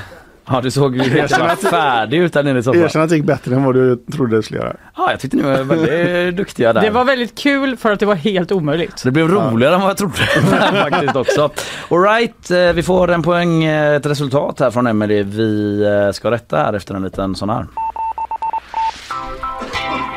Ja, 0.53 0.61
du 0.61 0.71
såg 0.71 0.97
ju 0.97 1.03
helt 1.03 1.61
färdig 1.61 2.19
ut 2.19 2.33
där 2.33 2.43
nere 2.43 2.59
i 2.59 2.63
soffan. 2.63 2.83
Erkänn 2.83 3.03
att 3.03 3.09
det 3.09 3.17
gick 3.17 3.25
bättre 3.25 3.55
än 3.55 3.65
vad 3.65 3.75
du 3.75 3.97
trodde 3.97 4.37
det 4.37 4.43
skulle 4.43 4.61
göra. 4.61 4.77
Ja, 4.97 5.11
jag 5.11 5.21
tyckte 5.21 5.37
ni 5.37 5.43
var 5.43 5.65
väldigt 5.65 6.37
duktiga 6.37 6.73
där. 6.73 6.81
Det 6.81 6.91
var 6.91 7.05
väldigt 7.05 7.39
kul 7.39 7.77
för 7.77 7.93
att 7.93 8.01
det 8.01 8.07
var 8.07 8.15
helt 8.15 8.53
omöjligt. 8.53 9.03
Det 9.05 9.11
blev 9.11 9.29
roligare 9.29 9.75
än 9.75 9.81
vad 9.81 9.91
jag 9.91 9.97
trodde 9.97 10.17
faktiskt 10.91 11.17
också. 11.17 11.51
Alright, 11.91 12.51
eh, 12.51 12.73
vi 12.73 12.83
får 12.83 13.11
en 13.11 13.23
poäng, 13.23 13.65
eh, 13.65 13.95
ett 13.95 14.07
resultat 14.07 14.61
här 14.61 14.71
från 14.71 14.87
Emelie. 14.87 15.23
Vi 15.23 15.83
eh, 16.07 16.13
ska 16.13 16.31
rätta 16.31 16.57
här 16.57 16.73
efter 16.73 16.95
en 16.95 17.03
liten 17.03 17.35
sån 17.35 17.51
här. 17.51 17.67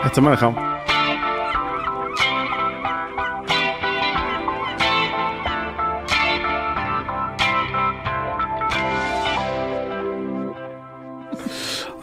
Hette 0.03 0.21
människan. 0.21 0.72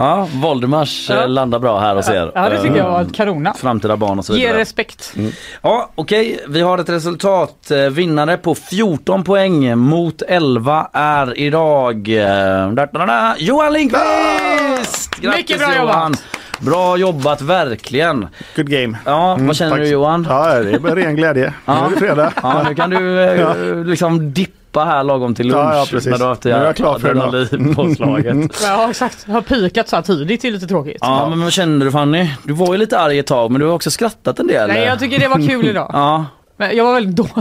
Ja, 0.01 0.29
Voldemars 0.35 1.07
Ja. 1.11 1.17
eh, 1.23 1.29
landar 1.29 1.59
bra 1.59 1.79
här 1.81 1.95
hos 1.95 2.09
er. 2.09 2.33
Ja, 2.35 2.49
det 2.49 2.63
tycker 2.63 2.77
jag 2.77 2.91
var 2.91 3.01
Eh, 3.01 3.07
ett 3.07 3.15
kanona. 3.15 3.55
Framtida 3.55 3.97
barn 3.97 4.19
och 4.19 4.25
så 4.25 4.33
Ge 4.35 4.41
vidare. 4.47 4.59
respekt. 4.59 5.13
Mm. 5.17 5.33
Ja, 5.63 5.91
okej. 5.95 6.41
Vi 6.49 6.61
har 6.61 6.79
ett 6.79 6.89
resultat. 6.89 7.71
Eh, 7.71 7.79
Vinnare 7.79 8.37
på 8.37 8.55
14 8.55 9.25
poäng 9.25 9.79
mot 9.79 10.23
11 10.23 10.89
är 10.93 11.39
idag 11.39 12.09
eh, 12.09 12.71
da, 12.73 12.87
da, 12.87 13.07
da, 13.07 13.35
Johan 13.39 13.73
Lindqvist! 13.73 15.11
Grattis 15.21 15.37
Mycket 15.39 15.59
bra 15.59 15.69
Johan! 15.77 15.87
jobbat! 16.11 16.25
Bra 16.61 16.97
jobbat, 16.97 17.41
verkligen. 17.43 18.27
Good 18.57 18.71
game. 18.71 18.99
Ja, 19.05 19.33
Mm, 19.35 19.47
vad 19.47 19.57
känner 19.57 19.71
tack. 19.71 19.81
du 19.81 19.89
Johan? 19.89 20.27
Ja, 20.29 20.55
det 20.55 20.71
är 20.71 20.95
ren 20.97 21.17
glädje. 21.17 21.53
Nu 21.67 21.73
är 21.75 21.91
det 21.91 21.97
fredag. 21.97 22.33
Ja, 22.43 22.63
nu 22.69 22.75
kan 22.75 22.91
du 22.91 23.21
eh, 23.21 23.41
Ja. 23.41 23.55
liksom 23.85 24.33
dippa 24.33 24.57
här 24.79 25.05
lagom 25.05 25.35
till 25.35 25.47
lunch. 25.49 25.59
Ja, 25.61 25.77
ja, 25.77 25.87
precis. 25.91 26.11
När 26.11 26.19
du 26.19 26.25
har 26.25 26.29
haft 26.29 26.45
Nu 26.45 26.51
är 26.51 26.65
jag 26.65 26.77
klar 26.77 26.99
för 26.99 27.11
idag. 27.11 27.29
adrenalinpåslaget. 27.29 28.37
Ja 28.63 28.91
exakt, 28.91 29.27
har 29.29 29.41
pikat 29.41 29.89
så 29.89 29.97
här 29.97 30.03
tidigt 30.03 30.43
det 30.43 30.49
är 30.49 30.53
lite 30.53 30.67
tråkigt. 30.67 30.97
Ja, 31.01 31.29
men 31.29 31.43
vad 31.43 31.53
känner 31.53 31.85
du 31.85 31.93
Fanny? 31.93 32.31
Du 32.45 32.53
var 32.53 32.73
ju 32.73 32.79
lite 32.79 32.99
arg 32.99 33.19
ett 33.19 33.27
tag 33.27 33.51
men 33.51 33.61
du 33.61 33.67
har 33.67 33.75
också 33.75 33.91
skrattat 33.91 34.39
en 34.39 34.47
del. 34.47 34.69
Nej 34.69 34.85
jag 34.85 34.99
tycker 34.99 35.19
det 35.19 35.29
var 35.29 35.49
kul 35.49 35.67
idag. 35.69 35.91
Ja. 36.01 36.25
Men 36.57 36.77
jag 36.77 36.85
var 36.85 36.95
väldigt 36.95 37.17
dålig. 37.17 37.33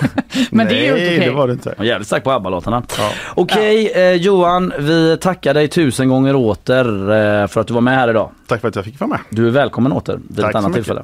Men 0.50 0.66
det 0.66 0.74
är 0.74 0.82
ju 0.96 1.02
inte 1.02 1.14
okej. 1.16 1.28
det 1.28 1.30
var 1.30 1.46
det 1.46 1.52
inte. 1.52 1.74
Jag 1.76 1.86
jävligt 1.86 2.06
stark 2.08 2.24
på 2.24 2.30
ABBA-låtarna. 2.30 2.82
Okej 3.34 3.92
eh, 3.94 4.12
Johan, 4.12 4.72
vi 4.78 5.16
tackar 5.20 5.54
dig 5.54 5.68
tusen 5.68 6.08
gånger 6.08 6.34
åter 6.36 7.10
eh, 7.12 7.46
för 7.46 7.60
att 7.60 7.66
du 7.66 7.74
var 7.74 7.80
med 7.80 7.94
här 7.94 8.10
idag. 8.10 8.30
Tack 8.46 8.60
för 8.60 8.68
att 8.68 8.76
jag 8.76 8.84
fick 8.84 9.00
vara 9.00 9.08
med. 9.08 9.18
Du 9.30 9.46
är 9.46 9.50
välkommen 9.50 9.92
åter 9.92 10.20
vid 10.28 10.36
Tack 10.36 10.46
ett 10.46 10.52
så 10.52 10.58
annat 10.58 10.70
mycket. 10.70 10.74
tillfälle. 10.84 11.02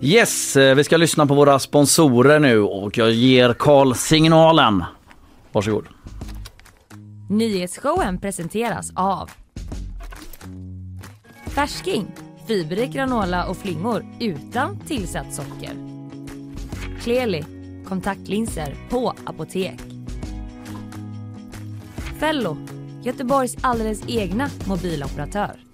Yes, 0.00 0.56
eh, 0.56 0.74
vi 0.74 0.84
ska 0.84 0.96
lyssna 0.96 1.26
på 1.26 1.34
våra 1.34 1.58
sponsorer 1.58 2.38
nu 2.38 2.60
och 2.60 2.98
jag 2.98 3.12
ger 3.12 3.52
Karl 3.52 3.94
signalen. 3.94 4.84
Varsågod. 5.52 5.84
Nyhetsshowen 7.30 8.18
presenteras 8.20 8.92
av 8.96 9.30
Färsking, 11.46 12.06
fiberrik 12.48 12.90
granola 12.90 13.46
och 13.46 13.56
flingor 13.56 14.06
utan 14.20 14.80
tillsatt 14.80 15.34
socker. 15.34 15.72
Kleli, 17.02 17.44
kontaktlinser 17.88 18.74
på 18.90 19.14
apotek. 19.24 19.80
Fello, 22.20 22.56
Göteborgs 23.02 23.56
alldeles 23.60 24.02
egna 24.08 24.50
mobiloperatör. 24.66 25.73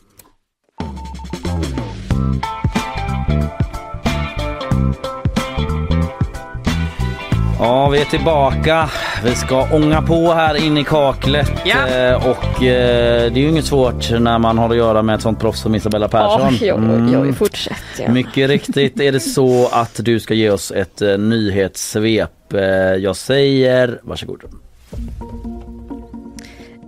Ja, 7.62 7.88
vi 7.88 8.00
är 8.00 8.04
tillbaka. 8.04 8.90
Vi 9.24 9.34
ska 9.34 9.66
ånga 9.72 10.02
på 10.02 10.32
här 10.32 10.64
inne 10.66 10.80
i 10.80 10.84
kaklet. 10.84 11.52
Ja. 11.64 11.88
Eh, 11.88 12.26
Och 12.28 12.62
eh, 12.62 13.32
det 13.32 13.40
är 13.40 13.42
ju 13.42 13.48
inget 13.48 13.64
svårt 13.64 14.10
när 14.20 14.38
man 14.38 14.58
har 14.58 14.70
att 14.70 14.76
göra 14.76 15.02
med 15.02 15.14
ett 15.14 15.22
sånt 15.22 15.40
proffs 15.40 15.60
som 15.60 15.74
Isabella 15.74 16.08
Persson. 16.08 16.48
Oj, 16.60 16.72
oj, 16.72 16.72
oj, 16.72 17.14
Mm. 17.14 17.34
fortsätt. 17.34 17.74
Ja. 17.98 18.10
Mycket 18.12 18.48
riktigt 18.50 19.00
är 19.00 19.12
det 19.12 19.20
så 19.20 19.68
att 19.72 20.00
du 20.04 20.20
ska 20.20 20.34
ge 20.34 20.50
oss 20.50 20.70
ett 20.70 21.02
eh, 21.02 21.18
nyhetssvep. 21.18 22.52
Eh, 22.54 22.60
jag 22.94 23.16
säger 23.16 24.00
varsågod. 24.02 24.40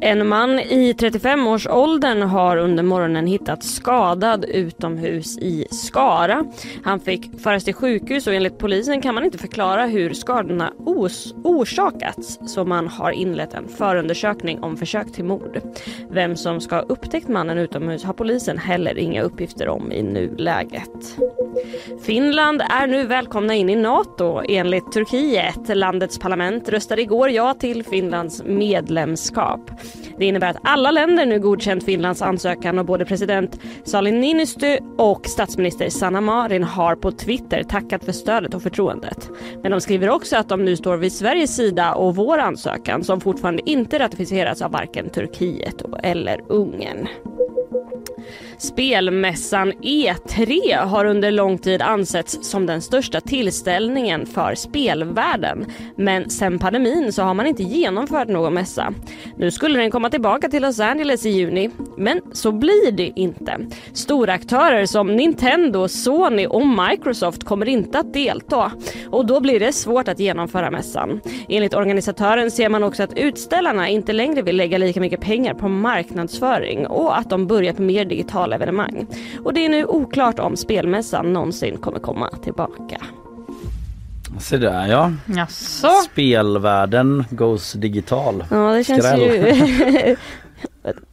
En 0.04 0.28
man 0.28 0.58
i 0.58 0.92
35-årsåldern 0.92 2.22
har 2.22 2.56
under 2.56 2.82
morgonen 2.82 3.26
hittats 3.26 3.74
skadad 3.74 4.44
utomhus 4.44 5.38
i 5.38 5.66
Skara. 5.70 6.44
Han 6.84 7.00
fick 7.00 7.40
föras 7.40 7.64
till 7.64 7.74
sjukhus 7.74 8.26
och 8.26 8.34
enligt 8.34 8.58
polisen 8.58 9.02
kan 9.02 9.14
man 9.14 9.24
inte 9.24 9.38
förklara 9.38 9.86
hur 9.86 10.12
skadorna 10.12 10.72
os- 10.78 11.34
orsakats 11.44 12.38
så 12.46 12.64
man 12.64 12.88
har 12.88 13.10
inlett 13.10 13.54
en 13.54 13.68
förundersökning 13.68 14.62
om 14.62 14.76
försök 14.76 15.12
till 15.12 15.24
mord. 15.24 15.60
Vem 16.10 16.36
som 16.36 16.60
ska 16.60 16.74
ha 16.74 16.82
upptäckt 16.82 17.28
mannen 17.28 17.58
utomhus 17.58 18.04
har 18.04 18.12
polisen 18.12 18.58
heller 18.58 18.98
inga 18.98 19.22
uppgifter 19.22 19.68
om 19.68 19.92
i 19.92 20.02
nuläget. 20.02 21.18
Finland 22.02 22.62
är 22.70 22.86
nu 22.86 23.06
välkomna 23.06 23.54
in 23.54 23.70
i 23.70 23.76
NATO 23.76 24.42
enligt 24.48 24.92
Turkiet. 24.92 25.76
Landets 25.76 26.18
parlament 26.18 26.68
röstade 26.68 27.02
igår 27.02 27.30
ja 27.30 27.54
till 27.54 27.84
Finlands 27.84 28.42
medlemskap. 28.44 29.70
Det 30.18 30.24
innebär 30.24 30.50
att 30.50 30.56
alla 30.62 30.90
länder 30.90 31.26
nu 31.26 31.40
godkänt 31.40 31.84
Finlands 31.84 32.22
ansökan 32.22 32.78
och 32.78 32.84
både 32.84 33.04
president 33.04 33.60
Sauli 33.84 34.12
Niinistö 34.12 34.78
och 34.98 35.26
statsminister 35.26 35.88
Sanna 35.88 36.20
Marin 36.20 36.64
har 36.64 36.96
på 36.96 37.12
Twitter 37.12 37.62
tackat 37.62 38.04
för 38.04 38.12
stödet 38.12 38.54
och 38.54 38.62
förtroendet. 38.62 39.30
Men 39.62 39.72
de 39.72 39.80
skriver 39.80 40.10
också 40.10 40.36
att 40.36 40.48
de 40.48 40.64
nu 40.64 40.76
står 40.76 40.96
vid 40.96 41.12
Sveriges 41.12 41.56
sida 41.56 41.94
och 41.94 42.16
vår 42.16 42.38
ansökan 42.38 43.04
som 43.04 43.20
fortfarande 43.20 43.70
inte 43.70 43.98
ratificerats 43.98 44.62
av 44.62 44.70
varken 44.72 45.10
Turkiet 45.10 45.82
eller 46.02 46.40
Ungern. 46.48 47.08
Spelmässan 48.58 49.72
E3 49.72 50.76
har 50.76 51.04
under 51.04 51.30
lång 51.30 51.58
tid 51.58 51.82
ansetts 51.82 52.38
som 52.42 52.66
den 52.66 52.82
största 52.82 53.20
tillställningen 53.20 54.26
för 54.26 54.54
spelvärlden. 54.54 55.66
Men 55.96 56.30
sen 56.30 56.58
pandemin 56.58 57.12
så 57.12 57.22
har 57.22 57.34
man 57.34 57.46
inte 57.46 57.62
genomfört 57.62 58.28
någon 58.28 58.54
mässa. 58.54 58.94
Nu 59.36 59.50
skulle 59.50 59.78
den 59.78 59.90
komma 59.90 60.10
tillbaka 60.10 60.48
till 60.48 60.62
Los 60.62 60.80
Angeles 60.80 61.26
i 61.26 61.30
juni, 61.30 61.70
men 61.96 62.20
så 62.32 62.52
blir 62.52 62.92
det 62.92 63.12
inte. 63.16 63.58
Stora 63.92 64.32
aktörer 64.32 64.86
som 64.86 65.16
Nintendo, 65.16 65.88
Sony 65.88 66.46
och 66.46 66.66
Microsoft 66.66 67.44
kommer 67.44 67.68
inte 67.68 67.98
att 67.98 68.12
delta 68.12 68.72
och 69.10 69.26
då 69.26 69.40
blir 69.40 69.60
det 69.60 69.72
svårt 69.72 70.08
att 70.08 70.18
genomföra 70.18 70.70
mässan. 70.70 71.20
Enligt 71.48 71.74
organisatören 71.74 72.50
ser 72.50 72.68
man 72.68 72.82
också 72.82 73.02
att 73.02 73.18
utställarna 73.18 73.88
inte 73.88 74.12
längre 74.12 74.42
vill 74.42 74.56
lägga 74.56 74.78
lika 74.78 75.00
mycket 75.00 75.20
pengar 75.20 75.54
på 75.54 75.68
marknadsföring 75.68 76.86
och 76.86 77.18
att 77.18 77.30
de 77.30 77.46
börjar 77.46 77.72
på 77.72 77.82
mer 77.82 78.04
digitala 78.04 78.51
evenemang. 78.52 79.06
Och 79.44 79.54
det 79.54 79.64
är 79.64 79.68
nu 79.68 79.84
oklart 79.84 80.38
om 80.38 80.56
spelmässan 80.56 81.32
någonsin 81.32 81.78
kommer 81.78 81.98
komma 81.98 82.30
tillbaka. 82.42 82.98
Se 84.40 84.56
där 84.56 84.86
ja. 84.86 85.12
Jaså? 85.26 85.88
Spelvärlden 86.12 87.24
goes 87.30 87.72
digital. 87.72 88.44
Ja, 88.50 88.72
det 88.72 88.84
känns 88.84 89.06
Skräll. 89.06 89.20
ju... 89.20 90.16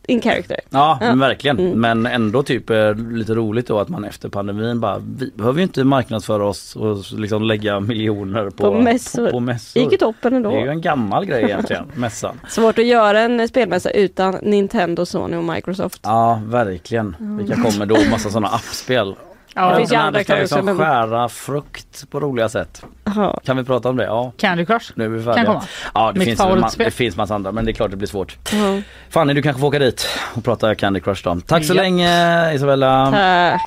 In 0.08 0.22
character. 0.22 0.60
Ja, 0.70 0.98
Ja. 1.02 1.08
men 1.08 1.20
verkligen. 1.20 1.60
Mm. 1.60 1.80
Men 1.82 2.06
ändå 2.06 2.44
typ 2.44 2.70
eh, 2.70 2.96
lite 2.96 3.34
roligt 3.34 3.68
då 3.68 3.80
att 3.80 3.90
man 3.90 4.04
efter 4.04 4.30
pandemin 4.30 4.80
bara, 4.80 5.02
vi 5.18 5.32
behöver 5.36 5.58
ju 5.60 5.64
inte 5.64 5.84
marknadsföra 5.84 6.46
oss 6.46 6.76
och 6.76 6.98
liksom 7.20 7.44
lägga 7.44 7.80
miljoner 7.80 8.50
på, 8.50 8.64
På 8.64 8.82
mässor. 8.82 9.26
På, 9.26 9.32
på 9.32 9.40
mässor. 9.40 9.82
gick 9.84 9.92
ju 9.92 9.98
toppen 9.98 10.34
ändå. 10.34 10.50
Det 10.52 10.58
är 10.58 10.64
ju 10.64 10.70
en 10.70 10.82
gammal 10.82 11.26
grej 11.26 11.44
egentligen, 11.44 11.86
mässan. 11.96 12.40
Svårt 12.50 12.80
att 12.80 12.86
göra 12.86 13.20
en 13.22 13.48
spelmässa 13.48 13.90
utan 13.92 14.36
Nintendo, 14.44 15.06
Sony 15.06 15.38
och 15.38 15.44
Microsoft. 15.44 16.00
Ja, 16.04 16.42
verkligen. 16.46 17.16
Vilka 17.20 17.56
kommer 17.62 17.86
då? 17.86 17.98
Massa 18.12 18.30
sådana 18.30 18.48
appspel. 18.48 19.16
Ja, 19.56 19.70
det 19.70 19.78
finns 19.78 19.92
ju 19.92 19.96
andra 19.96 20.20
aktörer 20.20 20.40
liksom 20.40 20.60
också, 20.60 20.66
men- 20.74 20.78
skära 20.78 21.30
frukt 21.30 22.10
på 22.10 22.20
roliga 22.20 22.50
sätt. 22.50 22.84
Jaha. 23.04 23.40
Kan 23.46 23.58
vi 23.58 23.64
prata 23.64 23.90
om 23.90 23.96
det? 23.98 24.04
Ja. 24.06 24.32
Candy 24.38 24.66
Crush. 24.66 24.92
Nu 24.96 25.06
är 25.06 25.10
vi 25.10 25.24
Kan 25.24 25.34
färdiga. 25.34 25.46
komma. 25.46 25.64
Ja, 25.94 26.12
det 26.12 26.20
Mitt 26.20 26.28
finns, 26.28 26.40
ma- 26.40 26.44
favoritspel. 26.44 26.86
det 26.86 26.92
finns 26.92 27.16
massa 27.18 27.36
andra 27.36 27.52
men 27.52 27.66
det 27.66 27.72
är 27.72 27.74
klart 27.74 27.92
det 27.92 27.98
blir 27.98 28.08
svårt. 28.08 28.38
Ja. 28.52 28.82
Fanny 29.10 29.34
du 29.34 29.42
kanske 29.42 29.60
får 29.60 29.68
åka 29.68 29.80
dit 29.80 30.08
och 30.36 30.44
prata 30.44 30.76
Candy 30.76 31.00
Crush 31.00 31.24
då. 31.24 31.38
Tack 31.48 31.66
så 31.66 31.74
Ja. 31.76 31.82
länge 31.82 32.54
Isabella. 32.54 33.12
Tack. 33.12 33.62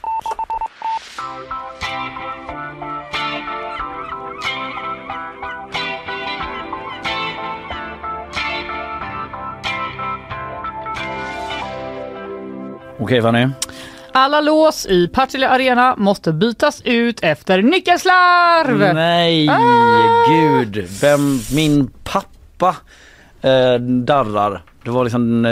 Okej 12.99 13.23
Fanny. 13.23 13.49
Alla 14.15 14.41
lås 14.41 14.87
i 14.87 15.09
Partille 15.09 15.49
Arena 15.49 15.95
måste 15.99 16.33
bytas 16.33 16.83
ut 16.85 17.21
efter 17.23 17.63
nyckelslarv! 17.63 18.95
Nej, 18.95 19.49
Ah! 19.49 20.29
gud. 20.29 20.87
Vem, 21.01 21.39
min 21.55 21.91
pappa 22.05 22.77
eh, 23.43 23.81
darrar. 23.81 24.63
Det 24.85 24.91
var 24.91 25.05
liksom, 25.05 25.45
eh, 25.45 25.51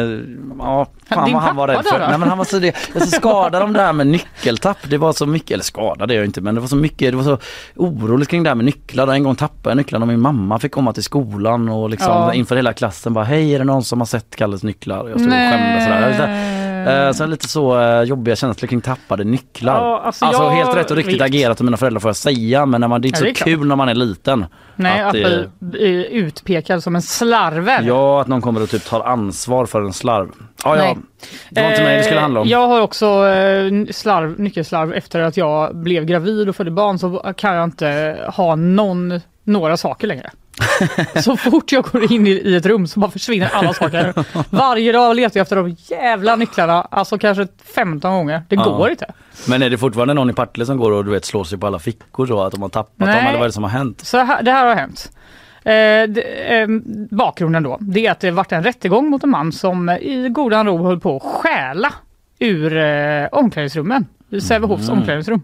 ja, 0.58 0.86
fan 1.08 1.24
Din 1.24 1.34
vad 1.34 1.42
han 1.42 1.56
var 1.56 1.68
rädd 1.68 1.84
för. 1.84 1.98
Nej 1.98 2.18
men 2.18 2.28
han 2.28 2.38
var 2.38 2.44
så, 2.44 2.58
det, 2.58 2.76
jag 2.94 3.02
så 3.02 3.10
skadad 3.10 3.62
om 3.62 3.72
det 3.72 3.80
här 3.80 3.92
med 3.92 4.06
nyckeltapp. 4.06 4.76
Det 4.88 4.98
var 4.98 5.12
så 5.12 5.26
mycket, 5.26 5.50
eller 5.50 5.64
skadade 5.64 6.14
jag 6.14 6.24
inte 6.24 6.40
men 6.40 6.54
det 6.54 6.60
var 6.60 6.68
så 6.68 6.76
mycket, 6.76 7.10
det 7.10 7.16
var 7.16 7.24
så 7.24 7.38
oroligt 7.76 8.28
kring 8.30 8.42
det 8.42 8.50
här 8.50 8.54
med 8.54 8.64
nycklar. 8.64 9.06
En 9.08 9.22
gång 9.22 9.34
tappade 9.36 9.70
jag 9.70 9.76
nycklarna 9.76 10.02
och 10.02 10.08
min 10.08 10.20
mamma 10.20 10.58
fick 10.58 10.72
komma 10.72 10.92
till 10.92 11.02
skolan 11.02 11.68
och 11.68 11.90
liksom 11.90 12.08
Ja. 12.12 12.34
inför 12.34 12.56
hela 12.56 12.72
klassen 12.72 13.14
bara 13.14 13.24
hej 13.24 13.54
är 13.54 13.58
det 13.58 13.64
någon 13.64 13.84
som 13.84 14.00
har 14.00 14.06
sett 14.06 14.36
Kalles 14.36 14.62
nycklar? 14.62 15.08
Jag 15.08 15.20
stod 15.20 15.26
och 15.32 15.32
skämdes 15.32 15.84
sådär. 16.16 16.59
Lite- 16.80 16.92
Eh, 17.06 17.12
så 17.12 17.26
lite 17.26 17.48
så 17.48 17.80
eh, 17.80 18.02
jobbiga 18.02 18.36
känslor 18.36 18.68
kring 18.68 18.80
tappade 18.80 19.24
nycklar. 19.24 19.74
Ja, 19.74 20.00
alltså 20.04 20.24
alltså 20.24 20.42
jag 20.42 20.50
helt 20.50 20.76
rätt 20.76 20.90
och 20.90 20.96
riktigt 20.96 21.14
vet. 21.14 21.22
agerat 21.22 21.60
av 21.60 21.64
mina 21.64 21.76
föräldrar 21.76 22.00
får 22.00 22.08
jag 22.08 22.16
säga 22.16 22.66
men 22.66 22.80
när 22.80 22.88
man, 22.88 23.00
det 23.00 23.06
är 23.06 23.08
inte 23.08 23.18
Ja, 23.20 23.24
det 23.24 23.30
är 23.30 23.34
så 23.34 23.44
klart. 23.44 23.58
kul 23.58 23.66
när 23.66 23.76
man 23.76 23.88
är 23.88 23.94
liten. 23.94 24.46
Nej, 24.76 25.00
att, 25.02 25.12
det- 25.12 25.50
bli 25.58 25.94
eh, 25.94 26.12
utpekad 26.12 26.82
som 26.82 26.96
en 26.96 27.02
slarver. 27.02 27.82
Ja, 27.82 28.20
att 28.20 28.26
någon 28.28 28.40
kommer 28.40 28.62
och 28.62 28.70
typ 28.70 28.84
tar 28.84 29.00
ansvar 29.00 29.66
för 29.66 29.80
en 29.82 29.92
slarv. 29.92 30.28
Ja, 30.64 30.76
ja. 30.76 30.82
Nej. 30.82 30.96
Det 31.50 31.62
var 31.62 31.70
inte 31.70 31.82
mig 31.82 31.96
det 31.96 32.02
skulle 32.02 32.20
handla 32.20 32.40
om. 32.40 32.46
Eh, 32.46 32.52
Jag 32.52 32.68
har 32.68 32.80
också 32.80 33.06
eh, 33.26 33.72
slarv, 33.90 34.40
nyckelslarv 34.40 34.92
efter 34.94 35.20
att 35.20 35.36
jag 35.36 35.76
blev 35.76 36.04
gravid 36.04 36.48
och 36.48 36.56
födde 36.56 36.70
barn 36.70 36.98
så 36.98 37.32
kan 37.36 37.54
jag 37.54 37.64
inte 37.64 38.18
ha 38.36 38.56
någon, 38.56 39.20
några 39.44 39.76
saker 39.76 40.06
längre. 40.06 40.30
så 41.22 41.36
fort 41.36 41.72
jag 41.72 41.84
går 41.84 42.12
in 42.12 42.26
i, 42.26 42.54
ett 42.56 42.66
rum 42.66 42.86
så 42.86 43.00
bara 43.00 43.10
försvinner 43.10 43.50
alla 43.52 43.74
saker. 43.74 44.14
Varje 44.56 44.92
dag 44.92 45.16
letar 45.16 45.40
jag 45.40 45.42
efter 45.44 45.56
de 45.56 45.76
jävla 45.78 46.36
nycklarna, 46.36 46.82
alltså 46.90 47.18
kanske 47.18 47.46
15 47.74 48.12
gånger. 48.12 48.42
Det 48.48 48.54
Ja. 48.56 48.62
går 48.64 48.90
inte. 48.90 49.06
Men 49.48 49.62
är 49.62 49.70
det 49.70 49.78
fortfarande 49.78 50.14
någon 50.14 50.30
i 50.30 50.32
Partille 50.32 50.66
som 50.66 50.76
går 50.76 50.90
och 50.92 51.04
du 51.04 51.10
vet 51.10 51.24
slår 51.24 51.44
sig 51.44 51.58
på 51.58 51.66
alla 51.66 51.78
fickor 51.78 52.26
så 52.26 52.42
att 52.42 52.52
de 52.52 52.62
har 52.62 52.68
tappat 52.68 52.98
dem 52.98 53.08
Nej. 53.08 53.18
eller 53.20 53.32
vad 53.32 53.42
är 53.42 53.46
det 53.46 53.52
som 53.52 53.62
har 53.62 53.70
hänt? 53.70 54.00
Så 54.00 54.18
här, 54.18 54.42
det 54.42 54.50
här 54.52 54.66
har 54.66 54.74
hänt. 54.74 55.12
Eh, 55.62 55.74
eh, 56.56 56.68
bakgrunden 57.10 57.62
då, 57.62 57.76
det 57.80 58.06
är 58.06 58.10
att 58.10 58.20
det 58.20 58.30
varit 58.30 58.52
en 58.52 58.62
rättegång 58.62 59.10
mot 59.10 59.24
en 59.24 59.30
man 59.30 59.52
som 59.52 59.88
i 59.90 60.28
godan 60.28 60.66
ro 60.66 60.84
höll 60.84 61.00
på 61.00 61.16
att 61.16 61.22
stjäla 61.22 61.92
ur 62.38 62.76
eh, 62.76 63.26
omklädningsrummen, 63.32 64.06
i 64.30 64.40
Sävehofs 64.40 64.88
Mm. 64.88 64.98
omklädningsrum. 64.98 65.42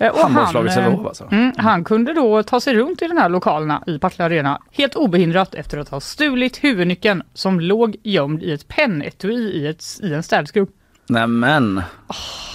Eh, 0.00 0.08
och 0.12 0.18
Handbollslaget 0.18 0.74
han, 0.74 0.84
eh, 0.84 0.88
Sävehof 0.90 1.06
alltså? 1.06 1.28
Mm, 1.30 1.52
han 1.56 1.84
kunde 1.84 2.14
då 2.14 2.42
ta 2.42 2.60
sig 2.60 2.74
runt 2.74 3.02
i 3.02 3.06
den 3.08 3.18
här 3.18 3.28
lokalerna 3.28 3.82
i 3.86 3.98
Partille 3.98 4.24
Arena 4.24 4.60
helt 4.72 4.94
obehindrat 4.94 5.54
efter 5.54 5.78
att 5.78 5.88
ha 5.88 6.00
stulit 6.00 6.64
huvudnyckeln 6.64 7.22
som 7.34 7.60
låg 7.60 7.96
gömd 8.02 8.42
i 8.42 8.52
ett 8.52 8.68
pennetui 8.68 9.34
i, 9.34 9.66
ett, 9.66 9.84
i 10.02 10.14
en 10.14 10.22
städskrubb. 10.22 10.68
Nämen. 11.06 11.82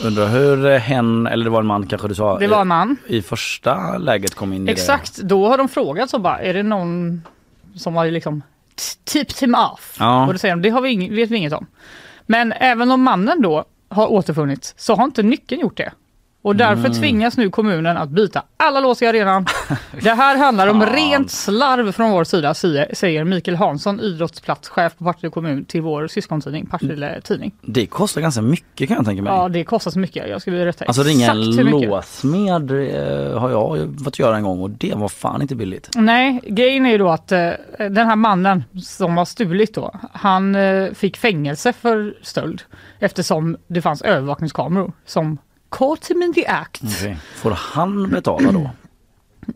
Undrar 0.03 0.27
hur 0.27 0.77
hen, 0.77 1.27
eller 1.27 1.43
det 1.43 1.49
var 1.49 1.59
en 1.59 1.65
man 1.65 1.87
kanske 1.87 2.07
du 2.07 2.15
sa, 2.15 2.39
Det 2.39 2.47
var 2.47 2.61
en 2.61 2.67
man. 2.67 2.97
i, 3.07 3.17
i 3.17 3.21
första 3.21 3.97
läget 3.97 4.35
kom 4.35 4.53
in 4.53 4.67
i 4.69 4.71
Exakt, 4.71 5.17
då 5.17 5.47
har 5.47 5.57
de 5.57 5.67
frågat 5.69 6.09
så 6.09 6.19
bara, 6.19 6.39
är 6.39 6.53
det 6.53 6.63
någon 6.63 7.21
som 7.75 7.95
har 7.95 8.05
liksom 8.05 8.41
tipped 9.03 9.35
him 9.39 9.55
off? 9.55 9.95
Ja. 9.99 10.27
Och 10.27 10.33
då 10.33 10.39
säger 10.39 10.55
de, 10.55 10.61
det 10.61 10.69
har 10.69 10.81
vi 10.81 11.09
vet 11.09 11.29
vi 11.29 11.37
inget 11.37 11.53
om. 11.53 11.65
Men 12.25 12.51
även 12.51 12.91
om 12.91 13.01
mannen 13.01 13.41
då 13.41 13.65
har 13.89 14.11
återfunnits 14.11 14.73
så 14.77 14.95
har 14.95 15.03
inte 15.03 15.23
nyckeln 15.23 15.61
gjort 15.61 15.77
det. 15.77 15.91
Och 16.49 16.55
därför 16.55 16.85
Mm. 16.85 16.93
tvingas 16.93 17.37
nu 17.37 17.49
kommunen 17.49 17.97
att 17.97 18.09
byta 18.09 18.43
alla 18.57 18.79
lås 18.79 19.01
i 19.01 19.07
arenan. 19.07 19.45
Det 20.01 20.09
här 20.09 20.37
handlar 20.37 20.67
om 20.67 20.85
rent 20.85 21.31
slarv 21.31 21.91
från 21.91 22.11
vår 22.11 22.23
sida, 22.23 22.53
säger- 22.53 23.23
Mikael 23.23 23.57
Hansson, 23.57 23.99
idrottsplatschef 23.99 24.97
på 24.97 25.03
Partille 25.03 25.29
kommun 25.31 25.65
till 25.65 25.81
vår 25.81 26.07
syskontidning, 26.07 26.65
Partille 26.65 27.21
Tidning. 27.21 27.51
det. 27.61 27.85
Kostar 27.85 28.21
ganska 28.21 28.41
mycket 28.41 28.87
kan 28.87 28.97
jag 28.97 29.05
tänka 29.05 29.23
mig. 29.23 29.33
Ja, 29.33 29.49
det 29.49 29.63
kostar 29.63 29.91
så 29.91 29.99
mycket. 29.99 30.29
Jag 30.29 30.41
skulle 30.41 30.57
berätta 30.57 30.85
Alltså 30.85 31.03
ringa 31.03 31.31
en 31.31 31.51
låsmed 31.55 32.71
eh, 32.71 33.39
har 33.39 33.49
jag 33.49 33.95
fått 34.03 34.19
göra 34.19 34.35
en 34.37 34.43
gång 34.43 34.61
och 34.61 34.69
det 34.69 34.93
var 34.95 35.07
fan 35.09 35.41
inte 35.41 35.55
billigt. 35.55 35.89
Nej, 35.95 36.39
grejen 36.47 36.85
är 36.85 36.89
ju 36.91 36.97
då 36.97 37.09
att 37.09 37.31
eh, 37.31 37.49
den 37.77 38.07
här 38.07 38.15
mannen 38.15 38.63
som 38.83 39.17
har 39.17 39.25
stulit 39.25 39.75
då, 39.75 39.91
han 40.13 40.55
eh, 40.55 40.91
fick 40.93 41.17
fängelse 41.17 41.73
för 41.73 42.13
stöld 42.21 42.61
eftersom 42.99 43.57
det 43.67 43.81
fanns 43.81 44.01
övervakningskameror 44.01 44.91
som 45.05 45.37
caught 45.69 46.11
him 46.11 46.21
in 46.21 46.33
the 46.33 46.45
act. 46.47 46.81
Okej. 46.83 47.17
Får 47.35 47.51
han 47.51 48.09
betala 48.09 48.51
då? 48.51 48.69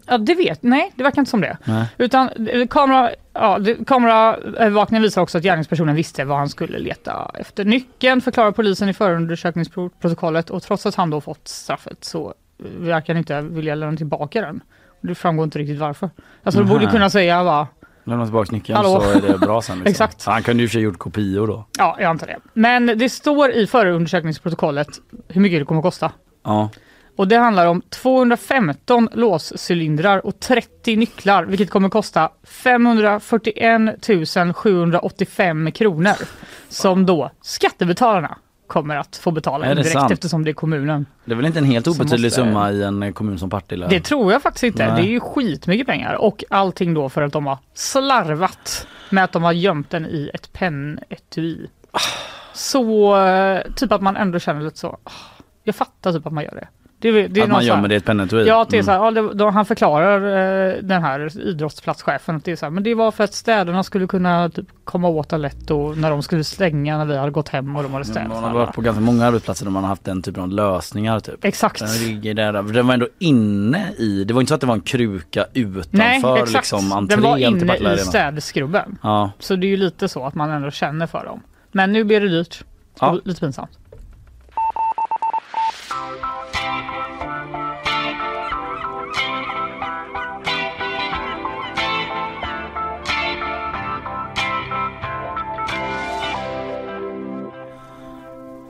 Ja, 0.06 0.18
det 0.18 0.35
vet, 0.35 0.64
nej, 0.64 0.91
det 0.95 1.03
verkar 1.03 1.22
inte 1.22 1.31
som 1.31 1.41
det. 1.41 1.57
Nej. 1.64 1.85
Utan 1.98 2.30
eh, 2.48 2.68
kamera, 2.68 3.10
ja, 3.34 3.60
kameraövervakningen 3.88 5.02
visar 5.03 5.22
också 5.22 5.38
att 5.38 5.44
gärningspersonen 5.44 5.95
visste 5.95 6.26
vad 6.26 6.38
han 6.38 6.49
skulle 6.49 6.80
leta 6.80 7.31
efter. 7.40 7.65
Nyckeln 7.65 8.22
förklarar 8.22 8.52
polisen 8.52 8.90
i 8.90 8.94
förundersökningsprotokollet 8.94 10.49
och 10.49 10.64
trots 10.64 10.85
att 10.85 10.95
han 10.95 11.10
då 11.10 11.22
fått 11.22 11.48
straffet 11.48 12.03
så 12.03 12.34
eh, 12.60 12.65
verkar 12.65 13.14
han 13.14 13.18
inte 13.19 13.41
vilja 13.41 13.76
lämna 13.76 13.98
tillbaka 13.98 14.41
den. 14.41 14.61
Det 15.02 15.15
framgår 15.15 15.44
inte 15.44 15.60
riktigt 15.60 15.80
varför. 15.80 16.10
Alltså 16.44 16.61
du 16.61 16.68
borde 16.68 16.80
Nähä. 16.85 16.91
kunna 16.91 17.10
säga 17.10 17.44
va, 17.44 17.68
Lämna 18.03 18.25
tillbaka 18.25 18.51
nyckeln 18.51 18.77
Hallå? 18.77 19.01
så 19.01 19.09
är 19.09 19.21
det 19.21 19.38
bra 19.38 19.61
sen. 19.61 19.75
Liksom. 19.75 19.88
Exakt. 19.91 20.25
Han 20.25 20.43
kunde 20.43 20.63
ju 20.63 20.69
för 20.69 20.73
sig 20.73 20.81
gjort 20.81 20.97
kopior 20.97 21.47
då. 21.47 21.65
Ja, 21.77 21.95
jag 21.99 22.09
antar 22.09 22.27
det. 22.27 22.38
Men 22.53 22.85
det 22.85 23.09
står 23.09 23.51
i 23.51 23.67
förundersökningsprotokollet 23.67 24.88
hur 25.27 25.41
mycket 25.41 25.59
det 25.59 25.65
kommer 25.65 25.80
att 25.80 25.85
kosta. 25.85 26.11
Ja. 26.43 26.69
Och 27.17 27.27
det 27.27 27.38
handlar 27.38 27.67
om 27.67 27.81
215 27.89 29.09
låscylindrar 29.13 30.25
och 30.25 30.39
30 30.39 30.95
nycklar, 30.95 31.43
vilket 31.43 31.69
kommer 31.69 31.88
att 31.88 31.91
kosta 31.91 32.30
541 32.43 34.55
785 34.55 35.71
kronor. 35.71 36.15
Som 36.69 37.05
då 37.05 37.31
skattebetalarna 37.41 38.38
kommer 38.73 38.95
att 38.95 39.15
få 39.15 39.31
betala 39.31 39.65
Är 39.65 39.75
direkt 39.75 39.91
sant? 39.91 40.11
eftersom 40.11 40.43
det 40.43 40.51
är 40.51 40.53
kommunen. 40.53 41.05
Det 41.25 41.31
är 41.31 41.35
väl 41.35 41.45
inte 41.45 41.59
en 41.59 41.65
helt 41.65 41.87
obetydlig 41.87 42.27
måste- 42.27 42.41
summa 42.41 42.71
i 42.71 42.83
en 42.83 43.03
eh, 43.03 43.11
kommun 43.13 43.39
som 43.39 43.49
Partille? 43.49 43.87
Det 43.89 43.99
tror 43.99 44.31
jag 44.31 44.41
faktiskt 44.41 44.63
inte. 44.63 44.87
Nej. 44.87 45.01
Det 45.01 45.07
är 45.09 45.11
ju 45.11 45.19
skitmycket 45.19 45.87
pengar 45.87 46.13
och 46.13 46.43
allting 46.49 46.93
då 46.93 47.09
för 47.09 47.21
att 47.21 47.33
de 47.33 47.45
har 47.45 47.57
slarvat 47.73 48.87
med 49.09 49.23
att 49.23 49.31
de 49.31 49.43
har 49.43 49.51
gömt 49.51 49.89
den 49.89 50.05
i 50.05 50.29
ett 50.33 50.53
pennetui. 50.53 51.67
Så 52.53 53.15
eh, 53.25 53.61
typ 53.75 53.91
att 53.91 54.01
man 54.01 54.15
ändå 54.17 54.39
känner 54.39 54.61
lite 54.61 54.77
så. 54.79 54.87
ah, 55.03 55.11
Jag 55.63 55.75
fattar 55.75 56.11
typ 56.13 56.25
att 56.25 56.33
man 56.33 56.43
gör 56.43 56.55
det. 56.55 56.67
Det, 57.11 57.27
det 57.27 57.39
är 57.39 57.43
att 57.43 57.49
någon 57.49 57.49
man 57.49 57.61
så 57.61 57.67
här- 57.67 57.75
gömmer 57.75 57.88
det 57.88 57.93
i 57.93 57.97
ett 57.97 58.05
pennetui? 58.05 58.47
Ja, 58.47 58.65
det 58.69 58.77
är 58.77 58.84
så 58.84 58.91
Mm. 58.91 59.01
här, 59.15 59.21
ja, 59.21 59.21
det, 59.30 59.34
då 59.34 59.49
han 59.49 59.65
förklarar 59.65 60.17
eh, 60.69 60.73
den 60.84 61.01
här 61.01 61.39
idrottsplatschefen 61.47 62.35
att 62.35 62.45
det 62.45 62.51
är 62.51 62.55
så 62.55 62.65
här, 62.65 62.69
men 62.71 62.84
det 62.84 62.95
var 62.95 63.11
för 63.11 63.23
att 63.23 63.34
städerna 63.34 63.84
skulle 63.84 64.07
kunna 64.07 64.49
typ, 64.49 64.65
komma 64.84 65.07
åt 65.07 65.34
och 65.34 65.97
när 65.97 66.09
de 66.09 66.23
skulle 66.23 66.43
stänga 66.43 66.97
när 66.97 67.05
vi 67.05 67.17
hade 67.17 67.31
gått 67.31 67.49
hem 67.49 67.75
och 67.75 67.84
de 67.84 67.93
hade 67.93 68.05
städat. 68.05 68.27
Man 68.30 68.43
har 68.43 68.53
varit 68.53 68.73
på 68.75 68.81
ganska 68.81 69.01
många 69.01 69.25
arbetsplatser 69.25 69.65
där 69.65 69.71
man 69.71 69.84
har 69.84 69.89
haft 69.89 70.03
den 70.03 70.21
typen 70.21 70.43
av 70.43 70.49
lösningar. 70.49 71.19
Typ. 71.19 71.45
Exakt. 71.45 71.80
Den, 71.80 72.07
ligger 72.07 72.34
där, 72.34 72.53
den 72.53 72.88
var 72.88 72.93
ändå 72.93 73.07
inne 73.19 73.91
i, 73.97 74.23
det 74.23 74.34
var 74.34 74.41
inte 74.41 74.49
så 74.49 74.55
att 74.55 74.61
det 74.61 74.67
var 74.67 74.73
en 74.75 74.81
kruka 74.81 75.45
utanför 75.53 75.97
Nej, 75.97 76.17
exakt. 76.41 76.53
liksom, 76.53 76.91
entrén 76.91 77.19
den 77.21 77.30
var 77.30 77.38
inne 77.38 77.93
i 77.93 77.97
städskrubben. 77.97 78.97
Ja. 79.01 79.31
Så 79.39 79.55
det 79.55 79.67
är 79.67 79.69
ju 79.69 79.77
lite 79.77 80.07
så 80.07 80.25
att 80.25 80.35
man 80.35 80.51
ändå 80.51 80.71
känner 80.71 81.07
för 81.07 81.25
dem. 81.25 81.41
Men 81.71 81.91
nu 81.91 82.03
blir 82.03 82.21
det 82.21 82.27
dyrt. 82.30 82.63
Ja. 82.99 83.17
Lite 83.25 83.39
pinsamt. 83.39 83.69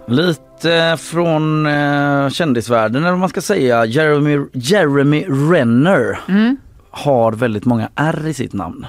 Lite 0.07 0.97
från 0.99 1.65
eh, 1.65 2.29
kändisvärlden 2.29 3.01
eller 3.01 3.11
vad 3.11 3.19
man 3.19 3.29
ska 3.29 3.41
säga. 3.41 3.85
Jeremy, 3.85 4.39
Jeremy 4.53 5.25
Renner 5.27 6.19
Mm. 6.29 6.57
har 6.91 7.31
väldigt 7.31 7.65
många 7.65 7.89
R 7.95 8.27
i 8.27 8.33
sitt 8.33 8.53
namn. 8.53 8.85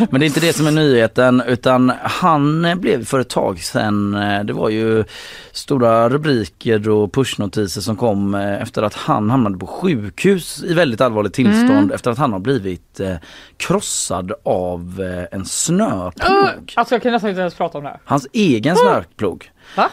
Men 0.10 0.20
det 0.20 0.24
är 0.24 0.28
inte 0.28 0.40
det 0.40 0.52
som 0.52 0.66
är 0.66 0.70
nyheten 0.70 1.42
utan 1.46 1.92
han 2.02 2.66
blev 2.80 3.04
för 3.04 3.20
ett 3.20 3.28
tag 3.28 3.58
sedan, 3.58 4.14
eh, 4.14 4.44
det 4.44 4.52
var 4.52 4.68
ju 4.68 5.04
stora 5.52 6.08
rubriker 6.08 6.88
och 6.88 7.12
pushnotiser 7.12 7.80
som 7.80 7.96
kom 7.96 8.34
eh, 8.34 8.62
efter 8.62 8.82
att 8.82 8.94
han 8.94 9.30
hamnade 9.30 9.58
på 9.58 9.66
sjukhus 9.66 10.64
i 10.64 10.74
väldigt 10.74 11.00
allvarligt 11.00 11.34
tillstånd 11.34 11.70
Mm. 11.70 11.90
efter 11.90 12.10
att 12.10 12.18
han 12.18 12.32
har 12.32 12.40
blivit 12.40 13.00
eh, 13.00 13.14
krossad 13.56 14.32
av 14.44 15.00
en 15.32 15.44
snöplog. 15.44 16.30
Uh, 16.30 16.50
alltså 16.74 16.94
jag 16.94 17.02
kan 17.02 17.12
nästan 17.12 17.30
inte 17.30 17.40
ens 17.40 17.54
prata 17.54 17.78
om 17.78 17.84
det 17.84 17.90
här. 17.90 18.00
Hans 18.04 18.26
egen 18.32 18.76
snöplog. 18.76 19.50
Va? 19.76 19.90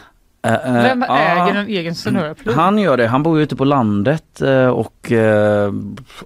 Vem 0.63 1.03
äger 1.03 1.55
en 1.55 1.67
egen 1.67 1.95
snöplog? 1.95 2.55
Han 2.55 2.77
gör 2.77 2.97
det, 2.97 3.07
han 3.07 3.23
bor 3.23 3.37
ju 3.37 3.43
ute 3.43 3.55
på 3.55 3.65
landet 3.65 4.41
och 4.73 5.11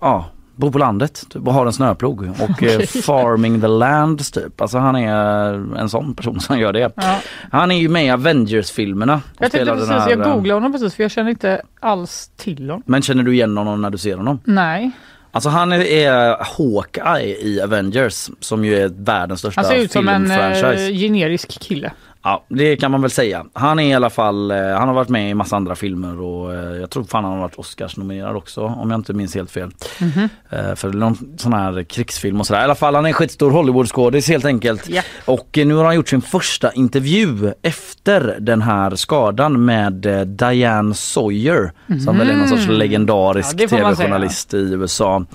ja, 0.02 0.26
bor 0.56 0.72
på 0.72 0.78
landet 0.78 1.24
typ, 1.30 1.48
och 1.48 1.54
har 1.54 1.66
en 1.66 1.74
snöplog 1.74 2.22
och 2.42 2.64
eh, 2.64 2.80
farming 2.80 3.62
the 3.62 3.68
land 3.68 4.34
typ. 4.34 4.62
Alltså 4.62 4.78
han 4.78 4.96
är 4.96 5.54
en 5.78 5.90
sån 5.90 6.16
person 6.16 6.40
som 6.40 6.60
gör 6.60 6.74
det. 6.74 6.92
Ja. 6.96 7.20
Han 7.52 7.72
är 7.72 7.76
ju 7.76 7.90
med 7.90 8.06
i 8.06 8.10
Avengers-filmerna. 8.10 9.22
Jag 9.40 9.52
tänkte 9.52 9.74
precis, 9.74 9.90
här, 9.90 10.10
jag 10.10 10.20
eh, 10.20 10.34
googlade 10.34 10.54
honom 10.54 10.72
precis 10.72 10.96
för 10.96 11.04
jag 11.04 11.12
känner 11.12 11.30
inte 11.30 11.62
alls 11.80 12.32
till 12.38 12.70
honom. 12.70 12.84
Men 12.86 13.02
känner 13.02 13.24
du 13.24 13.34
igen 13.34 13.58
honom 13.58 13.82
när 13.82 13.90
du 13.90 13.98
ser 13.98 14.18
honom? 14.18 14.40
Nej. 14.44 14.92
Alltså 15.34 15.50
han 15.50 15.72
är, 15.72 15.80
är 15.82 16.38
Hawkeye 16.58 17.36
i 17.42 17.62
Avengers 17.62 18.30
som 18.40 18.66
ju 18.66 18.76
är 18.76 18.88
världens 18.98 19.40
största 19.40 19.62
Han 19.62 19.70
ser 19.70 19.78
ut 19.78 19.92
som 19.92 20.08
en 20.08 20.22
filmfranchise. 20.22 20.88
eh, 20.88 20.94
generisk 21.00 21.60
kille. 21.60 21.92
Ja, 22.24 22.46
det 22.50 22.76
kan 22.76 22.92
man 22.92 23.02
väl 23.02 23.12
säga. 23.12 23.46
Han 23.54 23.80
är 23.80 23.90
i 23.90 23.94
alla 23.94 24.10
fall, 24.10 24.52
eh, 24.52 24.58
han 24.58 24.88
har 24.88 24.96
varit 24.96 25.10
med 25.10 25.30
i 25.30 25.34
massa 25.34 25.56
andra 25.56 25.76
filmer 25.76 26.22
och 26.22 26.54
eh, 26.56 26.76
jag 26.76 26.90
tror 26.90 27.04
fan 27.04 27.24
han 27.24 27.34
har 27.34 27.40
varit 27.40 27.56
Oscars-nominerad 27.56 28.36
också 28.36 28.62
om 28.64 28.92
jag 28.92 29.00
inte 29.00 29.14
minns 29.14 29.36
helt 29.36 29.52
fel. 29.52 29.72
Mhm. 30.00 30.30
Eh, 30.50 30.76
För 30.76 30.90
någon 30.94 31.18
sån 31.38 31.54
här 31.54 31.84
krigsfilm 31.84 32.40
och 32.40 32.48
sådär. 32.48 32.62
I 32.62 32.64
alla 32.64 32.76
fall 32.76 32.96
han 32.96 33.06
är 33.06 33.10
en 33.10 33.14
skitstor 33.14 33.52
Hollywoodskådis 33.52 34.28
helt 34.30 34.46
enkelt. 34.46 34.90
Ja. 34.90 35.02
Och 35.26 35.50
nu 35.66 35.74
har 35.74 35.86
han 35.86 35.96
gjort 35.96 36.10
sin 36.10 36.22
första 36.22 36.72
intervju 36.72 37.54
efter 37.62 38.38
den 38.40 38.62
här 38.62 38.96
skadan 38.96 39.66
med 39.66 39.94
Diane 40.28 40.94
Sawyer 40.94 41.72
som 42.06 42.18
väl 42.18 42.30
är 42.30 42.36
någon 42.36 42.48
sorts 42.48 42.68
Mhm. 42.68 42.76
legendarisk 42.76 43.56
Ja, 43.60 43.68
tv-journalist 43.68 44.54
i 44.54 44.58
USA. 44.58 45.26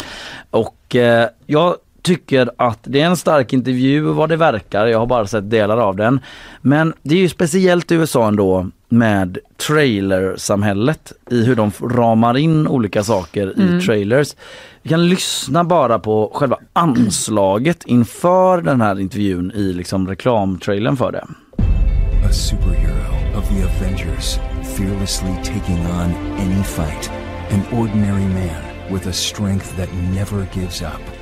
Och 0.50 0.96
jag 1.46 1.74
tycker 2.06 2.50
att 2.56 2.78
det 2.82 3.00
är 3.00 3.06
en 3.06 3.16
stark 3.16 3.52
intervju 3.52 4.00
vad 4.00 4.28
det 4.28 4.36
verkar. 4.36 4.86
Jag 4.86 4.98
har 4.98 5.06
bara 5.06 5.26
sett 5.26 5.50
delar 5.50 5.78
av 5.78 5.96
den. 5.96 6.20
Men 6.60 6.92
det 7.02 7.14
är 7.14 7.18
ju 7.18 7.28
speciellt 7.28 7.92
i 7.92 7.94
USA 7.94 8.28
ändå 8.28 8.70
med 8.88 9.38
trailersamhället 9.66 11.12
i 11.30 11.44
hur 11.44 11.54
de 11.54 11.72
ramar 11.82 12.36
in 12.36 12.68
olika 12.68 13.02
saker 13.04 13.52
Mm. 13.56 13.78
i 13.78 13.82
trailers. 13.82 14.36
Vi 14.82 14.88
kan 14.88 15.08
lyssna 15.08 15.64
bara 15.64 15.98
på 15.98 16.30
själva 16.34 16.58
anslaget 16.72 17.82
inför 17.86 18.62
den 18.62 18.80
här 18.80 19.00
intervjun 19.00 19.52
i 19.54 19.72
liksom 19.72 20.08
reklamtrailern 20.08 20.96
för 20.96 21.12
det. 21.12 21.24
A 22.28 22.32
superhero 22.32 23.38
of 23.38 23.48
the 23.48 23.54
Avengers, 23.64 24.38
fearlessly 24.76 25.34
taking 25.44 25.78
on 25.78 26.14
any 26.38 26.62
fight. 26.64 27.10
An 27.52 27.78
ordinary 27.80 28.24
man 28.24 28.62
with 28.94 29.08
a 29.08 29.12
strength 29.12 29.76
that 29.76 29.88
never 30.14 30.46
gives 30.54 30.82
up. 30.82 31.15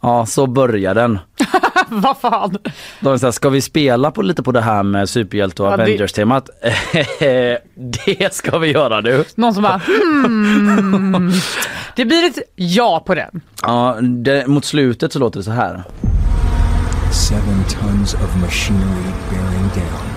Ja, 0.00 0.26
så 0.26 0.46
börjar 0.46 0.94
den. 0.94 1.18
Vad 1.88 2.18
fan? 2.18 2.56
De 3.00 3.08
här, 3.08 3.30
ska 3.30 3.48
vi 3.48 3.60
spela 3.60 4.10
på 4.10 4.22
lite 4.22 4.42
på 4.42 4.52
det 4.52 4.60
här 4.60 4.82
med 4.82 5.08
superhjälte 5.08 5.62
och 5.62 5.72
Ja, 5.72 5.76
det- 5.76 5.82
Avengers-temat? 5.82 6.50
det 8.06 8.34
ska 8.34 8.58
vi 8.58 8.72
göra 8.72 9.00
du. 9.02 9.24
Någon 9.34 9.54
som 9.54 9.62
bara 9.62 9.80
hmm. 9.86 11.32
Det 11.96 12.04
blir 12.04 12.24
ett 12.26 12.38
ja 12.56 13.02
på 13.06 13.14
den. 13.14 13.40
Ja, 13.62 13.96
det, 14.00 14.46
mot 14.46 14.64
slutet 14.64 15.12
så 15.12 15.18
låter 15.18 15.38
det 15.40 15.44
så 15.44 15.50
här. 15.50 15.82
Seven 17.12 17.64
tons 17.68 18.14
of 18.14 18.36
machinery 18.40 19.12
bearing 19.30 19.68
down. 19.74 20.08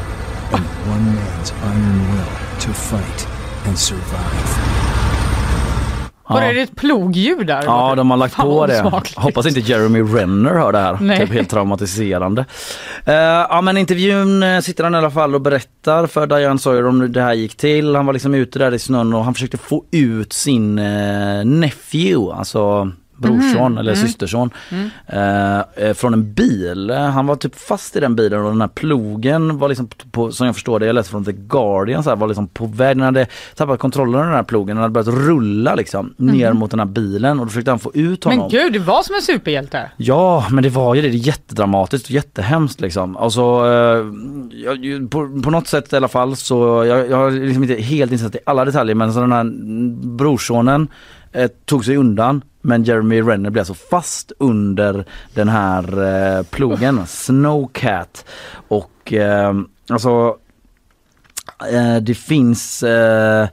And 0.53 0.63
one 0.91 1.11
man's 1.11 1.53
iron 1.63 1.99
will 2.11 2.25
to 2.59 2.73
fight 2.73 3.27
and 3.67 3.77
survive. 3.77 4.70
Var 6.33 6.41
är 6.41 6.53
det 6.53 6.61
ett 6.61 6.75
plogljud 6.75 7.47
där? 7.47 7.63
Ja, 7.63 7.95
de 7.95 8.11
har 8.11 8.17
lagt 8.17 8.33
Fan, 8.33 8.45
på 8.45 8.67
det. 8.67 8.91
Hoppas 9.15 9.45
inte 9.45 9.59
Jeremy 9.59 10.01
Renner 10.01 10.53
hör 10.53 10.71
det 10.71 10.79
här. 10.79 10.97
Nej. 11.01 11.19
Typ 11.19 11.29
helt 11.29 11.49
traumatiserande. 11.49 12.45
Eh, 13.05 13.13
ja 13.15 13.61
men 13.61 13.77
intervjun 13.77 14.43
eh, 14.43 14.59
sitter 14.59 14.83
han 14.83 14.95
i 14.95 14.97
alla 14.97 15.11
fall 15.11 15.35
och 15.35 15.41
berättar 15.41 16.07
för 16.07 16.27
Diane 16.27 16.59
Sawyer 16.59 16.87
om 16.87 17.01
hur 17.01 17.07
det 17.07 17.21
här 17.21 17.33
gick 17.33 17.57
till. 17.57 17.95
Han 17.95 18.05
var 18.05 18.13
liksom 18.13 18.33
ute 18.33 18.59
där 18.59 18.73
i 18.73 18.79
snön 18.79 19.13
och 19.13 19.23
han 19.25 19.33
försökte 19.33 19.57
få 19.57 19.83
ut 19.91 20.33
sin 20.33 20.79
eh, 20.79 21.45
nephew, 21.45 22.37
alltså 22.37 22.91
brorson 23.21 23.71
Mhm, 23.71 23.77
eller 23.77 23.93
mm. 23.93 24.05
systerson 24.07 24.49
Mm. 24.71 24.89
eh, 25.07 25.85
eh, 25.87 25.93
från 25.93 26.13
en 26.13 26.33
bil. 26.33 26.91
Han 26.91 27.27
var 27.27 27.35
typ 27.35 27.55
fast 27.55 27.95
i 27.95 27.99
den 27.99 28.15
bilen 28.15 28.39
och 28.45 28.51
den 28.51 28.61
här 28.61 28.67
plogen 28.67 29.57
var 29.57 29.69
liksom 29.69 29.89
på, 30.11 30.31
som 30.31 30.45
jag 30.45 30.55
förstår 30.55 30.79
det, 30.79 30.85
jag 30.85 30.93
läste 30.95 31.11
från 31.11 31.25
The 31.25 31.31
Guardian 31.31 32.03
så 32.03 32.09
här, 32.09 32.17
var 32.17 32.27
liksom 32.27 32.47
på 32.47 32.65
väg, 32.65 32.97
den 32.97 33.05
hade 33.05 33.27
tappat 33.55 33.79
kontrollen 33.79 34.15
av 34.19 34.25
den 34.25 34.35
här 34.35 34.43
plogen, 34.43 34.75
den 34.75 34.81
hade 34.81 34.91
börjat 34.93 35.07
rulla 35.27 35.75
liksom 35.75 36.13
ner 36.17 36.49
Mhm. 36.51 36.59
mot 36.59 36.71
den 36.71 36.79
här 36.79 36.87
bilen 36.87 37.39
och 37.39 37.45
då 37.45 37.49
försökte 37.49 37.71
han 37.71 37.79
få 37.79 37.91
ut 37.93 38.23
honom. 38.23 38.39
Men 38.39 38.49
gud, 38.49 38.73
det 38.73 38.79
var 38.79 39.03
som 39.03 39.15
en 39.15 39.21
superhjälte. 39.21 39.91
Ja, 39.97 40.45
men 40.51 40.63
det 40.63 40.69
var 40.69 40.95
ju 40.95 41.01
det. 41.01 41.07
Det 41.09 41.15
är 41.15 41.27
jättedramatiskt 41.27 42.05
och 42.07 42.11
jättehemskt 42.11 42.81
liksom. 42.81 43.17
Alltså, 43.17 43.41
eh, 43.41 44.05
på, 45.09 45.41
på 45.43 45.49
något 45.49 45.67
sätt 45.67 45.93
i 45.93 45.95
alla 45.95 46.07
fall 46.07 46.35
så, 46.35 46.85
jag, 46.85 47.09
jag 47.09 47.17
har 47.17 47.31
liksom 47.31 47.63
inte 47.63 47.75
helt 47.81 48.11
insatt 48.11 48.35
i 48.35 48.39
alla 48.45 48.65
detaljer 48.65 48.95
men 48.95 49.13
så 49.13 49.19
den 49.19 49.31
här 49.31 49.43
brorsonen 50.17 50.87
eh, 51.31 51.51
tog 51.65 51.85
sig 51.85 51.97
undan 51.97 52.41
men 52.61 52.83
Jeremy 52.83 53.21
Renner 53.21 53.49
blev 53.49 53.61
alltså 53.61 53.73
fast 53.73 54.31
under 54.39 55.05
den 55.33 55.49
här 55.49 56.03
eh, 56.37 56.43
plogen, 56.43 57.07
Snowcat. 57.07 58.25
Och 58.67 59.13
eh, 59.13 59.53
alltså 59.89 60.37
eh, 61.71 61.95
det 61.95 62.15
finns 62.15 62.83
eh, 62.83 63.47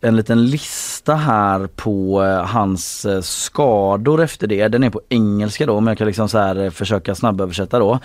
en 0.00 0.16
liten 0.16 0.46
lista 0.46 1.14
här 1.14 1.66
på 1.66 2.24
eh, 2.24 2.44
hans 2.44 3.06
skador 3.22 4.22
efter 4.22 4.46
det. 4.46 4.68
Den 4.68 4.84
är 4.84 4.90
på 4.90 5.00
engelska 5.08 5.66
då 5.66 5.80
men 5.80 5.90
jag 5.90 5.98
kan 5.98 6.06
liksom 6.06 6.28
så 6.28 6.38
här 6.38 6.70
försöka 6.70 7.14
snabböversätta 7.14 7.78
då. 7.78 7.98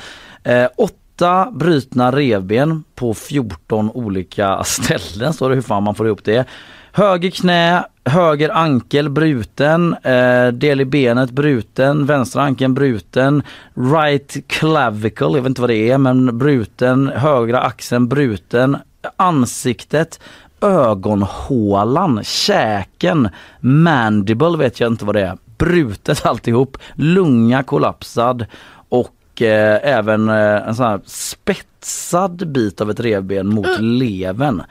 Eh, 0.44 0.68
åtta 0.78 1.52
brutna 1.52 2.12
revben 2.12 2.84
på 2.96 3.14
14 3.14 3.92
olika 3.94 4.64
ställen 4.66 5.34
står 5.34 5.50
det 5.50 5.56
hur 5.56 5.62
fan 5.62 5.84
man 5.84 5.96
får 5.96 6.08
ihop 6.08 6.24
det. 6.24 6.48
Höger 6.94 7.30
knä, 7.30 7.84
höger 8.06 8.50
ankel 8.50 9.10
bruten, 9.10 9.96
eh, 10.04 10.48
del 10.48 10.82
i 10.82 10.86
benet 10.86 11.32
bruten, 11.32 12.06
vänstra 12.06 12.42
ankeln 12.42 12.74
bruten, 12.74 13.44
right 13.74 14.48
clavicle, 14.48 15.26
jag 15.26 15.42
vet 15.42 15.46
inte 15.46 15.62
vad 15.62 15.70
det 15.70 15.92
är 15.92 15.98
men 15.98 16.38
bruten, 16.38 17.12
högra 17.16 17.62
axeln 17.62 18.08
bruten, 18.08 18.78
ansiktet, 19.18 20.20
ögonhålan, 20.62 22.20
käken, 22.24 23.30
mandible 23.60 24.58
vet 24.58 24.80
jag 24.80 24.92
inte 24.92 25.06
vad 25.06 25.16
det 25.16 25.22
är, 25.22 25.38
brutet 25.58 26.26
alltihop, 26.26 26.78
lunga 26.94 27.64
kollapsad 27.64 28.46
och 28.90 29.42
eh, 29.42 29.80
även 29.84 30.30
eh, 30.30 30.68
en 30.68 30.76
sån 30.76 30.86
här 30.86 31.02
spetsad 31.06 32.52
bit 32.52 32.82
av 32.82 32.90
ett 32.92 33.00
revben 33.00 33.48
mot 33.48 33.80
levern. 33.80 34.64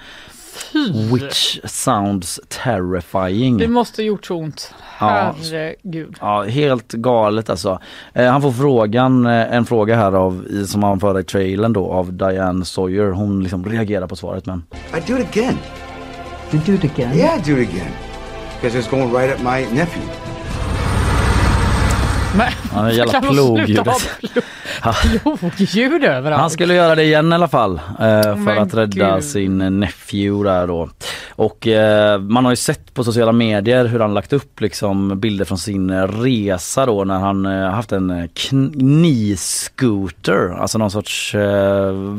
Which 1.12 1.60
sounds 1.64 2.40
terrifying. 2.48 3.58
Det 3.58 3.68
måste 3.68 4.02
gjort 4.02 4.26
så 4.26 4.36
ont. 4.36 4.74
Ja. 5.00 5.34
Herregud. 5.42 6.16
Ja, 6.20 6.42
helt 6.42 6.92
galet 6.92 7.50
alltså. 7.50 7.78
Eh, 8.12 8.26
han 8.26 8.42
får 8.42 8.52
frågan, 8.52 9.26
eh, 9.26 9.54
en 9.54 9.66
fråga 9.66 9.96
här 9.96 10.12
av, 10.12 10.46
i, 10.50 10.66
som 10.66 10.82
han 10.82 11.00
för 11.00 11.20
i 11.20 11.24
trailern 11.24 11.72
då 11.72 11.92
av 11.92 12.12
Diane 12.12 12.64
Sawyer. 12.64 13.10
Hon 13.10 13.42
liksom 13.42 13.64
reagerar 13.64 14.06
på 14.06 14.16
svaret 14.16 14.46
men 14.46 14.64
I 14.96 15.12
do 15.12 15.18
it 15.18 15.26
again. 15.36 15.58
You 16.52 16.62
do 16.66 16.72
it 16.72 16.84
again? 16.84 17.18
Yeah, 17.18 17.38
I 17.38 17.42
do 17.52 17.60
it 17.60 17.68
again. 17.68 17.92
Because 18.60 18.78
it's 18.78 18.90
going 18.90 19.12
right 19.12 19.34
up 19.34 19.40
my 19.40 19.78
nephew. 19.78 20.29
Men, 22.36 22.46
Ja, 22.74 22.82
det 22.82 22.92
jävla 22.92 23.18
ha 23.20 23.28
Plogljud 23.30 23.78
överallt. 26.04 26.40
Han 26.40 26.50
skulle 26.50 26.74
göra 26.74 26.94
det 26.94 27.04
igen 27.04 27.32
i 27.32 27.34
alla 27.34 27.48
fall 27.48 27.74
eh, 27.74 27.80
för 28.22 28.34
Men 28.36 28.58
att 28.58 28.74
rädda 28.74 29.14
gud. 29.14 29.24
sin 29.24 29.80
nephew 29.80 30.50
där 30.50 30.66
då. 30.66 30.88
Och 31.30 31.66
eh, 31.66 32.20
man 32.20 32.44
har 32.44 32.52
ju 32.52 32.56
sett 32.56 32.94
på 32.94 33.04
sociala 33.04 33.32
medier 33.32 33.84
hur 33.84 34.00
han 34.00 34.14
lagt 34.14 34.32
upp 34.32 34.60
liksom 34.60 35.20
bilder 35.20 35.44
från 35.44 35.58
sin 35.58 36.06
resa 36.06 36.86
då 36.86 37.04
när 37.04 37.18
han 37.18 37.46
eh, 37.46 37.70
haft 37.70 37.92
en 37.92 38.10
kn- 38.12 38.72
knee-scooter, 38.78 40.60
alltså 40.60 40.78
någon 40.78 40.90
sorts 40.90 41.34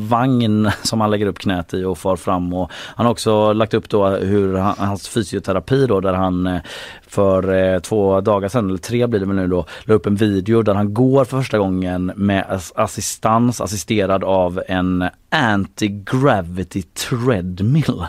vagn 0.08 0.70
som 0.82 1.00
han 1.00 1.10
lägger 1.10 1.26
upp 1.26 1.38
knät 1.38 1.74
i 1.74 1.84
och 1.84 1.98
far 1.98 2.16
fram 2.16 2.52
och 2.54 2.70
han 2.96 3.06
har 3.06 3.10
också 3.12 3.52
lagt 3.52 3.74
upp 3.74 3.88
då 3.88 4.08
hur 4.08 4.56
han, 4.56 4.74
hans 4.78 5.08
fysioterapi 5.08 5.86
då 5.86 6.00
där 6.00 6.12
han 6.12 6.60
för 7.08 7.80
två 7.80 8.20
dagar 8.20 8.48
sedan, 8.48 8.68
eller 8.68 8.78
tre 8.78 9.06
blir 9.06 9.20
det 9.20 9.26
väl 9.26 9.36
nu 9.36 9.46
då, 9.48 9.66
la 9.84 9.94
upp 9.94 10.01
en 10.06 10.16
video 10.16 10.62
där 10.62 10.74
han 10.74 10.94
går 10.94 11.24
för 11.24 11.36
första 11.38 11.58
gången 11.58 12.12
med 12.16 12.44
ass- 12.48 12.72
assistans 12.76 13.60
assisterad 13.60 14.24
av 14.24 14.62
en 14.68 15.04
anti-gravity 15.30 16.82
treadmill. 16.82 18.04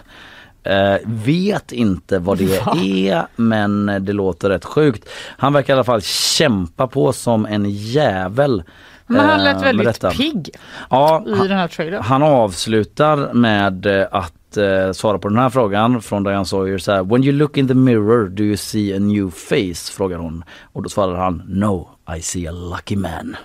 Eh, 0.63 0.95
vet 1.05 1.71
inte 1.71 2.19
vad 2.19 2.37
det 2.37 2.61
är 3.05 3.25
men 3.35 3.85
det 4.05 4.13
låter 4.13 4.49
rätt 4.49 4.65
sjukt. 4.65 5.09
Han 5.37 5.53
verkar 5.53 5.73
i 5.73 5.75
alla 5.75 5.83
fall 5.83 6.01
kämpa 6.01 6.87
på 6.87 7.13
som 7.13 7.45
en 7.45 7.65
jävel. 7.69 8.63
Men 9.07 9.19
han 9.29 9.39
eh, 9.39 9.43
lät 9.43 9.55
med 9.61 9.63
väldigt 9.75 10.17
pigg 10.17 10.49
Ja, 10.89 11.25
i 11.43 11.47
den 11.47 11.57
här 11.57 11.67
trailern. 11.67 12.03
han 12.03 12.23
avslutar 12.23 13.33
med 13.33 13.85
eh, 13.85 14.07
att 14.53 14.57
eh, 14.57 14.91
svara 14.91 15.19
på 15.19 15.29
den 15.29 15.37
här 15.37 15.49
frågan 15.49 16.01
från 16.01 16.23
Diane 16.23 16.45
Sawyer. 16.45 16.77
Så 16.77 16.91
här, 16.91 17.03
When 17.03 17.23
you 17.23 17.31
look 17.31 17.57
in 17.57 17.67
the 17.67 17.73
mirror 17.73 18.29
do 18.29 18.43
you 18.43 18.57
see 18.57 18.95
a 18.95 18.99
new 18.99 19.29
face? 19.29 19.91
frågar 19.91 20.17
hon. 20.17 20.43
Och 20.73 20.83
då 20.83 20.89
svarar 20.89 21.15
han 21.15 21.43
No, 21.47 21.89
I 22.17 22.21
see 22.21 22.47
a 22.47 22.51
lucky 22.51 22.95
man. 22.95 23.35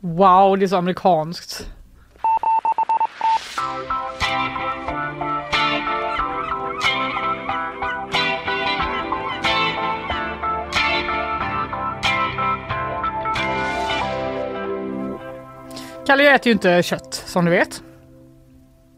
Wow, 0.00 0.58
det 0.58 0.64
är 0.64 0.68
så 0.68 0.76
amerikanskt. 0.76 1.66
Kalle 16.06 16.22
jag 16.22 16.34
äter 16.34 16.46
ju 16.46 16.52
inte 16.52 16.82
kött 16.82 17.24
som 17.26 17.44
du 17.44 17.50
vet. 17.50 17.82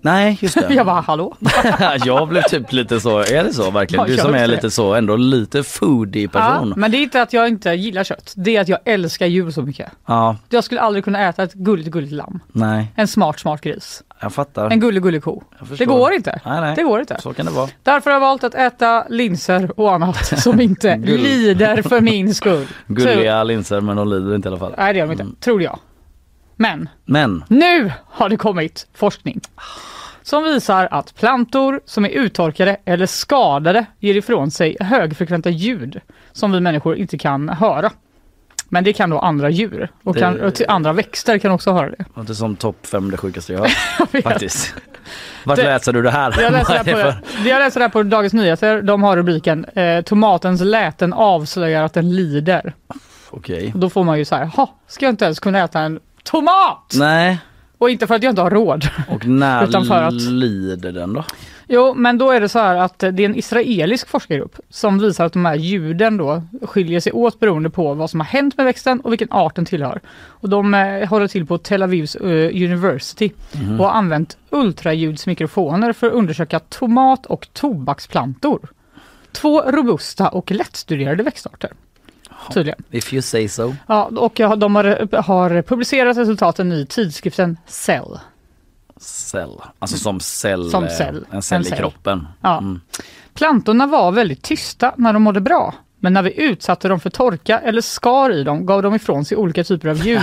Nej 0.05 0.39
just 0.41 0.55
det. 0.55 0.67
Jag 0.75 0.87
bara 0.87 1.01
hallå? 1.01 1.37
jag 2.05 2.29
blev 2.29 2.43
typ 2.43 2.73
lite 2.73 3.01
så, 3.01 3.19
är 3.19 3.45
det 3.45 3.53
så 3.53 3.71
verkligen? 3.71 4.07
Du 4.07 4.17
som 4.17 4.35
är 4.35 4.47
lite 4.47 4.71
så, 4.71 4.95
ändå 4.95 5.17
lite 5.17 5.63
foodie 5.63 6.29
person. 6.29 6.69
Ja, 6.69 6.75
men 6.77 6.91
det 6.91 6.97
är 6.97 7.03
inte 7.03 7.23
att 7.23 7.33
jag 7.33 7.49
inte 7.49 7.71
gillar 7.71 8.05
kött. 8.05 8.33
Det 8.37 8.57
är 8.57 8.61
att 8.61 8.69
jag 8.69 8.79
älskar 8.85 9.27
djur 9.27 9.51
så 9.51 9.63
mycket. 9.63 9.91
Ja, 10.07 10.37
Jag 10.49 10.65
skulle 10.65 10.81
aldrig 10.81 11.05
kunna 11.05 11.29
äta 11.29 11.43
ett 11.43 11.53
gulligt 11.55 11.91
gulligt 11.91 12.13
lamm. 12.13 12.41
nej, 12.53 12.93
En 12.97 13.09
smart 13.09 13.41
smart 13.41 13.61
gris. 13.61 14.03
jag 14.21 14.33
fattar. 14.33 14.71
En 14.71 14.81
gullig 14.81 15.03
gullig 15.03 15.23
ko. 15.23 15.43
Det 15.79 15.85
går 15.85 16.13
inte. 16.13 16.41
Nej, 16.45 16.61
nej. 16.61 16.77
Det 16.77 16.83
går 16.83 17.01
inte. 17.01 17.17
Så 17.21 17.33
kan 17.35 17.47
det 17.47 17.53
vara. 17.53 17.69
Därför 17.83 18.11
har 18.11 18.15
jag 18.15 18.21
valt 18.21 18.45
att 18.45 18.55
äta 18.55 19.05
linser 19.09 19.81
och 19.81 19.93
annat 19.95 20.27
som 20.43 20.61
inte 20.61 20.97
lider 20.97 21.83
för 21.83 22.01
min 22.01 22.35
skull. 22.35 22.67
Så, 22.67 22.93
Gulliga 22.93 23.45
linser 23.45 23.81
men 23.81 23.97
de 23.97 24.09
lider 24.09 24.35
inte 24.35 24.49
i 24.49 24.51
alla 24.51 24.59
fall. 24.59 24.75
nej 24.79 24.93
det 24.93 24.99
gör 24.99 25.07
de 25.07 25.13
inte, 25.23 25.41
tror 25.45 25.63
jag. 25.63 25.79
Men 26.63 26.89
Men, 27.05 27.45
nu 27.49 27.93
har 28.07 28.29
det 28.29 28.37
kommit 28.37 28.87
forskning 28.95 29.41
som 30.23 30.45
visar 30.45 30.89
att 30.91 31.15
plantor 31.15 31.81
som 31.87 32.05
är 32.05 32.09
uttorkade 32.09 32.77
eller 32.85 33.07
skadade 33.07 33.85
ger 33.99 34.15
ifrån 34.17 34.51
sig 34.51 34.77
högfrekventa 34.81 35.51
ljud 35.51 36.01
som 36.33 36.53
vi 36.53 36.61
människor 36.61 36.97
inte 36.97 37.19
kan 37.19 37.49
höra. 37.49 37.91
Men 38.69 38.85
det 38.85 38.93
kan 38.93 39.11
då 39.11 39.19
andra 39.19 39.51
djur 39.51 39.89
och, 40.05 40.17
kan, 40.17 40.41
och 40.41 40.55
till 40.55 40.67
andra 40.69 40.93
växter 40.93 41.39
kan 41.39 41.51
också 41.51 41.73
höra 41.73 41.91
det. 41.91 41.97
det 41.97 42.05
låter 42.17 42.35
som 42.35 42.57
topp 42.57 42.87
fem 42.87 43.11
det 43.11 43.17
sjukaste 43.17 43.53
jag 43.53 43.61
hört. 43.61 43.71
Faktiskt. 44.23 44.75
Vart 45.45 45.57
Det- 45.57 45.63
läser 45.65 45.93
du 45.93 46.03
det 46.03 46.11
här? 46.11 46.43
Jag 46.43 46.53
läser, 46.53 46.85
det 46.85 46.91
är 46.91 46.97
det 46.97 47.03
här 47.03 47.13
på, 47.13 47.49
jag 47.49 47.59
läser 47.59 47.81
det 47.81 47.85
här 47.85 47.91
på 47.91 48.03
Dagens 48.03 48.33
Nyheter. 48.33 48.83
De 48.83 49.03
har 49.03 49.17
rubriken 49.17 49.65
eh, 49.65 50.01
Tomatens 50.03 50.61
läten 50.61 51.13
avslöjar 51.13 51.83
att 51.83 51.95
den 51.95 52.17
lider. 52.17 52.75
Okej. 53.31 53.73
Då 53.77 53.91
får 53.91 54.05
man 54.05 54.19
ju 54.19 54.25
så 54.25 54.35
här, 54.35 54.45
"Ha, 54.45 54.75
ska 54.87 55.05
jag 55.07 55.13
inte 55.13 55.25
ens 55.25 55.41
kunna 55.41 55.59
äta 55.65 55.81
en 55.81 56.01
tomat? 56.23 56.93
Nej, 56.95 57.39
Och 57.79 57.91
inte 57.91 58.07
för 58.07 58.15
att 58.15 58.23
jag 58.23 58.31
inte 58.33 58.43
har 58.43 58.51
råd. 58.51 58.89
och 59.09 59.27
när 59.27 59.65
Utan 59.69 59.85
för 59.85 60.03
att- 60.03 60.15
lider 60.23 60.93
den 60.93 61.13
då? 61.13 61.25
Jo, 61.69 61.95
men 61.95 62.19
då 62.19 62.31
är 62.31 62.41
det 62.41 62.49
så 62.49 62.59
här 62.59 62.77
att 62.77 62.99
det 62.99 63.07
är 63.07 63.21
en 63.21 63.37
israelisk 63.37 64.09
forskargrupp 64.09 64.57
som 64.71 64.99
visar 64.99 65.25
att 65.25 65.33
de 65.33 65.45
här 65.45 65.55
ljuden 65.55 66.17
då 66.17 66.43
skiljer 66.63 67.01
sig 67.01 67.13
åt 67.13 67.41
beroende 67.41 67.71
på 67.71 67.95
vad 67.95 68.11
som 68.11 68.21
har 68.21 68.27
hänt 68.27 68.57
med 68.57 68.67
växten 68.67 69.01
och 69.01 69.13
vilken 69.13 69.33
art 69.33 69.55
den 69.57 69.65
tillhör. 69.65 70.01
Och 70.27 70.49
de 70.49 70.75
eh, 70.75 71.09
håller 71.09 71.29
till 71.29 71.47
på 71.47 71.59
Tel 71.59 71.83
Avivs 71.83 72.15
eh, 72.17 72.49
University 72.65 73.31
Mhm. 73.53 73.81
och 73.81 73.87
har 73.87 73.93
använt 73.93 74.37
ultraljudsmikrofoner 74.51 75.93
för 75.93 76.07
att 76.07 76.13
undersöka 76.13 76.59
tomat 76.61 77.27
och 77.27 77.49
tobaksplantor. 77.53 78.69
Två 79.33 79.63
robusta 79.63 80.29
och 80.29 80.51
lättstuderade 80.51 81.23
växtarter. 81.23 81.71
Tydligen. 82.51 82.83
If 82.91 83.13
you 83.13 83.23
say 83.23 83.49
so. 83.49 83.75
Ja, 83.87 84.05
och 84.05 84.41
de 84.59 84.75
har, 84.77 85.17
har 85.23 85.63
publicerat 85.63 86.17
resultaten 86.17 86.73
i 86.73 86.87
tidskriften 86.87 87.57
Cell. 87.67 88.19
Cell. 89.01 89.61
Alltså 89.79 89.97
som 89.97 90.21
cell. 90.21 90.71
Som 90.71 90.85
eh, 90.85 90.91
cell. 90.91 91.27
En 91.31 91.43
cell 91.43 91.57
En 91.57 91.63
i 91.63 91.69
cell. 91.69 91.79
kroppen. 91.79 92.27
Ja. 92.41 92.59
Mm. 92.59 92.81
Plantorna 93.35 93.87
var 93.87 94.13
väldigt 94.13 94.43
tysta 94.43 94.95
när 94.97 95.13
de 95.13 95.23
mådde 95.23 95.41
bra. 95.41 95.75
Men 96.03 96.13
när 96.13 96.23
vi 96.23 96.43
utsatte 96.43 96.89
dem 96.89 97.01
för 97.01 97.11
torka 97.11 97.59
eller 97.59 97.81
skar 97.81 98.31
i 98.31 98.45
dem 98.45 98.67
gav 98.67 98.83
de 98.83 98.95
ifrån 98.95 99.25
sig 99.25 99.37
olika 99.37 99.65
typer 99.65 99.89
av 99.89 99.97
ljud. 99.97 100.21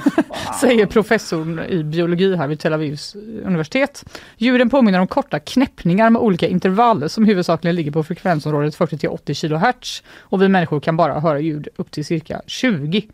Säger 0.60 0.86
professorn 0.86 1.60
i 1.68 1.84
biologi 1.84 2.36
här 2.36 2.48
vid 2.48 2.60
Tel 2.60 2.72
Avivs 2.72 3.14
universitet. 3.44 4.04
Ljuden 4.36 4.70
påminner 4.70 5.00
om 5.00 5.06
korta 5.06 5.38
knäppningar 5.38 6.10
med 6.10 6.22
olika 6.22 6.48
intervall 6.48 7.10
som 7.10 7.24
huvudsakligen 7.24 7.76
ligger 7.76 7.90
på 7.90 8.02
frekvensområdet 8.02 8.74
40 8.74 8.98
till 8.98 9.08
80 9.08 9.34
kHz. 9.34 10.02
Och 10.18 10.42
vi 10.42 10.48
människor 10.48 10.80
kan 10.80 10.96
bara 10.96 11.20
höra 11.20 11.40
ljud 11.40 11.68
upp 11.76 11.90
till 11.90 12.04
cirka 12.04 12.42
20. 12.46 13.08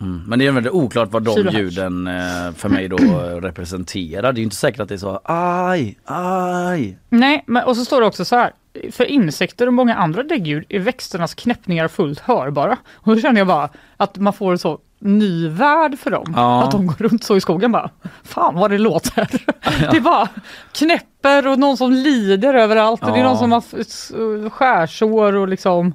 Mm. 0.00 0.22
Men 0.26 0.38
det 0.38 0.46
är 0.46 0.52
väldigt 0.52 0.72
oklart 0.72 1.12
vad 1.12 1.22
de 1.22 1.34
Kilohertz. 1.34 1.58
ljuden 1.58 2.06
eh, 2.06 2.52
för 2.56 2.68
mig 2.68 2.88
då 2.88 2.96
eh, 2.96 3.36
representerar. 3.42 4.32
Det 4.32 4.40
är 4.40 4.42
inte 4.42 4.56
säkert 4.56 4.80
att 4.80 4.88
det 4.88 4.94
är 4.94 4.98
så 4.98 5.20
aj, 5.24 5.98
aj. 6.04 6.98
Nej, 7.08 7.44
men, 7.46 7.64
och 7.64 7.76
så 7.76 7.84
står 7.84 8.00
det 8.00 8.06
också 8.06 8.24
så 8.24 8.36
här. 8.36 8.52
För 8.92 9.04
insekter 9.04 9.66
och 9.66 9.72
många 9.74 9.94
andra 9.96 10.22
däggdjur 10.22 10.64
är 10.68 10.78
växternas 10.78 11.34
knäppningar 11.34 11.88
fullt 11.88 12.20
hörbara. 12.20 12.76
Och 12.94 13.14
då 13.14 13.20
känner 13.20 13.40
jag 13.40 13.46
bara 13.46 13.68
att 13.96 14.16
man 14.18 14.32
får 14.32 14.52
en 14.52 14.58
så 14.58 14.78
ny 14.98 15.48
värld 15.48 15.98
för 15.98 16.10
dem. 16.10 16.32
Ja. 16.36 16.62
Att 16.62 16.70
de 16.70 16.86
går 16.86 16.94
runt 16.98 17.24
så 17.24 17.36
i 17.36 17.40
skogen 17.40 17.72
bara. 17.72 17.90
Fan 18.24 18.54
vad 18.54 18.70
det 18.70 18.78
låter. 18.78 19.28
Det 19.90 19.96
är 19.96 20.00
bara 20.00 20.28
knäpper 20.72 21.46
och 21.48 21.58
någon 21.58 21.76
som 21.76 21.92
lider 21.92 22.54
överallt. 22.54 23.02
Och 23.02 23.08
det 23.08 23.14
är 23.14 23.18
Ja. 23.18 23.24
någon 23.28 23.38
som 23.38 23.52
har 23.52 24.50
skärsår 24.50 25.36
och 25.36 25.48
liksom 25.48 25.94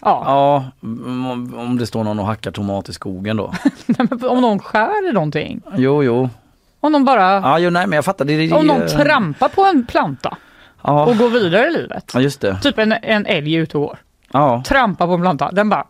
Ja, 0.00 0.22
Ja, 0.26 0.64
om, 1.60 1.76
det 1.78 1.86
står 1.86 2.04
någon 2.04 2.18
och 2.18 2.26
hackar 2.26 2.50
tomat 2.50 2.88
i 2.88 2.92
skogen 2.92 3.36
då. 3.36 3.54
om 4.28 4.40
någon 4.40 4.58
skär 4.58 5.10
i 5.10 5.12
någonting. 5.12 5.62
Jo, 5.76 6.02
jo. 6.02 6.28
Om 6.80 6.92
de 6.92 7.04
bara, 7.04 7.32
Ja, 7.32 7.58
jo, 7.58 7.70
nej 7.70 7.86
men 7.86 7.96
jag 7.96 8.04
fattar. 8.04 8.24
Det, 8.24 8.36
det, 8.36 8.52
om 8.52 8.66
någon 8.66 8.88
trampar 8.88 9.48
på 9.48 9.64
en 9.64 9.86
planta 9.86 10.36
ja. 10.86 11.06
och 11.06 11.16
går 11.16 11.30
vidare 11.30 11.66
i 11.66 11.72
livet. 11.72 12.10
ja, 12.14 12.20
just 12.20 12.40
det. 12.40 12.58
Typ 12.62 12.78
en, 12.78 12.92
en 13.02 13.26
älg 13.26 13.54
ute 13.54 13.78
och 13.78 13.82
går. 13.82 13.98
Ja, 14.32 14.62
Trampar 14.66 15.06
på 15.06 15.12
en 15.12 15.20
planta, 15.20 15.50
den 15.52 15.68
bara 15.68 15.86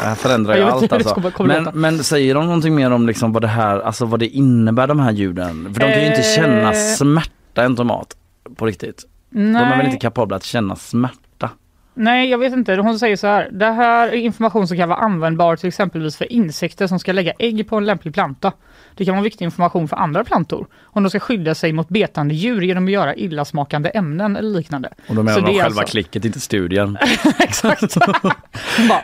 det 0.00 0.06
här 0.06 0.14
förändrar 0.14 0.56
ju 0.56 0.62
allt 0.62 0.82
inte 0.82 0.94
alltså. 0.94 1.14
kommer- 1.14 1.30
kommer 1.30 1.60
Men, 1.60 1.80
men 1.80 2.04
säger 2.04 2.34
de 2.34 2.46
någonting 2.46 2.74
mer 2.74 2.90
om 2.90 3.06
liksom 3.06 3.32
vad 3.32 3.42
det 3.42 3.48
här, 3.48 3.80
alltså 3.80 4.04
vad 4.04 4.20
det 4.20 4.26
innebär 4.28 4.86
de 4.86 5.00
här 5.00 5.12
ljuden? 5.12 5.74
För 5.74 5.80
de 5.80 5.92
kan 5.92 6.00
ju 6.00 6.06
inte 6.06 6.18
Eh. 6.18 6.36
känna 6.36 6.72
smärta 6.72 7.62
en 7.64 7.76
tomat 7.76 8.16
på 8.56 8.66
riktigt. 8.66 9.04
De 9.30 9.38
är 9.56 9.68
väl 9.68 9.78
Nej. 9.78 9.86
inte 9.86 9.98
kapabla 9.98 10.36
att 10.36 10.44
känna 10.44 10.76
smärta? 10.76 11.50
Nej, 11.94 12.30
jag 12.30 12.38
vet 12.38 12.52
inte. 12.52 12.74
Hon 12.76 12.98
säger 12.98 13.16
så 13.16 13.26
här. 13.26 13.48
Det 13.52 13.66
här 13.70 14.08
är 14.08 14.12
information 14.12 14.68
som 14.68 14.76
kan 14.76 14.88
vara 14.88 14.98
användbar 14.98 15.56
till 15.56 15.68
exempelvis 15.68 16.16
för 16.16 16.32
insekter 16.32 16.86
som 16.86 16.98
ska 16.98 17.12
lägga 17.12 17.32
ägg 17.38 17.68
på 17.68 17.76
en 17.76 17.84
lämplig 17.84 18.14
planta. 18.14 18.52
Det 18.96 19.04
kan 19.04 19.14
vara 19.14 19.24
viktig 19.24 19.44
information 19.44 19.88
för 19.88 19.96
andra 19.96 20.24
plantor 20.24 20.66
om 20.84 21.02
de 21.02 21.10
ska 21.10 21.20
skydda 21.20 21.54
sig 21.54 21.72
mot 21.72 21.88
betande 21.88 22.34
djur 22.34 22.60
genom 22.62 22.84
att 22.84 22.90
göra 22.90 23.14
illasmakande 23.14 23.88
ämnen 23.94 24.36
eller 24.36 24.50
liknande. 24.50 24.88
Och 25.08 25.14
då 25.14 25.22
menar 25.22 25.40
de 25.40 25.46
det 25.52 25.58
är 25.58 25.62
själva 25.62 25.80
alltså- 25.80 25.92
klicket, 25.92 26.24
inte 26.24 26.40
studien. 26.40 26.98
Exakt. 27.38 27.96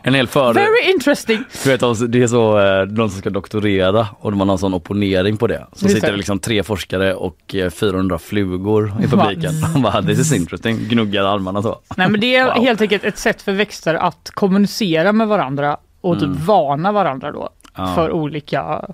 En 0.03 0.15
hel 0.15 0.27
för... 0.27 0.55
Very 0.55 0.93
interesting. 0.95 1.45
Du 1.65 1.71
vet, 1.71 1.83
alltså, 1.83 2.07
det 2.07 2.23
är 2.23 2.27
så 2.27 2.59
eh, 2.61 2.87
någon 2.87 3.11
som 3.11 3.19
ska 3.21 3.31
doktorera 3.31 4.07
och 4.21 4.33
man 4.33 4.49
har 4.49 4.55
en 4.55 4.59
sån 4.59 4.75
opponering 4.75 5.37
på 5.37 5.47
det. 5.47 5.67
Så 5.73 5.85
Just 5.85 5.95
sitter 5.95 6.07
det. 6.09 6.13
det 6.13 6.17
liksom 6.17 6.39
tre 6.39 6.63
forskare 6.63 7.15
och 7.15 7.55
eh, 7.55 7.71
400 7.71 8.19
flugor 8.19 8.93
i 9.05 9.09
publiken. 9.09 9.53
Man 9.73 9.83
bara, 9.83 10.03
this 10.03 10.19
is 10.19 10.33
interesting, 10.33 10.77
gnuggar 10.89 11.25
armarna 11.25 11.63
så. 11.63 11.79
Nej, 11.97 12.09
men 12.11 12.21
det 12.21 12.37
är 12.37 12.45
Wow. 12.55 12.65
helt 12.65 12.81
enkelt 12.81 13.05
ett 13.05 13.19
sätt 13.19 13.43
för 13.43 13.53
växter 13.53 13.95
att 13.95 14.31
kommunicera 14.35 15.13
med 15.13 15.29
varandra 15.29 15.77
och 16.01 16.15
typ 16.15 16.23
Mm. 16.23 16.45
varna 16.45 16.93
varandra 16.93 17.33
då 17.33 17.49
Ja. 17.77 17.95
för 17.95 18.11
olika 18.13 18.85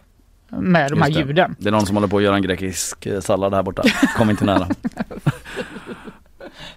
med 0.51 0.90
de 0.90 1.02
här 1.02 1.10
det. 1.10 1.18
ljuden. 1.18 1.56
Det 1.59 1.68
är 1.68 1.73
någon 1.73 1.86
som 1.86 1.97
håller 1.97 2.09
på 2.09 2.16
att 2.16 2.23
göra 2.23 2.36
en 2.36 2.43
grekisk 2.43 3.06
eh, 3.06 3.20
sallad 3.20 3.55
här 3.55 3.62
borta. 3.62 3.82
Kom 4.16 4.31
inte 4.31 4.44
nära. 4.44 4.68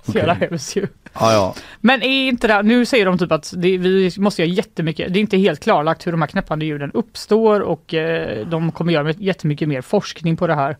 Så 0.05 0.11
jävla 0.17 0.33
hemskt 0.33 0.75
ju. 0.75 0.87
Ja, 1.13 1.33
ja. 1.33 1.55
Men 1.81 2.01
är 2.03 2.27
inte 2.27 2.47
det, 2.47 2.61
nu 2.63 2.85
säger 2.85 3.05
de 3.05 3.17
typ 3.17 3.31
att 3.31 3.53
det, 3.57 3.77
vi 3.77 4.11
måste 4.17 4.41
göra 4.41 4.51
jättemycket, 4.51 5.13
det 5.13 5.19
är 5.19 5.21
inte 5.21 5.37
helt 5.37 5.59
klarlagt 5.59 6.07
hur 6.07 6.11
de 6.11 6.21
här 6.21 6.27
knäppande 6.27 6.65
ljuden 6.65 6.91
uppstår 6.93 7.59
och 7.59 7.93
eh, 7.93 8.47
de 8.47 8.71
kommer 8.71 8.93
göra 8.93 9.11
jättemycket 9.11 9.67
mer 9.67 9.81
forskning 9.81 10.37
på 10.37 10.47
det 10.47 10.55
här. 10.55 10.77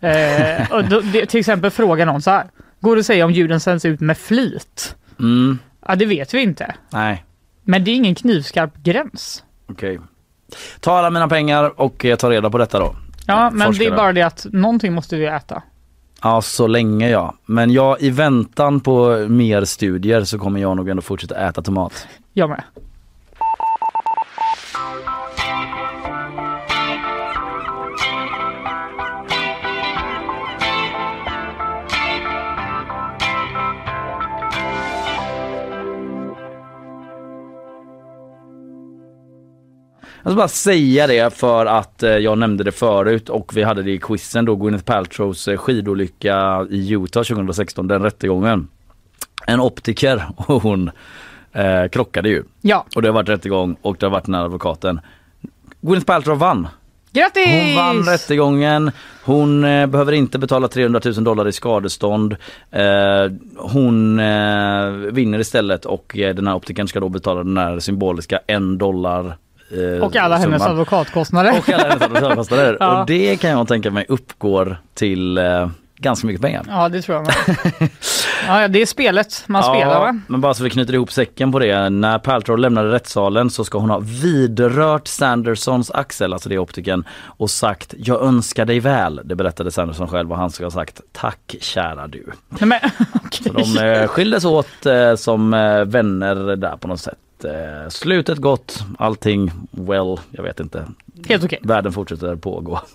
Eh, 0.00 0.72
och 0.72 0.84
då, 0.88 1.00
det, 1.00 1.26
till 1.26 1.40
exempel 1.40 1.70
fråga 1.70 2.04
någon 2.04 2.22
så 2.22 2.30
här, 2.30 2.46
går 2.80 2.96
det 2.96 3.00
att 3.00 3.06
säga 3.06 3.24
om 3.24 3.30
ljuden 3.32 3.60
sänds 3.60 3.84
ut 3.84 4.00
med 4.00 4.18
flit? 4.18 4.96
Mm, 5.20 5.58
Ja, 5.86 5.94
det 5.96 6.06
vet 6.06 6.34
vi 6.34 6.42
inte. 6.42 6.74
nej, 6.90 7.24
Men 7.62 7.84
det 7.84 7.90
är 7.90 7.94
ingen 7.94 8.14
knivskarp 8.14 8.76
gräns. 8.76 9.44
okej. 9.70 9.98
Ta 10.80 10.98
alla 10.98 11.10
mina 11.10 11.28
pengar 11.28 11.80
och 11.80 12.04
eh, 12.04 12.16
ta 12.16 12.30
reda 12.30 12.50
på 12.50 12.58
detta 12.58 12.78
då. 12.78 12.96
Ja, 13.26 13.50
men 13.50 13.58
det 13.58 13.64
forskare. 13.64 13.88
är 13.88 13.96
bara 13.96 14.12
det 14.12 14.22
att 14.22 14.46
någonting 14.52 14.92
måste 14.92 15.16
vi 15.16 15.26
äta. 15.26 15.62
Ja, 16.22 16.42
så 16.42 16.66
länge 16.66 17.10
ja. 17.10 17.34
Men 17.46 17.70
jag, 17.70 18.00
i 18.00 18.10
väntan 18.10 18.80
på 18.80 19.26
mer 19.28 19.64
studier 19.64 20.24
så 20.24 20.38
kommer 20.38 20.60
jag 20.60 20.76
nog 20.76 20.88
ändå 20.88 21.02
fortsätta 21.02 21.48
äta 21.48 21.62
tomat. 21.62 22.06
Jag 22.32 22.48
med. 22.50 22.62
Jag 40.22 40.32
ska 40.32 40.36
bara 40.36 40.48
säga 40.48 41.06
det 41.06 41.34
för 41.34 41.66
att 41.66 42.02
eh, 42.02 42.10
jag 42.10 42.38
nämnde 42.38 42.64
det 42.64 42.72
förut 42.72 43.28
och 43.28 43.56
vi 43.56 43.62
hade 43.62 43.82
det 43.82 43.90
i 43.90 43.98
quizen 43.98 44.44
då, 44.44 44.56
Gwyneth 44.56 44.84
Paltrows 44.84 45.48
eh, 45.48 45.56
skidolycka 45.56 46.66
i 46.70 46.92
Utah 46.92 47.22
2016, 47.22 47.88
den 47.88 48.02
rättegången. 48.02 48.68
En 49.46 49.60
optiker 49.60 50.24
och 50.36 50.62
hon 50.62 50.90
eh, 51.52 51.88
krockade 51.92 52.28
ju. 52.28 52.42
Ja, 52.60 52.86
Och 52.96 53.02
det 53.02 53.08
har 53.08 53.14
varit 53.14 53.28
rättegång 53.28 53.76
och 53.82 53.96
det 54.00 54.06
har 54.06 54.10
varit 54.10 54.24
den 54.24 54.34
här 54.34 54.44
advokaten. 54.44 55.00
Gwyneth 55.80 56.06
Paltrow 56.06 56.38
vann. 56.38 56.68
grattis! 57.12 57.46
Hon 57.46 57.74
vann 57.74 58.04
rättegången. 58.04 58.90
Hon 59.24 59.64
eh, 59.64 59.86
behöver 59.86 60.12
inte 60.12 60.38
betala 60.38 60.68
300 60.68 61.00
000 61.04 61.24
dollar 61.24 61.48
i 61.48 61.52
skadestånd. 61.52 62.36
Eh, 62.70 63.32
hon 63.56 64.20
eh, 64.20 64.88
vinner 64.90 65.38
istället 65.38 65.84
och 65.84 66.18
eh, 66.18 66.34
den 66.34 66.46
här 66.46 66.54
optikern 66.54 66.88
ska 66.88 67.00
då 67.00 67.08
betala 67.08 67.44
den 67.44 67.56
här 67.58 67.78
symboliska 67.78 68.40
en 68.46 68.78
dollar 68.78 69.36
eh, 69.70 70.02
Och 70.04 70.16
alla 70.16 70.36
hennes 70.36 70.62
summan. 70.62 70.70
advokatkostnader. 70.70 71.58
Och 71.58 71.68
alla 71.68 71.88
hennes 71.88 72.02
advokatkostnader. 72.02 72.76
Ja. 72.80 73.00
Och 73.00 73.06
det 73.06 73.36
kan 73.40 73.50
jag 73.50 73.68
tänka 73.68 73.90
mig 73.90 74.06
uppgår 74.08 74.76
till 74.94 75.38
eh, 75.38 75.68
ganska 75.96 76.26
mycket 76.26 76.42
pengar. 76.42 76.64
Ja, 76.68 76.88
det 76.88 77.02
tror 77.02 77.16
jag. 77.16 77.26
med. 77.26 77.90
ja, 78.46 78.60
ja, 78.62 78.68
det 78.68 78.82
är 78.82 78.86
spelet 78.86 79.44
man 79.46 79.62
spelar 79.62 80.00
va? 80.00 80.20
men 80.26 80.40
bara 80.40 80.54
så 80.54 80.64
vi 80.64 80.70
knyter 80.70 80.94
ihop 80.94 81.12
säcken 81.12 81.52
på 81.52 81.58
det. 81.58 81.90
När 81.90 82.18
Paltrow 82.18 82.58
lämnade 82.58 82.92
rättssalen 82.92 83.50
så 83.50 83.64
ska 83.64 83.78
hon 83.78 83.90
ha 83.90 83.98
vidrört 83.98 85.06
Sandersons 85.06 85.90
axel, 85.90 86.32
alltså 86.32 86.48
det 86.48 86.58
optiken, 86.58 87.04
och 87.20 87.50
sagt 87.50 87.94
jag 87.98 88.22
önskar 88.22 88.64
dig 88.64 88.80
väl. 88.80 89.20
Det 89.24 89.34
berättade 89.34 89.70
Sanderson 89.70 90.08
själv 90.08 90.32
och 90.32 90.38
han 90.38 90.50
ska 90.50 90.64
ha 90.64 90.70
sagt 90.70 91.00
tack 91.12 91.54
kära 91.60 92.06
du. 92.06 92.24
Nej, 92.48 92.68
men, 92.68 92.80
Så 93.30 93.52
de 93.52 93.78
eh, 93.78 94.06
skildes 94.08 94.44
åt 94.44 94.86
eh, 94.86 95.14
som 95.14 95.54
eh, 95.54 95.84
vänner 95.84 96.56
där 96.56 96.76
på 96.76 96.88
något 96.88 97.00
sätt. 97.00 97.18
Eh, 97.44 97.88
slutet 97.88 98.38
gott, 98.38 98.84
allting 98.98 99.50
well, 99.70 100.16
jag 100.30 100.42
vet 100.42 100.60
inte. 100.60 100.84
Helt 101.28 101.44
okej. 101.44 101.58
Världen 101.62 101.92
fortsätter 101.92 102.36
pågå. 102.36 102.80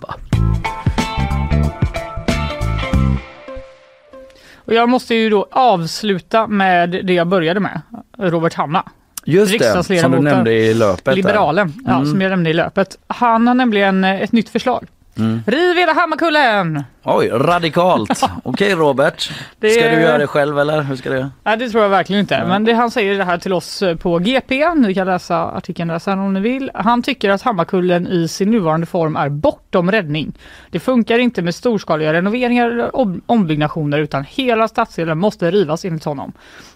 Och 4.66 4.74
jag 4.74 4.88
måste 4.88 5.14
ju 5.14 5.30
då 5.30 5.46
avsluta 5.50 6.46
med 6.46 6.90
det 7.06 7.12
jag 7.12 7.26
började 7.26 7.60
med, 7.60 7.80
Robert 8.18 8.54
Hanna. 8.54 8.84
Just 9.24 9.58
det, 9.58 9.84
som 10.00 10.10
du 10.12 10.20
nämnde 10.20 10.52
i 10.52 10.74
löpet. 10.74 11.16
Liberalen, 11.16 11.72
ja, 11.86 11.94
Mm. 11.94 12.06
som 12.06 12.20
jag 12.20 12.30
nämnde 12.30 12.50
i 12.50 12.52
löpet. 12.52 12.98
Han 13.06 13.46
har 13.46 13.54
nämligen 13.54 14.04
eh, 14.04 14.22
ett 14.22 14.32
nytt 14.32 14.48
förslag. 14.48 14.86
Mm. 15.18 15.42
Riv 15.46 15.76
hela 15.76 15.92
Hammarkullen! 15.92 16.84
Oj, 17.02 17.28
radikalt. 17.32 18.22
Okej 18.42 18.74
Robert, 18.74 19.30
Det- 19.58 19.70
ska 19.70 19.88
du 19.88 20.00
göra 20.00 20.18
det 20.18 20.26
själv 20.26 20.58
eller 20.58 20.82
hur 20.82 20.96
ska 20.96 21.10
det? 21.10 21.30
Nej 21.44 21.56
det 21.56 21.68
tror 21.70 21.82
jag 21.82 21.90
verkligen 21.90 22.20
inte. 22.20 22.44
Men 22.48 22.64
det, 22.64 22.72
han 22.72 22.90
säger 22.90 23.18
det 23.18 23.24
här 23.24 23.38
till 23.38 23.52
oss 23.52 23.82
eh, 23.82 23.96
på 23.96 24.18
GP. 24.18 24.74
Ni 24.74 24.94
kan 24.94 25.06
läsa 25.06 25.36
artikeln 25.44 25.88
där 25.88 25.98
sen 25.98 26.18
om 26.18 26.32
ni 26.34 26.40
vill. 26.40 26.70
Han 26.74 27.02
tycker 27.02 27.30
att 27.30 27.42
Hammarkullen 27.42 28.06
i 28.06 28.28
sin 28.28 28.50
nuvarande 28.50 28.86
form 28.86 29.16
är 29.16 29.28
bortom 29.28 29.90
räddning. 29.92 30.32
Det 30.70 30.80
funkar 30.80 31.18
inte 31.18 31.42
med 31.42 31.54
storskaliga 31.54 32.12
renoveringar 32.12 32.70
eller 32.70 32.96
om- 32.96 33.22
ombyggnationer 33.26 33.98
utan 33.98 34.24
hela 34.28 34.68
stadsdelen 34.68 35.18
måste 35.18 35.50
rivas 35.50 35.84
enligt 35.84 36.04
honom. 36.04 36.32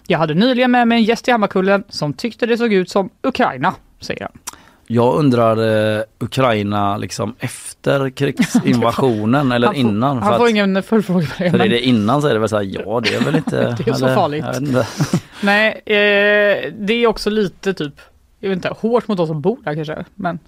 Jag 0.07 0.19
hade 0.19 0.33
nyligen 0.33 0.71
med 0.71 0.87
mig 0.87 0.97
en 0.97 1.03
gäst 1.03 1.27
i 1.27 1.31
Hammarkullen 1.31 1.83
som 1.89 2.13
tyckte 2.13 2.45
det 2.45 2.57
såg 2.57 2.73
ut 2.73 2.89
som 2.89 3.09
Ukraina, 3.23 3.73
säger 3.99 4.21
han. 4.21 4.31
Jag 4.91 5.15
undrar 5.15 5.57
eh, 5.97 6.03
Ukraina 6.19 6.97
liksom 6.97 7.35
efter 7.39 8.09
krigsinvasionen 8.09 9.51
eller 9.51 9.67
Han 9.67 9.75
får- 9.75 9.79
innan? 9.81 10.17
Han 10.23 10.37
får 10.37 10.43
att- 10.45 10.49
ingen 10.51 10.83
följdfråga. 10.83 11.25
För 11.25 11.43
är 11.59 11.69
det 11.69 11.81
innan 11.81 12.21
så 12.21 12.27
är 12.27 12.33
det 12.33 12.39
väl 12.39 12.49
så 12.49 12.55
här, 12.55 12.63
ja 12.63 13.01
det 13.03 13.15
är 13.15 13.21
väl 13.25 13.35
inte... 13.35 13.75
Det 13.85 13.87
är 13.89 13.93
så 13.93 14.05
eller- 14.05 14.15
farligt. 14.15 14.45
vet 14.45 14.57
inte. 14.57 14.87
Nej, 15.41 15.67
eh, 15.85 16.73
det 16.79 16.93
är 16.93 17.07
också 17.07 17.29
lite 17.29 17.73
typ, 17.73 17.93
jag 18.39 18.49
vet 18.49 18.55
inte, 18.55 18.69
hårt 18.79 19.07
mot 19.07 19.17
de 19.17 19.27
som 19.27 19.41
bor 19.41 19.57
där 19.63 19.75
kanske. 19.75 20.05
Men, 20.15 20.39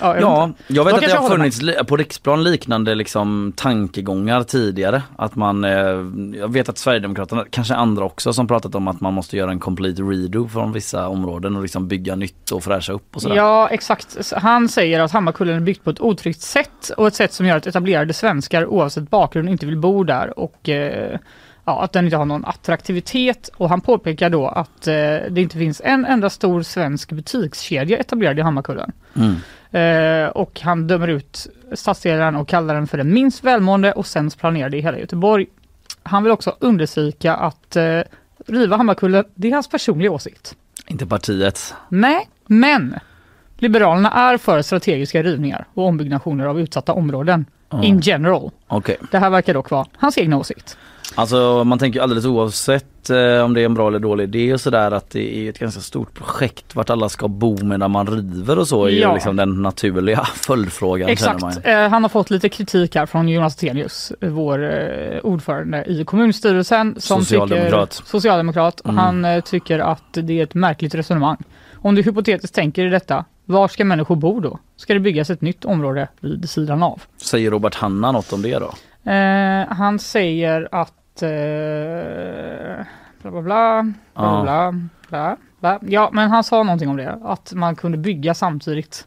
ja, 0.00 0.14
jag 0.14 0.22
Ja, 0.22 0.50
jag 0.66 0.84
vet 0.84 0.94
De 0.94 0.98
att 0.98 1.10
det 1.10 1.16
har 1.16 1.28
med. 1.38 1.52
funnits 1.54 1.86
på 1.88 1.96
riksplan 1.96 2.42
liknande 2.44 2.94
liksom 2.94 3.52
tankegångar 3.56 4.42
tidigare. 4.42 5.02
Att 5.16 5.34
man, 5.34 5.64
eh, 5.64 5.70
jag 6.40 6.52
vet 6.52 6.68
att 6.68 6.78
Sverigedemokraterna, 6.78 7.44
kanske 7.50 7.74
andra 7.74 8.04
också, 8.04 8.32
som 8.32 8.48
pratat 8.48 8.74
om 8.74 8.88
att 8.88 9.00
man 9.00 9.14
måste 9.14 9.36
göra 9.36 9.50
en 9.50 9.60
complete 9.60 10.02
redo 10.02 10.48
från 10.48 10.72
vissa 10.72 11.08
områden 11.08 11.56
och 11.56 11.62
liksom 11.62 11.88
bygga 11.88 12.16
nytt 12.16 12.50
och 12.52 12.64
fräscha 12.64 12.92
upp 12.92 13.16
och 13.16 13.22
sådär. 13.22 13.36
Ja, 13.36 13.68
exakt. 13.68 14.32
Han 14.36 14.68
säger 14.68 15.00
att 15.00 15.12
Hammarkullen 15.12 15.56
är 15.56 15.60
byggt 15.60 15.84
på 15.84 15.90
ett 15.90 16.00
otryggt 16.00 16.40
sätt 16.40 16.90
och 16.96 17.06
ett 17.06 17.14
sätt 17.14 17.32
som 17.32 17.46
gör 17.46 17.56
att 17.56 17.66
etablerade 17.66 18.12
svenskar 18.12 18.66
oavsett 18.66 19.10
bakgrund 19.10 19.48
inte 19.48 19.66
vill 19.66 19.78
bo 19.78 20.04
där 20.04 20.38
och 20.38 20.68
eh, 20.68 21.18
ja, 21.66 21.82
att 21.82 21.92
den 21.92 22.04
inte 22.04 22.16
har 22.16 22.24
någon 22.24 22.44
attraktivitet. 22.44 23.50
Och 23.56 23.68
han 23.68 23.80
påpekar 23.80 24.30
då 24.30 24.48
att 24.48 24.86
eh, 24.86 24.94
det 25.30 25.36
inte 25.36 25.58
finns 25.58 25.80
en 25.84 26.04
enda 26.04 26.30
stor 26.30 26.62
svensk 26.62 27.12
butikskedja 27.12 27.98
etablerad 27.98 28.38
i 28.38 28.42
Hammarkullen. 28.42 28.92
Mm. 29.16 29.36
Eh, 29.70 30.28
och 30.28 30.60
han 30.60 30.86
dömer 30.86 31.08
ut 31.08 31.46
stadsdelen 31.72 32.36
och 32.36 32.48
kallar 32.48 32.74
den 32.74 32.86
för 32.86 32.98
den 32.98 33.14
minst 33.14 33.44
välmående 33.44 33.92
och 33.92 34.06
sämst 34.06 34.38
planerade 34.38 34.76
i 34.76 34.80
hela 34.80 34.98
Göteborg. 34.98 35.46
Han 36.02 36.22
vill 36.22 36.32
också 36.32 36.56
understryka 36.60 37.34
att 37.34 37.76
eh, 37.76 38.00
riva 38.46 38.76
Hammarkullen, 38.76 39.24
det 39.34 39.48
är 39.48 39.52
hans 39.52 39.68
personliga 39.68 40.10
åsikt. 40.10 40.54
Inte 40.86 41.06
partiet. 41.06 41.74
Nej, 41.88 42.28
men 42.46 42.94
Liberalerna 43.58 44.10
är 44.10 44.38
för 44.38 44.62
strategiska 44.62 45.22
rivningar 45.22 45.66
och 45.74 45.86
ombyggnationer 45.86 46.46
av 46.46 46.60
utsatta 46.60 46.92
områden 46.92 47.46
Ja. 47.70 47.82
in 47.82 48.00
general. 48.00 48.50
Okej. 48.68 48.96
Det 49.10 49.18
här 49.18 49.30
verkar 49.30 49.54
dock 49.54 49.70
vara 49.70 49.86
hans 49.96 50.18
egna 50.18 50.38
åsikt. 50.38 50.78
Alltså 51.14 51.64
man 51.64 51.78
tänker 51.78 52.00
alldeles 52.00 52.24
oavsett 52.24 53.10
eh, 53.10 53.44
om 53.44 53.54
det 53.54 53.60
är 53.60 53.64
en 53.64 53.74
bra 53.74 53.88
eller 53.88 53.98
dålig 53.98 54.24
idé 54.24 54.52
och 54.54 54.60
sådär 54.60 54.90
att 54.90 55.10
det 55.10 55.36
är 55.36 55.50
ett 55.50 55.58
ganska 55.58 55.80
stort 55.80 56.14
projekt 56.14 56.74
vart 56.76 56.90
alla 56.90 57.08
ska 57.08 57.28
bo 57.28 57.64
medan 57.64 57.90
man 57.90 58.06
river 58.06 58.58
och 58.58 58.68
så 58.68 58.84
är 58.84 58.90
Ja. 58.90 59.08
ju 59.08 59.14
liksom 59.14 59.36
den 59.36 59.62
naturliga 59.62 60.24
följdfrågan. 60.34 61.08
Exakt. 61.08 61.58
Eh, 61.66 61.88
han 61.88 62.02
har 62.04 62.08
fått 62.08 62.30
lite 62.30 62.48
kritik 62.48 62.94
här 62.96 63.06
från 63.06 63.28
Jonas 63.28 63.56
Tenius, 63.56 64.12
vår 64.20 64.64
eh, 64.64 65.18
ordförande 65.22 65.84
i 65.84 66.04
kommunstyrelsen. 66.04 66.94
Som 67.00 67.20
Socialdemokrat. 67.20 67.90
Tycker, 67.90 68.08
socialdemokrat. 68.08 68.80
Mm. 68.84 68.98
Han 68.98 69.24
eh, 69.24 69.40
tycker 69.40 69.78
att 69.78 70.02
det 70.12 70.38
är 70.38 70.42
ett 70.42 70.54
märkligt 70.54 70.94
resonemang. 70.94 71.36
Om 71.74 71.94
du 71.94 72.02
hypotetiskt 72.02 72.54
tänker 72.56 72.86
i 72.86 72.88
detta, 72.88 73.24
var 73.44 73.68
ska 73.68 73.84
människor 73.84 74.16
bo 74.16 74.40
då? 74.40 74.58
Ska 74.76 74.94
det 74.94 75.00
byggas 75.00 75.30
ett 75.30 75.40
nytt 75.40 75.64
område 75.64 76.08
vid 76.20 76.50
sidan 76.50 76.82
av? 76.82 77.02
Säger 77.22 77.50
Robert 77.50 77.74
Hanna 77.74 78.12
något 78.12 78.32
om 78.32 78.42
det 78.42 78.58
då? 78.58 78.74
Eh, 79.06 79.74
han 79.74 79.98
säger 79.98 80.68
att 80.72 81.22
eh, 81.22 82.84
bla 83.22 83.30
bla 83.30 83.42
bla, 83.42 83.42
bla, 83.42 83.92
Ja. 84.14 84.42
bla, 84.42 84.72
bla, 85.08 85.36
bla. 85.60 85.78
Ja, 85.82 86.10
men 86.12 86.30
han 86.30 86.44
sa 86.44 86.62
någonting 86.62 86.88
om 86.88 86.96
det, 86.96 87.18
att 87.24 87.52
man 87.54 87.76
kunde 87.76 87.98
bygga 87.98 88.34
samtidigt. 88.34 89.06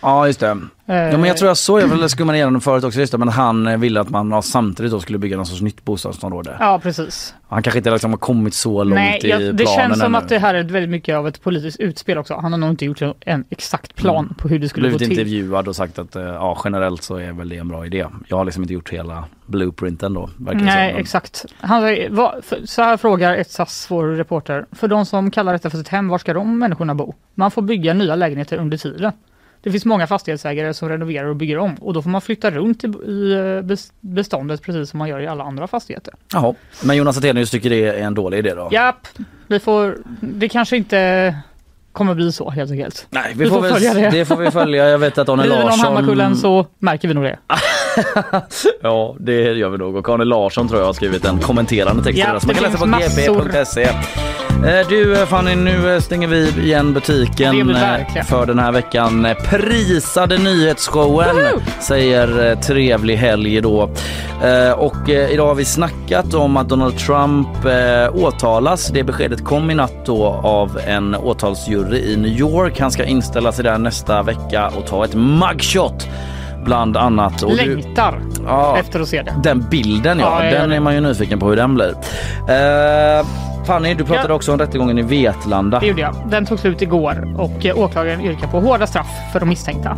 Ja 0.00 0.26
just 0.26 0.40
det. 0.40 0.46
Eh, 0.86 0.96
Ja, 0.96 1.18
men 1.18 1.24
jag 1.24 1.36
tror 1.36 1.48
jag 1.48 1.56
såg, 1.56 1.80
jag 1.80 1.88
väl 1.88 2.08
skummade 2.08 2.38
igenom 2.38 2.54
det 2.54 2.60
förut 2.60 2.84
också, 2.84 3.00
just 3.00 3.12
det, 3.12 3.18
men 3.18 3.28
han 3.28 3.66
eh, 3.66 3.78
ville 3.78 4.00
att 4.00 4.10
man 4.10 4.42
samtidigt 4.42 4.92
då 4.92 5.00
skulle 5.00 5.18
bygga 5.18 5.36
någon 5.36 5.46
sorts 5.46 5.60
nytt 5.62 5.84
bostadsområde. 5.84 6.56
Ja, 6.60 6.78
precis. 6.82 7.34
Han 7.48 7.62
kanske 7.62 7.78
inte 7.78 7.90
liksom 7.90 8.10
har 8.10 8.18
kommit 8.18 8.54
så 8.54 8.84
långt 8.84 8.94
Nej, 8.94 9.20
i 9.24 9.28
jag, 9.28 9.38
planen 9.38 9.56
det 9.56 9.66
känns 9.66 9.98
som 9.98 10.06
ännu. 10.14 10.18
att 10.18 10.28
det 10.28 10.38
här 10.38 10.54
är 10.54 10.62
väldigt 10.64 10.90
mycket 10.90 11.16
av 11.16 11.28
ett 11.28 11.42
politiskt 11.42 11.80
utspel 11.80 12.18
också. 12.18 12.34
Han 12.34 12.52
har 12.52 12.58
nog 12.58 12.70
inte 12.70 12.84
gjort 12.84 13.02
en 13.20 13.44
exakt 13.50 13.94
plan 13.94 14.34
på 14.38 14.48
hur 14.48 14.58
det 14.58 14.68
skulle 14.68 14.88
gå 14.90 14.96
Blivit 14.96 15.08
till. 15.08 15.18
intervjuad 15.18 15.68
och 15.68 15.76
sagt 15.76 15.98
att 15.98 16.16
eh, 16.16 16.22
ja, 16.22 16.60
generellt 16.64 17.02
så 17.02 17.16
är 17.16 17.32
väl 17.32 17.48
det 17.48 17.56
en 17.56 17.68
bra 17.68 17.86
idé. 17.86 18.06
Jag 18.28 18.36
har 18.36 18.44
liksom 18.44 18.62
inte 18.62 18.74
gjort 18.74 18.90
hela 18.90 19.24
blueprinten 19.46 20.14
då. 20.14 20.30
Nej, 20.36 20.90
som, 20.92 21.00
exakt. 21.00 21.44
Han, 21.60 21.82
vad, 22.10 22.44
för, 22.44 22.66
så 22.66 22.82
här 22.82 22.96
frågar 22.96 23.36
ett 23.36 23.50
SAS 23.50 23.86
vår 23.90 24.04
reporter. 24.06 24.66
För 24.72 24.88
de 24.88 25.06
som 25.06 25.30
kallar 25.30 25.52
detta 25.52 25.70
för 25.70 25.78
sitt 25.78 25.88
hem, 25.88 26.08
var 26.08 26.18
ska 26.18 26.34
de 26.34 26.58
människorna 26.58 26.94
bo? 26.94 27.14
Man 27.34 27.50
får 27.50 27.62
bygga 27.62 27.94
nya 27.94 28.14
lägenheter 28.16 28.56
under 28.58 28.76
tiden. 28.76 29.12
Det 29.62 29.70
finns 29.72 29.84
många 29.84 30.06
fastighetsägare 30.06 30.74
som 30.74 30.88
renoverar 30.88 31.26
och 31.28 31.36
bygger 31.36 31.58
om 31.58 31.74
och 31.74 31.94
då 31.94 32.02
får 32.02 32.10
man 32.10 32.20
flytta 32.20 32.50
runt 32.50 32.84
i, 32.84 32.86
eh, 32.86 32.92
bes- 33.62 33.92
beståndet 34.00 34.62
precis 34.62 34.90
som 34.90 34.98
man 34.98 35.08
gör 35.08 35.20
i 35.20 35.26
alla 35.26 35.44
andra 35.44 35.66
fastigheter. 35.66 36.14
Jaha, 36.32 36.54
men 36.84 36.96
Jonas 36.96 37.18
Attenius 37.18 37.50
tycker 37.50 37.70
det 37.70 37.84
är 37.88 38.02
en 38.02 38.14
dålig 38.14 38.38
idé 38.38 38.54
då? 38.54 38.68
Japp, 38.72 39.08
vi 39.46 39.58
får, 39.60 39.96
det 40.20 40.48
kanske 40.48 40.76
inte 40.76 41.34
kommer 41.92 42.14
bli 42.14 42.32
så 42.32 42.50
helt 42.50 42.70
enkelt. 42.70 43.06
Nej, 43.10 43.32
vi, 43.36 43.46
får, 43.46 43.60
väl, 43.60 44.12
det. 44.12 44.24
får 44.24 44.36
vi 44.36 44.50
följa. 44.50 44.88
Jag 44.88 44.98
vet 44.98 45.18
att 45.18 45.28
Arne 45.28 45.42
Blir 45.42 45.52
det 45.52 45.58
någon 45.58 45.66
Larsson... 45.66 45.84
Hammarkullen 45.84 46.36
så 46.36 46.66
märker 46.78 47.08
vi 47.08 47.14
nog 47.14 47.24
det. 47.24 47.38
Ja, 48.82 49.16
det 49.20 49.32
gör 49.42 49.68
vi 49.68 49.78
nog. 49.78 49.96
Och 49.96 50.08
Arne 50.08 50.24
Larsson 50.24 50.68
tror 50.68 50.80
jag 50.80 50.86
har 50.86 50.92
skrivit 50.92 51.24
en 51.24 51.38
kommenterande 51.38 52.02
text 52.04 52.18
Ja, 52.18 52.32
det 52.40 52.46
man 52.46 52.54
kan 52.54 52.64
läsa 52.64 52.78
på 52.78 53.42
gp.se. 53.42 53.88
Eh, 54.66 54.88
Du 54.88 55.16
eh, 55.20 55.26
Fanny, 55.26 55.54
nu 55.54 55.94
eh, 55.94 56.00
stänger 56.00 56.28
vi 56.28 56.48
igen 56.64 56.94
butiken 56.94 57.76
för 58.28 58.46
den 58.46 58.58
här 58.58 58.72
veckan. 58.72 59.26
Prisade 59.50 60.38
nyhetsshowen 60.38 61.36
säger 61.80 62.50
eh, 62.50 62.58
trevlig 62.60 63.16
helg 63.16 63.60
då. 63.60 63.90
Och 64.76 65.08
idag 65.08 65.46
har 65.46 65.54
vi 65.54 65.64
snackat 65.64 66.34
om 66.34 66.56
att 66.56 66.68
Donald 66.68 66.98
Trump 66.98 67.48
åtalas. 68.12 68.88
Det 68.88 69.04
beskedet 69.04 69.44
kom 69.44 69.70
i 69.70 69.74
natt 69.74 70.06
då 70.06 70.24
av 70.42 70.78
en 70.86 71.14
åtalsjury 71.14 71.98
i 72.12 72.16
New 72.16 72.32
York. 72.38 72.80
Han 72.80 72.90
ska 72.90 73.04
inställa 73.04 73.52
sig 73.52 73.64
där 73.64 73.78
nästa 73.78 74.22
vecka 74.22 74.70
och 74.76 74.86
ta 74.86 75.04
ett 75.04 75.14
mugshot 75.14 76.06
bland 76.68 76.96
annat. 76.96 77.42
Och 77.42 77.50
du- 77.56 77.76
Längtar 77.76 78.20
Ja. 78.46 78.76
efter 78.78 79.00
att 79.00 79.08
se 79.08 79.22
det. 79.22 79.34
den 79.42 79.66
bilden 79.70 80.18
ja, 80.18 80.44
Ja, 80.44 80.50
den 80.50 80.72
är 80.72 80.80
man 80.80 80.94
ju 80.94 81.00
nyfiken 81.00 81.38
på 81.38 81.48
hur 81.48 81.56
den 81.56 81.74
blir. 81.74 81.94
Eh, 82.48 83.26
Fanny, 83.66 83.94
du 83.94 84.04
pratade 84.04 84.28
Ja. 84.28 84.34
också 84.34 84.52
om 84.52 84.58
rättegången 84.58 84.98
i 84.98 85.02
Vetlanda. 85.02 85.80
Det 85.80 85.86
gjorde 85.86 86.00
jag. 86.00 86.14
Den 86.30 86.46
tog 86.46 86.58
slut 86.58 86.82
igår 86.82 87.34
och 87.38 87.66
eh, 87.66 87.78
åklagaren 87.78 88.20
yrkar 88.20 88.46
på 88.46 88.60
hårda 88.60 88.86
straff 88.86 89.06
för 89.32 89.40
de 89.40 89.48
misstänkta. 89.48 89.96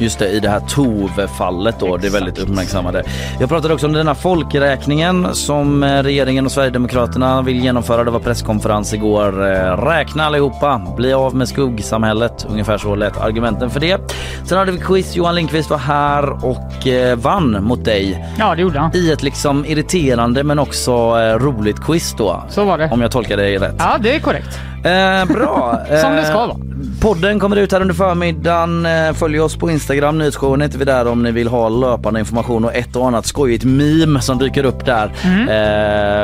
Just 0.00 0.18
det, 0.18 0.28
i 0.28 0.40
det 0.40 0.48
här 0.48 0.60
Tove-fallet 0.60 1.76
då, 1.80 1.96
det 1.96 2.06
är 2.06 2.10
väldigt 2.10 2.38
uppmärksammade. 2.38 3.04
Jag 3.40 3.48
pratade 3.48 3.74
också 3.74 3.86
om 3.86 3.92
den 3.92 4.06
här 4.06 4.14
folkräkningen 4.14 5.34
som 5.34 5.82
eh, 5.82 6.02
regeringen 6.02 6.46
och 6.46 6.52
Sverigedemokraterna 6.52 7.42
vill 7.42 7.56
genomföra. 7.64 8.04
Det 8.04 8.10
var 8.10 8.20
presskonferens 8.20 8.94
igår. 8.94 9.46
Eh, 9.52 9.76
Räkna 9.86 10.24
allihopa, 10.24 10.82
bli 10.96 11.12
av 11.12 11.34
med 11.34 11.48
skuggsamhället. 11.48 12.46
Ungefär 12.50 12.78
så 12.78 12.94
lät 12.94 13.16
argumenten 13.20 13.70
för 13.70 13.80
det. 13.80 14.12
Sen 14.44 14.58
hade 14.58 14.72
vi 14.72 14.78
quiz. 14.78 15.16
Johan 15.16 15.34
Lindqvist 15.34 15.70
var 15.70 15.78
här 15.78 16.44
och 16.44 16.86
eh, 16.86 17.16
vann 17.16 17.64
mot 17.64 17.84
dig. 17.84 18.24
Ja, 18.38 18.54
det 18.54 18.62
gjorde 18.62 18.78
han. 18.78 18.90
I 18.94 19.10
ett 19.10 19.22
liksom 19.22 19.64
irriterande 19.64 20.44
men 20.44 20.58
också 20.58 21.14
roligt 21.38 21.80
quiz 21.84 22.14
då. 22.18 22.42
Så 22.48 22.64
var 22.64 22.78
det. 22.78 22.88
Om 22.92 23.00
jag 23.00 23.10
tolkar 23.10 23.36
dig 23.36 23.58
rätt. 23.58 23.74
Ja, 23.78 23.96
det 24.00 24.14
är 24.14 24.20
korrekt. 24.20 24.58
Eh, 24.84 25.24
bra. 25.34 25.80
Som 26.00 26.12
det 26.16 26.24
ska 26.24 26.32
Eh, 26.32 26.38
vara. 26.46 26.56
Podden 27.00 27.40
kommer 27.40 27.56
ut 27.56 27.72
här 27.72 27.80
under 27.80 27.94
förmiddagen. 27.94 28.86
Eh, 28.86 29.12
Följ 29.12 29.40
oss 29.40 29.56
på 29.56 29.70
Instagram, 29.70 30.18
nyhetsshowen 30.18 30.60
heter 30.60 30.78
vi 30.78 30.84
där 30.84 31.06
om 31.08 31.22
ni 31.22 31.32
vill 31.32 31.48
ha 31.48 31.68
löpande 31.68 32.20
information 32.20 32.64
och 32.64 32.74
ett 32.74 32.96
och 32.96 33.06
annat 33.06 33.26
skojigt 33.26 33.64
meme 33.64 34.20
som 34.20 34.38
dyker 34.38 34.64
upp 34.64 34.86
där. 34.86 35.10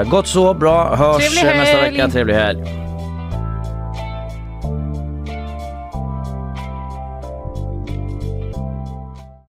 Eh, 0.03 0.09
gott 0.11 0.27
så, 0.27 0.55
bra. 0.55 0.97
Hörs 0.97 1.17
Trevlig 1.41 1.59
nästa 1.61 1.77
helg. 1.79 1.91
vecka. 1.91 2.09
Trevlig 2.09 2.35
helg. 2.35 2.84